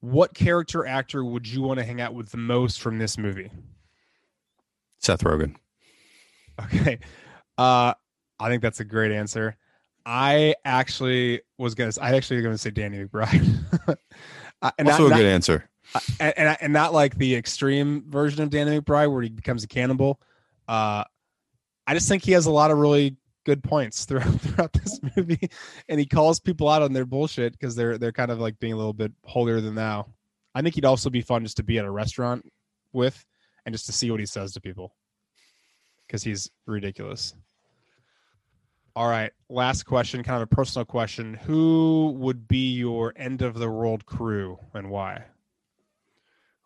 what 0.00 0.34
character 0.34 0.84
actor 0.86 1.24
would 1.24 1.46
you 1.48 1.62
want 1.62 1.78
to 1.78 1.84
hang 1.84 2.00
out 2.00 2.14
with 2.14 2.30
the 2.30 2.36
most 2.36 2.80
from 2.80 2.98
this 2.98 3.16
movie? 3.16 3.50
Seth 4.98 5.22
Rogen. 5.22 5.54
Okay. 6.62 6.98
Uh 7.58 7.94
I 8.40 8.48
think 8.48 8.62
that's 8.62 8.80
a 8.80 8.84
great 8.84 9.12
answer. 9.12 9.56
I 10.06 10.54
actually 10.64 11.40
was 11.58 11.74
gonna 11.74 11.92
I 12.00 12.14
actually 12.16 12.42
gonna 12.42 12.58
say 12.58 12.70
Danny 12.70 13.04
McBride. 13.04 13.96
Uh, 14.62 14.70
and 14.78 14.88
also 14.88 15.02
not, 15.02 15.06
a 15.06 15.10
not- 15.10 15.16
good 15.18 15.26
answer. 15.26 15.68
and, 16.20 16.32
and 16.38 16.56
and 16.62 16.72
not 16.72 16.94
like 16.94 17.14
the 17.18 17.34
extreme 17.34 18.02
version 18.08 18.42
of 18.42 18.48
Danny 18.48 18.80
McBride 18.80 19.12
where 19.12 19.20
he 19.20 19.28
becomes 19.28 19.62
a 19.62 19.66
cannibal. 19.66 20.18
Uh, 20.66 21.04
I 21.86 21.92
just 21.92 22.08
think 22.08 22.24
he 22.24 22.32
has 22.32 22.46
a 22.46 22.50
lot 22.50 22.70
of 22.70 22.78
really 22.78 23.16
good 23.44 23.62
points 23.62 24.04
throughout 24.04 24.34
throughout 24.40 24.72
this 24.72 25.00
movie, 25.16 25.48
and 25.88 26.00
he 26.00 26.06
calls 26.06 26.40
people 26.40 26.68
out 26.68 26.82
on 26.82 26.92
their 26.92 27.06
bullshit 27.06 27.52
because 27.52 27.76
they're 27.76 27.98
they're 27.98 28.12
kind 28.12 28.30
of 28.30 28.38
like 28.40 28.58
being 28.58 28.72
a 28.72 28.76
little 28.76 28.92
bit 28.92 29.12
holier 29.24 29.60
than 29.60 29.74
thou. 29.74 30.06
I 30.54 30.62
think 30.62 30.74
he'd 30.74 30.84
also 30.84 31.10
be 31.10 31.20
fun 31.20 31.44
just 31.44 31.56
to 31.58 31.62
be 31.62 31.78
at 31.78 31.84
a 31.84 31.90
restaurant 31.90 32.50
with 32.92 33.24
and 33.66 33.74
just 33.74 33.86
to 33.86 33.92
see 33.92 34.10
what 34.10 34.20
he 34.20 34.26
says 34.26 34.52
to 34.52 34.60
people 34.60 34.94
because 36.06 36.22
he's 36.22 36.50
ridiculous. 36.66 37.34
All 38.96 39.08
right, 39.08 39.32
last 39.48 39.82
question, 39.84 40.22
kind 40.22 40.36
of 40.36 40.42
a 40.42 40.54
personal 40.54 40.84
question. 40.84 41.34
Who 41.34 42.14
would 42.16 42.46
be 42.46 42.74
your 42.74 43.12
end 43.16 43.42
of 43.42 43.54
the 43.54 43.68
world 43.68 44.06
crew 44.06 44.58
and 44.72 44.88
why? 44.88 45.24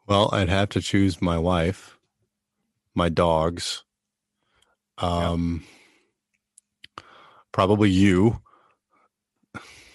Well, 0.06 0.28
I'd 0.32 0.50
have 0.50 0.68
to 0.70 0.82
choose 0.82 1.22
my 1.22 1.38
wife, 1.38 1.98
my 2.94 3.08
dogs, 3.08 3.84
um, 4.98 5.64
probably 7.58 7.90
you 7.90 8.40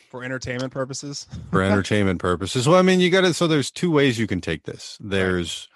For 0.10 0.22
entertainment 0.22 0.74
purposes? 0.74 1.28
for 1.50 1.62
entertainment 1.64 2.20
purposes. 2.20 2.68
Well, 2.68 2.78
I 2.78 2.82
mean, 2.82 3.00
you 3.00 3.10
got 3.10 3.22
to. 3.22 3.34
So 3.34 3.48
there's 3.48 3.72
two 3.72 3.90
ways 3.90 4.20
you 4.20 4.28
can 4.28 4.42
take 4.42 4.64
this. 4.64 4.98
There's, 5.00 5.70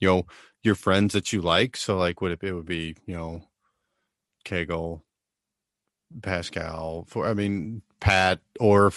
you 0.00 0.08
know, 0.08 0.22
your 0.62 0.74
friends 0.74 1.12
that 1.12 1.34
you 1.34 1.42
like. 1.42 1.76
So 1.76 1.98
like, 1.98 2.22
would 2.22 2.32
it? 2.32 2.42
It 2.42 2.54
would 2.54 2.64
be, 2.64 2.96
you 3.04 3.14
know, 3.14 3.42
Kegel, 4.46 5.04
Pascal. 6.22 7.04
For 7.06 7.26
I 7.26 7.34
mean, 7.34 7.82
Pat 8.00 8.40
or 8.58 8.90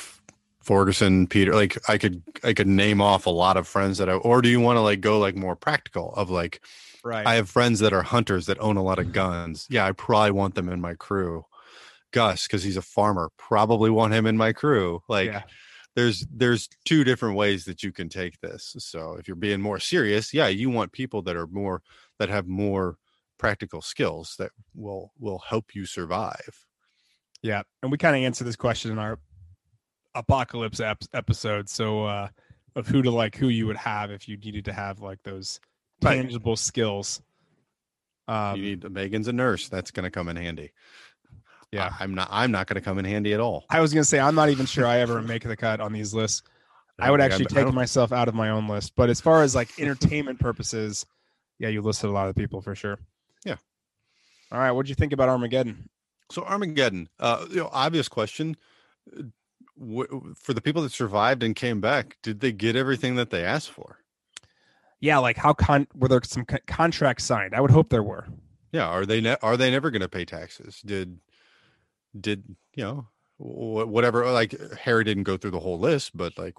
Ferguson, 0.63 1.27
Peter. 1.27 1.53
Like, 1.53 1.77
I 1.89 1.97
could 1.97 2.23
I 2.41 2.53
could 2.53 2.67
name 2.67 3.01
off 3.01 3.25
a 3.25 3.31
lot 3.31 3.57
of 3.57 3.67
friends 3.67 3.97
that 3.97 4.09
I. 4.09 4.13
Or 4.13 4.41
do 4.41 4.47
you 4.47 4.61
want 4.61 4.77
to 4.77 4.81
like 4.81 5.01
go 5.01 5.19
like 5.19 5.35
more 5.35 5.57
practical 5.57 6.13
of 6.15 6.29
like 6.29 6.61
Right. 7.03 7.27
I 7.27 7.35
have 7.35 7.49
friends 7.49 7.79
that 7.79 7.93
are 7.93 8.03
hunters 8.03 8.45
that 8.45 8.59
own 8.59 8.77
a 8.77 8.83
lot 8.83 8.99
of 8.99 9.11
guns. 9.13 9.67
Yeah, 9.69 9.85
I 9.85 9.91
probably 9.93 10.31
want 10.31 10.55
them 10.55 10.67
in 10.69 10.81
my 10.81 10.95
crew. 10.95 11.45
Gus, 12.11 12.47
because 12.47 12.63
he's 12.63 12.77
a 12.77 12.81
farmer, 12.81 13.29
probably 13.37 13.89
want 13.89 14.13
him 14.13 14.25
in 14.25 14.37
my 14.37 14.53
crew. 14.53 15.01
Like 15.07 15.27
yeah. 15.27 15.43
there's 15.95 16.25
there's 16.33 16.69
two 16.85 17.03
different 17.03 17.35
ways 17.35 17.65
that 17.65 17.83
you 17.83 17.91
can 17.91 18.09
take 18.09 18.39
this. 18.41 18.75
So 18.79 19.15
if 19.19 19.27
you're 19.27 19.35
being 19.35 19.61
more 19.61 19.79
serious, 19.79 20.33
yeah, 20.33 20.47
you 20.47 20.69
want 20.69 20.91
people 20.91 21.21
that 21.23 21.35
are 21.35 21.47
more 21.47 21.81
that 22.19 22.29
have 22.29 22.47
more 22.47 22.97
practical 23.37 23.81
skills 23.81 24.35
that 24.39 24.51
will 24.75 25.13
will 25.19 25.39
help 25.39 25.75
you 25.75 25.85
survive. 25.85 26.65
Yeah, 27.41 27.63
and 27.81 27.91
we 27.91 27.97
kind 27.97 28.15
of 28.15 28.23
answered 28.23 28.45
this 28.45 28.55
question 28.55 28.91
in 28.91 28.99
our 28.99 29.19
apocalypse 30.15 30.79
ep- 30.79 31.03
episode. 31.13 31.69
So 31.69 32.05
uh 32.05 32.27
of 32.75 32.87
who 32.87 33.01
to 33.01 33.11
like, 33.11 33.35
who 33.35 33.49
you 33.49 33.67
would 33.67 33.77
have 33.77 34.11
if 34.11 34.27
you 34.27 34.37
needed 34.37 34.65
to 34.65 34.73
have 34.73 34.99
like 34.99 35.21
those 35.23 35.59
tangible 36.01 36.55
skills. 36.55 37.21
Um, 38.27 38.57
you 38.57 38.61
need 38.61 38.89
Megan's 38.89 39.27
a 39.27 39.33
nurse. 39.33 39.69
That's 39.69 39.91
going 39.91 40.03
to 40.03 40.11
come 40.11 40.29
in 40.29 40.35
handy. 40.35 40.71
Yeah, 41.71 41.91
I, 41.99 42.03
am 42.03 42.15
not. 42.15 42.27
I'm 42.31 42.51
not 42.51 42.67
going 42.67 42.75
to 42.75 42.81
come 42.81 42.97
in 42.99 43.05
handy 43.05 43.33
at 43.33 43.39
all. 43.39 43.65
I 43.69 43.79
was 43.81 43.93
gonna 43.93 44.03
say 44.03 44.19
I'm 44.19 44.35
not 44.35 44.49
even 44.49 44.65
sure 44.65 44.85
I 44.85 44.99
ever 44.99 45.21
make 45.21 45.43
the 45.43 45.55
cut 45.55 45.79
on 45.79 45.93
these 45.93 46.13
lists. 46.13 46.41
I 46.99 47.11
would 47.11 47.21
actually 47.21 47.45
I'm- 47.51 47.57
I 47.57 47.63
take 47.65 47.73
myself 47.73 48.11
out 48.11 48.27
of 48.27 48.35
my 48.35 48.49
own 48.49 48.67
list, 48.67 48.93
but 48.95 49.09
as 49.09 49.21
far 49.21 49.43
as 49.43 49.55
like 49.55 49.69
entertainment 49.79 50.39
purposes, 50.39 51.05
yeah, 51.59 51.69
you 51.69 51.81
listed 51.81 52.09
a 52.09 52.13
lot 52.13 52.27
of 52.29 52.35
people 52.35 52.61
for 52.61 52.75
sure. 52.75 52.97
Yeah. 53.45 53.55
All 54.51 54.59
right, 54.59 54.71
what'd 54.71 54.89
you 54.89 54.95
think 54.95 55.13
about 55.13 55.29
Armageddon? 55.29 55.89
So 56.31 56.43
Armageddon, 56.43 57.07
uh, 57.19 57.45
you 57.49 57.57
know, 57.57 57.69
obvious 57.71 58.07
question. 58.07 58.55
uh, 59.17 59.23
W- 59.81 60.33
for 60.37 60.53
the 60.53 60.59
people 60.59 60.81
that 60.81 60.91
survived 60.91 61.41
and 61.41 61.55
came 61.55 61.79
back, 61.79 62.17
did 62.21 62.41
they 62.41 62.51
get 62.51 62.75
everything 62.75 63.15
that 63.15 63.29
they 63.29 63.45
asked 63.45 63.69
for? 63.69 63.99
Yeah, 64.99 65.19
like 65.19 65.37
how 65.37 65.53
con 65.53 65.87
were 65.95 66.09
there 66.09 66.19
some 66.25 66.43
co- 66.43 66.57
contracts 66.67 67.23
signed? 67.23 67.55
I 67.55 67.61
would 67.61 67.71
hope 67.71 67.89
there 67.89 68.03
were. 68.03 68.27
Yeah, 68.73 68.87
are 68.87 69.05
they 69.05 69.21
ne- 69.21 69.37
are 69.41 69.55
they 69.55 69.71
never 69.71 69.89
going 69.89 70.01
to 70.01 70.09
pay 70.09 70.25
taxes? 70.25 70.81
Did 70.85 71.19
did 72.17 72.43
you 72.75 72.83
know 72.83 73.07
whatever? 73.37 74.29
Like 74.31 74.55
Harry 74.79 75.03
didn't 75.03 75.23
go 75.23 75.37
through 75.37 75.51
the 75.51 75.59
whole 75.59 75.79
list, 75.79 76.15
but 76.15 76.37
like, 76.37 76.55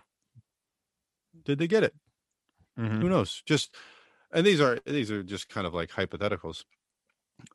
did 1.44 1.59
they 1.59 1.66
get 1.66 1.82
it? 1.84 1.94
Mhm. 2.78 3.03
Who 3.03 3.09
knows? 3.09 3.42
Just 3.46 3.74
and 4.32 4.46
these 4.46 4.61
are 4.61 4.78
these 4.86 5.11
are 5.11 5.22
just 5.22 5.48
kind 5.48 5.66
of 5.66 5.74
like 5.74 5.90
hypotheticals. 5.90 6.64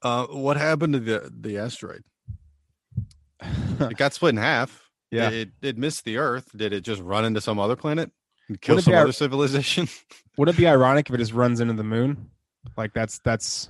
Uh, 0.02 0.26
what 0.28 0.58
happened 0.58 0.94
to 0.94 1.00
the 1.00 1.32
the 1.36 1.58
asteroid? 1.58 2.04
It 3.80 3.98
got 3.98 4.14
split 4.14 4.32
in 4.32 4.38
half. 4.38 4.90
Yeah. 5.12 5.30
it, 5.30 5.50
it 5.62 5.78
missed 5.78 6.06
the 6.06 6.18
Earth. 6.18 6.50
Did 6.56 6.72
it 6.74 6.82
just 6.82 7.02
run 7.02 7.26
into 7.26 7.42
some 7.42 7.60
other 7.60 7.76
planet 7.76 8.10
and 8.48 8.60
kill 8.60 8.82
some 8.82 8.92
be 8.94 8.96
other 8.98 9.10
ir- 9.10 9.14
civilization? 9.14 9.88
Would 10.38 10.50
it 10.50 10.58
be 10.58 10.66
ironic 10.68 11.10
if 11.10 11.16
it 11.16 11.18
just 11.20 11.34
runs 11.34 11.60
into 11.60 11.74
the 11.74 11.84
moon? 11.84 12.30
Like 12.78 12.94
that's 12.94 13.20
that's 13.20 13.70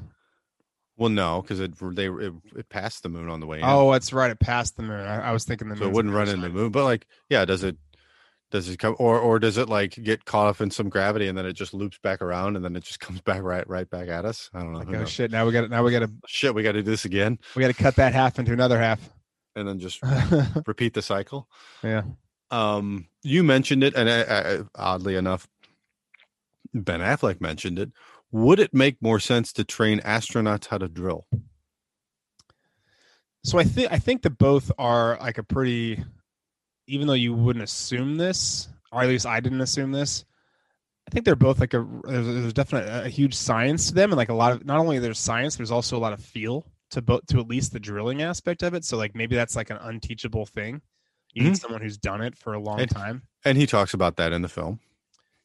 well, 0.98 1.10
no, 1.10 1.42
because 1.42 1.60
it 1.60 1.74
they 1.96 2.08
it, 2.10 2.34
it 2.56 2.70
passed 2.70 3.04
the 3.04 3.10
moon 3.10 3.30
on 3.30 3.40
the 3.40 3.46
way 3.48 3.60
in. 3.60 3.66
oh, 3.66 3.92
that's 3.92 4.14
right. 4.14 4.32
It 4.32 4.40
passed 4.40 4.78
the 4.78 4.84
moon. 4.84 5.02
I, 5.02 5.30
I 5.30 5.32
was 5.32 5.44
thinking 5.44 5.68
the 5.70 5.76
moon. 5.76 5.84
so 5.84 5.90
it 5.90 5.94
wouldn't 5.94 6.14
run 6.14 6.30
into 6.30 6.42
the 6.42 6.54
moon. 6.54 6.72
But 6.72 6.84
like, 6.86 7.06
yeah, 7.30 7.46
does 7.46 7.64
it? 7.64 7.78
Does 8.52 8.70
it 8.70 8.78
come 8.78 8.96
or 9.00 9.20
or 9.20 9.40
does 9.40 9.58
it 9.58 9.68
like 9.68 9.96
get 10.02 10.24
caught 10.24 10.48
up 10.48 10.62
in 10.62 10.70
some 10.72 10.88
gravity 10.88 11.28
and 11.28 11.38
then 11.38 11.46
it 11.46 11.54
just 11.54 11.74
loops 11.74 11.98
back 11.98 12.22
around 12.22 12.56
and 12.56 12.64
then 12.64 12.76
it 12.76 12.84
just 12.84 13.00
comes 13.02 13.20
back 13.22 13.42
right 13.42 13.68
right 13.68 13.90
back 13.90 14.08
at 14.08 14.24
us? 14.24 14.50
I 14.54 14.60
don't 14.60 14.72
know. 14.72 14.80
Like, 14.80 14.94
oh 14.94 15.06
shit! 15.06 15.32
Now 15.32 15.46
we 15.46 15.52
got 15.52 15.62
to 15.62 15.68
now 15.68 15.84
we 15.84 15.92
got 15.92 16.00
to 16.00 16.12
Shit, 16.28 16.54
we 16.56 16.64
got 16.64 16.74
to 16.74 16.84
do 16.84 16.90
this 16.92 17.06
again 17.06 17.40
we 17.56 17.62
got 17.62 17.68
to 17.76 17.84
cut 17.84 17.96
that 17.98 18.14
half 18.14 18.40
into 18.40 18.54
another 18.54 18.80
half. 18.80 19.02
and 19.56 19.68
then 19.68 19.80
just 19.80 20.00
repeat 20.68 20.94
the 20.94 21.02
cycle. 21.02 21.50
yeah. 21.84 22.04
Um, 22.52 23.08
you 23.24 23.44
mentioned 23.44 23.84
it, 23.84 23.96
and 23.96 24.08
uh, 24.08 24.12
uh, 24.32 24.64
oddly 24.76 25.16
enough, 25.16 25.48
Ben 26.74 27.00
Affleck 27.02 27.42
mentioned 27.42 27.80
it. 27.80 27.92
Would 28.32 28.60
it 28.60 28.74
make 28.74 29.02
more 29.02 29.20
sense 29.20 29.54
to 29.54 29.64
train 29.64 30.00
astronauts 30.02 30.68
how 30.68 30.78
to 30.78 30.88
drill? 30.88 31.26
So 33.44 33.60
I 33.60 33.64
think 33.64 33.92
I 33.92 34.00
think 34.00 34.24
that 34.24 34.38
both 34.38 34.72
are 34.78 35.18
like 35.22 35.38
a 35.38 35.44
pretty, 35.44 36.04
even 36.88 37.08
though 37.08 37.14
you 37.14 37.34
wouldn't 37.34 37.64
assume 37.64 38.18
this, 38.18 38.68
or 38.92 39.04
at 39.04 39.08
least 39.08 39.26
I 39.26 39.40
didn't 39.40 39.62
assume 39.62 39.92
this. 39.92 40.26
I 41.08 41.12
think 41.12 41.26
they're 41.26 41.36
both 41.36 41.60
like 41.60 41.76
a 41.76 41.88
there's, 42.06 42.26
there's 42.26 42.54
definitely 42.54 42.92
a, 42.92 43.08
huge 43.08 43.36
science 43.36 43.90
to 43.90 43.94
them, 43.94 44.12
and 44.12 44.18
like 44.18 44.30
a 44.30 44.34
lot 44.34 44.52
of 44.52 44.66
not 44.66 44.80
only 44.80 44.98
there's 44.98 45.20
science, 45.20 45.56
there's 45.56 45.72
also 45.72 45.96
a 45.96 46.00
lot 46.00 46.14
of 46.14 46.20
feel 46.20 46.66
to 46.92 47.02
both 47.02 47.26
to 47.28 47.40
at 47.40 47.48
least 47.48 47.72
the 47.72 47.80
drilling 47.80 48.24
aspect 48.24 48.64
of 48.64 48.74
it. 48.74 48.84
So 48.84 48.98
like 48.98 49.16
maybe 49.16 49.36
that's 49.36 49.56
like 49.56 49.70
an 49.70 49.78
unteachable 49.78 50.48
thing. 50.48 50.82
You 51.34 51.44
need 51.44 51.50
mm-hmm. 51.50 51.56
someone 51.56 51.82
who's 51.82 51.98
done 51.98 52.22
it 52.22 52.36
for 52.36 52.54
a 52.54 52.60
long 52.60 52.80
And- 52.80 52.90
time, 52.90 53.22
And 53.44 53.58
he 53.58 53.68
talks 53.68 53.94
about 53.94 54.16
that 54.16 54.34
in 54.34 54.42
the 54.42 54.50
film. 54.50 54.80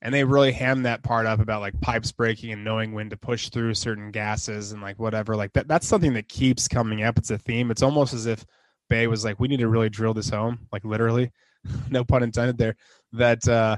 And 0.03 0.14
they 0.14 0.24
really 0.24 0.53
ham 0.53 0.82
that 0.84 1.03
part 1.03 1.26
up 1.26 1.40
about 1.40 1.61
like 1.61 1.78
pipes 1.80 2.11
breaking 2.12 2.53
and 2.53 2.64
knowing 2.64 2.92
when 2.92 3.11
to 3.11 3.16
push 3.16 3.48
through 3.51 3.74
certain 3.74 4.11
gases 4.11 4.72
and 4.72 4.80
like 4.80 4.98
whatever. 4.98 5.36
Like 5.36 5.53
that 5.53 5.68
that's 5.68 5.86
something 5.86 6.14
that 6.14 6.28
keeps 6.28 6.68
coming 6.68 7.03
up. 7.03 7.18
It's 7.18 7.30
a 7.30 7.38
theme. 7.38 7.70
It's 7.70 7.82
almost 7.82 8.14
as 8.14 8.26
if 8.26 8.44
Bay 8.88 9.07
was 9.07 9.24
like, 9.24 9.38
we 9.38 9.48
need 9.48 9.59
to 9.61 9.68
really 9.68 9.90
drill 9.90 10.14
this 10.14 10.30
home, 10.30 10.66
like 10.72 10.84
literally, 10.84 11.30
no 11.90 12.05
pun 12.05 12.22
intended 12.22 12.59
there. 12.59 12.76
That 13.12 13.46
uh, 13.48 13.76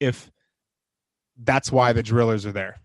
if 0.00 0.30
that's 1.42 1.72
why 1.72 1.92
the 1.92 2.02
drillers 2.02 2.44
are 2.46 2.52
there, 2.52 2.80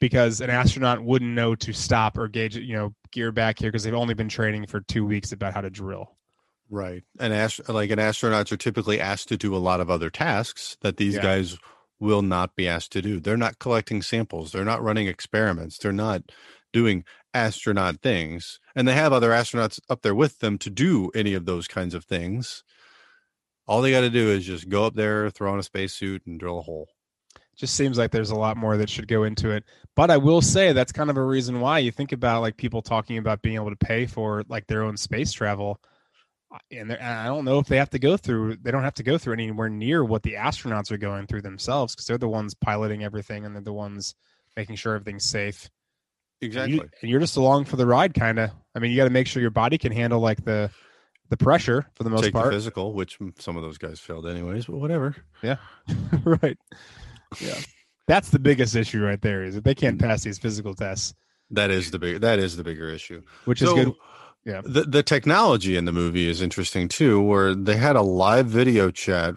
because 0.00 0.40
an 0.40 0.50
astronaut 0.50 1.02
wouldn't 1.02 1.32
know 1.32 1.54
to 1.56 1.72
stop 1.72 2.16
or 2.16 2.28
gauge, 2.28 2.56
you 2.56 2.74
know, 2.76 2.94
gear 3.10 3.32
back 3.32 3.58
here 3.58 3.70
because 3.70 3.82
they've 3.82 3.94
only 3.94 4.14
been 4.14 4.28
training 4.28 4.66
for 4.66 4.80
two 4.82 5.04
weeks 5.04 5.32
about 5.32 5.54
how 5.54 5.60
to 5.60 5.70
drill. 5.70 6.14
Right. 6.70 7.02
And 7.18 7.32
ast- 7.32 7.68
like 7.68 7.90
an 7.90 7.98
astronauts 7.98 8.52
are 8.52 8.56
typically 8.58 9.00
asked 9.00 9.28
to 9.28 9.36
do 9.36 9.56
a 9.56 9.58
lot 9.58 9.80
of 9.80 9.90
other 9.90 10.10
tasks 10.10 10.76
that 10.82 10.98
these 10.98 11.14
Yeah. 11.16 11.22
guys 11.22 11.58
will 12.00 12.22
not 12.22 12.54
be 12.56 12.68
asked 12.68 12.92
to 12.92 13.02
do. 13.02 13.20
They're 13.20 13.36
not 13.36 13.58
collecting 13.58 14.02
samples. 14.02 14.52
They're 14.52 14.64
not 14.64 14.82
running 14.82 15.06
experiments. 15.06 15.78
They're 15.78 15.92
not 15.92 16.22
doing 16.72 17.04
astronaut 17.34 18.00
things. 18.02 18.58
And 18.74 18.86
they 18.86 18.94
have 18.94 19.12
other 19.12 19.30
astronauts 19.30 19.80
up 19.88 20.02
there 20.02 20.14
with 20.14 20.38
them 20.38 20.58
to 20.58 20.70
do 20.70 21.10
any 21.14 21.34
of 21.34 21.46
those 21.46 21.68
kinds 21.68 21.94
of 21.94 22.04
things. 22.04 22.62
All 23.66 23.82
they 23.82 23.90
got 23.90 24.00
to 24.00 24.10
do 24.10 24.30
is 24.30 24.46
just 24.46 24.68
go 24.68 24.84
up 24.84 24.94
there, 24.94 25.28
throw 25.30 25.52
on 25.52 25.58
a 25.58 25.62
spacesuit, 25.62 26.22
and 26.26 26.40
drill 26.40 26.60
a 26.60 26.62
hole. 26.62 26.88
just 27.56 27.74
seems 27.74 27.98
like 27.98 28.12
there's 28.12 28.30
a 28.30 28.36
lot 28.36 28.56
more 28.56 28.76
that 28.78 28.88
should 28.88 29.08
go 29.08 29.24
into 29.24 29.50
it. 29.50 29.64
But 29.94 30.10
I 30.10 30.16
will 30.16 30.40
say 30.40 30.72
that's 30.72 30.92
kind 30.92 31.10
of 31.10 31.16
a 31.16 31.22
reason 31.22 31.60
why 31.60 31.80
you 31.80 31.90
think 31.90 32.12
about 32.12 32.40
like 32.40 32.56
people 32.56 32.80
talking 32.80 33.18
about 33.18 33.42
being 33.42 33.56
able 33.56 33.70
to 33.70 33.76
pay 33.76 34.06
for 34.06 34.44
like 34.48 34.66
their 34.68 34.82
own 34.82 34.96
space 34.96 35.32
travel. 35.32 35.80
And, 36.70 36.90
and 36.92 37.02
I 37.02 37.26
don't 37.26 37.44
know 37.44 37.58
if 37.58 37.66
they 37.66 37.76
have 37.76 37.90
to 37.90 37.98
go 37.98 38.16
through. 38.16 38.56
They 38.62 38.70
don't 38.70 38.82
have 38.84 38.94
to 38.94 39.02
go 39.02 39.18
through 39.18 39.34
anywhere 39.34 39.68
near 39.68 40.04
what 40.04 40.22
the 40.22 40.34
astronauts 40.34 40.90
are 40.90 40.96
going 40.96 41.26
through 41.26 41.42
themselves 41.42 41.94
because 41.94 42.06
they're 42.06 42.18
the 42.18 42.28
ones 42.28 42.54
piloting 42.54 43.04
everything 43.04 43.44
and 43.44 43.54
they're 43.54 43.62
the 43.62 43.72
ones 43.72 44.14
making 44.56 44.76
sure 44.76 44.94
everything's 44.94 45.24
safe. 45.24 45.68
And 46.40 46.46
Exactly. 46.48 46.74
you, 46.76 46.80
and 47.02 47.10
you're 47.10 47.20
just 47.20 47.36
along 47.36 47.66
for 47.66 47.76
the 47.76 47.86
ride, 47.86 48.14
kind 48.14 48.38
of. 48.38 48.50
I 48.74 48.78
mean, 48.78 48.90
you 48.92 48.96
got 48.96 49.04
to 49.04 49.10
make 49.10 49.26
sure 49.26 49.42
your 49.42 49.50
body 49.50 49.76
can 49.76 49.92
handle 49.92 50.20
like 50.20 50.44
the 50.44 50.70
the 51.30 51.36
pressure 51.36 51.84
for 51.94 52.04
the 52.04 52.10
most 52.10 52.22
Take 52.22 52.32
the 52.32 52.38
part. 52.40 52.52
physical, 52.54 52.94
which 52.94 53.18
mm, 53.18 53.38
some 53.40 53.56
of 53.58 53.62
those 53.62 53.76
guys 53.76 54.00
failed 54.00 54.26
anyways, 54.26 54.64
but 54.66 54.78
whatever. 54.78 55.14
Yeah. 55.42 55.56
right. 56.24 56.56
Yeah. 57.40 57.58
That's 58.06 58.30
the 58.30 58.38
biggest 58.38 58.74
issue 58.74 59.02
right 59.04 59.20
there 59.20 59.42
is 59.44 59.54
that 59.56 59.64
they 59.64 59.74
can't 59.74 59.98
pass 60.00 60.22
these 60.22 60.38
physical 60.38 60.74
tests, 60.74 61.12
That 61.50 61.70
is 61.70 61.90
the 61.90 61.98
big 61.98 62.22
that 62.22 62.38
is 62.38 62.56
the 62.56 62.64
bigger 62.64 62.88
issue. 62.88 63.22
which 63.44 63.60
is 63.60 63.70
good. 63.72 63.92
Yeah. 64.48 64.62
The 64.64 64.84
the 64.84 65.02
technology 65.02 65.76
in 65.76 65.84
the 65.84 65.92
movie 65.92 66.26
is 66.26 66.40
interesting 66.40 66.88
too, 66.88 67.20
where 67.20 67.54
they 67.54 67.76
had 67.76 67.96
a 67.96 68.02
live 68.02 68.46
video 68.46 68.90
chat 68.90 69.34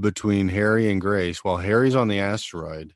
between 0.00 0.50
Harry 0.50 0.90
and 0.90 1.00
Grace 1.00 1.42
while 1.42 1.56
Harry's 1.56 1.94
on 1.94 2.08
the 2.08 2.20
asteroid, 2.20 2.92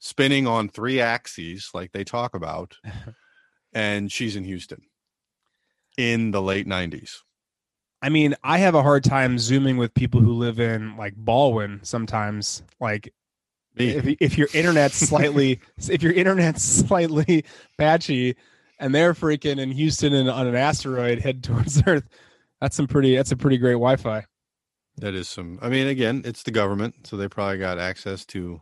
spinning 0.00 0.48
on 0.48 0.68
three 0.68 1.00
axes 1.00 1.70
like 1.72 1.92
they 1.92 2.02
talk 2.02 2.34
about, 2.34 2.74
and 3.72 4.10
she's 4.10 4.34
in 4.34 4.42
Houston 4.42 4.82
in 5.96 6.32
the 6.32 6.42
late 6.42 6.66
nineties. 6.66 7.22
I 8.02 8.08
mean, 8.08 8.34
I 8.42 8.58
have 8.58 8.74
a 8.74 8.82
hard 8.82 9.04
time 9.04 9.38
zooming 9.38 9.76
with 9.76 9.94
people 9.94 10.20
who 10.20 10.32
live 10.32 10.58
in 10.58 10.96
like 10.96 11.14
Ballwin 11.14 11.86
sometimes. 11.86 12.64
Like 12.80 13.14
If 13.76 14.16
if 14.20 14.36
your 14.36 14.48
internet's 14.52 14.96
slightly 14.96 15.60
if 15.88 16.02
your 16.02 16.12
internet's 16.12 16.64
slightly 16.64 17.44
patchy, 17.78 18.34
and 18.78 18.94
they're 18.94 19.14
freaking 19.14 19.58
in 19.58 19.70
Houston 19.72 20.12
and 20.14 20.30
on 20.30 20.46
an 20.46 20.54
asteroid 20.56 21.20
head 21.20 21.42
towards 21.44 21.82
Earth, 21.86 22.04
that's 22.60 22.76
some 22.76 22.86
pretty 22.86 23.16
that's 23.16 23.32
a 23.32 23.36
pretty 23.36 23.58
great 23.58 23.72
Wi-Fi. 23.74 24.24
That 24.98 25.14
is 25.14 25.28
some. 25.28 25.58
I 25.62 25.68
mean, 25.68 25.86
again, 25.86 26.22
it's 26.24 26.42
the 26.42 26.50
government, 26.50 27.06
so 27.06 27.16
they 27.16 27.28
probably 27.28 27.58
got 27.58 27.78
access 27.78 28.24
to 28.26 28.60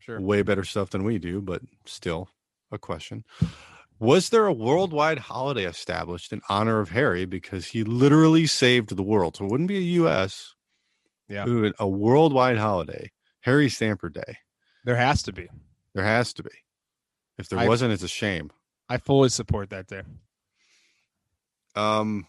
Sure. 0.00 0.20
way 0.20 0.42
better 0.42 0.64
stuff 0.64 0.90
than 0.90 1.04
we 1.04 1.18
do, 1.18 1.40
but 1.42 1.60
still 1.84 2.28
a 2.72 2.78
question. 2.78 3.24
Was 4.00 4.30
there 4.30 4.46
a 4.46 4.52
worldwide 4.52 5.18
holiday 5.18 5.64
established 5.66 6.32
in 6.32 6.40
honor 6.48 6.80
of 6.80 6.90
Harry 6.90 7.24
because 7.26 7.66
he 7.66 7.84
literally 7.84 8.46
saved 8.46 8.96
the 8.96 9.02
world? 9.02 9.36
So 9.36 9.44
it 9.44 9.50
wouldn't 9.50 9.68
be 9.68 9.76
a 9.76 9.80
U.S. 10.02 10.54
Yeah. 11.28 11.44
it 11.44 11.50
would- 11.50 11.74
a 11.78 11.86
worldwide 11.86 12.56
holiday, 12.58 13.10
Harry 13.40 13.68
Stamper 13.68 14.08
Day. 14.08 14.38
There 14.84 14.96
has 14.96 15.22
to 15.24 15.32
be. 15.32 15.48
There 15.94 16.04
has 16.04 16.32
to 16.34 16.42
be. 16.42 16.50
If 17.36 17.48
there 17.50 17.58
I- 17.58 17.68
wasn't, 17.68 17.92
it's 17.92 18.02
a 18.04 18.08
shame. 18.08 18.50
I 18.88 18.98
fully 18.98 19.28
support 19.28 19.70
that 19.70 19.88
there. 19.88 20.04
Um, 21.76 22.26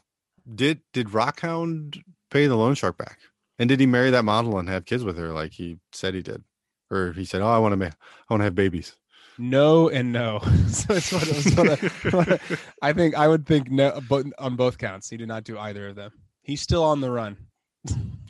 did 0.54 0.82
did 0.94 1.08
Rockhound 1.10 2.02
pay 2.30 2.48
the 2.48 2.56
loan 2.56 2.76
shark 2.76 2.98
back? 2.98 3.20
And 3.58 3.68
did 3.68 3.80
he 3.80 3.86
marry 3.86 4.10
that 4.12 4.24
model 4.26 4.58
and 4.58 4.70
have 4.70 4.86
kids 4.86 5.04
with 5.04 5.18
her 5.18 5.30
like 5.34 5.54
he 5.54 5.80
said 5.92 6.14
he 6.14 6.22
did? 6.22 6.44
Or 6.92 7.14
he 7.14 7.26
said, 7.26 7.42
"Oh, 7.42 7.48
I 7.48 7.58
want 7.60 7.74
to 7.74 7.78
ma- 7.78 7.86
I 7.86 8.34
want 8.34 8.42
to 8.42 8.46
have 8.46 8.56
babies." 8.56 8.96
No 9.38 9.90
and 9.90 10.12
no. 10.12 10.40
so 10.68 10.94
it's 10.96 11.12
one 11.12 11.22
of 11.22 11.84
those- 11.84 12.14
one 12.14 12.32
of- 12.34 12.66
I 12.82 12.94
think 12.94 13.16
I 13.16 13.28
would 13.28 13.46
think 13.46 13.70
no, 13.72 14.00
but 14.10 14.26
on 14.38 14.56
both 14.56 14.78
counts, 14.78 15.10
he 15.10 15.18
did 15.18 15.28
not 15.28 15.44
do 15.44 15.58
either 15.58 15.90
of 15.90 15.96
them. 15.96 16.12
He's 16.42 16.62
still 16.62 16.84
on 16.84 17.02
the 17.02 17.12
run. 17.12 17.38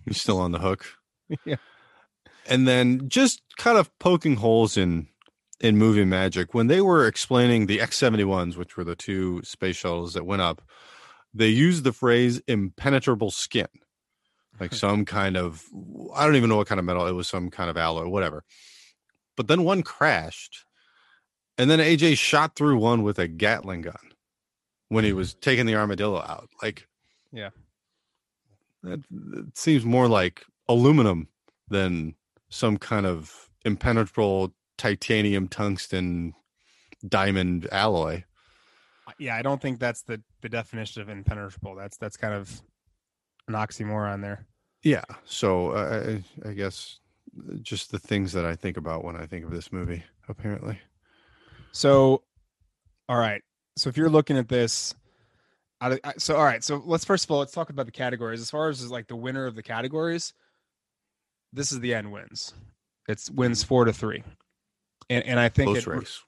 He's 0.06 0.22
still 0.22 0.40
on 0.40 0.52
the 0.52 0.60
hook. 0.60 0.86
Yeah. 1.46 1.58
And 2.48 2.68
then 2.68 3.08
just 3.10 3.44
kind 3.58 3.78
of 3.78 3.96
poking 4.00 4.38
holes 4.38 4.76
in 4.78 5.09
in 5.62 5.78
movie 5.78 6.06
magic 6.06 6.54
when 6.54 6.68
they 6.68 6.82
were 6.82 7.06
explaining 7.06 7.66
the 7.66 7.82
X-71s, 7.82 8.56
which 8.56 8.78
were 8.78 8.84
the 8.84 8.96
two 8.96 9.42
space 9.44 9.76
shuttles 9.76 10.14
that 10.14 10.26
went 10.26 10.42
up, 10.42 10.62
they 11.34 11.48
used 11.48 11.84
the 11.84 11.94
phrase 11.94 12.42
impenetrable 12.48 13.32
skin. 13.32 13.68
Like 14.60 14.74
some 14.86 15.06
kind 15.06 15.38
of 15.38 15.64
I 16.16 16.26
don't 16.26 16.36
even 16.36 16.50
know 16.50 16.58
what 16.58 16.68
kind 16.68 16.80
of 16.80 16.86
metal, 16.86 17.08
it 17.08 17.14
was 17.14 17.28
some 17.28 17.50
kind 17.50 17.70
of 17.70 17.78
alloy, 17.78 18.08
whatever. 18.08 18.44
But 19.36 19.48
then 19.48 19.64
one 19.64 19.84
crashed. 19.84 20.66
And 21.58 21.70
then 21.70 21.80
AJ 21.80 22.18
shot 22.18 22.56
through 22.56 22.78
one 22.78 23.04
with 23.04 23.20
a 23.20 23.28
Gatling 23.28 23.82
gun 23.82 23.96
when 24.88 25.04
he 25.04 25.12
was 25.12 25.34
taking 25.42 25.66
the 25.66 25.76
armadillo 25.76 26.20
out. 26.20 26.50
Like 26.64 26.88
Yeah. 27.34 27.50
that, 28.84 29.04
that 29.10 29.58
seems 29.58 29.84
more 29.84 30.08
like 30.08 30.46
aluminum 30.70 31.28
than 31.68 32.16
some 32.50 32.78
kind 32.78 33.06
of 33.06 33.50
impenetrable 33.66 34.54
titanium 34.80 35.48
tungsten 35.48 36.34
diamond 37.08 37.68
alloy 37.72 38.24
Yeah, 39.20 39.36
I 39.36 39.42
don't 39.44 39.62
think 39.62 39.80
that's 39.80 40.02
the 40.04 40.22
the 40.42 40.50
definition 40.50 41.02
of 41.02 41.10
impenetrable. 41.10 41.76
That's 41.76 41.98
that's 41.98 42.18
kind 42.18 42.34
of 42.34 42.62
an 43.48 43.54
oxymoron 43.54 44.22
there. 44.22 44.46
yeah 44.84 45.04
so 45.26 45.72
uh, 45.72 46.18
I, 46.46 46.50
I 46.50 46.54
guess 46.54 47.00
just 47.62 47.92
the 47.92 48.00
things 48.00 48.32
that 48.34 48.46
i 48.46 48.56
think 48.56 48.78
about 48.78 49.04
when 49.04 49.16
i 49.16 49.26
think 49.26 49.44
of 49.46 49.52
this 49.52 49.72
movie 49.72 50.04
apparently 50.28 50.80
So, 51.72 52.24
all 53.08 53.18
right. 53.18 53.42
So 53.78 53.90
if 53.90 53.98
you're 53.98 54.10
looking 54.10 54.38
at 54.38 54.48
this, 54.50 54.94
of, 55.82 56.00
so 56.18 56.36
all 56.36 56.44
right. 56.44 56.64
So 56.64 56.82
let's 56.86 57.06
first 57.06 57.26
of 57.26 57.32
all 57.32 57.40
let's 57.40 57.52
talk 57.54 57.70
about 57.70 57.86
the 57.86 57.92
categories. 57.92 58.42
As 58.42 58.50
far 58.52 58.70
as 58.70 58.90
like 58.92 59.08
the 59.08 59.16
winner 59.16 59.46
of 59.46 59.56
the 59.56 59.64
categories, 59.64 60.34
this 61.54 61.72
is 61.72 61.80
the 61.80 61.94
end 61.94 62.12
wins. 62.12 62.54
It's 63.08 63.30
wins 63.32 63.64
four 63.64 63.86
to 63.86 63.94
three, 63.94 64.24
and 65.10 65.24
and 65.26 65.40
I 65.40 65.50
think 65.50 65.78
it, 65.78 65.88
race 65.88 66.22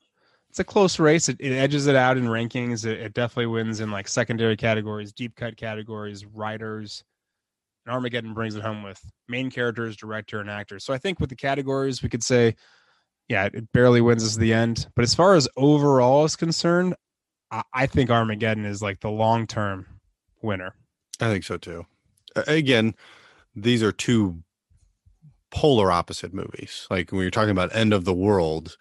it's 0.52 0.60
a 0.60 0.66
close 0.66 0.99
race. 0.99 1.30
It, 1.30 1.38
it 1.40 1.53
edges 1.53 1.88
it 1.88 1.95
out 1.95 2.18
in 2.18 2.26
rankings. 2.26 2.86
It, 2.86 2.99
it 2.99 3.14
definitely 3.14 3.45
wins 3.45 3.80
in 3.80 3.90
like 3.90 4.10
secondary 4.10 4.58
categories, 4.58 5.14
deep 5.14 5.34
cut 5.38 5.56
categories, 5.56 6.26
writers. 6.26 7.06
And 7.86 7.95
Armageddon 7.95 8.34
brings 8.34 8.56
it 8.56 8.62
home 8.62 8.84
with 8.84 9.02
main 9.30 9.49
characters, 9.49 9.95
director, 9.95 10.41
and 10.41 10.49
actors. 10.49 10.84
So 10.84 10.94
I 10.94 10.98
think 10.98 11.22
with 11.22 11.30
the 11.30 11.38
categories, 11.38 12.03
we 12.03 12.10
could 12.10 12.22
say, 12.22 12.58
yeah, 13.30 13.45
it 13.45 13.72
barely 13.72 14.02
wins 14.02 14.26
us 14.26 14.36
the 14.36 14.53
end. 14.53 14.88
But 14.94 15.03
as 15.03 15.16
far 15.16 15.36
as 15.36 15.48
overall 15.56 16.26
is 16.26 16.36
concerned, 16.36 16.95
I, 17.49 17.62
I 17.74 17.86
think 17.88 18.10
Armageddon 18.10 18.66
is 18.66 18.82
like 18.82 18.99
the 18.99 19.10
long 19.10 19.48
term 19.48 19.88
winner. 20.41 20.76
i 21.22 21.28
think 21.28 21.44
so 21.44 21.56
too 21.56 21.86
again 22.48 22.95
these 23.56 23.84
are 23.84 23.91
two 23.91 24.41
polar 25.52 25.91
opposite 25.91 26.34
movies. 26.34 26.88
Like 26.90 27.11
when 27.11 27.22
you're 27.22 27.32
talking 27.32 27.52
about 27.52 27.76
end 27.76 27.94
of 27.94 28.06
the 28.06 28.14
world 28.14 28.78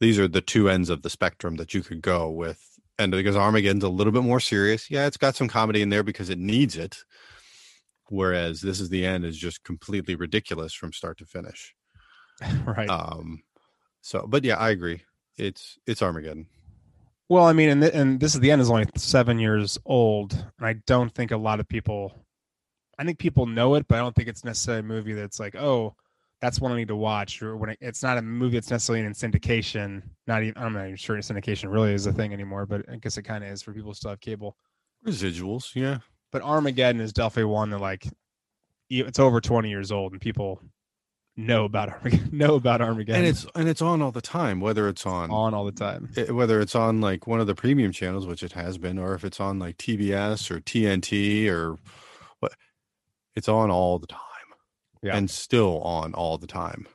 these 0.00 0.18
are 0.18 0.28
the 0.28 0.40
two 0.40 0.70
ends 0.70 0.88
of 0.88 1.02
the 1.02 1.10
spectrum 1.10 1.56
that 1.56 1.74
you 1.74 1.82
could 1.82 2.00
go 2.00 2.30
with. 2.30 2.66
And 2.98 3.12
because 3.12 3.36
armageddon's 3.36 3.84
a 3.84 3.88
little 3.88 4.12
bit 4.12 4.22
more 4.22 4.40
serious 4.40 4.90
yeah 4.90 5.06
it's 5.06 5.16
got 5.16 5.36
some 5.36 5.48
comedy 5.48 5.82
in 5.82 5.88
there 5.88 6.02
because 6.02 6.30
it 6.30 6.38
needs 6.38 6.76
it. 6.76 7.04
Whereas 8.08 8.60
this 8.60 8.80
is 8.80 8.88
the 8.88 9.06
end 9.06 9.24
is 9.24 9.36
just 9.36 9.62
completely 9.62 10.14
ridiculous 10.14 10.72
from 10.74 10.92
start 10.92 11.18
to 11.18 11.26
finish. 11.26 11.74
Right. 12.64 12.88
um 12.88 13.42
so 14.00 14.26
but 14.26 14.44
yeah 14.44 14.56
i 14.56 14.70
agree. 14.70 15.02
It's 15.36 15.78
it's 15.86 16.02
armageddon. 16.02 16.46
Well, 17.30 17.44
I 17.46 17.52
mean, 17.52 17.68
and, 17.68 17.80
th- 17.80 17.94
and 17.94 18.18
this 18.18 18.34
is 18.34 18.40
the 18.40 18.50
end 18.50 18.60
is 18.60 18.68
only 18.70 18.86
seven 18.96 19.38
years 19.38 19.78
old, 19.86 20.32
and 20.32 20.66
I 20.66 20.74
don't 20.88 21.14
think 21.14 21.30
a 21.30 21.36
lot 21.36 21.60
of 21.60 21.68
people. 21.68 22.26
I 22.98 23.04
think 23.04 23.20
people 23.20 23.46
know 23.46 23.76
it, 23.76 23.86
but 23.86 23.94
I 23.94 23.98
don't 24.00 24.16
think 24.16 24.28
it's 24.28 24.44
necessarily 24.44 24.80
a 24.80 24.82
movie 24.82 25.12
that's 25.12 25.38
like, 25.38 25.54
oh, 25.54 25.94
that's 26.40 26.60
one 26.60 26.72
I 26.72 26.76
need 26.76 26.88
to 26.88 26.96
watch, 26.96 27.42
or 27.42 27.56
when 27.56 27.70
it, 27.70 27.78
it's 27.80 28.02
not 28.02 28.16
a 28.18 28.22
movie 28.22 28.56
that's 28.56 28.70
necessarily 28.70 29.04
in 29.04 29.12
syndication. 29.12 30.02
Not 30.26 30.42
even 30.42 30.60
I'm 30.62 30.72
not 30.72 30.84
even 30.84 30.96
sure 30.96 31.16
syndication 31.18 31.70
really 31.72 31.92
is 31.92 32.06
a 32.06 32.12
thing 32.12 32.32
anymore, 32.32 32.66
but 32.66 32.82
I 32.90 32.96
guess 32.96 33.18
it 33.18 33.22
kind 33.22 33.44
of 33.44 33.50
is 33.50 33.62
for 33.62 33.72
people 33.74 33.90
who 33.90 33.94
still 33.94 34.10
have 34.10 34.20
cable. 34.20 34.56
residuals 35.06 35.74
yeah 35.74 35.98
But 36.32 36.42
Armageddon 36.42 37.00
is 37.00 37.12
definitely 37.12 37.50
one 37.52 37.70
that 37.70 37.78
like, 37.78 38.06
it's 38.88 39.18
over 39.18 39.40
20 39.40 39.68
years 39.68 39.92
old, 39.92 40.12
and 40.12 40.20
people 40.20 40.60
know 41.36 41.64
about 41.64 41.88
Armageddon. 41.90 42.28
Know 42.32 42.56
about 42.56 42.80
Armageddon, 42.80 43.20
and 43.20 43.26
it's 43.28 43.46
and 43.54 43.68
it's 43.68 43.80
on 43.82 44.02
all 44.02 44.10
the 44.12 44.20
time 44.20 44.60
whether 44.60 44.88
it's 44.88 45.06
on 45.06 45.30
on 45.30 45.54
all 45.54 45.64
the 45.64 45.72
time. 45.72 46.08
it- 46.16 46.34
whether 46.34 46.60
it's 46.60 46.74
on 46.74 47.00
like 47.00 47.26
one 47.26 47.40
of 47.40 47.46
the 47.46 47.54
premium 47.54 47.92
channels, 47.92 48.26
which 48.26 48.42
it 48.42 48.52
has 48.52 48.78
been, 48.78 48.98
or 48.98 49.14
if 49.14 49.24
it's 49.24 49.40
on 49.40 49.58
like 49.58 49.76
TBS 49.76 50.50
or 50.50 50.60
TNT 50.60 51.48
or 51.48 51.76
what, 52.40 52.52
it's 53.36 53.48
on 53.48 53.70
all 53.70 53.98
the 53.98 54.06
time, 54.08 54.20
Yeah. 55.02 55.16
and 55.16 55.30
still 55.30 55.80
on 55.82 56.14
all 56.14 56.36
the 56.38 56.46
time. 56.46 56.86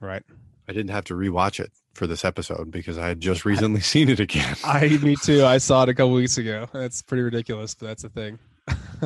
Right. 0.00 0.22
I 0.68 0.72
didn't 0.72 0.90
have 0.90 1.04
to 1.06 1.14
rewatch 1.14 1.60
it 1.60 1.72
for 1.94 2.06
this 2.06 2.24
episode 2.24 2.70
because 2.70 2.96
I 2.98 3.08
had 3.08 3.20
just 3.20 3.44
recently 3.44 3.80
seen 3.94 4.08
it 4.08 4.20
again. 4.20 4.56
I 4.64 4.88
me 4.88 5.16
too. 5.22 5.44
I 5.44 5.58
saw 5.58 5.82
it 5.82 5.88
a 5.88 5.94
couple 5.94 6.12
weeks 6.12 6.38
ago. 6.38 6.68
That's 6.72 7.02
pretty 7.02 7.22
ridiculous, 7.22 7.74
but 7.74 7.86
that's 7.86 8.04
a 8.04 8.08
thing. 8.08 8.38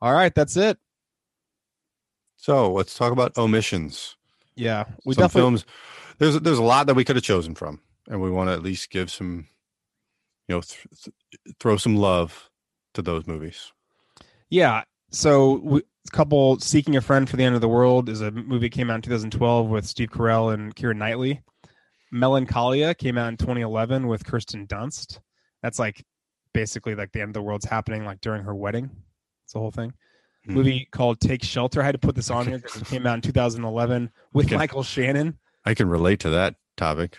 All 0.00 0.12
right, 0.12 0.34
that's 0.34 0.56
it. 0.56 0.78
So 2.36 2.72
let's 2.72 2.94
talk 2.94 3.12
about 3.12 3.36
omissions. 3.36 4.16
Yeah, 4.54 4.84
we 5.04 5.14
some 5.14 5.22
definitely 5.22 5.40
films. 5.42 5.64
There's 6.18 6.40
there's 6.40 6.58
a 6.58 6.62
lot 6.64 6.86
that 6.86 6.94
we 6.94 7.04
could 7.04 7.16
have 7.16 7.24
chosen 7.24 7.54
from, 7.54 7.80
and 8.08 8.20
we 8.20 8.30
want 8.30 8.48
to 8.48 8.54
at 8.54 8.62
least 8.62 8.90
give 8.90 9.10
some, 9.10 9.46
you 10.48 10.54
know, 10.54 10.60
th- 10.60 10.86
th- 11.04 11.14
throw 11.60 11.76
some 11.76 11.96
love 11.96 12.48
to 12.94 13.02
those 13.02 13.26
movies. 13.26 13.72
yeah. 14.50 14.82
So 15.10 15.60
we, 15.62 15.80
a 15.80 16.10
couple 16.16 16.58
seeking 16.60 16.96
a 16.96 17.00
friend 17.00 17.28
for 17.28 17.36
the 17.36 17.44
end 17.44 17.54
of 17.54 17.60
the 17.60 17.68
world 17.68 18.08
is 18.08 18.20
a 18.20 18.30
movie 18.30 18.66
that 18.68 18.72
came 18.74 18.90
out 18.90 18.96
in 18.96 19.02
2012 19.02 19.68
with 19.68 19.86
Steve 19.86 20.10
Carell 20.10 20.52
and 20.52 20.74
Keira 20.74 20.96
Knightley. 20.96 21.42
Melancholia 22.12 22.94
came 22.94 23.18
out 23.18 23.28
in 23.28 23.36
2011 23.36 24.06
with 24.06 24.24
Kirsten 24.24 24.66
Dunst. 24.66 25.20
That's 25.62 25.78
like 25.78 26.04
basically 26.54 26.94
like 26.94 27.12
the 27.12 27.20
end 27.20 27.30
of 27.30 27.34
the 27.34 27.42
world's 27.42 27.66
happening 27.66 28.04
like 28.04 28.20
during 28.20 28.42
her 28.44 28.54
wedding. 28.54 28.90
It's 29.44 29.52
the 29.52 29.58
whole 29.58 29.70
thing. 29.70 29.92
Mhm. 30.48 30.54
Movie 30.54 30.88
called 30.90 31.20
Take 31.20 31.42
Shelter. 31.42 31.82
I 31.82 31.84
had 31.84 31.92
to 31.92 31.98
put 31.98 32.14
this 32.14 32.30
on 32.30 32.46
here 32.46 32.58
because 32.58 32.80
it 32.80 32.86
came 32.86 33.06
out 33.06 33.14
in 33.14 33.20
2011 33.20 34.10
with 34.32 34.46
Okay. 34.46 34.56
Michael 34.56 34.82
Shannon. 34.82 35.38
I 35.64 35.74
can 35.74 35.88
relate 35.88 36.20
to 36.20 36.30
that 36.30 36.54
topic. 36.76 37.18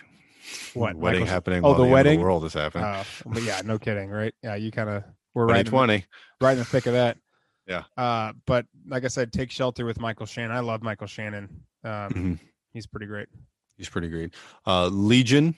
What 0.74 0.96
wedding 0.96 1.20
Michael- 1.20 1.32
happening? 1.32 1.64
Oh, 1.64 1.74
the 1.74 1.84
of 1.84 1.90
wedding? 1.90 2.20
world 2.20 2.44
is 2.44 2.54
happening. 2.54 2.84
Oh, 2.86 3.04
but 3.26 3.42
yeah, 3.42 3.60
no 3.64 3.78
kidding, 3.78 4.10
right? 4.10 4.34
Yeah, 4.42 4.56
you 4.56 4.72
kind 4.72 4.88
of 4.88 5.04
were 5.34 5.46
right 5.46 5.60
in, 5.60 5.66
2020. 5.66 6.04
right 6.40 6.52
in 6.52 6.58
the 6.58 6.64
thick 6.64 6.86
of 6.86 6.94
that. 6.94 7.18
Yeah. 7.66 7.84
Uh, 7.96 8.32
but 8.46 8.66
like 8.86 9.04
I 9.04 9.08
said, 9.08 9.32
take 9.32 9.50
shelter 9.50 9.84
with 9.84 10.00
Michael 10.00 10.26
Shannon. 10.26 10.56
I 10.56 10.60
love 10.60 10.82
Michael 10.82 11.06
Shannon. 11.06 11.64
Um, 11.84 11.90
Mhm. 12.12 12.38
he's 12.72 12.86
pretty 12.86 13.06
great. 13.06 13.28
He's 13.76 13.88
pretty 13.88 14.08
great. 14.08 14.34
Uh, 14.66 14.88
Legion 14.88 15.56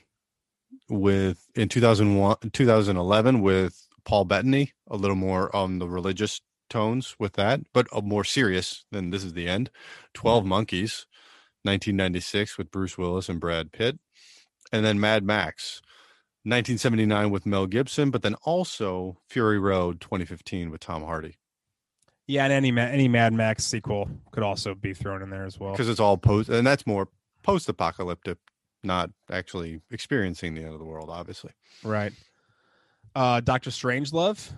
with 0.89 1.47
in 1.55 1.69
2001, 1.69 2.37
2011 2.53 3.41
with 3.41 3.87
Paul 4.05 4.25
Bettany, 4.25 4.73
a 4.89 4.97
little 4.97 5.17
more 5.17 5.55
on 5.55 5.79
the 5.79 5.89
religious 5.89 6.41
tones 6.71 7.17
with 7.19 7.35
that, 7.35 7.61
but 7.73 7.87
a 7.93 8.01
more 8.03 8.25
serious 8.25 8.85
than 8.91 9.11
This 9.11 9.25
Is 9.25 9.33
the 9.35 9.49
End. 9.49 9.71
12 10.15 10.45
Monkeys, 10.45 11.07
1996 11.65 12.59
with 12.59 12.71
Bruce 12.71 12.97
Willis 12.99 13.29
and 13.29 13.41
Brad 13.41 13.73
Pitt. 13.73 13.99
And 14.73 14.85
then 14.85 14.99
Mad 14.99 15.23
Max, 15.25 15.83
1979 16.45 17.31
with 17.31 17.45
Mel 17.47 17.67
Gibson, 17.67 18.11
but 18.11 18.23
then 18.23 18.35
also 18.43 19.19
Fury 19.29 19.59
Road 19.59 20.01
2015 20.01 20.71
with 20.71 20.81
Tom 20.81 21.03
Hardy. 21.05 21.37
Yeah, 22.33 22.45
and 22.45 22.53
any 22.55 22.75
any 22.81 23.09
Mad 23.09 23.35
Max 23.35 23.63
sequel 23.63 24.09
could 24.31 24.43
also 24.43 24.75
be 24.75 24.95
thrown 24.95 25.21
in 25.21 25.29
there 25.29 25.45
as 25.45 25.61
well. 25.61 25.73
Because 25.73 25.91
it's 25.91 26.01
all 26.01 26.17
post, 26.17 26.49
and 26.49 26.67
that's 26.67 26.87
more 26.87 27.09
post-apocalyptic, 27.43 28.39
not 28.83 29.11
actually 29.31 29.83
experiencing 29.91 30.55
the 30.55 30.63
end 30.63 30.73
of 30.73 30.79
the 30.79 30.85
world. 30.87 31.11
Obviously, 31.11 31.51
Right. 31.85 32.13
Uh, 33.15 33.41
Doctor 33.41 33.69
Strangelove. 33.69 34.51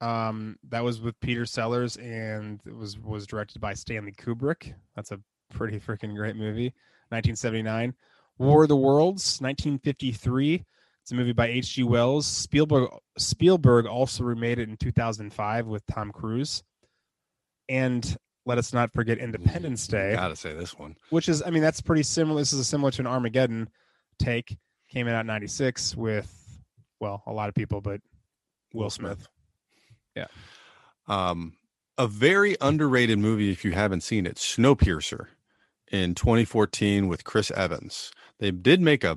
Um, 0.00 0.58
that 0.70 0.82
was 0.82 1.02
with 1.02 1.20
Peter 1.20 1.44
Sellers 1.44 1.98
and 1.98 2.58
it 2.64 2.74
was 2.74 2.98
was 2.98 3.26
directed 3.26 3.60
by 3.60 3.74
Stanley 3.74 4.12
Kubrick. 4.12 4.72
That's 4.96 5.12
a 5.12 5.20
pretty 5.52 5.78
freaking 5.78 6.16
great 6.16 6.36
movie. 6.36 6.72
1979. 7.10 7.92
War 8.38 8.62
of 8.62 8.70
the 8.70 8.76
Worlds, 8.76 9.42
1953. 9.42 10.64
It's 11.02 11.12
a 11.12 11.14
movie 11.14 11.34
by 11.34 11.48
H.G. 11.48 11.82
Wells. 11.82 12.26
Spielberg 12.26 12.88
Spielberg 13.18 13.84
also 13.84 14.24
remade 14.24 14.58
it 14.58 14.70
in 14.70 14.78
2005 14.78 15.66
with 15.66 15.84
Tom 15.86 16.12
Cruise. 16.12 16.62
And 17.70 18.16
let 18.46 18.58
us 18.58 18.72
not 18.72 18.92
forget 18.92 19.18
Independence 19.18 19.86
Day 19.86 20.12
gotta 20.14 20.34
say 20.34 20.52
this 20.52 20.76
one. 20.76 20.96
which 21.10 21.28
is 21.28 21.42
I 21.42 21.50
mean 21.50 21.62
that's 21.62 21.80
pretty 21.80 22.02
similar. 22.02 22.40
This 22.40 22.52
is 22.52 22.66
similar 22.66 22.90
to 22.90 23.02
an 23.02 23.06
Armageddon 23.06 23.70
take. 24.18 24.58
Came 24.90 25.06
out 25.06 25.20
in 25.20 25.26
'96 25.28 25.94
with 25.96 26.60
well 26.98 27.22
a 27.26 27.32
lot 27.32 27.48
of 27.48 27.54
people, 27.54 27.80
but 27.80 28.00
Will 28.74 28.90
Smith. 28.90 29.28
Yeah. 30.16 30.26
Um, 31.06 31.54
a 31.96 32.08
very 32.08 32.56
underrated 32.60 33.18
movie 33.18 33.52
if 33.52 33.64
you 33.64 33.72
haven't 33.72 34.02
seen 34.02 34.26
it, 34.26 34.36
Snowpiercer, 34.36 35.26
in 35.92 36.14
2014 36.14 37.08
with 37.08 37.24
Chris 37.24 37.50
Evans. 37.52 38.10
They 38.38 38.50
did 38.50 38.80
make 38.80 39.04
a 39.04 39.16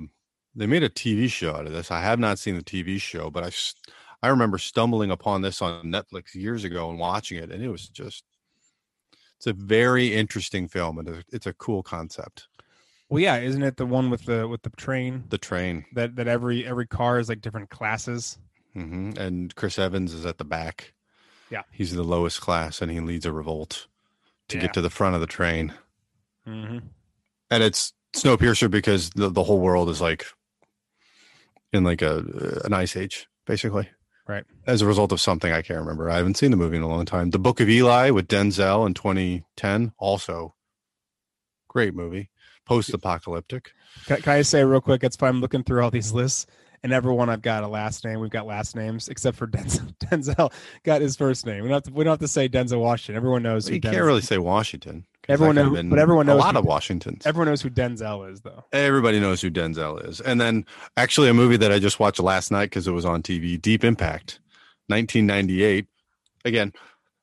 they 0.54 0.66
made 0.66 0.84
a 0.84 0.88
TV 0.88 1.28
show 1.28 1.56
out 1.56 1.66
of 1.66 1.72
this. 1.72 1.90
I 1.90 2.02
have 2.02 2.20
not 2.20 2.38
seen 2.38 2.56
the 2.56 2.62
TV 2.62 3.00
show, 3.00 3.30
but 3.30 3.42
I, 3.42 3.50
I 4.26 4.28
remember 4.30 4.58
stumbling 4.58 5.10
upon 5.10 5.42
this 5.42 5.60
on 5.60 5.86
Netflix 5.86 6.34
years 6.34 6.62
ago 6.62 6.90
and 6.90 6.98
watching 6.98 7.38
it, 7.38 7.50
and 7.50 7.62
it 7.62 7.68
was 7.68 7.88
just 7.88 8.22
it's 9.46 9.58
a 9.60 9.64
very 9.64 10.14
interesting 10.14 10.68
film 10.68 10.98
and 10.98 11.08
it's- 11.08 11.46
a 11.46 11.52
cool 11.52 11.82
concept. 11.82 12.48
Well, 13.10 13.20
yeah, 13.22 13.36
isn't 13.38 13.62
it 13.62 13.76
the 13.76 13.84
one 13.86 14.08
with 14.10 14.24
the 14.24 14.48
with 14.48 14.62
the 14.62 14.70
train 14.70 15.24
The 15.28 15.38
train, 15.38 15.84
that 15.92 16.16
that 16.16 16.26
every 16.26 16.66
every 16.66 16.86
car 16.86 17.18
is 17.18 17.28
like 17.28 17.40
different 17.42 17.68
classes? 17.70 18.38
hmm 18.72 19.12
and 19.18 19.54
Chris 19.54 19.78
Evans 19.78 20.12
is 20.14 20.24
at 20.26 20.38
the 20.38 20.44
back. 20.44 20.94
Yeah. 21.50 21.62
he's 21.70 21.92
the 21.94 22.02
lowest 22.02 22.40
class, 22.40 22.80
and 22.82 22.90
he 22.90 23.00
leads 23.00 23.26
a 23.26 23.32
revolt 23.32 23.86
to 24.48 24.56
Yeah. 24.56 24.62
get 24.62 24.74
to 24.74 24.80
the 24.80 24.90
front 24.90 25.14
of 25.14 25.20
the 25.20 25.26
train. 25.26 25.74
Mm-hmm. 26.48 26.78
and 27.50 27.62
it's 27.62 27.92
Snowpiercer 28.14 28.70
because 28.70 29.10
the, 29.10 29.28
the 29.28 29.44
whole 29.44 29.60
world 29.60 29.88
is 29.90 30.00
like 30.00 30.24
in 31.72 31.84
like 31.84 32.00
a 32.02 32.60
an 32.64 32.72
ice 32.72 32.96
age, 32.96 33.26
basically. 33.46 33.88
Right. 34.26 34.44
As 34.66 34.80
a 34.80 34.86
result 34.86 35.12
of 35.12 35.20
something 35.20 35.52
I 35.52 35.60
can't 35.62 35.80
remember. 35.80 36.08
I 36.10 36.16
haven't 36.16 36.36
seen 36.38 36.50
the 36.50 36.56
movie 36.56 36.76
in 36.78 36.82
a 36.82 36.88
long 36.88 37.04
time. 37.04 37.30
The 37.30 37.38
Book 37.38 37.60
of 37.60 37.68
Eli 37.68 38.08
with 38.10 38.26
Denzel 38.28 38.86
in 38.86 38.94
2010, 38.94 39.92
also 39.98 40.54
great 41.68 41.94
movie. 41.94 42.30
Post 42.66 42.94
apocalyptic. 42.94 43.72
Can, 44.06 44.22
can 44.22 44.32
I 44.32 44.42
say 44.42 44.64
real 44.64 44.80
quick? 44.80 45.04
It's 45.04 45.16
fun. 45.16 45.40
Looking 45.42 45.62
through 45.64 45.82
all 45.82 45.90
these 45.90 46.12
lists, 46.12 46.46
and 46.82 46.92
everyone 46.94 47.28
I've 47.28 47.42
got 47.42 47.62
a 47.64 47.68
last 47.68 48.02
name. 48.06 48.20
We've 48.20 48.30
got 48.30 48.46
last 48.46 48.74
names, 48.74 49.08
except 49.08 49.36
for 49.36 49.46
Denzel. 49.48 49.94
Denzel 49.98 50.52
got 50.84 51.02
his 51.02 51.16
first 51.16 51.44
name. 51.44 51.62
We 51.62 51.68
don't 51.68 51.74
have 51.76 51.82
to. 51.82 51.92
We 51.92 52.04
don't 52.04 52.12
have 52.12 52.20
to 52.20 52.28
say 52.28 52.48
Denzel 52.48 52.80
Washington. 52.80 53.16
Everyone 53.16 53.42
knows. 53.42 53.68
who 53.68 53.74
You 53.74 53.80
Denzel- 53.82 53.92
can't 53.92 54.04
really 54.04 54.22
say 54.22 54.38
Washington. 54.38 55.04
Everyone 55.28 55.56
could 55.56 55.62
have 55.62 55.72
know- 55.72 55.76
been 55.76 55.88
but 55.90 55.98
everyone 55.98 56.26
knows 56.26 56.36
a 56.36 56.38
lot 56.38 56.54
who- 56.54 56.60
of 56.60 56.64
Washingtons. 56.66 57.26
Everyone 57.26 57.48
knows 57.48 57.62
who 57.62 57.70
Denzel 57.70 58.30
is, 58.30 58.40
though. 58.42 58.64
Everybody 58.72 59.20
knows 59.20 59.40
who 59.40 59.50
Denzel 59.50 60.06
is. 60.08 60.20
And 60.20 60.40
then 60.40 60.64
actually 60.96 61.28
a 61.28 61.34
movie 61.34 61.56
that 61.56 61.72
I 61.72 61.78
just 61.78 61.98
watched 62.00 62.20
last 62.20 62.50
night 62.50 62.66
because 62.66 62.86
it 62.86 62.92
was 62.92 63.04
on 63.04 63.22
TV, 63.22 63.60
Deep 63.60 63.84
Impact, 63.84 64.40
1998. 64.88 65.86
Again, 66.44 66.72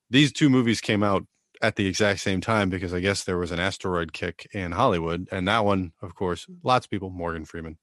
these 0.10 0.32
two 0.32 0.50
movies 0.50 0.82
came 0.82 1.04
out 1.04 1.26
at 1.62 1.76
the 1.76 1.86
exact 1.86 2.22
same 2.22 2.42
time 2.42 2.70
because 2.70 2.94
I 2.94 3.00
guess 3.00 3.24
there 3.24 3.38
was 3.38 3.52
an 3.52 3.60
asteroid 3.60 4.14
kick 4.14 4.48
in 4.54 4.72
Hollywood. 4.72 5.28
And 5.32 5.48
that 5.48 5.64
one, 5.64 5.92
of 6.02 6.16
course, 6.16 6.48
lots 6.64 6.88
of 6.88 6.90
people, 6.90 7.12
Morgan 7.12 7.46
Freeman. 7.46 7.78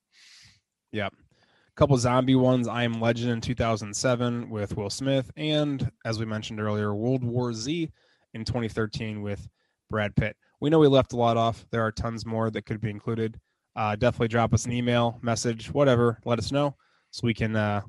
Yep. 0.92 1.12
A 1.14 1.76
couple 1.76 1.96
zombie 1.96 2.34
ones 2.34 2.66
i 2.66 2.82
am 2.82 3.00
legend 3.00 3.30
in 3.30 3.40
2007 3.40 4.50
with 4.50 4.76
will 4.76 4.90
smith 4.90 5.30
and 5.36 5.92
as 6.04 6.18
we 6.18 6.24
mentioned 6.26 6.60
earlier 6.60 6.92
world 6.92 7.22
war 7.22 7.52
z 7.52 7.88
in 8.34 8.44
2013 8.44 9.22
with 9.22 9.48
brad 9.90 10.14
pitt 10.16 10.36
we 10.60 10.70
know 10.70 10.78
we 10.78 10.86
left 10.88 11.12
a 11.12 11.16
lot 11.16 11.36
off 11.36 11.66
there 11.70 11.82
are 11.82 11.92
tons 11.92 12.24
more 12.26 12.50
that 12.50 12.62
could 12.66 12.80
be 12.80 12.90
included 12.90 13.38
uh, 13.76 13.94
definitely 13.96 14.28
drop 14.28 14.52
us 14.52 14.64
an 14.66 14.72
email 14.72 15.18
message 15.22 15.70
whatever 15.72 16.18
let 16.24 16.38
us 16.38 16.50
know 16.52 16.74
so 17.10 17.26
we 17.26 17.34
can 17.34 17.54
uh, 17.56 17.80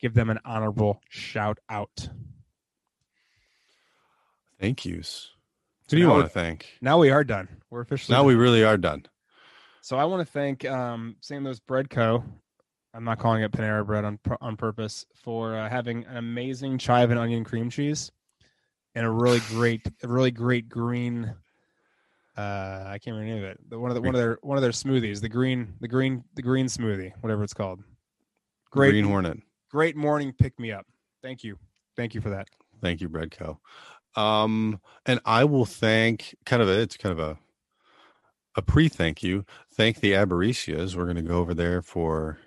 give 0.00 0.14
them 0.14 0.30
an 0.30 0.38
honorable 0.44 1.00
shout 1.08 1.58
out 1.68 2.08
Thank 4.60 4.84
yous. 4.84 5.30
So 5.86 5.90
Who 5.90 5.96
do 5.98 6.02
you 6.02 6.08
want 6.10 6.24
to 6.24 6.28
thank? 6.28 6.66
now 6.80 6.98
we 6.98 7.10
are 7.10 7.24
done 7.24 7.48
we're 7.70 7.80
officially 7.82 8.12
Now 8.14 8.20
done. 8.20 8.26
we 8.26 8.34
really 8.34 8.64
are 8.64 8.76
done. 8.76 9.04
So 9.82 9.96
I 9.96 10.04
want 10.04 10.26
to 10.26 10.30
thank 10.32 10.64
um, 10.64 11.16
St. 11.20 11.42
Louis 11.42 11.60
Bread 11.60 11.88
Co. 11.88 12.22
I'm 12.92 13.04
not 13.04 13.18
calling 13.18 13.42
it 13.42 13.52
Panera 13.52 13.86
Bread 13.86 14.04
on 14.04 14.18
on 14.40 14.56
purpose 14.56 15.06
for 15.14 15.54
uh, 15.56 15.68
having 15.68 16.04
an 16.06 16.16
amazing 16.16 16.78
chive 16.78 17.10
and 17.10 17.18
onion 17.20 17.44
cream 17.44 17.70
cheese 17.70 18.10
and 18.94 19.06
a 19.06 19.10
really 19.10 19.40
great, 19.48 19.86
a 20.02 20.08
really 20.08 20.30
great 20.32 20.68
green. 20.68 21.34
Uh, 22.38 22.84
I 22.86 22.98
can't 22.98 23.16
remember 23.16 23.24
the 23.24 23.34
name 23.34 23.44
of 23.44 23.50
it. 23.50 23.70
The, 23.70 23.78
one 23.78 23.90
of 23.90 23.96
the 23.96 24.00
one 24.00 24.14
of 24.14 24.20
their 24.20 24.38
one 24.42 24.56
of 24.56 24.62
their 24.62 24.70
smoothies, 24.70 25.20
the 25.20 25.28
green, 25.28 25.74
the 25.80 25.88
green, 25.88 26.22
the 26.34 26.42
green 26.42 26.66
smoothie, 26.66 27.12
whatever 27.20 27.42
it's 27.42 27.52
called. 27.52 27.82
Great, 28.70 28.90
Green 28.90 29.06
Hornet. 29.06 29.38
great 29.70 29.96
morning 29.96 30.32
pick 30.32 30.58
me 30.60 30.70
up. 30.70 30.86
Thank 31.20 31.42
you, 31.42 31.58
thank 31.96 32.14
you 32.14 32.20
for 32.20 32.30
that. 32.30 32.46
Thank 32.80 33.00
you, 33.00 33.08
Bread 33.08 33.32
Co. 33.32 33.58
Um, 34.14 34.80
and 35.04 35.20
I 35.24 35.44
will 35.44 35.64
thank 35.64 36.36
kind 36.46 36.62
of 36.62 36.68
a, 36.68 36.80
it's 36.80 36.96
kind 36.96 37.12
of 37.12 37.18
a 37.18 37.38
a 38.56 38.62
pre 38.62 38.88
thank 38.88 39.22
you. 39.22 39.44
Thank 39.72 40.00
the 40.00 40.12
Abericias. 40.12 40.94
We're 40.94 41.04
going 41.04 41.16
to 41.16 41.22
go 41.22 41.38
over 41.38 41.54
there 41.54 41.82
for 41.82 42.38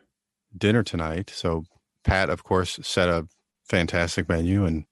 dinner 0.57 0.84
tonight. 0.84 1.31
So 1.34 1.63
Pat, 2.03 2.30
of 2.30 2.43
course, 2.43 2.80
set 2.81 3.09
a 3.09 3.27
fantastic 3.65 4.27
menu 4.27 4.65
and, 4.65 4.85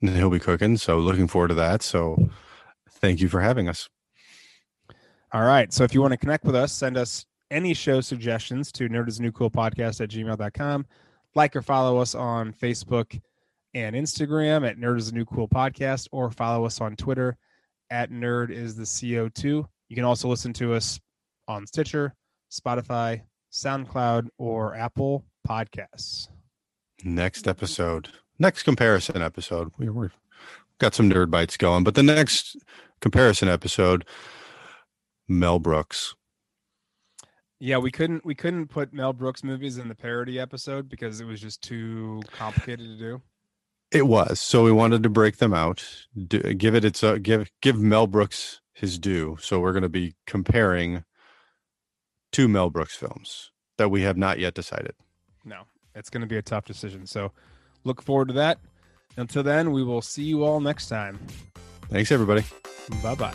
and 0.00 0.10
he'll 0.10 0.30
be 0.30 0.38
cooking. 0.38 0.76
So 0.76 0.98
looking 0.98 1.28
forward 1.28 1.48
to 1.48 1.54
that. 1.54 1.82
So 1.82 2.30
thank 2.90 3.20
you 3.20 3.28
for 3.28 3.40
having 3.40 3.68
us. 3.68 3.88
All 5.32 5.42
right. 5.42 5.72
So 5.72 5.84
if 5.84 5.92
you 5.92 6.00
want 6.00 6.12
to 6.12 6.18
connect 6.18 6.44
with 6.44 6.54
us, 6.54 6.72
send 6.72 6.96
us 6.96 7.26
any 7.50 7.74
show 7.74 8.00
suggestions 8.00 8.72
to 8.72 8.88
nerd 8.88 9.08
is 9.08 9.20
new 9.20 9.32
cool 9.32 9.50
podcast 9.50 10.00
at 10.00 10.10
gmail.com. 10.10 10.86
Like 11.34 11.54
or 11.54 11.62
follow 11.62 11.98
us 11.98 12.14
on 12.14 12.52
Facebook 12.52 13.20
and 13.74 13.94
Instagram 13.94 14.68
at 14.68 14.78
nerd 14.78 14.98
is 14.98 15.10
a 15.10 15.14
new 15.14 15.24
cool 15.24 15.48
podcast, 15.48 16.08
or 16.10 16.30
follow 16.30 16.64
us 16.64 16.80
on 16.80 16.96
Twitter 16.96 17.36
at 17.90 18.10
nerd 18.10 18.50
is 18.50 18.76
the 18.76 18.84
CO2. 18.84 19.66
You 19.88 19.94
can 19.94 20.04
also 20.04 20.28
listen 20.28 20.52
to 20.54 20.74
us 20.74 20.98
on 21.46 21.66
Stitcher, 21.66 22.14
Spotify, 22.50 23.22
SoundCloud, 23.52 24.28
or 24.38 24.74
Apple 24.74 25.24
Podcasts. 25.46 26.28
Next 27.04 27.46
episode, 27.46 28.08
next 28.38 28.64
comparison 28.64 29.22
episode. 29.22 29.70
We, 29.78 29.88
we've 29.88 30.16
got 30.78 30.94
some 30.94 31.10
nerd 31.10 31.30
bites 31.30 31.56
going, 31.56 31.84
but 31.84 31.94
the 31.94 32.02
next 32.02 32.56
comparison 33.00 33.48
episode, 33.48 34.04
Mel 35.28 35.58
Brooks. 35.58 36.14
Yeah, 37.60 37.78
we 37.78 37.90
couldn't 37.90 38.24
we 38.24 38.34
couldn't 38.34 38.68
put 38.68 38.92
Mel 38.92 39.12
Brooks 39.12 39.42
movies 39.42 39.78
in 39.78 39.88
the 39.88 39.94
parody 39.94 40.38
episode 40.38 40.88
because 40.88 41.20
it 41.20 41.24
was 41.24 41.40
just 41.40 41.62
too 41.62 42.22
complicated 42.32 42.86
to 42.86 42.96
do. 42.96 43.22
It 43.90 44.06
was. 44.06 44.38
So 44.38 44.64
we 44.64 44.72
wanted 44.72 45.02
to 45.02 45.08
break 45.08 45.38
them 45.38 45.54
out, 45.54 45.84
do, 46.26 46.40
give 46.54 46.74
it 46.74 46.84
its 46.84 47.02
uh, 47.02 47.18
give 47.20 47.50
give 47.60 47.80
Mel 47.80 48.06
Brooks 48.06 48.60
his 48.74 48.98
due. 48.98 49.36
So 49.40 49.58
we're 49.58 49.72
going 49.72 49.82
to 49.82 49.88
be 49.88 50.14
comparing 50.26 51.04
two 52.30 52.48
Mel 52.48 52.70
Brooks 52.70 52.94
films 52.94 53.50
that 53.76 53.90
we 53.90 54.02
have 54.02 54.16
not 54.16 54.38
yet 54.38 54.54
decided. 54.54 54.94
No, 55.44 55.62
it's 55.94 56.10
going 56.10 56.20
to 56.20 56.26
be 56.26 56.36
a 56.36 56.42
tough 56.42 56.64
decision. 56.64 57.06
So 57.06 57.32
look 57.84 58.02
forward 58.02 58.28
to 58.28 58.34
that. 58.34 58.58
Until 59.16 59.42
then, 59.42 59.72
we 59.72 59.82
will 59.82 60.02
see 60.02 60.22
you 60.22 60.44
all 60.44 60.60
next 60.60 60.88
time. 60.88 61.18
Thanks 61.90 62.12
everybody. 62.12 62.44
Bye 63.02 63.14
bye. 63.16 63.34